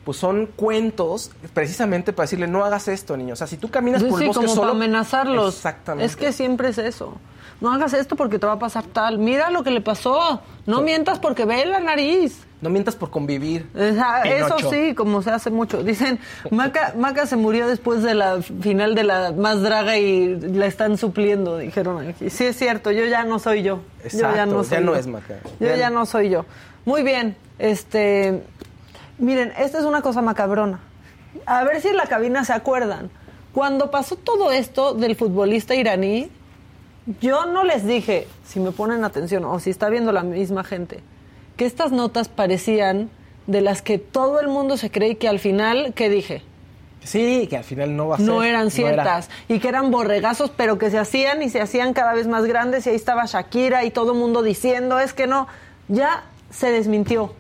pues 0.06 0.16
son 0.18 0.46
cuentos 0.56 1.32
precisamente 1.54 2.14
para 2.14 2.24
decirle 2.24 2.48
no 2.48 2.64
hagas 2.64 2.88
esto, 2.88 3.18
niño. 3.18 3.34
O 3.34 3.36
sea, 3.36 3.46
si 3.46 3.58
tú 3.58 3.70
caminas 3.70 4.02
Sí, 4.02 4.08
por 4.08 4.20
el 4.22 4.24
sí, 4.24 4.28
bosque 4.28 4.46
como 4.46 4.56
solo, 4.56 4.72
para 4.72 4.86
amenazarlos. 4.86 5.56
Exactamente. 5.56 6.06
Es 6.06 6.16
que 6.16 6.32
siempre 6.32 6.70
es 6.70 6.78
eso. 6.78 7.18
No 7.60 7.74
hagas 7.74 7.92
esto 7.94 8.16
porque 8.16 8.40
te 8.40 8.46
va 8.48 8.54
a 8.54 8.60
pasar 8.60 8.86
tal. 8.86 9.18
Mira 9.18 9.50
lo 9.52 9.64
que 9.64 9.72
le 9.72 9.82
pasó. 9.82 10.42
No 10.66 10.82
mientas 10.82 11.20
porque 11.20 11.44
ve 11.44 11.66
la 11.66 11.82
nariz. 11.82 12.47
No 12.62 12.70
mientas 12.70 12.96
por 12.96 13.10
convivir. 13.12 13.68
Esa- 13.76 14.22
eso 14.24 14.58
sí, 14.72 14.96
como 14.96 15.22
se 15.22 15.30
hace 15.32 15.50
mucho. 15.52 15.84
Dicen, 15.84 16.20
Maca, 16.52 16.94
Maca 16.98 17.26
se 17.28 17.36
murió 17.36 17.68
después 17.68 18.02
de 18.04 18.16
la 18.16 18.42
final 18.42 18.96
de 18.96 19.04
la 19.04 19.32
más 19.32 19.62
draga 19.62 19.98
y 19.98 20.36
la 20.40 20.66
están 20.66 20.98
supliendo, 20.98 21.58
dijeron 21.58 22.08
aquí. 22.08 22.30
Sí, 22.30 22.46
es 22.46 22.58
cierto, 22.58 22.92
yo 22.92 23.06
ya 23.06 23.24
no 23.26 23.40
soy 23.40 23.62
yo. 23.64 23.76
yo 24.00 24.04
Exacto, 24.06 24.36
ya 24.36 24.46
no 24.46 24.64
ya 24.64 24.70
soy 24.70 24.84
no 24.84 24.94
yo. 24.94 25.00
es 25.00 25.08
Maca. 25.08 25.36
Yo 25.60 25.68
Ya 25.68 25.76
ya 25.76 25.90
no. 25.90 26.00
no 26.00 26.06
soy 26.06 26.30
yo. 26.30 26.46
Muy 26.86 27.04
bien, 27.04 27.36
este... 27.60 28.42
Miren, 29.20 29.52
esta 29.58 29.80
es 29.80 29.86
una 29.86 30.02
cosa 30.02 30.22
macabrona. 30.22 30.80
A 31.46 31.64
ver 31.64 31.82
si 31.82 31.88
en 31.90 31.98
la 31.98 32.06
cabina 32.08 32.46
se 32.46 32.54
acuerdan. 32.54 33.10
Cuando 33.54 33.90
pasó 33.92 34.16
todo 34.16 34.52
esto 34.52 34.94
del 34.94 35.16
futbolista 35.16 35.74
iraní, 35.76 36.30
yo 37.22 37.46
no 37.48 37.64
les 37.64 37.86
dije, 37.86 38.28
si 38.46 38.60
me 38.60 38.72
ponen 38.72 39.04
atención 39.04 39.44
o 39.46 39.60
si 39.60 39.70
está 39.72 39.90
viendo 39.90 40.12
la 40.12 40.24
misma 40.24 40.64
gente, 40.64 41.00
que 41.58 41.66
estas 41.66 41.92
notas 41.92 42.30
parecían 42.30 43.10
de 43.48 43.62
las 43.62 43.82
que 43.82 43.98
todo 43.98 44.40
el 44.40 44.48
mundo 44.48 44.78
se 44.78 44.92
cree 44.92 45.12
y 45.12 45.16
que 45.16 45.28
al 45.28 45.40
final, 45.40 45.94
¿qué 45.96 46.10
dije? 46.10 46.44
Sí, 47.04 47.48
que 47.50 47.58
al 47.58 47.64
final 47.64 47.96
no 47.96 48.10
va 48.10 48.16
a 48.16 48.18
ser. 48.18 48.28
No 48.28 48.44
eran 48.44 48.64
era. 48.64 48.70
ciertas 48.70 49.30
y 49.48 49.60
que 49.60 49.70
eran 49.70 49.92
borregazos, 49.92 50.52
pero 50.56 50.78
que 50.78 50.92
se 50.92 51.00
hacían 51.00 51.42
y 51.42 51.50
se 51.50 51.62
hacían 51.62 51.94
cada 51.94 52.14
vez 52.14 52.28
más 52.28 52.46
grandes 52.46 52.86
y 52.86 52.90
ahí 52.90 52.96
estaba 52.96 53.26
Shakira 53.26 53.86
y 53.86 53.92
todo 53.92 54.12
el 54.12 54.18
mundo 54.18 54.44
diciendo, 54.44 55.00
es 55.00 55.14
que 55.14 55.26
no, 55.26 55.48
ya 55.88 56.26
se 56.50 56.72
desmintió. 56.72 57.34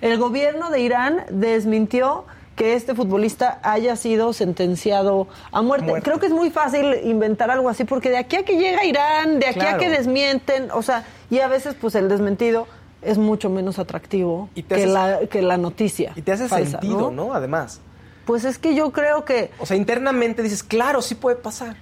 El 0.00 0.18
gobierno 0.18 0.70
de 0.70 0.80
Irán 0.80 1.24
desmintió 1.30 2.24
que 2.56 2.74
este 2.74 2.94
futbolista 2.94 3.58
haya 3.62 3.96
sido 3.96 4.32
sentenciado 4.32 5.28
a 5.50 5.62
muerte. 5.62 5.86
Muerte. 5.86 6.04
Creo 6.04 6.20
que 6.20 6.26
es 6.26 6.32
muy 6.32 6.50
fácil 6.50 6.94
inventar 7.04 7.50
algo 7.50 7.68
así 7.68 7.84
porque 7.84 8.10
de 8.10 8.18
aquí 8.18 8.36
a 8.36 8.44
que 8.44 8.56
llega 8.56 8.84
Irán, 8.84 9.38
de 9.38 9.46
aquí 9.46 9.60
a 9.60 9.76
que 9.78 9.88
desmienten, 9.88 10.70
o 10.72 10.82
sea, 10.82 11.04
y 11.30 11.38
a 11.38 11.48
veces 11.48 11.74
pues 11.80 11.94
el 11.94 12.08
desmentido 12.08 12.66
es 13.04 13.18
mucho 13.18 13.50
menos 13.50 13.78
atractivo 13.78 14.48
Y 14.54 14.62
que, 14.62 14.86
la, 14.86 15.20
que 15.30 15.42
la 15.42 15.56
noticia. 15.56 16.12
Y 16.16 16.22
te 16.22 16.32
hace 16.32 16.48
falsa, 16.48 16.80
sentido, 16.80 17.10
¿no? 17.10 17.34
Además. 17.34 17.80
Pues 18.24 18.44
es 18.44 18.58
que 18.58 18.74
yo 18.74 18.90
creo 18.90 19.24
que 19.24 19.50
O 19.58 19.66
sea, 19.66 19.76
internamente 19.76 20.42
dices, 20.42 20.62
claro, 20.62 21.02
sí 21.02 21.14
puede 21.14 21.36
pasar. 21.36 21.76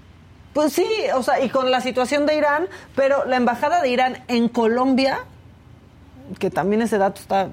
Pues 0.52 0.72
sí, 0.72 0.86
o 1.14 1.22
sea, 1.22 1.42
y 1.42 1.48
con 1.48 1.70
la 1.70 1.80
situación 1.80 2.26
de 2.26 2.36
Irán, 2.36 2.66
pero 2.94 3.24
la 3.24 3.36
embajada 3.36 3.80
de 3.80 3.88
Irán 3.88 4.22
en 4.28 4.48
Colombia, 4.48 5.20
que 6.38 6.50
también 6.50 6.82
ese 6.82 6.98
dato 6.98 7.20
está, 7.20 7.48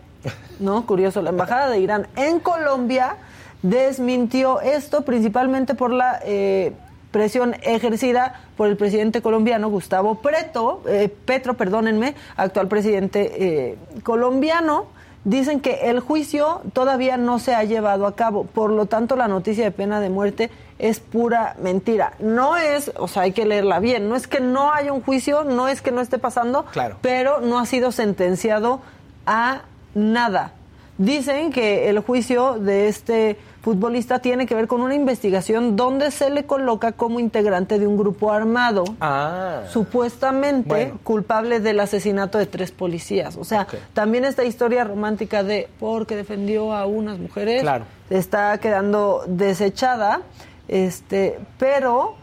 ¿no? 0.59 0.86
Curioso, 0.88 1.22
la 1.22 1.30
embajada 1.30 1.70
de 1.70 1.80
Irán 1.80 2.07
en 2.15 2.39
Colombia 2.39 3.17
desmintió 3.61 4.61
esto 4.61 5.03
principalmente 5.03 5.76
por 5.76 5.91
la 5.91 6.20
eh, 6.24 6.74
presión 7.12 7.55
ejercida 7.64 8.41
por 8.55 8.68
el 8.68 8.78
presidente 8.78 9.22
colombiano 9.22 9.70
Gustavo 9.70 10.16
Preto, 10.16 10.84
eh, 10.88 11.10
Petro, 11.25 11.55
perdónenme, 11.55 12.16
actual 12.38 12.67
presidente 12.67 13.32
eh, 13.70 13.78
colombiano. 14.04 14.86
Dicen 15.25 15.59
que 15.59 15.89
el 15.89 16.00
juicio 16.00 16.62
todavía 16.71 17.17
no 17.17 17.39
se 17.39 17.54
ha 17.54 17.63
llevado 17.66 18.08
a 18.08 18.16
cabo, 18.16 18.46
por 18.46 18.71
lo 18.71 18.86
tanto 18.86 19.17
la 19.17 19.28
noticia 19.28 19.66
de 19.66 19.71
pena 19.71 20.00
de 20.00 20.09
muerte 20.09 20.50
es 20.79 21.01
pura 21.01 21.55
mentira. 21.62 22.13
No 22.20 22.55
es, 22.55 22.89
o 22.96 23.08
sea, 23.09 23.24
hay 23.24 23.33
que 23.33 23.46
leerla 23.46 23.79
bien, 23.79 24.08
no 24.08 24.16
es 24.16 24.28
que 24.28 24.39
no 24.39 24.71
haya 24.71 24.93
un 24.93 25.01
juicio, 25.01 25.43
no 25.43 25.67
es 25.67 25.82
que 25.82 25.92
no 25.92 26.00
esté 26.00 26.20
pasando, 26.20 26.66
Claro. 26.71 26.96
pero 27.01 27.42
no 27.42 27.59
ha 27.59 27.66
sido 27.66 27.92
sentenciado 27.92 28.79
a 29.25 29.63
nada. 29.93 30.54
Dicen 30.97 31.51
que 31.51 31.89
el 31.89 32.00
juicio 32.00 32.54
de 32.59 32.88
este 32.88 33.38
futbolista 33.61 34.19
tiene 34.19 34.45
que 34.45 34.55
ver 34.55 34.67
con 34.67 34.81
una 34.81 34.95
investigación 34.95 35.75
donde 35.75 36.11
se 36.11 36.29
le 36.29 36.45
coloca 36.45 36.93
como 36.93 37.19
integrante 37.19 37.77
de 37.77 37.87
un 37.87 37.97
grupo 37.97 38.31
armado 38.31 38.83
Ah. 39.01 39.63
supuestamente 39.69 40.69
Bueno. 40.69 40.99
culpable 41.03 41.59
del 41.59 41.79
asesinato 41.81 42.37
de 42.37 42.45
tres 42.45 42.71
policías. 42.71 43.36
O 43.37 43.43
sea, 43.43 43.67
también 43.93 44.23
esta 44.25 44.43
historia 44.45 44.83
romántica 44.86 45.43
de 45.43 45.67
porque 45.79 46.15
defendió 46.15 46.73
a 46.73 46.86
unas 46.86 47.19
mujeres 47.19 47.61
Claro. 47.61 47.86
está 48.09 48.57
quedando 48.59 49.23
desechada, 49.27 50.21
este, 50.69 51.39
pero 51.57 52.15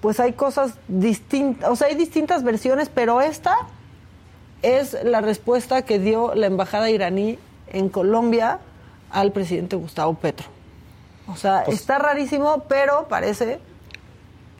pues 0.00 0.20
hay 0.20 0.32
cosas 0.34 0.74
distintas, 0.86 1.68
o 1.70 1.74
sea, 1.74 1.88
hay 1.88 1.96
distintas 1.96 2.44
versiones, 2.44 2.88
pero 2.88 3.20
esta 3.20 3.56
es 4.62 4.96
la 5.04 5.20
respuesta 5.20 5.82
que 5.82 5.98
dio 5.98 6.34
la 6.34 6.46
embajada 6.46 6.88
iraní 6.90 7.36
en 7.72 7.88
Colombia 7.88 8.58
al 9.10 9.32
presidente 9.32 9.74
Gustavo 9.76 10.14
Petro. 10.14 10.46
O 11.28 11.36
sea, 11.36 11.62
Pues- 11.64 11.80
está 11.80 11.98
rarísimo, 11.98 12.64
pero 12.68 13.06
parece 13.08 13.58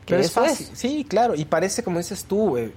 que 0.05 0.15
Pero 0.15 0.21
es 0.21 0.27
eso 0.27 0.41
fácil. 0.43 0.67
es. 0.71 0.77
Sí, 0.79 1.05
claro. 1.07 1.35
Y 1.35 1.45
parece, 1.45 1.83
como 1.83 1.97
dices 1.97 2.25
tú, 2.25 2.57
eh, 2.57 2.71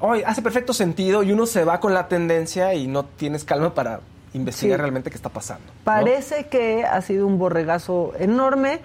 oye, 0.00 0.24
hace 0.24 0.42
perfecto 0.42 0.72
sentido 0.72 1.22
y 1.22 1.32
uno 1.32 1.46
se 1.46 1.64
va 1.64 1.80
con 1.80 1.94
la 1.94 2.08
tendencia 2.08 2.74
y 2.74 2.86
no 2.86 3.04
tienes 3.04 3.44
calma 3.44 3.74
para 3.74 4.00
investigar 4.32 4.76
Sí. 4.78 4.80
realmente 4.80 5.10
qué 5.10 5.16
está 5.16 5.28
pasando. 5.28 5.64
¿no? 5.66 5.72
Parece 5.84 6.46
que 6.46 6.84
ha 6.84 7.00
sido 7.02 7.26
un 7.26 7.38
borregazo 7.38 8.12
enorme, 8.18 8.80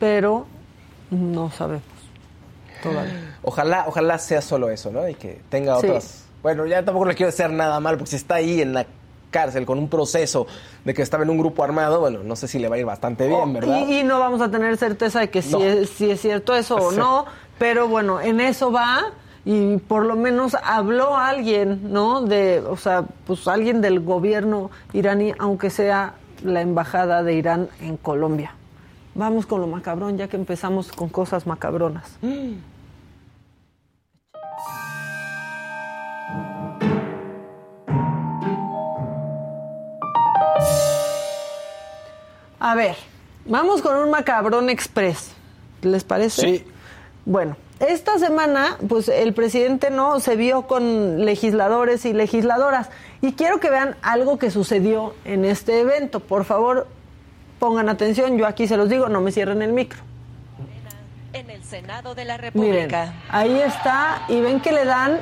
pero 0.00 0.46
no 1.10 1.50
sabemos 1.50 1.82
todavía. 2.82 3.36
Ojalá, 3.42 3.84
ojalá 3.88 4.18
sea 4.18 4.40
solo 4.42 4.70
eso, 4.70 4.90
¿no? 4.90 5.08
Y 5.08 5.14
que 5.14 5.40
tenga 5.50 5.78
Sí. 5.80 5.86
otras. 5.88 6.24
Bueno, 6.42 6.66
ya 6.66 6.84
tampoco 6.84 7.06
le 7.06 7.14
quiero 7.16 7.28
hacer 7.30 7.50
nada 7.50 7.80
mal, 7.80 7.96
porque 7.96 8.10
si 8.10 8.16
está 8.16 8.36
ahí 8.36 8.62
en 8.62 8.72
la 8.72 8.86
cárcel 9.30 9.66
con 9.66 9.78
un 9.78 9.88
proceso 9.88 10.46
de 10.84 10.94
que 10.94 11.02
estaba 11.02 11.22
en 11.24 11.30
un 11.30 11.38
grupo 11.38 11.62
armado, 11.64 12.00
bueno, 12.00 12.20
no 12.24 12.34
sé 12.36 12.48
si 12.48 12.58
le 12.58 12.68
va 12.68 12.76
a 12.76 12.78
ir 12.78 12.86
bastante 12.86 13.26
bien, 13.26 13.40
Oh, 13.42 13.52
¿verdad? 13.52 13.86
Y, 13.88 14.00
y 14.00 14.04
no 14.04 14.18
vamos 14.18 14.40
a 14.40 14.50
tener 14.50 14.76
certeza 14.76 15.20
de 15.20 15.30
que 15.30 15.42
si, 15.42 15.60
es, 15.62 15.90
si 15.90 16.10
es 16.10 16.20
cierto 16.20 16.54
eso 16.54 16.76
o 16.76 16.90
Sí. 16.92 16.96
no, 16.98 17.26
pero 17.58 17.88
bueno, 17.88 18.20
en 18.20 18.40
eso 18.40 18.70
va 18.72 19.06
y 19.44 19.76
por 19.78 20.04
lo 20.04 20.16
menos 20.16 20.56
habló 20.62 21.16
alguien, 21.16 21.92
¿no? 21.92 22.22
De, 22.22 22.60
o 22.60 22.76
sea, 22.76 23.04
pues 23.26 23.46
alguien 23.48 23.80
del 23.80 24.00
gobierno 24.00 24.70
iraní, 24.92 25.32
aunque 25.38 25.70
sea 25.70 26.14
la 26.44 26.60
embajada 26.60 27.22
de 27.22 27.34
Irán 27.34 27.68
en 27.80 27.96
Colombia. 27.96 28.54
Vamos 29.14 29.46
con 29.46 29.60
lo 29.60 29.66
macabrón, 29.66 30.16
ya 30.16 30.28
que 30.28 30.36
empezamos 30.36 30.92
con 30.92 31.08
cosas 31.08 31.46
macabronas. 31.46 32.16
A 42.60 42.74
ver, 42.74 42.96
vamos 43.44 43.82
con 43.82 43.96
un 43.96 44.10
macabrón 44.10 44.68
express. 44.70 45.30
¿Les 45.82 46.04
parece? 46.04 46.42
Sí. 46.42 46.66
Bueno, 47.24 47.56
esta 47.80 48.18
semana, 48.18 48.76
pues 48.88 49.08
el 49.08 49.32
presidente 49.34 49.90
no 49.90 50.18
se 50.20 50.34
vio 50.36 50.66
con 50.66 51.24
legisladores 51.24 52.04
y 52.04 52.12
legisladoras. 52.12 52.88
Y 53.20 53.32
quiero 53.32 53.60
que 53.60 53.70
vean 53.70 53.96
algo 54.02 54.38
que 54.38 54.50
sucedió 54.50 55.14
en 55.24 55.44
este 55.44 55.80
evento. 55.80 56.20
Por 56.20 56.44
favor, 56.44 56.88
pongan 57.58 57.88
atención. 57.88 58.36
Yo 58.38 58.46
aquí 58.46 58.66
se 58.66 58.76
los 58.76 58.88
digo, 58.88 59.08
no 59.08 59.20
me 59.20 59.30
cierren 59.32 59.62
el 59.62 59.72
micro. 59.72 60.00
En 61.32 61.50
el 61.50 61.62
Senado 61.62 62.14
de 62.14 62.24
la 62.24 62.38
Miren, 62.38 62.54
República. 62.54 63.14
ahí 63.28 63.60
está. 63.60 64.22
Y 64.28 64.40
ven 64.40 64.60
que 64.60 64.72
le 64.72 64.84
dan 64.84 65.20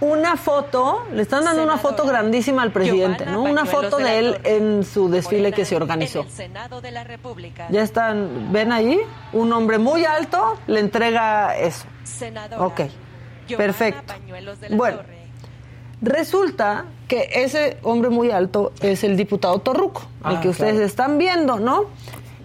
una 0.00 0.36
foto, 0.36 1.04
le 1.12 1.22
están 1.22 1.44
dando 1.44 1.62
una 1.62 1.76
foto 1.76 2.06
grandísima 2.06 2.62
al 2.62 2.72
presidente, 2.72 3.24
Giovanna 3.24 3.32
¿no? 3.32 3.42
Una 3.50 3.66
foto 3.66 3.98
de 3.98 4.18
él 4.18 4.38
en 4.44 4.84
su 4.84 5.10
desfile 5.10 5.52
que 5.52 5.64
se 5.64 5.76
organizó. 5.76 6.20
En 6.20 6.26
el 6.26 6.32
Senado 6.32 6.80
de 6.80 6.90
la 6.90 7.04
República. 7.04 7.66
Ya 7.70 7.82
están, 7.82 8.50
ven 8.52 8.72
ahí, 8.72 8.98
un 9.32 9.52
hombre 9.52 9.78
muy 9.78 10.04
alto 10.04 10.56
le 10.66 10.80
entrega 10.80 11.56
eso. 11.58 11.84
Senadora. 12.04 12.66
Ok, 12.66 12.80
Giovanna 13.46 13.56
perfecto. 13.66 14.12
Bañuelos 14.14 14.60
de 14.60 14.70
la 14.70 14.76
Bueno, 14.76 14.96
Torre. 14.98 15.18
resulta 16.02 16.84
que 17.08 17.28
ese 17.34 17.78
hombre 17.82 18.10
muy 18.10 18.30
alto 18.30 18.72
es 18.80 19.04
el 19.04 19.16
diputado 19.16 19.58
Torruco, 19.58 20.02
el 20.24 20.36
Ah, 20.36 20.40
que 20.40 20.48
ustedes 20.48 20.72
claro. 20.72 20.86
están 20.86 21.18
viendo, 21.18 21.58
¿no? 21.60 21.84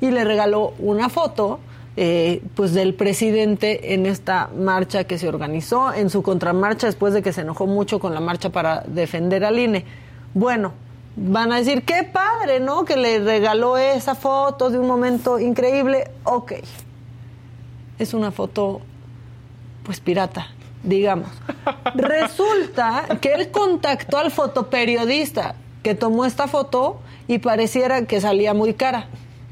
Y 0.02 0.12
le 0.12 0.24
regaló 0.26 0.74
una 0.80 1.08
foto, 1.10 1.60
eh, 1.98 2.42
pues, 2.56 2.74
del 2.74 2.94
presidente 2.94 3.94
en 3.94 4.06
esta 4.06 4.50
marcha 4.56 5.06
que 5.06 5.18
se 5.18 5.30
organizó, 5.30 5.94
en 5.94 6.10
su 6.10 6.24
contramarcha, 6.24 6.88
después 6.88 7.14
de 7.14 7.22
que 7.22 7.32
se 7.32 7.42
enojó 7.42 7.68
mucho 7.68 8.00
con 8.00 8.14
la 8.14 8.20
marcha 8.20 8.50
para 8.50 8.82
defender 8.82 9.46
al 9.46 9.58
INE. 9.60 9.86
Bueno, 10.34 10.74
van 11.16 11.52
a 11.52 11.58
decir, 11.58 11.84
qué 11.84 12.04
padre, 12.04 12.60
¿no? 12.60 12.84
Que 12.84 12.98
le 12.98 13.20
regaló 13.20 13.78
esa 13.78 14.16
foto 14.16 14.70
de 14.70 14.80
un 14.80 14.88
momento 14.88 15.40
increíble. 15.40 16.12
Ok, 16.26 16.54
es 17.98 18.14
una 18.14 18.32
foto 18.32 18.82
pues 19.84 20.00
pirata, 20.00 20.48
digamos. 20.84 21.30
Resulta 21.96 23.06
que 23.22 23.34
él 23.34 23.52
contactó 23.52 24.18
al 24.18 24.32
fotoperiodista 24.32 25.56
que 25.84 25.96
tomó 25.96 26.26
esta 26.26 26.48
foto 26.48 27.00
y 27.28 27.38
pareciera 27.38 28.06
que 28.06 28.20
salía 28.20 28.54
muy 28.54 28.74
cara. 28.74 29.08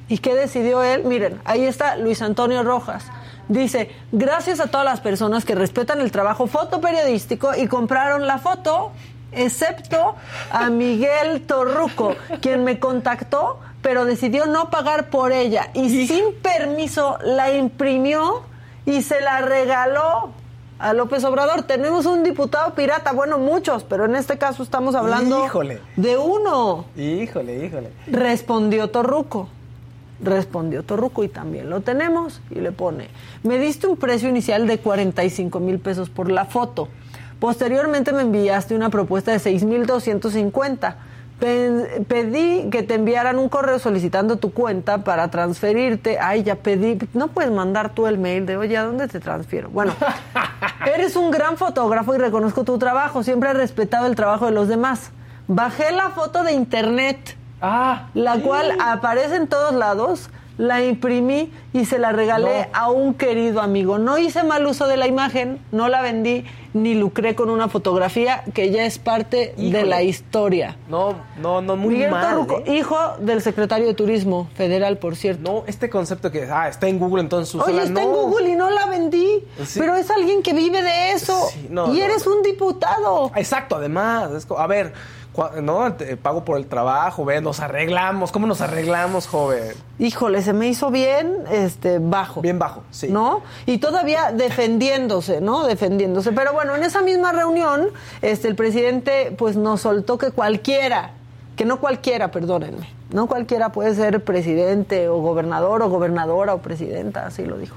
¿Y 0.08 0.18
qué 0.20 0.36
decidió 0.36 0.84
él? 0.84 1.04
Miren, 1.04 1.40
ahí 1.46 1.66
está 1.66 1.96
Luis 1.98 2.22
Antonio 2.22 2.64
Rojas. 2.64 3.06
Dice, 3.48 3.92
gracias 4.12 4.60
a 4.60 4.68
todas 4.68 4.86
las 4.86 5.02
personas 5.02 5.46
que 5.46 5.56
respetan 5.56 6.02
el 6.02 6.12
trabajo 6.12 6.48
fotoperiodístico 6.48 7.52
y 7.56 7.68
compraron 7.68 8.26
la 8.26 8.38
foto, 8.38 8.92
excepto 9.32 10.16
a 10.52 10.70
Miguel 10.70 11.42
Torruco, 11.46 12.16
quien 12.42 12.64
me 12.64 12.80
contactó, 12.80 13.60
pero 13.82 14.06
decidió 14.06 14.46
no 14.46 14.70
pagar 14.70 15.10
por 15.10 15.32
ella 15.32 15.70
y 15.74 16.08
sin 16.08 16.34
permiso 16.42 17.18
la 17.24 17.54
imprimió 17.54 18.44
y 18.86 19.02
se 19.02 19.20
la 19.20 19.42
regaló 19.42 20.32
a 20.80 20.94
López 20.94 21.24
Obrador. 21.26 21.64
Tenemos 21.64 22.06
un 22.06 22.24
diputado 22.24 22.74
pirata, 22.76 23.12
bueno, 23.12 23.38
muchos, 23.40 23.84
pero 23.84 24.06
en 24.06 24.16
este 24.16 24.38
caso 24.38 24.64
estamos 24.64 24.96
hablando 24.96 25.46
Híjole. 25.46 25.82
de 25.98 26.18
uno. 26.18 26.86
Híjole, 26.96 27.66
híjole. 27.66 27.92
Respondió 28.08 28.90
Torruco. 28.90 29.50
Respondió 30.24 30.84
Torruco 30.84 31.24
y 31.24 31.28
también 31.28 31.70
lo 31.70 31.82
tenemos. 31.82 32.42
Y 32.50 32.56
le 32.56 32.72
pone, 32.72 33.10
me 33.44 33.58
diste 33.60 33.88
un 33.88 33.98
precio 33.98 34.30
inicial 34.30 34.66
de 34.68 34.78
45 34.80 35.60
mil 35.60 35.80
pesos 35.80 36.10
por 36.10 36.32
la 36.32 36.46
foto. 36.46 36.88
Posteriormente 37.40 38.14
me 38.14 38.22
enviaste 38.22 38.74
una 38.76 38.90
propuesta 38.90 39.32
de 39.32 39.40
6 39.40 39.64
mil 39.66 39.86
250. 39.86 40.96
Pe- 41.40 42.06
Pedí 42.08 42.70
que 42.70 42.84
te 42.84 42.94
enviaran 42.94 43.38
un 43.38 43.50
correo 43.50 43.80
solicitando 43.80 44.38
tu 44.38 44.54
cuenta 44.54 45.00
para 45.04 45.30
transferirte. 45.30 46.20
Ay, 46.20 46.44
ya 46.44 46.56
pedí. 46.56 46.98
No 47.14 47.28
puedes 47.30 47.52
mandar 47.52 47.94
tú 47.94 48.08
el 48.08 48.18
mail 48.18 48.46
de, 48.46 48.56
oye, 48.56 48.78
¿a 48.78 48.84
dónde 48.86 49.10
te 49.10 49.20
transfiero? 49.20 49.70
Bueno, 49.70 49.94
eres 50.96 51.18
un 51.18 51.32
gran 51.32 51.58
fotógrafo 51.58 52.16
y 52.16 52.18
reconozco 52.18 52.64
tu 52.64 52.78
trabajo. 52.78 53.24
Siempre 53.24 53.50
he 53.50 53.54
respetado 53.54 54.06
el 54.08 54.16
trabajo 54.16 54.46
de 54.46 54.52
los 54.54 54.70
demás. 54.70 55.12
Bajé 55.48 55.92
la 55.92 56.12
foto 56.12 56.44
de 56.44 56.54
internet 56.54 57.36
Ah, 57.66 58.10
la 58.14 58.36
sí. 58.36 58.42
cual 58.42 58.78
aparece 58.82 59.36
en 59.38 59.48
todos 59.48 59.74
lados, 59.74 60.30
la 60.58 60.84
imprimí 60.84 61.52
y 61.74 61.86
se 61.86 61.98
la 61.98 62.12
regalé 62.12 62.68
No. 62.72 62.78
a 62.80 62.92
un 62.92 63.14
querido 63.16 63.60
amigo. 63.62 63.98
No 63.98 64.20
hice 64.20 64.44
mal 64.44 64.68
uso 64.68 64.86
de 64.86 64.98
la 64.98 65.08
imagen, 65.08 65.60
no 65.72 65.88
la 65.88 66.02
vendí 66.04 66.46
ni 66.74 66.94
lucré 66.94 67.34
con 67.36 67.50
una 67.50 67.70
fotografía 67.70 68.44
que 68.54 68.70
ya 68.70 68.84
es 68.86 69.00
parte 69.00 69.54
de 69.58 69.84
la 69.86 70.04
historia. 70.04 70.76
No, 70.90 71.16
no, 71.40 71.62
no, 71.62 71.76
muy 71.76 71.94
Miguel 71.96 72.12
mal. 72.12 72.30
Torruco, 72.36 72.60
¿eh? 72.66 72.76
hijo 72.76 72.98
del 73.20 73.42
secretario 73.42 73.88
de 73.88 73.94
Turismo 73.96 74.48
Federal, 74.56 74.98
por 74.98 75.16
cierto. 75.16 75.42
No, 75.52 75.64
este 75.66 75.90
concepto 75.90 76.30
que 76.32 76.44
ah, 76.52 76.68
está 76.68 76.88
en 76.88 77.00
Google, 77.00 77.22
entonces 77.22 77.56
Oye, 77.60 77.82
está 77.82 78.02
en. 78.04 78.10
Google 78.12 78.50
y 78.50 78.56
no 78.56 78.70
la 78.70 78.86
vendí, 78.88 79.44
Sí. 79.66 79.80
pero 79.80 79.96
es 79.96 80.12
alguien 80.12 80.44
que 80.44 80.54
vive 80.54 80.82
de 80.84 81.12
eso 81.14 81.48
Sí, 81.52 81.68
no, 81.70 81.94
y 81.94 82.02
eres 82.02 82.28
un 82.28 82.44
diputado. 82.44 83.32
Exacto, 83.36 83.78
además, 83.78 84.32
es 84.34 84.48
a 84.56 84.68
ver, 84.68 84.94
no, 85.62 85.96
pago 86.22 86.46
por 86.46 86.58
el 86.58 86.68
trabajo, 86.68 87.26
ve, 87.26 87.42
nos 87.42 87.60
arreglamos, 87.60 88.32
¿cómo 88.32 88.46
nos 88.46 88.62
arreglamos, 88.62 89.28
joven? 89.28 89.74
Híjole, 89.98 90.44
se 90.44 90.54
me 90.54 90.68
hizo 90.68 90.92
bien 90.92 91.46
este 91.50 91.98
bajo. 92.00 92.42
Bien 92.42 92.60
bajo, 92.60 92.84
sí. 92.92 93.08
¿No? 93.10 93.42
Y 93.66 93.80
todavía 93.80 94.32
defendiéndose, 94.32 95.42
¿no? 95.42 95.66
Defendiéndose. 95.66 96.32
Pero 96.34 96.54
bueno, 96.54 96.76
en 96.76 96.84
esa 96.84 97.02
misma 97.02 97.32
reunión, 97.32 97.90
este 98.22 98.48
el 98.48 98.56
presidente 98.56 99.34
pues 99.36 99.56
nos 99.56 99.82
soltó 99.82 100.20
que 100.20 100.30
cualquiera, 100.30 101.12
que 101.56 101.66
no 101.66 101.80
cualquiera, 101.80 102.30
perdónenme, 102.30 102.88
no 103.12 103.26
cualquiera 103.26 103.72
puede 103.72 103.96
ser 103.96 104.24
presidente 104.24 105.10
o 105.10 105.18
gobernador 105.18 105.82
o 105.82 105.90
gobernadora 105.90 106.54
o 106.54 106.60
presidenta, 106.60 107.26
así 107.26 107.44
lo 107.44 107.58
dijo. 107.58 107.76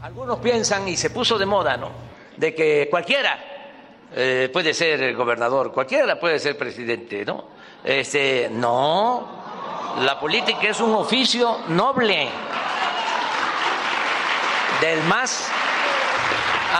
Algunos 0.00 0.38
piensan, 0.38 0.86
y 0.86 0.96
se 0.96 1.10
puso 1.10 1.38
de 1.38 1.46
moda, 1.46 1.76
¿no? 1.76 1.88
De 2.36 2.54
que 2.54 2.86
cualquiera 2.88 3.36
eh, 4.14 4.48
puede 4.52 4.74
ser 4.74 5.14
gobernador, 5.14 5.72
cualquiera 5.72 6.18
puede 6.18 6.38
ser 6.38 6.56
presidente, 6.56 7.24
¿no? 7.24 7.44
Este, 7.84 8.48
no, 8.52 9.26
la 10.00 10.18
política 10.18 10.68
es 10.68 10.80
un 10.80 10.94
oficio 10.94 11.58
noble 11.68 12.28
del 14.80 15.02
más 15.04 15.48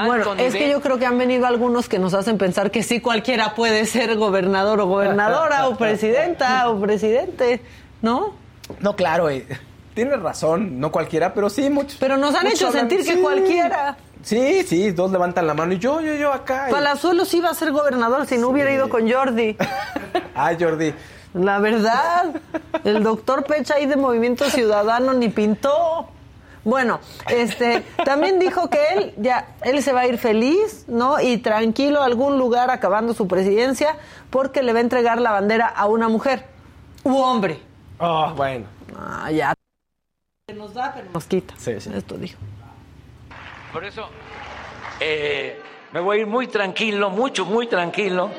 Bueno, 0.04 0.34
es 0.34 0.54
que 0.54 0.68
yo 0.70 0.80
creo 0.80 0.98
que 0.98 1.06
han 1.06 1.18
venido 1.18 1.46
algunos 1.46 1.88
que 1.88 1.98
nos 1.98 2.14
hacen 2.14 2.38
pensar 2.38 2.70
que 2.70 2.82
sí 2.82 3.00
cualquiera 3.00 3.54
puede 3.54 3.86
ser 3.86 4.16
gobernador 4.16 4.80
o 4.80 4.86
gobernadora 4.86 5.68
o 5.68 5.76
presidenta 5.76 6.68
o 6.70 6.80
presidente, 6.80 7.60
¿no? 8.02 8.34
No, 8.80 8.94
claro, 8.96 9.30
eh, 9.30 9.46
tienes 9.94 10.20
razón, 10.20 10.78
no 10.78 10.92
cualquiera, 10.92 11.32
pero 11.34 11.48
sí 11.48 11.70
muchos. 11.70 11.96
Pero 11.98 12.16
nos 12.16 12.34
han 12.34 12.44
muchos 12.44 12.60
hecho 12.60 12.68
hablan- 12.68 12.80
sentir 12.88 12.98
que 13.04 13.14
sí. 13.14 13.20
cualquiera. 13.20 13.96
Sí, 14.22 14.62
sí, 14.66 14.90
dos 14.90 15.10
levantan 15.10 15.46
la 15.46 15.54
mano 15.54 15.72
y 15.72 15.78
yo, 15.78 16.00
yo, 16.00 16.14
yo 16.14 16.32
acá. 16.32 16.68
y- 16.68 16.72
Palazuelos 16.72 17.32
iba 17.34 17.50
a 17.50 17.54
ser 17.54 17.72
gobernador 17.72 18.26
si 18.26 18.36
no 18.38 18.48
hubiera 18.48 18.72
ido 18.72 18.88
con 18.88 19.10
Jordi. 19.10 19.56
Ay, 20.34 20.56
Jordi. 20.60 20.92
La 21.34 21.58
verdad, 21.60 22.34
el 22.84 23.02
doctor 23.02 23.44
Pecha 23.44 23.74
ahí 23.74 23.86
de 23.86 23.96
Movimiento 23.96 24.48
Ciudadano 24.50 25.12
ni 25.12 25.28
pintó. 25.28 26.08
Bueno, 26.64 27.00
este, 27.28 27.82
también 28.04 28.38
dijo 28.38 28.68
que 28.68 28.78
él 28.94 29.14
ya, 29.18 29.54
él 29.62 29.82
se 29.82 29.92
va 29.92 30.00
a 30.00 30.06
ir 30.06 30.18
feliz, 30.18 30.84
¿no? 30.88 31.20
Y 31.20 31.38
tranquilo 31.38 32.02
a 32.02 32.04
algún 32.06 32.36
lugar 32.38 32.70
acabando 32.70 33.14
su 33.14 33.28
presidencia, 33.28 33.96
porque 34.30 34.62
le 34.62 34.72
va 34.72 34.78
a 34.78 34.82
entregar 34.82 35.18
la 35.20 35.30
bandera 35.30 35.66
a 35.68 35.86
una 35.86 36.08
mujer 36.08 36.44
u 37.04 37.16
hombre. 37.16 37.60
Oh, 37.98 38.32
bueno. 38.34 38.66
Ah, 38.98 39.30
ya. 39.30 39.54
Nos 40.54 40.74
da, 40.74 40.92
pero 40.94 41.08
nos 41.12 41.24
quita. 41.26 41.54
Sí, 41.56 41.80
sí. 41.80 41.90
Esto 41.94 42.16
dijo. 42.16 42.38
Por 43.72 43.84
eso 43.84 44.08
eh, 44.98 45.60
me 45.92 46.00
voy 46.00 46.18
a 46.18 46.20
ir 46.20 46.26
muy 46.26 46.46
tranquilo, 46.46 47.10
mucho, 47.10 47.44
muy 47.44 47.66
tranquilo. 47.66 48.30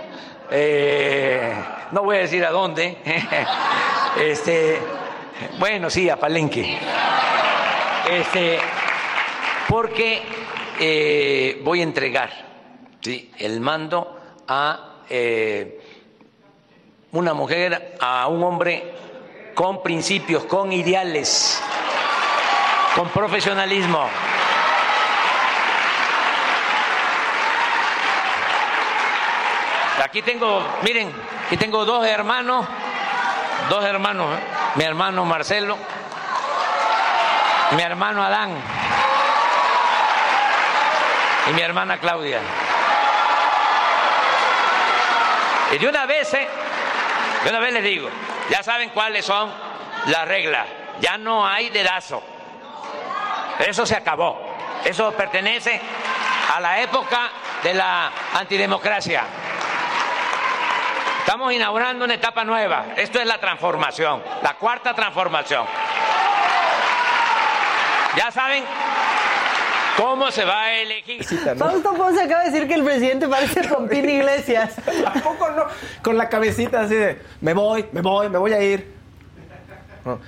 Eh, 0.49 1.53
no 1.91 2.03
voy 2.03 2.17
a 2.17 2.19
decir 2.21 2.43
a 2.43 2.49
dónde. 2.49 2.97
este, 4.19 4.79
bueno, 5.59 5.89
sí, 5.89 6.09
a 6.09 6.17
Palenque. 6.17 6.77
Este, 8.09 8.59
porque 9.67 10.23
eh, 10.79 11.61
voy 11.63 11.81
a 11.81 11.83
entregar 11.83 12.31
¿sí? 13.01 13.31
el 13.37 13.61
mando 13.61 14.17
a 14.47 15.03
eh, 15.09 15.79
una 17.11 17.35
mujer, 17.35 17.97
a 17.99 18.27
un 18.27 18.43
hombre 18.43 18.93
con 19.53 19.83
principios, 19.83 20.45
con 20.45 20.71
ideales, 20.71 21.61
con 22.95 23.09
profesionalismo. 23.09 24.07
Aquí 30.03 30.21
tengo, 30.21 30.65
miren, 30.81 31.13
aquí 31.45 31.57
tengo 31.57 31.83
dos 31.83 32.07
hermanos, 32.07 32.65
dos 33.69 33.83
hermanos, 33.83 34.39
¿eh? 34.39 34.43
mi 34.75 34.85
hermano 34.85 35.25
Marcelo, 35.25 35.77
mi 37.71 37.81
hermano 37.81 38.23
Adán 38.23 38.55
y 41.49 41.53
mi 41.53 41.61
hermana 41.61 41.97
Claudia. 41.97 42.39
Y 45.73 45.77
de 45.77 45.87
una 45.87 46.05
vez, 46.05 46.33
¿eh? 46.33 46.47
de 47.43 47.49
una 47.49 47.59
vez 47.59 47.73
les 47.73 47.83
digo, 47.83 48.09
ya 48.49 48.63
saben 48.63 48.91
cuáles 48.91 49.25
son 49.25 49.51
las 50.05 50.25
reglas, 50.25 50.65
ya 51.01 51.17
no 51.17 51.45
hay 51.45 51.69
dedazo, 51.71 52.23
eso 53.59 53.85
se 53.85 53.97
acabó, 53.97 54.39
eso 54.85 55.11
pertenece 55.11 55.81
a 56.55 56.61
la 56.61 56.79
época 56.79 57.29
de 57.61 57.73
la 57.73 58.09
antidemocracia. 58.33 59.25
Estamos 61.29 61.53
inaugurando 61.53 62.05
una 62.05 62.15
etapa 62.15 62.43
nueva. 62.43 62.87
Esto 62.97 63.19
es 63.19 63.27
la 63.27 63.39
transformación, 63.39 64.23
la 64.41 64.55
cuarta 64.55 64.95
transformación. 64.95 65.63
Ya 68.17 68.31
saben 68.31 68.63
cómo 69.95 70.31
se 70.31 70.43
va 70.43 70.63
a 70.63 70.73
elegir. 70.73 71.23
Fausto 71.55 71.93
Ponce 71.93 72.23
acaba 72.23 72.45
de 72.45 72.49
decir 72.49 72.67
que 72.67 72.73
el 72.73 72.83
presidente 72.83 73.27
parece 73.27 73.63
Pompín 73.65 74.09
Iglesias. 74.09 74.73
¿A 75.05 75.13
poco 75.21 75.51
no? 75.51 75.65
Con 76.01 76.17
la 76.17 76.27
cabecita 76.27 76.81
así 76.81 76.95
de, 76.95 77.21
me 77.41 77.53
voy, 77.53 77.85
me 77.91 78.01
voy, 78.01 78.27
me 78.27 78.39
voy 78.39 78.53
a 78.53 78.63
ir. 78.63 78.91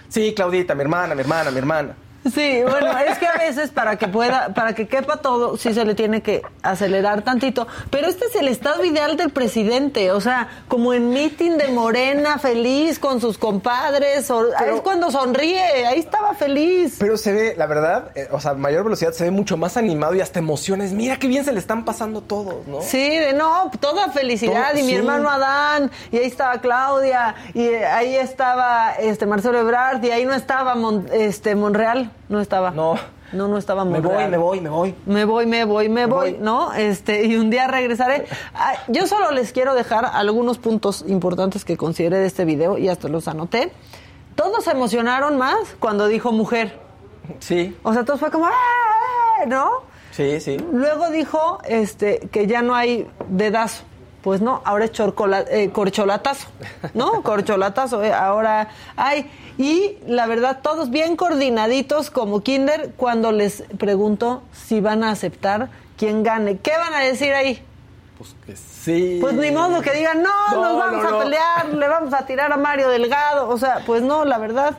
Sí, 0.07 0.35
Claudita, 0.35 0.75
mi 0.75 0.83
hermana, 0.83 1.15
mi 1.15 1.21
hermana, 1.21 1.49
mi 1.49 1.57
hermana. 1.57 1.95
Sí, 2.23 2.61
bueno, 2.63 2.97
es 2.99 3.17
que 3.17 3.25
a 3.25 3.33
veces 3.37 3.71
para 3.71 3.95
que 3.97 4.07
pueda, 4.07 4.49
para 4.53 4.73
que 4.75 4.87
quepa 4.87 5.17
todo, 5.17 5.57
sí 5.57 5.73
se 5.73 5.83
le 5.85 5.95
tiene 5.95 6.21
que 6.21 6.43
acelerar 6.61 7.23
tantito. 7.23 7.67
Pero 7.89 8.07
este 8.07 8.25
es 8.25 8.35
el 8.35 8.47
estado 8.47 8.85
ideal 8.85 9.17
del 9.17 9.31
presidente, 9.31 10.11
o 10.11 10.21
sea, 10.21 10.47
como 10.67 10.93
en 10.93 11.09
meeting 11.09 11.57
de 11.57 11.69
Morena, 11.69 12.37
feliz 12.37 12.99
con 12.99 13.19
sus 13.19 13.39
compadres, 13.39 14.29
o- 14.29 14.53
es 14.53 14.81
cuando 14.81 15.09
sonríe, 15.09 15.85
ahí 15.87 15.99
estaba 15.99 16.35
feliz. 16.35 16.97
Pero 16.99 17.17
se 17.17 17.33
ve, 17.33 17.55
la 17.57 17.65
verdad, 17.65 18.11
eh, 18.15 18.27
o 18.31 18.39
sea, 18.39 18.53
mayor 18.53 18.83
velocidad 18.83 19.13
se 19.13 19.23
ve 19.23 19.31
mucho 19.31 19.57
más 19.57 19.75
animado 19.75 20.13
y 20.13 20.21
hasta 20.21 20.37
emociones. 20.37 20.93
Mira 20.93 21.17
qué 21.17 21.27
bien 21.27 21.43
se 21.43 21.51
le 21.51 21.59
están 21.59 21.85
pasando 21.85 22.21
todos, 22.21 22.67
¿no? 22.67 22.81
Sí, 22.83 23.17
de 23.17 23.33
no, 23.33 23.71
toda 23.79 24.09
felicidad. 24.11 24.69
Todo- 24.71 24.79
y 24.79 24.83
mi 24.83 24.93
hermano 24.93 25.27
Adán, 25.29 25.89
y 26.11 26.17
ahí 26.17 26.25
estaba 26.25 26.59
Claudia, 26.61 27.33
y 27.55 27.67
ahí 27.67 28.15
estaba 28.15 28.91
este 28.99 29.25
Marcelo 29.25 29.57
Ebrard, 29.59 30.03
y 30.03 30.11
ahí 30.11 30.25
no 30.25 30.33
estaba 30.35 30.75
Mon- 30.75 31.07
este 31.11 31.55
Monreal, 31.55 32.10
no 32.29 32.39
estaba. 32.41 32.71
No. 32.71 32.95
No, 33.33 33.47
no 33.47 33.57
estaba 33.57 33.85
Me 33.85 34.01
Monreal. 34.01 34.13
voy, 34.13 34.29
me 34.29 34.37
voy, 34.37 34.61
me 34.61 34.69
voy. 34.69 34.95
Me 35.05 35.23
voy, 35.25 35.45
me 35.45 35.63
voy, 35.63 35.87
me 35.89 36.05
voy, 36.05 36.31
voy. 36.33 36.41
¿no? 36.41 36.73
Este, 36.73 37.25
y 37.25 37.37
un 37.37 37.49
día 37.49 37.67
regresaré. 37.67 38.25
Ah, 38.53 38.73
Yo 38.89 39.07
solo 39.07 39.31
les 39.31 39.53
quiero 39.53 39.73
dejar 39.73 40.05
algunos 40.05 40.57
puntos 40.57 41.05
importantes 41.07 41.63
que 41.63 41.77
consideré 41.77 42.17
de 42.17 42.25
este 42.27 42.43
video 42.43 42.77
y 42.77 42.89
hasta 42.89 43.07
los 43.07 43.29
anoté. 43.29 43.71
Todos 44.35 44.65
se 44.65 44.71
emocionaron 44.71 45.37
más 45.37 45.55
cuando 45.79 46.07
dijo 46.07 46.33
mujer. 46.33 46.77
Sí, 47.39 47.77
O 47.83 47.93
sea, 47.93 48.03
todos 48.03 48.19
fue 48.19 48.31
como, 48.31 48.47
¡ah! 48.47 49.45
¿no? 49.47 49.69
sí, 50.11 50.41
sí. 50.41 50.57
Luego 50.73 51.09
dijo 51.09 51.59
este, 51.65 52.27
que 52.33 52.47
ya 52.47 52.61
no 52.61 52.75
hay 52.75 53.07
dedazo. 53.29 53.83
Pues 54.21 54.39
no, 54.41 54.61
ahora 54.65 54.85
es 54.85 54.91
chorcola- 54.91 55.45
eh, 55.49 55.71
corcholatazo, 55.71 56.47
¿no? 56.93 57.21
Corcholatazo, 57.23 58.03
eh, 58.03 58.13
ahora 58.13 58.69
hay. 58.95 59.29
Y 59.57 59.97
la 60.07 60.27
verdad, 60.27 60.59
todos 60.61 60.89
bien 60.91 61.15
coordinaditos 61.15 62.11
como 62.11 62.41
Kinder 62.41 62.91
cuando 62.97 63.31
les 63.31 63.63
pregunto 63.79 64.43
si 64.53 64.79
van 64.79 65.03
a 65.03 65.11
aceptar 65.11 65.69
quien 65.97 66.21
gane. 66.23 66.57
¿Qué 66.57 66.71
van 66.77 66.93
a 66.93 66.99
decir 66.99 67.33
ahí? 67.33 67.63
Pues 68.17 68.35
que 68.45 68.55
sí. 68.55 69.17
Pues 69.19 69.33
ni 69.33 69.49
modo 69.49 69.81
que 69.81 69.91
digan, 69.93 70.21
no, 70.21 70.29
No, 70.53 70.61
nos 70.61 70.77
vamos 70.77 71.03
no, 71.03 71.19
a 71.19 71.23
pelear, 71.23 71.69
le 71.73 71.87
vamos 71.87 72.13
a 72.13 72.25
tirar 72.27 72.51
a 72.53 72.57
Mario 72.57 72.89
Delgado. 72.89 73.49
O 73.49 73.57
sea, 73.57 73.79
pues 73.85 74.03
no, 74.03 74.23
la 74.25 74.37
verdad. 74.37 74.77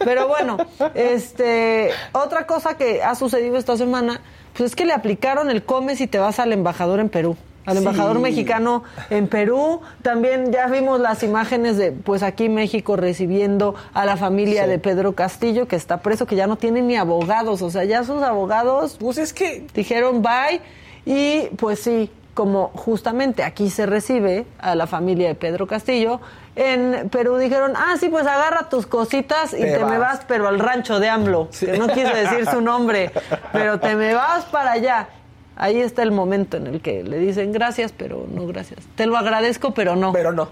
Pero 0.00 0.28
bueno, 0.28 0.58
este, 0.94 1.90
otra 2.12 2.46
cosa 2.46 2.76
que 2.76 3.02
ha 3.02 3.14
sucedido 3.14 3.56
esta 3.56 3.76
semana, 3.78 4.20
pues 4.54 4.70
es 4.72 4.76
que 4.76 4.84
le 4.84 4.92
aplicaron 4.92 5.50
el 5.50 5.64
come 5.64 5.96
si 5.96 6.06
te 6.06 6.18
vas 6.18 6.38
al 6.38 6.52
embajador 6.52 7.00
en 7.00 7.08
Perú. 7.08 7.36
Al 7.66 7.74
Sí. 7.74 7.78
embajador 7.78 8.18
mexicano 8.20 8.84
en 9.10 9.28
Perú. 9.28 9.80
También 10.02 10.52
ya 10.52 10.66
vimos 10.68 11.00
las 11.00 11.22
imágenes 11.22 11.76
de, 11.76 11.92
pues 11.92 12.22
aquí 12.22 12.48
México 12.48 12.96
recibiendo 12.96 13.74
a 13.92 14.04
la 14.06 14.16
familia 14.16 14.64
Sí. 14.64 14.70
de 14.70 14.78
Pedro 14.78 15.14
Castillo, 15.14 15.66
que 15.68 15.76
está 15.76 15.98
preso, 15.98 16.26
que 16.26 16.36
ya 16.36 16.46
no 16.46 16.56
tiene 16.56 16.80
ni 16.82 16.96
abogados. 16.96 17.60
O 17.62 17.70
sea, 17.70 17.84
ya 17.84 18.04
sus 18.04 18.22
abogados 18.22 18.96
Pues 18.98 19.18
es 19.18 19.32
que 19.32 19.66
dijeron 19.74 20.22
bye 20.22 20.60
y 21.04 21.48
pues 21.56 21.80
sí, 21.80 22.10
como 22.34 22.68
justamente 22.74 23.42
aquí 23.42 23.70
se 23.70 23.86
recibe 23.86 24.44
a 24.58 24.74
la 24.74 24.86
familia 24.86 25.28
de 25.28 25.34
Pedro 25.34 25.66
Castillo, 25.66 26.20
en 26.54 27.08
Perú 27.10 27.36
dijeron, 27.36 27.72
ah, 27.76 27.94
sí, 27.98 28.08
pues 28.08 28.26
agarra 28.26 28.68
tus 28.68 28.86
cositas 28.86 29.52
y 29.54 29.58
Te 29.58 29.78
te, 29.78 29.84
me 29.84 29.98
vas. 29.98 30.20
pero 30.28 30.46
al 30.48 30.58
rancho 30.58 31.00
de 31.00 31.08
AMLO, 31.08 31.48
que 31.58 31.78
no 31.78 31.86
quise 31.88 32.12
decir 32.14 32.46
su 32.46 32.60
nombre, 32.60 33.10
pero 33.52 33.78
te 33.80 33.94
me 33.94 34.12
vas 34.14 34.44
para 34.46 34.72
allá. 34.72 35.08
Ahí 35.56 35.80
está 35.80 36.02
el 36.02 36.12
momento 36.12 36.58
en 36.58 36.66
el 36.66 36.82
que 36.82 37.02
le 37.02 37.18
dicen 37.18 37.50
gracias, 37.50 37.92
pero 37.92 38.26
no 38.28 38.46
gracias. 38.46 38.80
Te 38.94 39.06
lo 39.06 39.16
agradezco, 39.16 39.72
pero 39.72 39.96
no. 39.96 40.12
pero 40.12 40.32
no. 40.32 40.48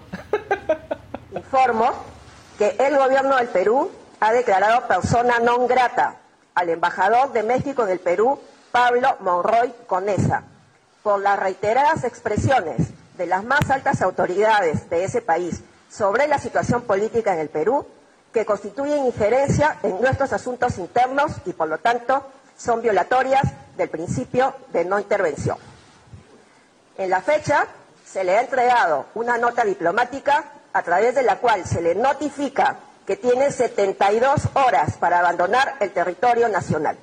Informo 1.37 1.93
que 2.59 2.75
el 2.79 2.97
gobierno 2.97 3.37
del 3.37 3.49
Perú 3.49 3.91
ha 4.21 4.33
declarado 4.33 4.89
persona 4.89 5.39
non 5.39 5.67
grata 5.69 6.17
al 6.55 6.71
embajador 6.71 7.33
de 7.33 7.43
México 7.43 7.85
en 7.85 7.91
el 7.91 8.01
Perú, 8.01 8.41
Pablo 8.73 9.17
Monroy 9.21 9.75
Conesa, 9.87 10.45
por 11.03 11.21
las 11.21 11.39
reiteradas 11.39 12.05
expresiones 12.05 12.89
de 13.19 13.27
las 13.27 13.45
más 13.45 13.69
altas 13.71 14.01
autoridades 14.01 14.89
de 14.89 15.05
ese 15.05 15.21
país 15.21 15.63
sobre 15.91 16.27
la 16.27 16.39
situación 16.39 16.83
política 16.83 17.35
en 17.35 17.41
el 17.41 17.51
Perú, 17.51 17.87
que 18.33 18.47
constituyen 18.47 19.05
injerencia 19.05 19.77
en 19.83 20.01
nuestros 20.01 20.33
asuntos 20.33 20.79
internos 20.79 21.33
y, 21.45 21.53
por 21.53 21.69
lo 21.69 21.79
tanto, 21.79 22.25
son 22.57 22.83
violatorias 22.83 23.43
del 23.77 23.89
principio 23.89 24.55
de 24.73 24.85
no 24.85 24.99
intervención. 24.99 25.59
En 26.97 27.11
la 27.11 27.21
fecha 27.23 27.67
se 28.05 28.23
le 28.25 28.37
ha 28.37 28.41
entregado 28.43 29.07
una 29.15 29.39
nota 29.39 29.65
diplomática 29.65 30.45
a 30.73 30.83
través 30.83 31.15
de 31.15 31.23
la 31.23 31.37
cual 31.39 31.65
se 31.67 31.81
le 31.81 31.95
notifica 31.95 32.77
que 33.07 33.17
tiene 33.17 33.51
72 33.51 34.49
horas 34.55 34.97
para 34.97 35.19
abandonar 35.19 35.77
el 35.81 35.93
territorio 35.93 36.49
nacional. 36.49 36.97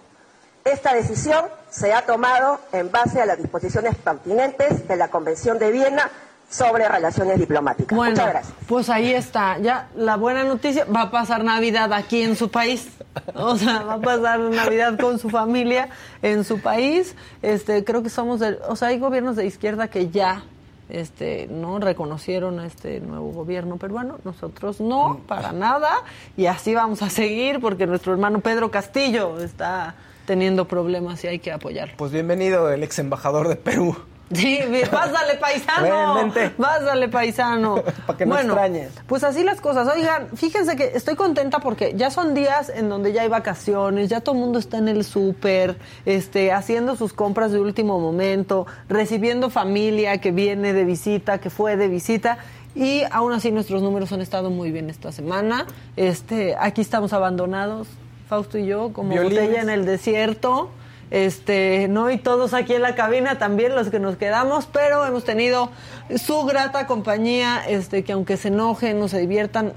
Esta 0.63 0.93
decisión 0.93 1.45
se 1.69 1.93
ha 1.93 2.05
tomado 2.05 2.59
en 2.71 2.91
base 2.91 3.21
a 3.21 3.25
las 3.25 3.37
disposiciones 3.37 3.95
pertinentes 3.95 4.87
de 4.87 4.95
la 4.95 5.09
Convención 5.09 5.57
de 5.57 5.71
Viena 5.71 6.09
sobre 6.51 6.87
relaciones 6.87 7.39
diplomáticas. 7.39 7.95
Bueno, 7.97 8.11
Muchas 8.11 8.29
gracias. 8.29 8.53
pues 8.67 8.89
ahí 8.89 9.13
está. 9.13 9.57
Ya 9.59 9.87
la 9.95 10.17
buena 10.17 10.43
noticia, 10.43 10.85
va 10.85 11.03
a 11.03 11.11
pasar 11.11 11.43
Navidad 11.43 11.91
aquí 11.93 12.21
en 12.21 12.35
su 12.35 12.51
país. 12.51 12.89
O 13.35 13.57
sea, 13.57 13.81
va 13.83 13.93
a 13.95 13.99
pasar 14.01 14.39
Navidad 14.39 14.99
con 14.99 15.17
su 15.17 15.29
familia 15.29 15.89
en 16.21 16.43
su 16.43 16.59
país. 16.61 17.15
Este, 17.41 17.83
creo 17.83 18.03
que 18.03 18.09
somos, 18.09 18.39
de- 18.39 18.59
o 18.69 18.75
sea, 18.75 18.89
hay 18.89 18.99
gobiernos 18.99 19.35
de 19.37 19.45
izquierda 19.45 19.87
que 19.87 20.09
ya 20.09 20.43
este, 20.89 21.47
no 21.49 21.79
reconocieron 21.79 22.59
a 22.59 22.65
este 22.67 22.99
nuevo 22.99 23.31
gobierno 23.31 23.77
peruano. 23.77 24.17
Nosotros 24.25 24.81
no, 24.81 25.21
para 25.27 25.53
nada. 25.53 25.89
Y 26.35 26.47
así 26.47 26.75
vamos 26.75 27.01
a 27.01 27.09
seguir 27.09 27.59
porque 27.61 27.87
nuestro 27.87 28.11
hermano 28.11 28.41
Pedro 28.41 28.71
Castillo 28.71 29.39
está 29.41 29.95
teniendo 30.25 30.65
problemas 30.67 31.23
y 31.23 31.27
hay 31.27 31.39
que 31.39 31.51
apoyarlo. 31.51 31.95
Pues 31.97 32.11
bienvenido 32.11 32.69
el 32.71 32.83
ex 32.83 32.99
embajador 32.99 33.47
de 33.47 33.55
Perú. 33.55 33.95
Sí, 34.33 34.59
pásale 34.91 35.35
paisano. 35.35 36.15
Ven, 36.15 36.31
vente. 36.31 36.49
Pásale 36.51 37.07
paisano. 37.09 37.83
Para 38.05 38.17
que 38.17 38.25
no 38.25 38.35
bueno, 38.35 38.53
extrañes. 38.53 38.91
Pues 39.07 39.23
así 39.23 39.43
las 39.43 39.61
cosas. 39.61 39.87
Oigan, 39.93 40.29
fíjense 40.35 40.75
que 40.75 40.91
estoy 40.95 41.15
contenta 41.15 41.59
porque 41.59 41.93
ya 41.95 42.11
son 42.11 42.33
días 42.33 42.69
en 42.69 42.89
donde 42.89 43.13
ya 43.13 43.23
hay 43.23 43.27
vacaciones, 43.27 44.09
ya 44.09 44.21
todo 44.21 44.35
el 44.35 44.41
mundo 44.41 44.59
está 44.59 44.77
en 44.77 44.87
el 44.87 45.03
súper, 45.03 45.77
este, 46.05 46.51
haciendo 46.51 46.95
sus 46.95 47.13
compras 47.13 47.51
de 47.51 47.59
último 47.59 47.99
momento, 47.99 48.67
recibiendo 48.89 49.49
familia 49.49 50.17
que 50.19 50.31
viene 50.31 50.73
de 50.73 50.85
visita, 50.85 51.39
que 51.39 51.49
fue 51.49 51.77
de 51.77 51.87
visita. 51.87 52.37
Y 52.73 53.03
aún 53.11 53.33
así 53.33 53.51
nuestros 53.51 53.81
números 53.81 54.13
han 54.13 54.21
estado 54.21 54.49
muy 54.49 54.71
bien 54.71 54.89
esta 54.89 55.11
semana. 55.11 55.65
Este, 55.97 56.55
aquí 56.57 56.79
estamos 56.79 57.11
abandonados, 57.11 57.89
Fausto 58.29 58.57
y 58.57 58.65
yo, 58.65 58.93
como 58.93 59.09
Violines. 59.09 59.41
botella 59.41 59.61
en 59.61 59.69
el 59.69 59.85
desierto 59.85 60.69
este, 61.11 61.87
no, 61.89 62.09
y 62.09 62.17
todos 62.17 62.53
aquí 62.53 62.73
en 62.73 62.81
la 62.81 62.95
cabina 62.95 63.37
también 63.37 63.75
los 63.75 63.89
que 63.89 63.99
nos 63.99 64.15
quedamos, 64.15 64.65
pero 64.71 65.05
hemos 65.05 65.23
tenido 65.25 65.69
su 66.17 66.43
grata 66.45 66.87
compañía, 66.87 67.61
este, 67.67 68.03
que 68.03 68.13
aunque 68.13 68.37
se 68.37 68.47
enojen 68.47 69.01
o 69.01 69.07
se 69.07 69.19
diviertan, 69.19 69.73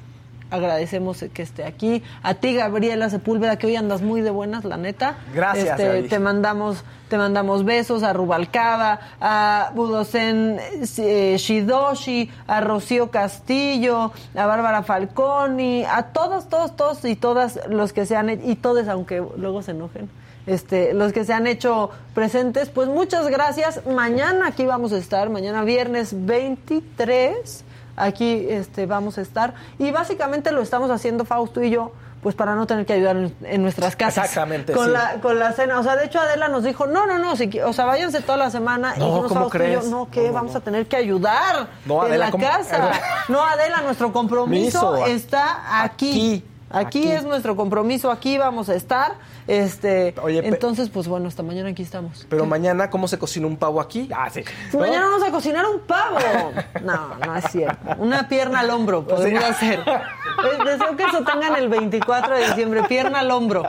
agradecemos 0.51 1.25
que 1.35 1.43
esté 1.43 1.65
aquí. 1.65 2.03
A 2.23 2.35
ti, 2.35 2.55
Gabriela 2.55 3.11
Sepúlveda, 3.11 3.57
que 3.59 3.67
hoy 3.67 3.75
andas 3.77 4.03
muy 4.03 4.21
de 4.21 4.31
buenas, 4.31 4.65
la 4.65 4.77
neta. 4.77 5.17
Gracias, 5.35 5.81
Este, 5.81 6.03
te 6.09 6.19
mandamos, 6.21 6.85
te 7.09 7.19
mandamos 7.19 7.65
besos 7.65 8.05
a 8.05 8.13
Rubalcaba, 8.13 9.01
a 9.21 9.73
Budosen 9.75 10.61
eh, 10.99 11.35
Shidoshi, 11.39 12.31
a 12.47 12.61
Rocío 12.61 13.11
Castillo, 13.11 14.13
a 14.37 14.47
Bárbara 14.47 14.85
Falconi, 14.85 15.85
a 15.85 16.05
todos, 16.13 16.49
todos, 16.49 16.77
todos 16.77 17.05
y 17.05 17.17
todas 17.17 17.59
los 17.69 17.93
que 17.93 18.07
se 18.07 18.15
han 18.15 18.29
he- 18.31 18.41
y 18.45 18.55
todos, 18.55 18.87
aunque 18.87 19.25
luego 19.37 19.61
se 19.63 19.73
enojen. 19.73 20.09
Este, 20.47 20.93
los 20.93 21.13
que 21.13 21.25
se 21.25 21.33
han 21.33 21.47
hecho 21.47 21.91
presentes, 22.15 22.69
pues 22.69 22.89
muchas 22.89 23.29
gracias. 23.29 23.87
Mañana 23.87 24.49
aquí 24.49 24.67
vamos 24.67 24.93
a 24.93 24.99
estar, 24.99 25.31
mañana 25.31 25.65
viernes 25.65 26.11
23, 26.27 27.65
aquí 27.97 28.47
este, 28.51 28.87
vamos 28.87 29.17
a 29.19 29.23
estar. 29.23 29.55
Y 29.79 29.91
básicamente 29.91 30.53
lo 30.53 30.61
estamos 30.61 30.91
haciendo 30.91 31.25
Fausto 31.25 31.63
y 31.63 31.71
yo, 31.71 31.93
pues 32.23 32.35
para 32.35 32.55
no 32.55 32.67
tener 32.67 32.85
que 32.87 32.93
ayudar 32.93 33.17
en, 33.43 33.63
nuestras 33.63 33.97
casas. 33.97 34.25
Exactamente, 34.25 34.73
Con, 34.75 34.87
sí. 34.87 34.93
la, 34.93 35.15
con 35.23 35.39
la 35.39 35.53
cena. 35.53 35.79
O 35.79 35.83
sea, 35.83 35.97
de 35.97 36.07
hecho 36.07 36.21
Adela 36.21 36.49
nos 36.49 36.63
dijo, 36.65 36.87
no, 36.87 37.07
no, 37.07 37.19
no, 37.19 37.37
si 37.37 37.49
o 37.61 37.73
sea, 37.73 37.87
váyanse 37.87 38.21
toda 38.21 38.37
la 38.37 38.51
semana. 38.51 38.95
No, 38.97 39.05
y 39.05 39.09
dijimos, 39.09 39.29
¿cómo 39.29 39.41
Fausto 39.41 39.59
y 39.65 39.73
yo, 39.73 39.79
crees? 39.79 39.91
no, 39.91 40.09
¿qué? 40.11 40.31
vamos 40.31 40.55
a 40.55 40.61
tener 40.61 40.87
que 40.87 40.97
ayudar 40.97 41.69
No, 41.87 42.07
en 42.07 42.19
la 42.19 42.31
¿cómo? 42.31 42.45
casa. 42.45 42.91
No, 43.29 43.43
Adela, 43.45 43.81
nuestro 43.83 44.13
compromiso 44.13 44.93
Miso. 44.93 45.07
está 45.07 45.83
aquí. 45.83 46.11
Aquí. 46.11 46.45
Aquí, 46.71 46.99
Aquí. 47.05 47.13
es 47.13 47.23
nuestro 47.25 47.55
compromiso, 47.55 48.11
aquí 48.11 48.37
vamos 48.37 48.69
a 48.69 48.75
estar. 48.75 49.13
Este, 49.47 50.15
Oye, 50.23 50.41
entonces, 50.47 50.89
pues 50.89 51.07
bueno, 51.07 51.29
hasta 51.29 51.43
mañana 51.43 51.69
aquí 51.71 51.83
estamos. 51.83 52.27
Pero 52.31 52.47
mañana, 52.47 52.89
¿cómo 52.91 53.09
se 53.09 53.19
cocina 53.19 53.47
un 53.47 53.57
pavo 53.57 53.81
aquí? 53.81 54.09
Ah, 54.15 54.31
sí. 54.31 54.43
¿No? 54.73 54.81
Mañana 54.81 55.07
vamos 55.07 55.23
a 55.23 55.31
cocinar 55.31 55.67
un 55.67 55.81
pavo. 55.81 56.19
No, 56.83 57.15
no 57.25 57.37
es 57.37 57.45
cierto. 57.51 57.79
Una 57.99 58.29
pierna 58.29 58.61
al 58.61 58.71
hombro 58.71 59.07
Sí. 59.23 59.35
hacer. 59.37 59.81
Eh, 59.81 60.65
Deseo 60.65 60.97
que 60.97 61.05
eso 61.05 61.23
tengan 61.25 61.57
el 61.57 61.69
24 61.69 62.35
de 62.37 62.47
diciembre, 62.49 62.83
pierna 62.85 63.21
al 63.21 63.31
hombro. 63.31 63.63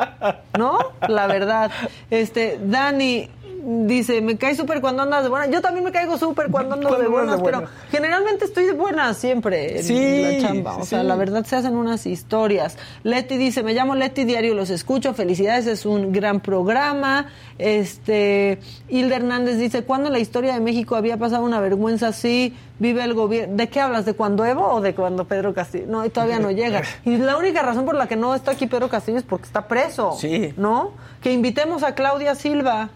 ¿No? 0.57 0.77
La 1.07 1.27
verdad. 1.27 1.71
Este, 2.09 2.59
Dani 2.61 3.29
dice, 3.65 4.21
me 4.21 4.37
cae 4.37 4.55
súper 4.55 4.79
cuando 4.79 5.03
andas 5.03 5.23
de 5.23 5.29
buenas. 5.29 5.49
Yo 5.49 5.61
también 5.61 5.83
me 5.83 5.91
caigo 5.91 6.17
súper 6.17 6.51
cuando 6.51 6.75
ando 6.75 6.95
de 6.97 7.07
buenas, 7.07 7.37
de 7.37 7.43
pero 7.43 7.63
generalmente 7.89 8.45
estoy 8.45 8.65
de 8.65 8.73
buenas 8.73 9.17
siempre 9.17 9.79
en 9.79 9.83
Sí, 9.83 10.21
la 10.21 10.47
chamba. 10.47 10.77
O 10.77 10.81
sí, 10.83 10.89
sea, 10.89 11.03
la 11.03 11.15
verdad 11.15 11.45
se 11.45 11.55
hacen 11.55 11.75
unas 11.75 12.05
historias. 12.05 12.77
Leti 13.03 13.37
dice, 13.37 13.63
me 13.63 13.73
llamo 13.73 13.95
Leti 13.95 14.23
Diario, 14.23 14.53
los 14.53 14.69
escucho, 14.69 15.13
felicidades, 15.13 15.65
es 15.65 15.85
un 15.85 16.11
gran 16.11 16.39
programa. 16.41 17.27
Este, 17.57 18.59
Hilda 18.89 19.15
Hernández 19.15 19.57
dice, 19.57 19.83
¿cuándo 19.83 20.07
en 20.07 20.13
la 20.13 20.19
historia 20.19 20.53
de 20.53 20.59
México 20.59 20.95
había 20.95 21.17
pasado 21.17 21.43
una 21.43 21.59
vergüenza 21.59 22.09
así? 22.09 22.55
Vive 22.77 23.03
el 23.03 23.13
gobierno. 23.13 23.55
¿De 23.55 23.69
qué 23.69 23.79
hablas? 23.79 24.05
¿De 24.05 24.13
cuando 24.13 24.45
Evo 24.45 24.67
o 24.67 24.81
de 24.81 24.93
cuando 24.93 25.25
Pedro 25.25 25.53
Castillo? 25.53 25.85
No, 25.87 26.05
y 26.05 26.09
todavía 26.09 26.39
no 26.39 26.51
llega. 26.51 26.81
Y 27.05 27.17
la 27.17 27.37
única 27.37 27.61
razón 27.61 27.85
por 27.85 27.95
la 27.95 28.07
que 28.07 28.15
no 28.17 28.35
está 28.35 28.51
aquí 28.51 28.67
Pedro 28.67 28.89
Castillo 28.89 29.17
es 29.17 29.23
porque 29.23 29.45
está 29.45 29.67
preso. 29.67 30.11
Sí. 30.19 30.53
¿No? 30.57 30.91
Que 31.21 31.31
invitemos 31.31 31.83
a 31.83 31.95
Claudia 31.95 32.35
Silva. 32.35 32.89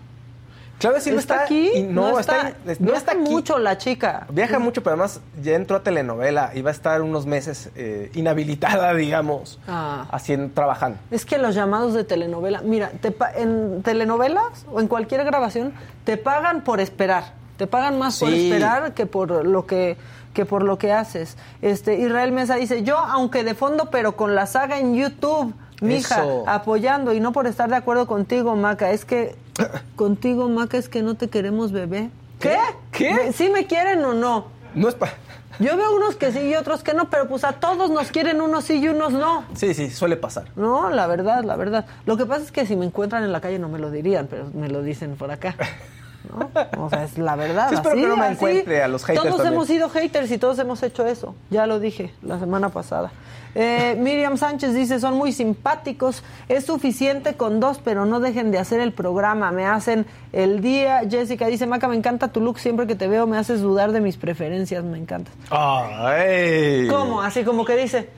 Claudia 0.79 1.01
Silva 1.01 1.19
está, 1.19 1.33
está, 1.35 1.45
aquí. 1.45 1.71
y 1.75 1.83
no, 1.83 2.17
está, 2.19 2.49
está, 2.49 2.73
no 2.79 2.85
viaja 2.85 2.97
está 2.97 3.11
aquí. 3.11 3.21
mucho 3.29 3.59
la 3.59 3.77
chica. 3.77 4.25
Viaja 4.31 4.59
mucho, 4.59 4.81
pero 4.81 4.93
además 4.95 5.19
ya 5.41 5.53
entró 5.55 5.75
a 5.77 5.83
telenovela 5.83 6.51
y 6.55 6.61
va 6.61 6.69
a 6.69 6.73
estar 6.73 7.01
unos 7.01 7.25
meses 7.25 7.69
eh, 7.75 8.09
inhabilitada, 8.15 8.93
digamos, 8.95 9.59
Ah. 9.67 10.07
haciendo, 10.11 10.53
trabajando. 10.53 10.97
Es 11.11 11.25
que 11.25 11.37
los 11.37 11.53
llamados 11.53 11.93
de 11.93 12.03
telenovela, 12.05 12.61
mira, 12.61 12.91
te 13.01 13.11
pa- 13.11 13.31
en 13.33 13.83
telenovelas 13.83 14.65
o 14.71 14.79
en 14.79 14.87
cualquier 14.87 15.23
grabación 15.25 15.73
te 16.05 16.15
pagan 16.17 16.63
por 16.63 16.79
esperar, 16.79 17.33
te 17.57 17.67
pagan 17.67 17.99
más 17.99 18.19
por 18.19 18.29
esperar 18.33 18.93
que 18.93 19.05
por 19.05 19.45
lo 19.45 19.65
que 19.65 19.97
que 20.33 20.45
por 20.45 20.61
lo 20.63 20.77
que 20.77 20.93
haces. 20.93 21.37
Este 21.61 21.95
Israel 21.97 22.31
Mesa 22.31 22.55
dice, 22.55 22.83
"Yo 22.83 22.97
aunque 22.99 23.43
de 23.43 23.55
fondo, 23.55 23.89
pero 23.89 24.15
con 24.15 24.35
la 24.35 24.45
saga 24.45 24.77
en 24.77 24.93
YouTube, 24.95 25.53
mija, 25.81 26.23
Eso. 26.23 26.43
apoyando 26.47 27.13
y 27.13 27.19
no 27.19 27.31
por 27.31 27.47
estar 27.47 27.69
de 27.69 27.75
acuerdo 27.75 28.07
contigo, 28.07 28.55
Maca, 28.55 28.91
es 28.91 29.05
que 29.05 29.35
contigo, 29.95 30.49
Maca, 30.49 30.77
es 30.77 30.89
que 30.89 31.01
no 31.01 31.15
te 31.15 31.29
queremos, 31.29 31.71
bebé." 31.71 32.09
¿Qué? 32.39 32.57
¿Qué? 32.91 33.33
¿Sí 33.33 33.49
me 33.49 33.65
quieren 33.65 34.03
o 34.05 34.13
no? 34.13 34.45
No 34.73 34.87
es 34.87 34.95
para... 34.95 35.13
Yo 35.59 35.75
veo 35.75 35.93
unos 35.93 36.15
que 36.15 36.31
sí 36.31 36.39
y 36.39 36.55
otros 36.55 36.83
que 36.83 36.93
no, 36.93 37.09
pero 37.09 37.27
pues 37.27 37.43
a 37.43 37.51
todos 37.53 37.91
nos 37.91 38.11
quieren 38.11 38.39
unos 38.39 38.63
sí 38.63 38.79
y 38.79 38.87
unos 38.87 39.11
no. 39.11 39.43
Sí, 39.55 39.73
sí, 39.73 39.89
suele 39.89 40.15
pasar. 40.15 40.45
No, 40.55 40.89
la 40.89 41.05
verdad, 41.05 41.43
la 41.43 41.57
verdad. 41.57 41.85
Lo 42.05 42.15
que 42.15 42.25
pasa 42.25 42.43
es 42.43 42.51
que 42.53 42.65
si 42.65 42.77
me 42.77 42.85
encuentran 42.85 43.23
en 43.25 43.33
la 43.33 43.41
calle 43.41 43.59
no 43.59 43.67
me 43.67 43.77
lo 43.77 43.91
dirían, 43.91 44.27
pero 44.29 44.49
me 44.53 44.69
lo 44.69 44.81
dicen 44.81 45.17
por 45.17 45.31
acá. 45.31 45.55
¿No? 46.27 46.49
O 46.83 46.89
sea, 46.89 47.03
es 47.05 47.17
la 47.17 47.35
verdad. 47.35 47.69
Sí, 47.69 47.75
espero 47.75 47.91
así, 47.93 48.01
que 48.01 48.07
no 48.07 48.17
me 48.17 48.25
así. 48.25 48.33
encuentre 48.33 48.83
a 48.83 48.87
los 48.87 49.03
haters 49.05 49.23
Todos 49.23 49.37
también. 49.37 49.53
hemos 49.53 49.67
sido 49.67 49.89
haters 49.89 50.31
y 50.31 50.37
todos 50.37 50.59
hemos 50.59 50.83
hecho 50.83 51.05
eso. 51.05 51.33
Ya 51.49 51.65
lo 51.65 51.79
dije 51.79 52.13
la 52.21 52.37
semana 52.39 52.69
pasada. 52.69 53.11
Eh, 53.55 53.95
Miriam 53.99 54.37
Sánchez 54.37 54.73
dice, 54.75 54.99
son 54.99 55.15
muy 55.15 55.31
simpáticos. 55.31 56.23
Es 56.49 56.65
suficiente 56.65 57.33
con 57.35 57.59
dos, 57.59 57.79
pero 57.83 58.05
no 58.05 58.19
dejen 58.19 58.51
de 58.51 58.59
hacer 58.59 58.79
el 58.81 58.91
programa. 58.93 59.51
Me 59.51 59.65
hacen 59.65 60.05
el 60.33 60.61
día. 60.61 61.01
Jessica 61.09 61.47
dice, 61.47 61.65
Maca, 61.65 61.87
me 61.87 61.95
encanta 61.95 62.27
tu 62.27 62.41
look. 62.41 62.59
Siempre 62.59 62.85
que 62.85 62.95
te 62.95 63.07
veo 63.07 63.25
me 63.25 63.37
haces 63.37 63.61
dudar 63.61 63.91
de 63.91 64.01
mis 64.01 64.17
preferencias. 64.17 64.83
Me 64.83 64.97
encanta. 64.97 65.31
Ay. 65.49 66.87
¿Cómo? 66.89 67.21
Así 67.21 67.43
como 67.43 67.65
que 67.65 67.75
dice, 67.75 68.09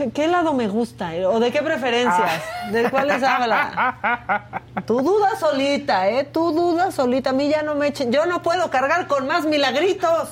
¿qué, 0.00 0.10
qué 0.10 0.26
lado 0.28 0.52
me 0.52 0.68
gusta? 0.68 1.10
¿O 1.28 1.40
de 1.40 1.50
qué 1.50 1.62
preferencias? 1.62 2.42
¿De 2.72 2.90
cuáles 2.90 3.22
habla? 3.22 4.62
Tú 4.86 5.02
dudas 5.02 5.38
solita, 5.38 6.08
¿eh? 6.08 6.24
Tú 6.24 6.52
dudas 6.52 6.94
solita. 6.94 7.30
A 7.30 7.32
mí 7.32 7.48
ya 7.48 7.62
no 7.62 7.74
me 7.74 7.88
echen. 7.88 8.12
Yo 8.12 8.26
no 8.26 8.42
puedo 8.42 8.70
cargar 8.70 9.06
con 9.06 9.26
más 9.26 9.44
milagritos. 9.44 10.30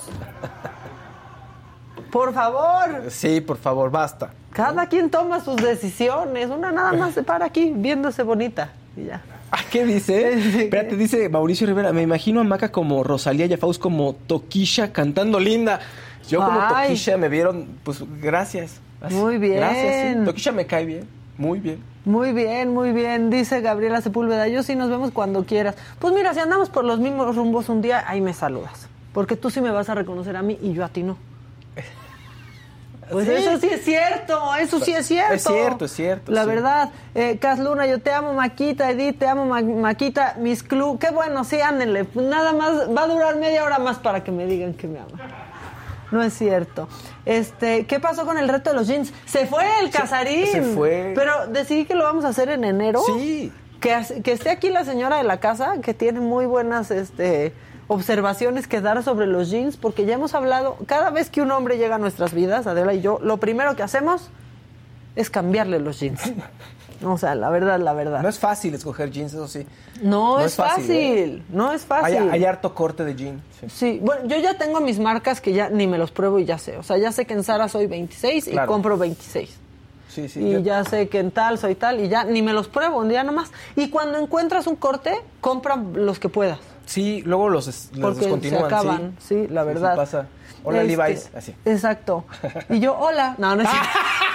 Por 2.10 2.32
favor. 2.32 3.10
Sí, 3.10 3.40
por 3.40 3.58
favor, 3.58 3.90
basta. 3.90 4.30
Cada 4.52 4.86
quien 4.86 5.10
toma 5.10 5.40
sus 5.40 5.56
decisiones. 5.56 6.48
Una 6.48 6.72
nada 6.72 6.92
más 6.94 7.14
se 7.14 7.22
para 7.22 7.46
aquí 7.46 7.72
viéndose 7.74 8.22
bonita. 8.22 8.70
Y 8.96 9.04
ya. 9.04 9.20
Ah, 9.50 9.60
¿Qué 9.70 9.84
dice? 9.84 10.32
Espérate, 10.64 10.96
dice 10.96 11.28
Mauricio 11.28 11.66
Rivera, 11.66 11.92
me 11.92 12.02
imagino 12.02 12.40
a 12.40 12.44
Maca 12.44 12.70
como 12.70 13.02
Rosalía 13.04 13.46
y 13.46 13.52
a 13.52 13.58
Faust 13.58 13.80
como 13.80 14.14
Toquisha 14.14 14.92
cantando 14.92 15.38
linda. 15.38 15.80
Yo 16.28 16.44
como 16.44 16.60
Ay. 16.60 16.88
Toquisha 16.88 17.16
me 17.16 17.28
vieron, 17.28 17.78
pues 17.84 18.02
gracias. 18.20 18.80
Así, 19.00 19.14
Muy 19.14 19.38
bien. 19.38 19.56
Gracias, 19.58 20.16
sí. 20.18 20.24
Toquisha 20.24 20.52
me 20.52 20.66
cae 20.66 20.84
bien, 20.84 21.08
muy 21.36 21.60
bien. 21.60 21.82
Muy 22.04 22.32
bien, 22.32 22.72
muy 22.72 22.92
bien, 22.92 23.28
dice 23.30 23.60
Gabriela 23.60 24.00
Sepúlveda. 24.00 24.48
Yo 24.48 24.62
sí 24.62 24.74
nos 24.74 24.88
vemos 24.88 25.10
cuando 25.12 25.44
quieras. 25.44 25.76
Pues 25.98 26.14
mira, 26.14 26.32
si 26.34 26.40
andamos 26.40 26.70
por 26.70 26.84
los 26.84 26.98
mismos 27.00 27.36
rumbos 27.36 27.68
un 27.68 27.82
día, 27.82 28.02
ahí 28.06 28.20
me 28.20 28.32
saludas. 28.32 28.88
Porque 29.12 29.36
tú 29.36 29.50
sí 29.50 29.60
me 29.60 29.70
vas 29.70 29.88
a 29.88 29.94
reconocer 29.94 30.36
a 30.36 30.42
mí 30.42 30.58
y 30.62 30.72
yo 30.72 30.84
a 30.84 30.88
ti 30.88 31.02
no. 31.02 31.16
Pues 33.10 33.26
Sí. 33.26 33.32
eso 33.34 33.58
sí 33.58 33.68
es 33.70 33.84
cierto, 33.84 34.54
eso 34.56 34.80
sí 34.80 34.92
es 34.92 35.06
cierto. 35.06 35.32
Es 35.34 35.42
cierto, 35.42 35.84
es 35.86 35.92
cierto, 35.92 36.30
La 36.30 36.42
sí. 36.42 36.48
verdad. 36.48 36.90
Eh, 37.14 37.38
Cas 37.38 37.58
Luna, 37.58 37.86
yo 37.86 38.00
te 38.02 38.12
amo, 38.12 38.34
Maquita, 38.34 38.90
Edith, 38.90 39.18
te 39.18 39.26
amo, 39.26 39.46
Ma- 39.46 39.62
Maquita, 39.62 40.36
mis 40.38 40.62
club. 40.62 40.98
Qué 40.98 41.10
bueno, 41.10 41.42
sí, 41.44 41.58
ándenle. 41.60 42.04
Pues 42.04 42.26
nada 42.26 42.52
más, 42.52 42.94
va 42.94 43.04
a 43.04 43.06
durar 43.06 43.36
media 43.36 43.64
hora 43.64 43.78
más 43.78 43.98
para 43.98 44.22
que 44.22 44.30
me 44.30 44.44
digan 44.44 44.74
que 44.74 44.88
me 44.88 44.98
aman. 44.98 45.12
No 46.10 46.22
es 46.22 46.32
cierto. 46.32 46.88
Este, 47.26 47.86
¿qué 47.86 48.00
pasó 48.00 48.24
con 48.24 48.38
el 48.38 48.48
reto 48.48 48.70
de 48.70 48.76
los 48.76 48.86
jeans? 48.86 49.12
Se 49.26 49.46
fue 49.46 49.64
el 49.82 49.90
casarín. 49.90 50.46
se 50.46 50.62
fue. 50.62 51.12
Pero 51.14 51.46
decidí 51.48 51.84
que 51.84 51.94
lo 51.94 52.04
vamos 52.04 52.24
a 52.24 52.28
hacer 52.28 52.48
en 52.48 52.64
enero. 52.64 53.00
Sí. 53.06 53.52
Que, 53.80 53.96
que 54.24 54.32
esté 54.32 54.50
aquí 54.50 54.70
la 54.70 54.84
señora 54.84 55.18
de 55.18 55.24
la 55.24 55.38
casa, 55.38 55.76
que 55.82 55.94
tiene 55.94 56.20
muy 56.20 56.46
buenas 56.46 56.90
este, 56.90 57.52
observaciones 57.86 58.66
que 58.66 58.80
dar 58.80 59.02
sobre 59.02 59.26
los 59.26 59.50
jeans, 59.50 59.76
porque 59.76 60.04
ya 60.04 60.14
hemos 60.14 60.34
hablado, 60.34 60.76
cada 60.86 61.10
vez 61.10 61.30
que 61.30 61.42
un 61.42 61.50
hombre 61.50 61.78
llega 61.78 61.96
a 61.96 61.98
nuestras 61.98 62.34
vidas, 62.34 62.66
Adela 62.66 62.94
y 62.94 63.00
yo, 63.00 63.18
lo 63.22 63.38
primero 63.38 63.76
que 63.76 63.82
hacemos 63.82 64.30
es 65.16 65.30
cambiarle 65.30 65.80
los 65.80 66.00
jeans. 66.00 66.22
O 67.04 67.16
sea, 67.16 67.34
la 67.34 67.48
verdad, 67.50 67.78
la 67.78 67.92
verdad. 67.92 68.22
No 68.22 68.28
es 68.28 68.38
fácil 68.38 68.74
escoger 68.74 69.10
jeans, 69.10 69.32
eso 69.32 69.46
sí. 69.46 69.66
No, 70.02 70.38
no 70.38 70.40
es 70.40 70.46
es 70.52 70.54
fácil, 70.56 70.82
fácil, 70.82 70.96
¿eh? 71.38 71.42
no 71.50 71.72
es 71.72 71.82
Hay, 71.82 71.86
fácil. 72.14 72.30
hay 72.30 72.44
harto 72.44 72.74
corte 72.74 73.04
de 73.04 73.14
jean. 73.14 73.42
sí. 73.60 73.66
Sí, 73.70 73.98
bueno, 74.02 74.26
yo 74.26 74.36
ya 74.38 74.58
tengo 74.58 74.80
mis 74.80 74.98
marcas 74.98 75.40
que 75.40 75.52
ya 75.52 75.68
ni 75.68 75.86
me 75.86 75.96
los 75.98 76.10
pruebo 76.10 76.38
y 76.38 76.44
ya 76.44 76.58
sé. 76.58 76.76
O 76.76 76.82
sea, 76.82 76.98
ya 76.98 77.12
sé 77.12 77.24
que 77.24 77.34
en 77.34 77.44
Zara 77.44 77.68
soy 77.68 77.86
26 77.86 78.48
y 78.48 78.56
compro 78.66 78.96
26. 78.98 79.50
Sí, 80.08 80.28
sí. 80.28 80.40
y 80.40 80.52
yo- 80.52 80.58
ya 80.60 80.82
sé 80.84 81.08
que 81.08 81.18
en 81.20 81.30
tal 81.30 81.58
soy 81.58 81.74
tal 81.76 82.00
y 82.00 82.08
ya 82.08 82.24
ni 82.24 82.42
me 82.42 82.52
los 82.52 82.66
pruebo 82.66 82.98
un 82.98 83.08
día 83.08 83.22
nomás. 83.22 83.50
Y 83.76 83.90
cuando 83.90 84.18
encuentras 84.18 84.66
un 84.66 84.74
corte, 84.76 85.20
compra 85.40 85.76
los 85.76 86.18
que 86.18 86.28
puedas. 86.28 86.58
Sí, 86.86 87.22
luego 87.26 87.48
los, 87.50 87.66
los 87.92 88.16
porque 88.16 88.48
se 88.48 88.56
acaban, 88.58 89.14
sí, 89.20 89.46
la 89.48 89.62
verdad. 89.62 89.92
sí 89.92 89.96
pasa. 89.98 90.26
Hola, 90.64 90.82
Este, 90.82 90.96
Levi's. 90.96 91.30
Así. 91.36 91.54
Exacto. 91.64 92.24
Y 92.70 92.80
yo, 92.80 92.98
hola. 92.98 93.34
No, 93.38 93.54
no 93.54 93.62
es. 93.62 93.68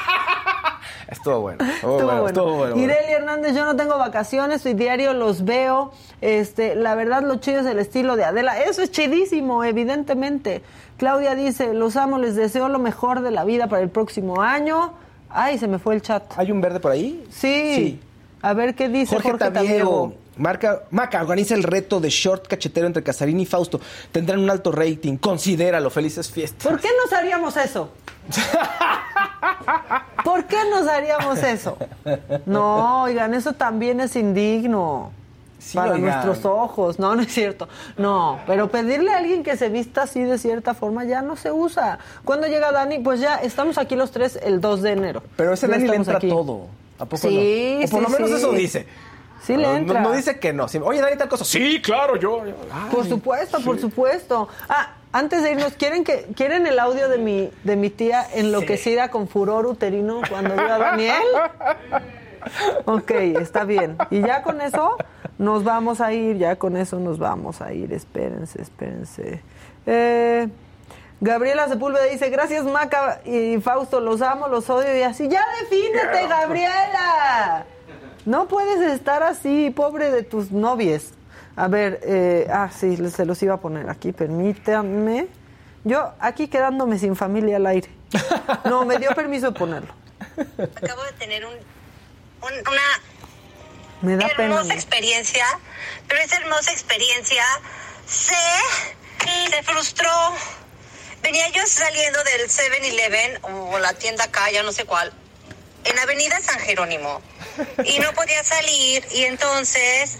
Estuvo 1.07 1.39
bueno. 1.41 1.63
Estuvo, 1.63 1.73
Estuvo 1.73 1.95
bueno, 1.95 2.21
bueno. 2.21 2.27
estuvo 2.27 2.57
bueno. 2.57 2.77
Ireli 2.77 3.11
Hernández, 3.11 3.55
yo 3.55 3.65
no 3.65 3.75
tengo 3.75 3.97
vacaciones, 3.97 4.61
soy 4.61 4.73
diario, 4.73 5.13
los 5.13 5.45
veo. 5.45 5.91
Este, 6.21 6.75
la 6.75 6.95
verdad, 6.95 7.23
lo 7.23 7.35
chido 7.37 7.61
es 7.61 7.65
el 7.65 7.79
estilo 7.79 8.15
de 8.15 8.23
Adela. 8.25 8.61
Eso 8.61 8.81
es 8.81 8.91
chidísimo, 8.91 9.63
evidentemente. 9.63 10.61
Claudia 10.97 11.35
dice, 11.35 11.73
los 11.73 11.95
amo, 11.95 12.17
les 12.17 12.35
deseo 12.35 12.69
lo 12.69 12.79
mejor 12.79 13.21
de 13.21 13.31
la 13.31 13.43
vida 13.43 13.67
para 13.67 13.81
el 13.81 13.89
próximo 13.89 14.41
año. 14.41 14.93
Ay, 15.29 15.57
se 15.57 15.67
me 15.67 15.79
fue 15.79 15.95
el 15.95 16.01
chat. 16.01 16.23
¿Hay 16.37 16.51
un 16.51 16.61
verde 16.61 16.79
por 16.79 16.91
ahí? 16.91 17.25
Sí. 17.29 17.73
Sí. 17.75 17.99
A 18.41 18.53
ver 18.53 18.75
qué 18.75 18.89
dice 18.89 19.15
Jorge, 19.15 19.31
Jorge, 19.31 19.51
Tabiego. 19.51 20.13
Marca, 20.37 20.83
Maca 20.89 21.21
organiza 21.21 21.53
el 21.55 21.63
reto 21.63 21.99
de 21.99 22.09
short 22.09 22.47
cachetero 22.47 22.87
entre 22.87 23.03
Casarín 23.03 23.39
y 23.39 23.45
Fausto. 23.45 23.79
Tendrán 24.11 24.39
un 24.39 24.49
alto 24.49 24.71
rating. 24.71 25.17
Considéralo. 25.17 25.89
Felices 25.89 26.29
fiestas. 26.29 26.67
¿Por 26.67 26.79
qué 26.79 26.89
nos 27.03 27.13
haríamos 27.13 27.55
eso? 27.57 27.89
¿Por 30.53 30.63
qué 30.63 30.69
nos 30.69 30.87
haríamos 30.87 31.39
eso? 31.43 31.77
No, 32.45 33.03
oigan, 33.03 33.33
eso 33.33 33.53
también 33.53 33.99
es 33.99 34.15
indigno. 34.15 35.11
Sí, 35.59 35.77
para 35.77 35.93
oigan. 35.93 36.09
nuestros 36.23 36.43
ojos, 36.45 36.99
no, 36.99 37.15
no 37.15 37.21
es 37.21 37.33
cierto. 37.33 37.69
No, 37.97 38.39
pero 38.45 38.69
pedirle 38.69 39.13
a 39.13 39.17
alguien 39.17 39.43
que 39.43 39.55
se 39.55 39.69
vista 39.69 40.03
así 40.03 40.21
de 40.21 40.37
cierta 40.37 40.73
forma 40.73 41.05
ya 41.05 41.21
no 41.21 41.37
se 41.37 41.51
usa. 41.53 41.99
¿Cuándo 42.25 42.47
llega 42.47 42.71
Dani? 42.73 42.99
Pues 42.99 43.21
ya 43.21 43.35
estamos 43.37 43.77
aquí 43.77 43.95
los 43.95 44.11
tres 44.11 44.37
el 44.43 44.59
2 44.59 44.81
de 44.81 44.91
enero. 44.91 45.23
Pero 45.37 45.53
ese 45.53 45.67
Ya 45.67 45.73
Dani 45.75 45.87
le 45.87 45.95
entra 45.95 46.17
aquí. 46.17 46.27
todo. 46.29 46.67
¿A 46.99 47.05
poco 47.05 47.17
Sí, 47.29 47.77
no? 47.79 47.85
O 47.85 47.89
por 47.89 48.01
lo 48.03 48.09
menos 48.09 48.29
sí. 48.29 48.35
eso 48.35 48.51
dice. 48.51 48.87
Sí 49.41 49.55
le 49.55 49.63
no- 49.63 49.75
entra. 49.75 50.01
No, 50.01 50.11
dice 50.11 50.37
que 50.39 50.51
no. 50.51 50.67
Oye, 50.83 50.99
Dani, 51.01 51.17
tal 51.17 51.29
cosa. 51.29 51.45
Sí, 51.45 51.81
claro, 51.81 52.17
yo. 52.17 52.45
yo. 52.45 52.53
Ay. 52.73 52.89
Por 52.91 53.07
supuesto, 53.07 53.59
por 53.61 53.79
supuesto. 53.79 54.49
Ah, 54.67 54.95
antes 55.13 55.43
de 55.43 55.51
irnos, 55.51 55.73
¿quieren 55.73 56.03
que 56.03 56.23
quieren 56.35 56.67
el 56.67 56.79
audio 56.79 57.07
de 57.07 57.19
mi 57.19 57.49
de 57.63 57.75
mi 57.75 57.89
tía 57.89 58.25
enloquecida 58.33 59.09
con 59.09 59.27
furor 59.27 59.67
uterino 59.67 60.21
cuando 60.29 60.55
vio 60.55 60.73
a 60.73 60.77
Daniel? 60.79 61.23
Ok, 62.83 63.11
está 63.11 63.63
bien. 63.63 63.95
Y 64.09 64.21
ya 64.21 64.43
con 64.43 64.59
eso 64.59 64.97
nos 65.37 65.63
vamos 65.63 66.01
a 66.01 66.11
ir, 66.11 66.37
ya 66.37 66.57
con 66.57 66.75
eso 66.75 66.99
nos 66.99 67.17
vamos 67.17 67.61
a 67.61 67.71
ir. 67.73 67.93
Espérense, 67.93 68.61
espérense. 68.61 69.41
Eh, 69.85 70.49
Gabriela 71.21 71.69
Sepúlveda 71.69 72.03
dice, 72.05 72.29
gracias 72.29 72.65
Maca 72.65 73.21
y 73.23 73.57
Fausto, 73.61 74.01
los 74.01 74.21
amo, 74.21 74.49
los 74.49 74.69
odio 74.69 74.97
y 74.97 75.03
así. 75.03 75.29
Ya 75.29 75.41
defínete, 75.61 76.27
Gabriela. 76.27 77.65
No 78.25 78.47
puedes 78.47 78.81
estar 78.91 79.23
así, 79.23 79.69
pobre 79.69 80.11
de 80.11 80.23
tus 80.23 80.51
novies. 80.51 81.13
A 81.55 81.67
ver, 81.67 81.99
eh, 82.03 82.47
ah, 82.51 82.69
sí, 82.75 82.97
se 83.09 83.25
los 83.25 83.41
iba 83.43 83.53
a 83.55 83.59
poner 83.59 83.89
aquí, 83.89 84.11
permítanme. 84.11 85.27
Yo 85.83 86.13
aquí 86.19 86.47
quedándome 86.47 86.97
sin 86.97 87.15
familia 87.15 87.57
al 87.57 87.67
aire. 87.67 87.89
No, 88.65 88.85
me 88.85 88.97
dio 88.97 89.13
permiso 89.13 89.51
de 89.51 89.59
ponerlo. 89.59 89.93
Acabo 90.75 91.03
de 91.03 91.11
tener 91.13 91.45
un, 91.45 91.53
un- 91.53 92.67
una 92.67 92.81
Me 94.01 94.15
da 94.15 94.27
pena. 94.35 94.55
hermosa 94.55 94.73
experiencia, 94.73 95.45
pero 96.07 96.21
esa 96.21 96.37
hermosa 96.37 96.71
experiencia 96.71 97.43
se, 98.07 98.35
se 99.51 99.63
frustró. 99.63 100.09
Venía 101.21 101.47
yo 101.49 101.61
saliendo 101.67 102.19
del 102.23 102.49
7-Eleven 102.49 103.39
o 103.43 103.79
la 103.79 103.93
tienda 103.93 104.23
acá, 104.25 104.49
ya 104.51 104.63
no 104.63 104.71
sé 104.71 104.85
cuál, 104.85 105.13
en 105.85 105.99
Avenida 105.99 106.39
San 106.41 106.59
Jerónimo. 106.59 107.21
Y 107.85 107.99
no 107.99 108.11
podía 108.13 108.43
salir 108.43 109.05
y 109.11 109.23
entonces 109.23 110.19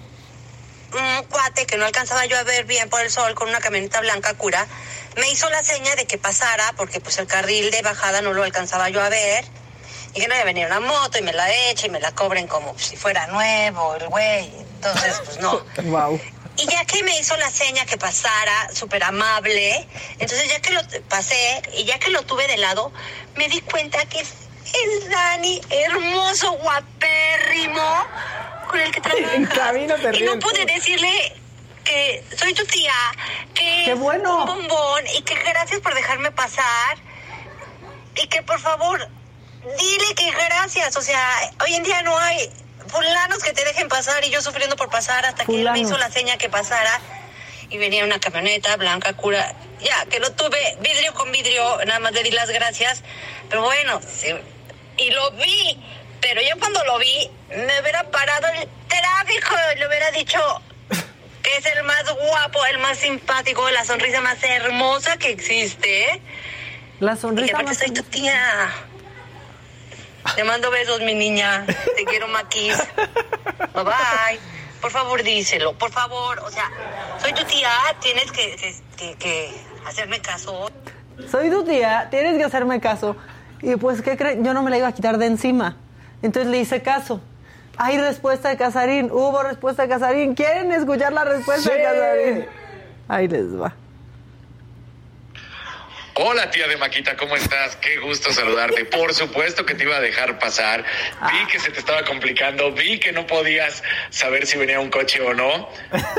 un 0.93 1.23
cuate 1.25 1.65
que 1.65 1.77
no 1.77 1.85
alcanzaba 1.85 2.25
yo 2.25 2.37
a 2.37 2.43
ver 2.43 2.65
bien 2.65 2.89
por 2.89 3.01
el 3.01 3.09
sol 3.09 3.33
con 3.35 3.49
una 3.49 3.59
camioneta 3.59 4.01
blanca 4.01 4.33
cura 4.35 4.67
me 5.17 5.29
hizo 5.29 5.49
la 5.49 5.63
seña 5.63 5.95
de 5.95 6.05
que 6.05 6.17
pasara 6.17 6.73
porque 6.77 6.99
pues 6.99 7.17
el 7.19 7.27
carril 7.27 7.71
de 7.71 7.81
bajada 7.81 8.21
no 8.21 8.33
lo 8.33 8.43
alcanzaba 8.43 8.89
yo 8.89 9.01
a 9.01 9.09
ver. 9.09 9.45
Y 10.15 10.19
que 10.19 10.27
no 10.27 10.35
iba 10.35 10.43
a 10.43 10.45
venir 10.45 10.67
una 10.67 10.79
moto 10.79 11.17
y 11.17 11.21
me 11.23 11.33
la 11.33 11.51
echa 11.69 11.87
y 11.87 11.89
me 11.89 11.99
la 11.99 12.13
cobren 12.13 12.47
como 12.47 12.77
si 12.77 12.95
fuera 12.95 13.25
nuevo 13.27 13.95
el 13.95 14.07
güey. 14.07 14.51
Entonces 14.75 15.21
pues 15.25 15.39
no. 15.39 15.63
Wow. 15.83 16.19
y 16.57 16.67
ya 16.67 16.85
que 16.85 17.03
me 17.03 17.17
hizo 17.17 17.35
la 17.37 17.49
seña 17.49 17.85
que 17.85 17.97
pasara, 17.97 18.69
súper 18.73 19.03
amable, 19.03 19.87
entonces 20.19 20.47
ya 20.49 20.59
que 20.59 20.71
lo 20.71 20.81
pasé 21.09 21.61
y 21.75 21.85
ya 21.85 21.97
que 21.97 22.11
lo 22.11 22.21
tuve 22.23 22.47
de 22.47 22.57
lado, 22.57 22.91
me 23.35 23.47
di 23.47 23.59
cuenta 23.61 24.05
que 24.05 24.19
es 24.19 24.29
el 24.73 25.09
Dani, 25.09 25.61
hermoso, 25.69 26.51
guapérrimo, 26.53 28.05
con 28.73 28.81
el 28.81 28.91
que 28.91 29.01
trabaja. 29.01 29.35
En 29.35 29.45
cabina 29.45 29.95
te 29.95 30.17
y 30.17 30.23
no 30.23 30.33
ríes. 30.33 30.43
pude 30.43 30.65
decirle 30.65 31.33
que 31.83 32.23
soy 32.35 32.53
tu 32.53 32.65
tía, 32.65 32.93
que 33.53 33.83
¡Qué 33.85 33.93
bueno! 33.93 34.39
un 34.39 34.45
bombón 34.45 35.03
y 35.15 35.21
que 35.21 35.35
gracias 35.35 35.79
por 35.81 35.93
dejarme 35.93 36.31
pasar. 36.31 36.97
Y 38.15 38.27
que 38.27 38.41
por 38.41 38.59
favor 38.59 39.07
dile 39.79 40.15
que 40.15 40.31
gracias, 40.31 40.95
o 40.97 41.01
sea, 41.01 41.51
hoy 41.63 41.73
en 41.75 41.83
día 41.83 42.01
no 42.03 42.17
hay 42.17 42.49
fulanos 42.87 43.39
que 43.43 43.53
te 43.53 43.63
dejen 43.63 43.87
pasar 43.87 44.23
y 44.23 44.29
yo 44.29 44.41
sufriendo 44.41 44.75
por 44.75 44.89
pasar 44.89 45.25
hasta 45.25 45.45
que 45.45 45.61
él 45.61 45.71
me 45.71 45.79
hizo 45.79 45.97
la 45.97 46.09
seña 46.11 46.37
que 46.37 46.49
pasara. 46.49 46.99
Y 47.69 47.77
venía 47.77 48.03
una 48.03 48.19
camioneta 48.19 48.75
blanca 48.77 49.13
cura, 49.13 49.55
ya 49.81 50.05
que 50.05 50.19
lo 50.19 50.31
tuve 50.33 50.77
vidrio 50.81 51.13
con 51.13 51.31
vidrio, 51.31 51.79
nada 51.85 51.99
más 51.99 52.11
le 52.11 52.21
di 52.21 52.29
las 52.31 52.49
gracias, 52.49 53.01
pero 53.49 53.63
bueno, 53.63 53.99
sí, 54.01 54.27
y 54.97 55.09
lo 55.09 55.31
vi, 55.31 55.83
pero 56.23 56.41
yo 56.41 56.57
cuando 56.59 56.83
lo 56.85 56.97
vi 56.99 57.29
me 57.49 57.81
hubiera 57.81 58.03
parado 58.09 58.47
el 58.47 58.67
tráfico 58.87 59.55
y 59.75 59.79
le 59.79 59.87
hubiera 59.87 60.09
dicho 60.11 60.39
que 61.43 61.57
es 61.57 61.65
el 61.65 61.83
más 61.83 62.03
guapo, 62.13 62.65
el 62.65 62.79
más 62.79 62.97
simpático, 62.97 63.69
la 63.71 63.83
sonrisa 63.83 64.21
más 64.21 64.41
hermosa 64.43 65.17
que 65.17 65.29
existe. 65.31 66.21
La 66.99 67.13
Y 67.13 67.17
sonrisa 67.17 67.51
aparte 67.53 67.69
más 67.71 67.77
soy 67.77 67.91
tu 67.91 68.03
tía. 68.03 68.69
Te 70.35 70.43
mando 70.45 70.71
besos, 70.71 71.01
mi 71.01 71.13
niña. 71.13 71.65
Te 71.97 72.05
quiero, 72.05 72.27
Maquis. 72.29 72.77
Bye 73.73 73.83
bye. 73.83 74.39
Por 74.81 74.89
favor, 74.91 75.21
díselo. 75.21 75.73
Por 75.77 75.91
favor. 75.91 76.39
O 76.39 76.49
sea, 76.49 76.71
soy 77.21 77.33
tu 77.33 77.43
tía. 77.43 77.69
Tienes 78.01 78.31
que- 78.31 78.55
que 79.19 79.51
hacerme 79.85 80.21
caso. 80.21 80.71
Soy 81.29 81.49
tu 81.49 81.65
tía, 81.65 82.07
tienes 82.09 82.37
que 82.37 82.43
hacerme 82.45 82.79
caso. 82.79 83.17
Y 83.61 83.75
pues, 83.75 84.01
¿qué 84.01 84.15
creen? 84.15 84.45
Yo 84.45 84.53
no 84.53 84.63
me 84.63 84.69
la 84.71 84.77
iba 84.77 84.87
a 84.87 84.93
quitar 84.93 85.17
de 85.17 85.25
encima. 85.25 85.75
Entonces 86.23 86.51
le 86.51 86.57
hice 86.59 86.81
caso. 86.81 87.21
Hay 87.77 87.97
respuesta 87.99 88.49
de 88.49 88.57
Casarín. 88.57 89.09
Hubo 89.11 89.43
respuesta 89.43 89.83
de 89.83 89.89
Casarín. 89.89 90.33
¿Quieren 90.35 90.71
escuchar 90.71 91.13
la 91.13 91.23
respuesta 91.25 91.69
de 91.71 91.77
Sí. 91.77 91.83
Casarín? 91.83 92.45
Ahí 93.09 93.27
les 93.27 93.55
va. 93.59 93.73
Hola 96.15 96.51
tía 96.51 96.67
de 96.67 96.77
Maquita, 96.77 97.17
¿cómo 97.17 97.35
estás? 97.35 97.75
Qué 97.77 97.97
gusto 97.97 98.31
saludarte. 98.31 98.85
Por 98.85 99.11
supuesto 99.15 99.65
que 99.65 99.73
te 99.73 99.83
iba 99.83 99.95
a 99.95 99.99
dejar 99.99 100.37
pasar. 100.37 100.85
Vi 101.31 101.47
que 101.51 101.59
se 101.59 101.71
te 101.71 101.79
estaba 101.79 102.03
complicando, 102.05 102.71
vi 102.71 102.99
que 102.99 103.11
no 103.11 103.25
podías 103.25 103.81
saber 104.11 104.45
si 104.45 104.59
venía 104.59 104.79
un 104.79 104.91
coche 104.91 105.19
o 105.21 105.33
no, 105.33 105.67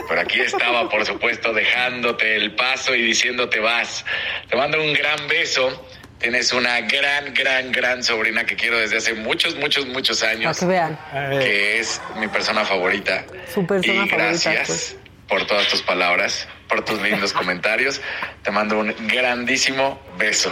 pero 0.09 0.20
aquí 0.20 0.40
estaba, 0.40 0.89
por 0.89 1.06
supuesto, 1.06 1.52
dejándote 1.52 2.35
el 2.35 2.56
paso 2.56 2.93
y 2.97 3.02
diciéndote 3.02 3.60
vas. 3.60 4.05
Te 4.51 4.56
mando 4.56 4.82
un 4.82 4.93
gran 4.94 5.28
beso. 5.28 5.86
Tienes 6.24 6.55
una 6.55 6.80
gran, 6.80 7.34
gran, 7.34 7.70
gran 7.70 8.02
sobrina 8.02 8.46
que 8.46 8.56
quiero 8.56 8.78
desde 8.78 8.96
hace 8.96 9.12
muchos, 9.12 9.56
muchos, 9.56 9.86
muchos 9.88 10.20
Para 10.20 10.32
años, 10.32 10.59
que 10.59 10.64
vean. 10.64 10.98
que 11.12 11.78
es 11.80 12.01
mi 12.16 12.28
persona 12.28 12.64
favorita. 12.64 13.24
Su 13.52 13.66
persona 13.66 13.92
y 14.06 14.09
favorita, 14.09 14.16
gracias 14.16 14.66
pues. 14.66 14.96
por 15.28 15.46
todas 15.46 15.68
tus 15.68 15.82
palabras, 15.82 16.48
por 16.66 16.82
tus 16.82 16.98
lindos 17.02 17.32
comentarios. 17.34 18.01
Te 18.42 18.51
mando 18.51 18.78
un 18.78 18.94
grandísimo 19.06 20.01
beso. 20.16 20.51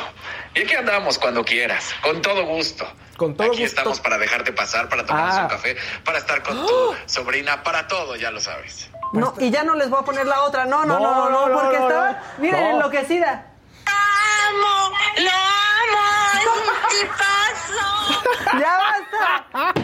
Y 0.55 0.61
aquí 0.61 0.75
andamos 0.75 1.19
cuando 1.19 1.43
quieras, 1.43 1.89
con 2.03 2.21
todo 2.21 2.45
gusto. 2.45 2.87
Con 3.17 3.35
todo 3.35 3.47
aquí 3.49 3.63
gusto. 3.63 3.65
estamos 3.81 3.99
para 4.01 4.19
dejarte 4.19 4.53
pasar, 4.53 4.91
para 4.91 5.07
tomarnos 5.07 5.37
Ah. 5.37 5.43
un 5.45 5.49
café, 5.49 5.77
para 6.05 6.19
estar 6.19 6.43
con 6.43 6.67
tu 6.67 6.95
sobrina, 7.07 7.63
para 7.63 7.89
todo, 7.89 8.15
ya 8.17 8.31
lo 8.31 8.41
sabes. 8.43 8.91
No, 9.15 9.33
y 9.39 9.51
ya 9.51 9.65
no 9.65 9.75
les 9.75 9.89
voy 9.89 10.01
a 10.03 10.05
poner 10.05 10.27
la 10.27 10.43
otra. 10.43 10.67
No, 10.67 10.85
no, 10.85 11.01
no, 11.01 11.15
no, 11.15 11.31
No, 11.31 11.49
no, 11.49 11.55
porque 11.63 11.79
no, 11.79 11.89
estaba, 11.89 12.11
no. 12.13 12.19
miren, 12.43 12.61
No. 12.61 12.71
enloquecida. 12.73 13.47
¡Amo! 13.87 14.95
¡Lo 15.19 15.31
amo! 15.31 16.05
¡Es 16.35 16.47
un 16.47 16.65
tipazo! 16.91 18.59
¡Ya 18.61 18.73
basta! 18.79 19.75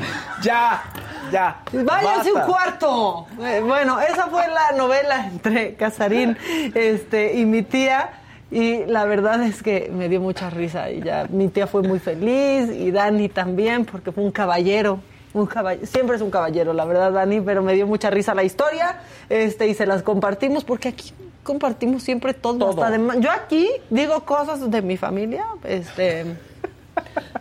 Ya, 0.43 0.85
ya. 1.33 1.63
Váyanse 1.73 2.33
un 2.33 2.41
cuarto. 2.43 3.27
Eh, 3.41 3.61
bueno, 3.65 4.01
esa 4.01 4.29
fue 4.29 4.47
la 4.49 4.73
novela 4.77 5.27
entre 5.27 5.75
Casarín 5.75 6.37
este, 6.75 7.35
y 7.35 7.45
mi 7.45 7.63
tía. 7.63 8.11
Y 8.51 8.87
la 8.87 9.05
verdad 9.05 9.43
es 9.43 9.63
que 9.63 9.91
me 9.93 10.09
dio 10.09 10.21
mucha 10.21 10.49
risa. 10.49 10.91
Y 10.91 11.03
ya 11.03 11.27
mi 11.29 11.49
tía 11.49 11.67
fue 11.67 11.83
muy 11.83 11.99
feliz 11.99 12.71
y 12.71 12.91
Dani 12.91 13.29
también, 13.29 13.85
porque 13.85 14.13
fue 14.13 14.25
un 14.25 14.31
caballero. 14.31 15.01
Un 15.39 15.47
caballero, 15.47 15.87
siempre 15.87 16.17
es 16.17 16.23
un 16.23 16.31
caballero, 16.31 16.73
la 16.73 16.85
verdad, 16.85 17.13
Dani, 17.13 17.41
pero 17.41 17.63
me 17.63 17.75
dio 17.75 17.87
mucha 17.87 18.11
risa 18.11 18.35
la 18.35 18.43
historia 18.45 19.01
este, 19.29 19.67
y 19.69 19.75
se 19.75 19.87
las 19.87 20.03
compartimos 20.03 20.65
porque 20.65 20.89
aquí 20.89 21.13
compartimos 21.45 22.03
siempre 22.03 22.35
todo. 22.35 22.59
Todo. 22.59 22.71
hasta 22.71 22.91
de 22.91 22.99
ma- 22.99 23.17
yo 23.17 23.31
aquí 23.31 23.69
digo 23.91 24.25
cosas 24.25 24.71
de 24.71 24.83
mi 24.83 24.97
familia, 24.97 25.47
este, 25.65 26.25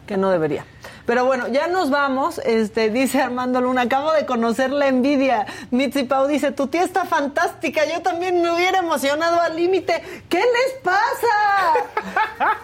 que 0.05 0.15
no 0.17 0.29
debería. 0.29 0.65
Pero 1.05 1.23
bueno, 1.25 1.47
ya 1.47 1.67
nos 1.67 1.89
vamos. 1.89 2.37
Este, 2.39 2.89
dice 2.89 3.21
Armando 3.21 3.61
Luna, 3.61 3.83
acabo 3.83 4.11
de 4.11 4.25
conocer 4.25 4.71
la 4.71 4.87
envidia. 4.89 5.45
Mitzi 5.71 6.03
Pau 6.03 6.27
dice, 6.27 6.51
tu 6.51 6.67
tía 6.67 6.83
está 6.83 7.05
fantástica. 7.05 7.85
Yo 7.85 8.01
también 8.01 8.41
me 8.41 8.53
hubiera 8.53 8.79
emocionado 8.79 9.39
al 9.39 9.55
límite. 9.55 10.03
¿Qué 10.27 10.39
les 10.39 10.81
pasa? 10.83 12.57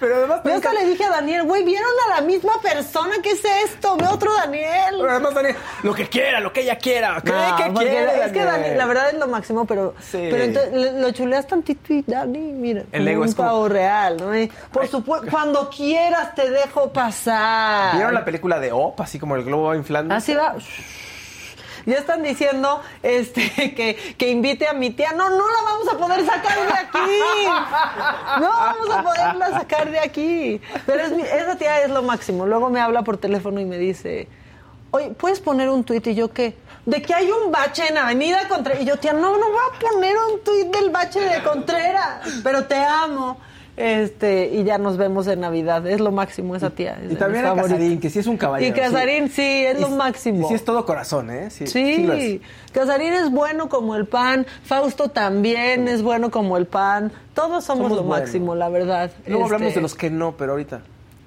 Pero 0.00 0.16
además... 0.16 0.40
Yo 0.44 0.54
hasta 0.54 0.72
le 0.72 0.84
dije 0.86 1.04
a 1.04 1.10
Daniel, 1.10 1.42
güey, 1.44 1.64
¿vieron 1.64 1.90
a 2.10 2.16
la 2.16 2.20
misma 2.26 2.60
persona? 2.60 3.14
¿Qué 3.22 3.30
es 3.32 3.42
esto? 3.64 3.96
Ve 3.96 4.06
otro 4.06 4.32
Daniel. 4.34 4.96
Pero 4.98 5.10
además, 5.10 5.34
Daniel, 5.34 5.56
lo 5.82 5.94
que 5.94 6.08
quiera, 6.08 6.40
lo 6.40 6.52
que 6.52 6.60
ella 6.62 6.76
quiera. 6.78 7.20
¿Qué, 7.24 7.30
No, 7.30 7.72
porque 7.74 7.90
quiere, 7.90 8.24
es 8.24 8.32
que 8.32 8.44
Dani, 8.44 8.74
la 8.74 8.86
verdad 8.86 9.10
es 9.10 9.18
lo 9.18 9.28
máximo, 9.28 9.64
pero, 9.66 9.94
Sí. 10.00 10.28
pero 10.30 10.44
entonces 10.44 10.92
lo 10.94 11.10
chuleas 11.12 11.46
tantito 11.46 11.92
y 11.92 12.02
Dani, 12.06 12.38
mira, 12.38 12.82
El 12.92 13.00
como 13.00 13.08
ego 13.10 13.22
un 13.22 13.28
es 13.28 13.34
como- 13.34 13.48
pavo 13.48 13.68
real, 13.68 14.16
¿no? 14.18 14.32
Por 14.72 14.86
supuesto, 14.88 15.28
cuando 15.30 15.68
quieras 15.70 16.34
te 16.34 16.50
dejo 16.50 16.92
pasar. 16.92 17.94
¿Vieron 17.96 18.14
la 18.14 18.24
película 18.24 18.58
de 18.60 18.72
Op? 18.72 19.00
Así 19.00 19.18
como 19.18 19.36
el 19.36 19.44
globo 19.44 19.68
va 19.68 19.76
inflando. 19.76 20.14
Así 20.14 20.34
va. 20.34 20.54
Ya 21.86 21.96
están 21.98 22.22
diciendo 22.22 22.80
este, 23.02 23.50
que, 23.76 24.14
que 24.16 24.28
invite 24.30 24.66
a 24.68 24.72
mi 24.72 24.90
tía. 24.90 25.12
No, 25.12 25.28
no 25.30 25.36
la 25.48 25.62
vamos 25.64 25.88
a 25.92 25.98
poder 25.98 26.24
sacar 26.26 26.66
de 26.66 26.72
aquí. 26.72 27.46
No 28.40 28.48
vamos 28.48 28.90
a 28.90 29.02
poderla 29.02 29.50
sacar 29.58 29.90
de 29.90 29.98
aquí. 29.98 30.60
Pero 30.86 31.02
es 31.02 31.12
mi- 31.12 31.22
esa 31.22 31.56
tía 31.56 31.82
es 31.82 31.90
lo 31.90 32.02
máximo. 32.02 32.46
Luego 32.46 32.70
me 32.70 32.80
habla 32.80 33.02
por 33.02 33.16
teléfono 33.18 33.60
y 33.60 33.64
me 33.64 33.78
dice, 33.78 34.28
oye, 34.90 35.10
¿puedes 35.10 35.40
poner 35.40 35.68
un 35.68 35.84
tuit? 35.84 36.06
Y 36.06 36.14
yo, 36.14 36.32
¿qué? 36.32 36.56
De 36.86 37.00
que 37.00 37.14
hay 37.14 37.30
un 37.30 37.52
bache 37.52 37.86
en 37.88 37.96
Avenida 37.98 38.48
Contreras. 38.48 38.82
Y 38.82 38.86
yo, 38.86 38.96
tía, 38.98 39.12
no, 39.12 39.36
no 39.38 39.46
voy 39.50 39.62
a 39.74 39.78
poner 39.78 40.14
un 40.32 40.42
tuit 40.44 40.66
del 40.68 40.90
bache 40.90 41.20
de 41.20 41.42
Contreras. 41.42 42.26
Pero 42.42 42.64
te 42.64 42.76
amo. 42.76 43.38
Este, 43.74 44.50
y 44.52 44.64
ya 44.64 44.76
nos 44.76 44.98
vemos 44.98 45.26
en 45.28 45.40
Navidad. 45.40 45.86
Es 45.86 45.98
lo 46.00 46.12
máximo 46.12 46.54
esa 46.54 46.70
tía. 46.70 46.98
es 47.02 47.12
Y 47.12 47.14
también 47.16 47.46
a. 47.46 47.54
Casarín, 47.54 48.00
que 48.00 48.10
sí 48.10 48.18
es 48.18 48.26
un 48.26 48.36
caballero. 48.36 48.76
Y 48.76 48.78
Casarín, 48.78 49.30
sí, 49.30 49.42
es 49.64 49.78
Y 49.78 49.80
lo 49.80 49.88
máximo. 49.88 50.44
Y 50.46 50.48
sí 50.48 50.54
es 50.54 50.64
todo 50.64 50.84
corazón, 50.84 51.30
¿eh? 51.30 51.48
Sí, 51.50 51.66
Sí. 51.66 52.42
Casarín 52.72 53.14
es 53.14 53.30
bueno 53.30 53.68
como 53.70 53.96
el 53.96 54.06
pan, 54.06 54.46
Fausto 54.64 55.08
también 55.08 55.88
es 55.88 56.02
bueno 56.02 56.30
como 56.30 56.56
el 56.58 56.66
pan, 56.66 57.12
todos 57.34 57.64
somos, 57.64 57.88
Somos 57.88 57.98
lo 57.98 58.04
máximo, 58.04 58.54
la 58.54 58.68
verdad. 58.68 59.10
Luego 59.26 59.44
Este, 59.44 59.54
hablamos 59.54 59.74
de 59.74 59.80
los 59.80 59.94
que 59.94 60.10
no, 60.10 60.32
pero 60.36 60.52
ahorita. 60.52 60.80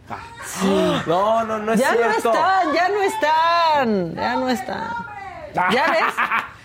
No, 1.07 1.43
no, 1.43 1.57
no 1.59 1.73
es 1.73 1.79
ya 1.79 1.91
cierto. 1.93 2.31
no 2.31 2.31
están, 2.31 2.73
ya 2.73 2.89
no 2.89 3.01
están, 3.01 4.15
ya 4.15 4.35
no 4.35 4.49
están. 4.49 4.87
¿Ya 5.73 5.87
ves? 5.91 6.13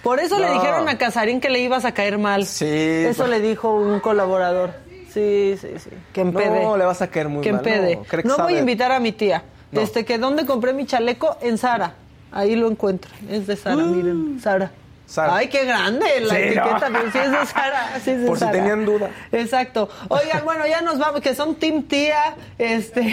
Por 0.03 0.19
eso 0.21 0.39
le 0.39 0.51
dijeron 0.53 0.89
a 0.89 0.99
Casarín 0.99 1.41
que 1.41 1.49
le 1.51 1.61
ibas 1.61 1.85
a 1.85 1.93
caer 1.93 2.19
mal. 2.19 2.45
Sí. 2.47 2.67
Eso 2.67 3.25
pues- 3.25 3.31
le 3.31 3.41
dijo 3.41 3.75
un 3.75 4.01
colaborador. 4.01 4.73
Sí, 5.13 5.57
sí, 5.61 5.69
sí. 5.79 5.91
Que 6.13 6.21
empede. 6.21 6.63
No, 6.63 6.77
le 6.77 6.85
vas 6.85 7.03
a 7.03 7.09
caer 7.09 7.29
muy 7.29 7.43
que 7.43 7.53
mal. 7.53 7.61
empede. 7.67 7.97
No, 7.97 8.03
cree 8.05 8.23
que 8.23 8.29
No 8.29 8.39
voy 8.39 8.55
a 8.57 8.59
invitar 8.61 8.93
a 8.93 9.01
mi 9.01 9.13
tía. 9.13 9.43
No. 9.73 9.81
Este, 9.81 10.05
que 10.05 10.19
¿dónde 10.19 10.47
compré 10.47 10.73
mi 10.73 10.87
chaleco? 10.87 11.37
En 11.41 11.59
Sara. 11.59 11.95
Ahí 12.33 12.55
lo 12.57 12.69
encuentro. 12.71 13.11
Es 13.29 13.47
de 13.47 13.57
Sara, 13.57 13.77
miren. 13.77 14.41
Sara. 14.41 14.71
Sara. 15.07 15.35
Ay, 15.37 15.49
qué 15.49 15.65
grande 15.65 16.07
la 16.21 16.35
Sí, 16.35 16.41
etiqueta, 16.41 16.89
no. 16.89 16.99
pero 17.01 17.11
sí 17.11 17.19
es 17.19 17.31
de 17.33 17.47
Sara. 17.47 18.01
sí 18.05 18.11
es 18.13 18.21
de 18.21 18.27
Por 18.29 18.39
si 18.39 18.47
tenían 18.53 18.85
duda. 18.85 19.11
Exacto. 19.33 19.89
Oigan, 20.09 20.45
bueno, 20.45 20.65
ya 20.69 20.81
nos 20.83 20.99
vamos, 20.99 21.21
que 21.21 21.35
son 21.35 21.57
Team 21.57 21.83
Tía. 21.83 22.37
Este, 22.59 23.13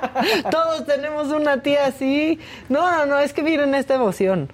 todos 0.52 0.86
tenemos 0.86 1.28
una 1.28 1.60
tía 1.60 1.86
así. 1.86 2.38
No, 2.68 2.88
no, 2.92 3.06
no, 3.06 3.18
es 3.18 3.32
que 3.32 3.42
miren 3.42 3.74
esta 3.74 3.94
emoción. 3.96 4.52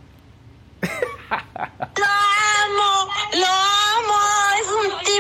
¡Lo 0.80 2.04
amo! 2.06 3.12
¡Lo 3.34 3.46
amo! 3.46 4.18
¡Es 4.60 4.68
un 4.70 5.14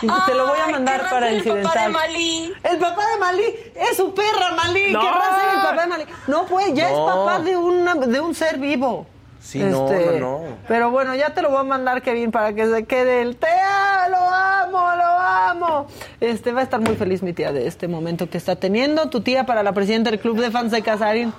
Te 0.00 0.34
lo 0.34 0.46
voy 0.46 0.58
a 0.58 0.68
mandar 0.68 1.02
qué 1.02 1.10
para 1.10 1.28
el 1.30 1.42
papá 1.42 1.50
incidental. 1.50 1.84
de 1.86 1.88
Malí. 1.90 2.52
El 2.62 2.78
papá 2.78 3.02
de 3.08 3.18
Malí 3.18 3.54
es 3.74 3.96
su 3.96 4.14
perra, 4.14 4.52
Malí. 4.56 4.92
No. 4.92 5.00
¿Qué 5.00 5.06
raza 5.06 5.48
es 5.48 5.54
el 5.54 5.62
papá 5.62 5.80
de 5.82 5.86
Malí? 5.86 6.04
No, 6.26 6.46
pues, 6.46 6.74
ya 6.74 6.90
es 6.90 6.98
papá 6.98 7.38
de, 7.40 7.56
una, 7.56 7.94
de 7.94 8.20
un 8.20 8.34
ser 8.34 8.58
vivo. 8.58 9.06
Sí, 9.40 9.60
no, 9.60 9.88
no, 9.88 10.18
no. 10.18 10.40
Pero 10.66 10.90
bueno, 10.90 11.14
ya 11.14 11.32
te 11.32 11.40
lo 11.40 11.50
voy 11.50 11.60
a 11.60 11.62
mandar, 11.62 12.02
Kevin, 12.02 12.32
para 12.32 12.52
que 12.52 12.66
se 12.66 12.84
quede 12.84 13.22
el 13.22 13.36
te 13.36 13.46
amo, 13.48 14.10
lo 14.10 14.16
amo, 14.16 14.96
lo 14.96 15.04
amo. 15.04 15.86
Este, 16.20 16.52
va 16.52 16.60
a 16.60 16.64
estar 16.64 16.80
muy 16.80 16.96
feliz 16.96 17.22
mi 17.22 17.32
tía 17.32 17.52
de 17.52 17.68
este 17.68 17.86
momento 17.86 18.28
que 18.28 18.38
está 18.38 18.56
teniendo. 18.56 19.08
Tu 19.08 19.20
tía 19.20 19.46
para 19.46 19.62
la 19.62 19.72
presidenta 19.72 20.10
del 20.10 20.18
club 20.18 20.40
de 20.40 20.50
fans 20.50 20.72
de 20.72 20.82
Casarín. 20.82 21.32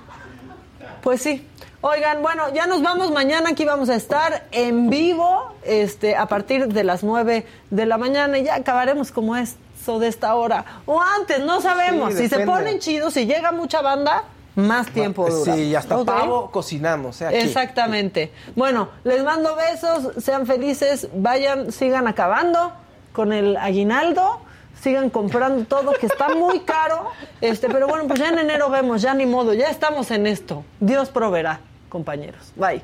Pues 1.01 1.21
sí. 1.21 1.45
Oigan, 1.81 2.23
bueno, 2.23 2.51
ya 2.53 2.65
nos 2.65 2.81
vamos 2.81 3.11
mañana. 3.11 3.49
Aquí 3.51 3.63
vamos 3.63 3.89
a 3.89 3.95
estar 3.95 4.47
en 4.51 4.89
vivo 4.89 5.53
este, 5.63 6.15
a 6.15 6.25
partir 6.25 6.67
de 6.67 6.83
las 6.83 7.03
9 7.03 7.45
de 7.69 7.85
la 7.85 7.97
mañana 7.99 8.39
y 8.39 8.43
ya 8.45 8.55
acabaremos 8.55 9.11
como 9.11 9.35
eso 9.35 9.99
de 9.99 10.07
esta 10.07 10.33
hora. 10.35 10.65
O 10.87 10.99
antes, 10.99 11.39
no 11.45 11.61
sabemos. 11.61 12.13
Sí, 12.13 12.23
si 12.23 12.29
se 12.29 12.39
ponen 12.45 12.79
chidos, 12.79 13.13
si 13.13 13.27
llega 13.27 13.51
mucha 13.51 13.81
banda, 13.81 14.23
más 14.55 14.87
tiempo 14.87 15.29
dura. 15.29 15.53
Sí, 15.53 15.65
y 15.65 15.75
hasta 15.75 15.97
¿Ok? 15.99 16.07
pavo 16.07 16.51
cocinamos, 16.51 17.21
¿eh? 17.21 17.27
Aquí. 17.27 17.37
Exactamente. 17.37 18.31
Bueno, 18.55 18.89
les 19.03 19.23
mando 19.23 19.55
besos, 19.55 20.15
sean 20.23 20.47
felices, 20.47 21.07
vayan, 21.13 21.71
sigan 21.71 22.07
acabando 22.07 22.73
con 23.13 23.31
el 23.33 23.55
aguinaldo, 23.55 24.41
sigan 24.81 25.09
comprando 25.09 25.65
todo 25.65 25.93
que 25.93 26.05
está 26.05 26.29
muy 26.29 26.61
caro. 26.61 27.11
Este, 27.41 27.67
pero 27.69 27.87
bueno, 27.87 28.07
pues 28.07 28.19
ya 28.19 28.29
en 28.29 28.39
enero 28.39 28.69
vemos, 28.69 29.01
ya 29.01 29.13
ni 29.13 29.25
modo, 29.25 29.53
ya 29.53 29.69
estamos 29.69 30.11
en 30.11 30.27
esto. 30.27 30.63
Dios 30.79 31.09
proveerá, 31.09 31.59
compañeros. 31.89 32.51
Bye. 32.55 32.83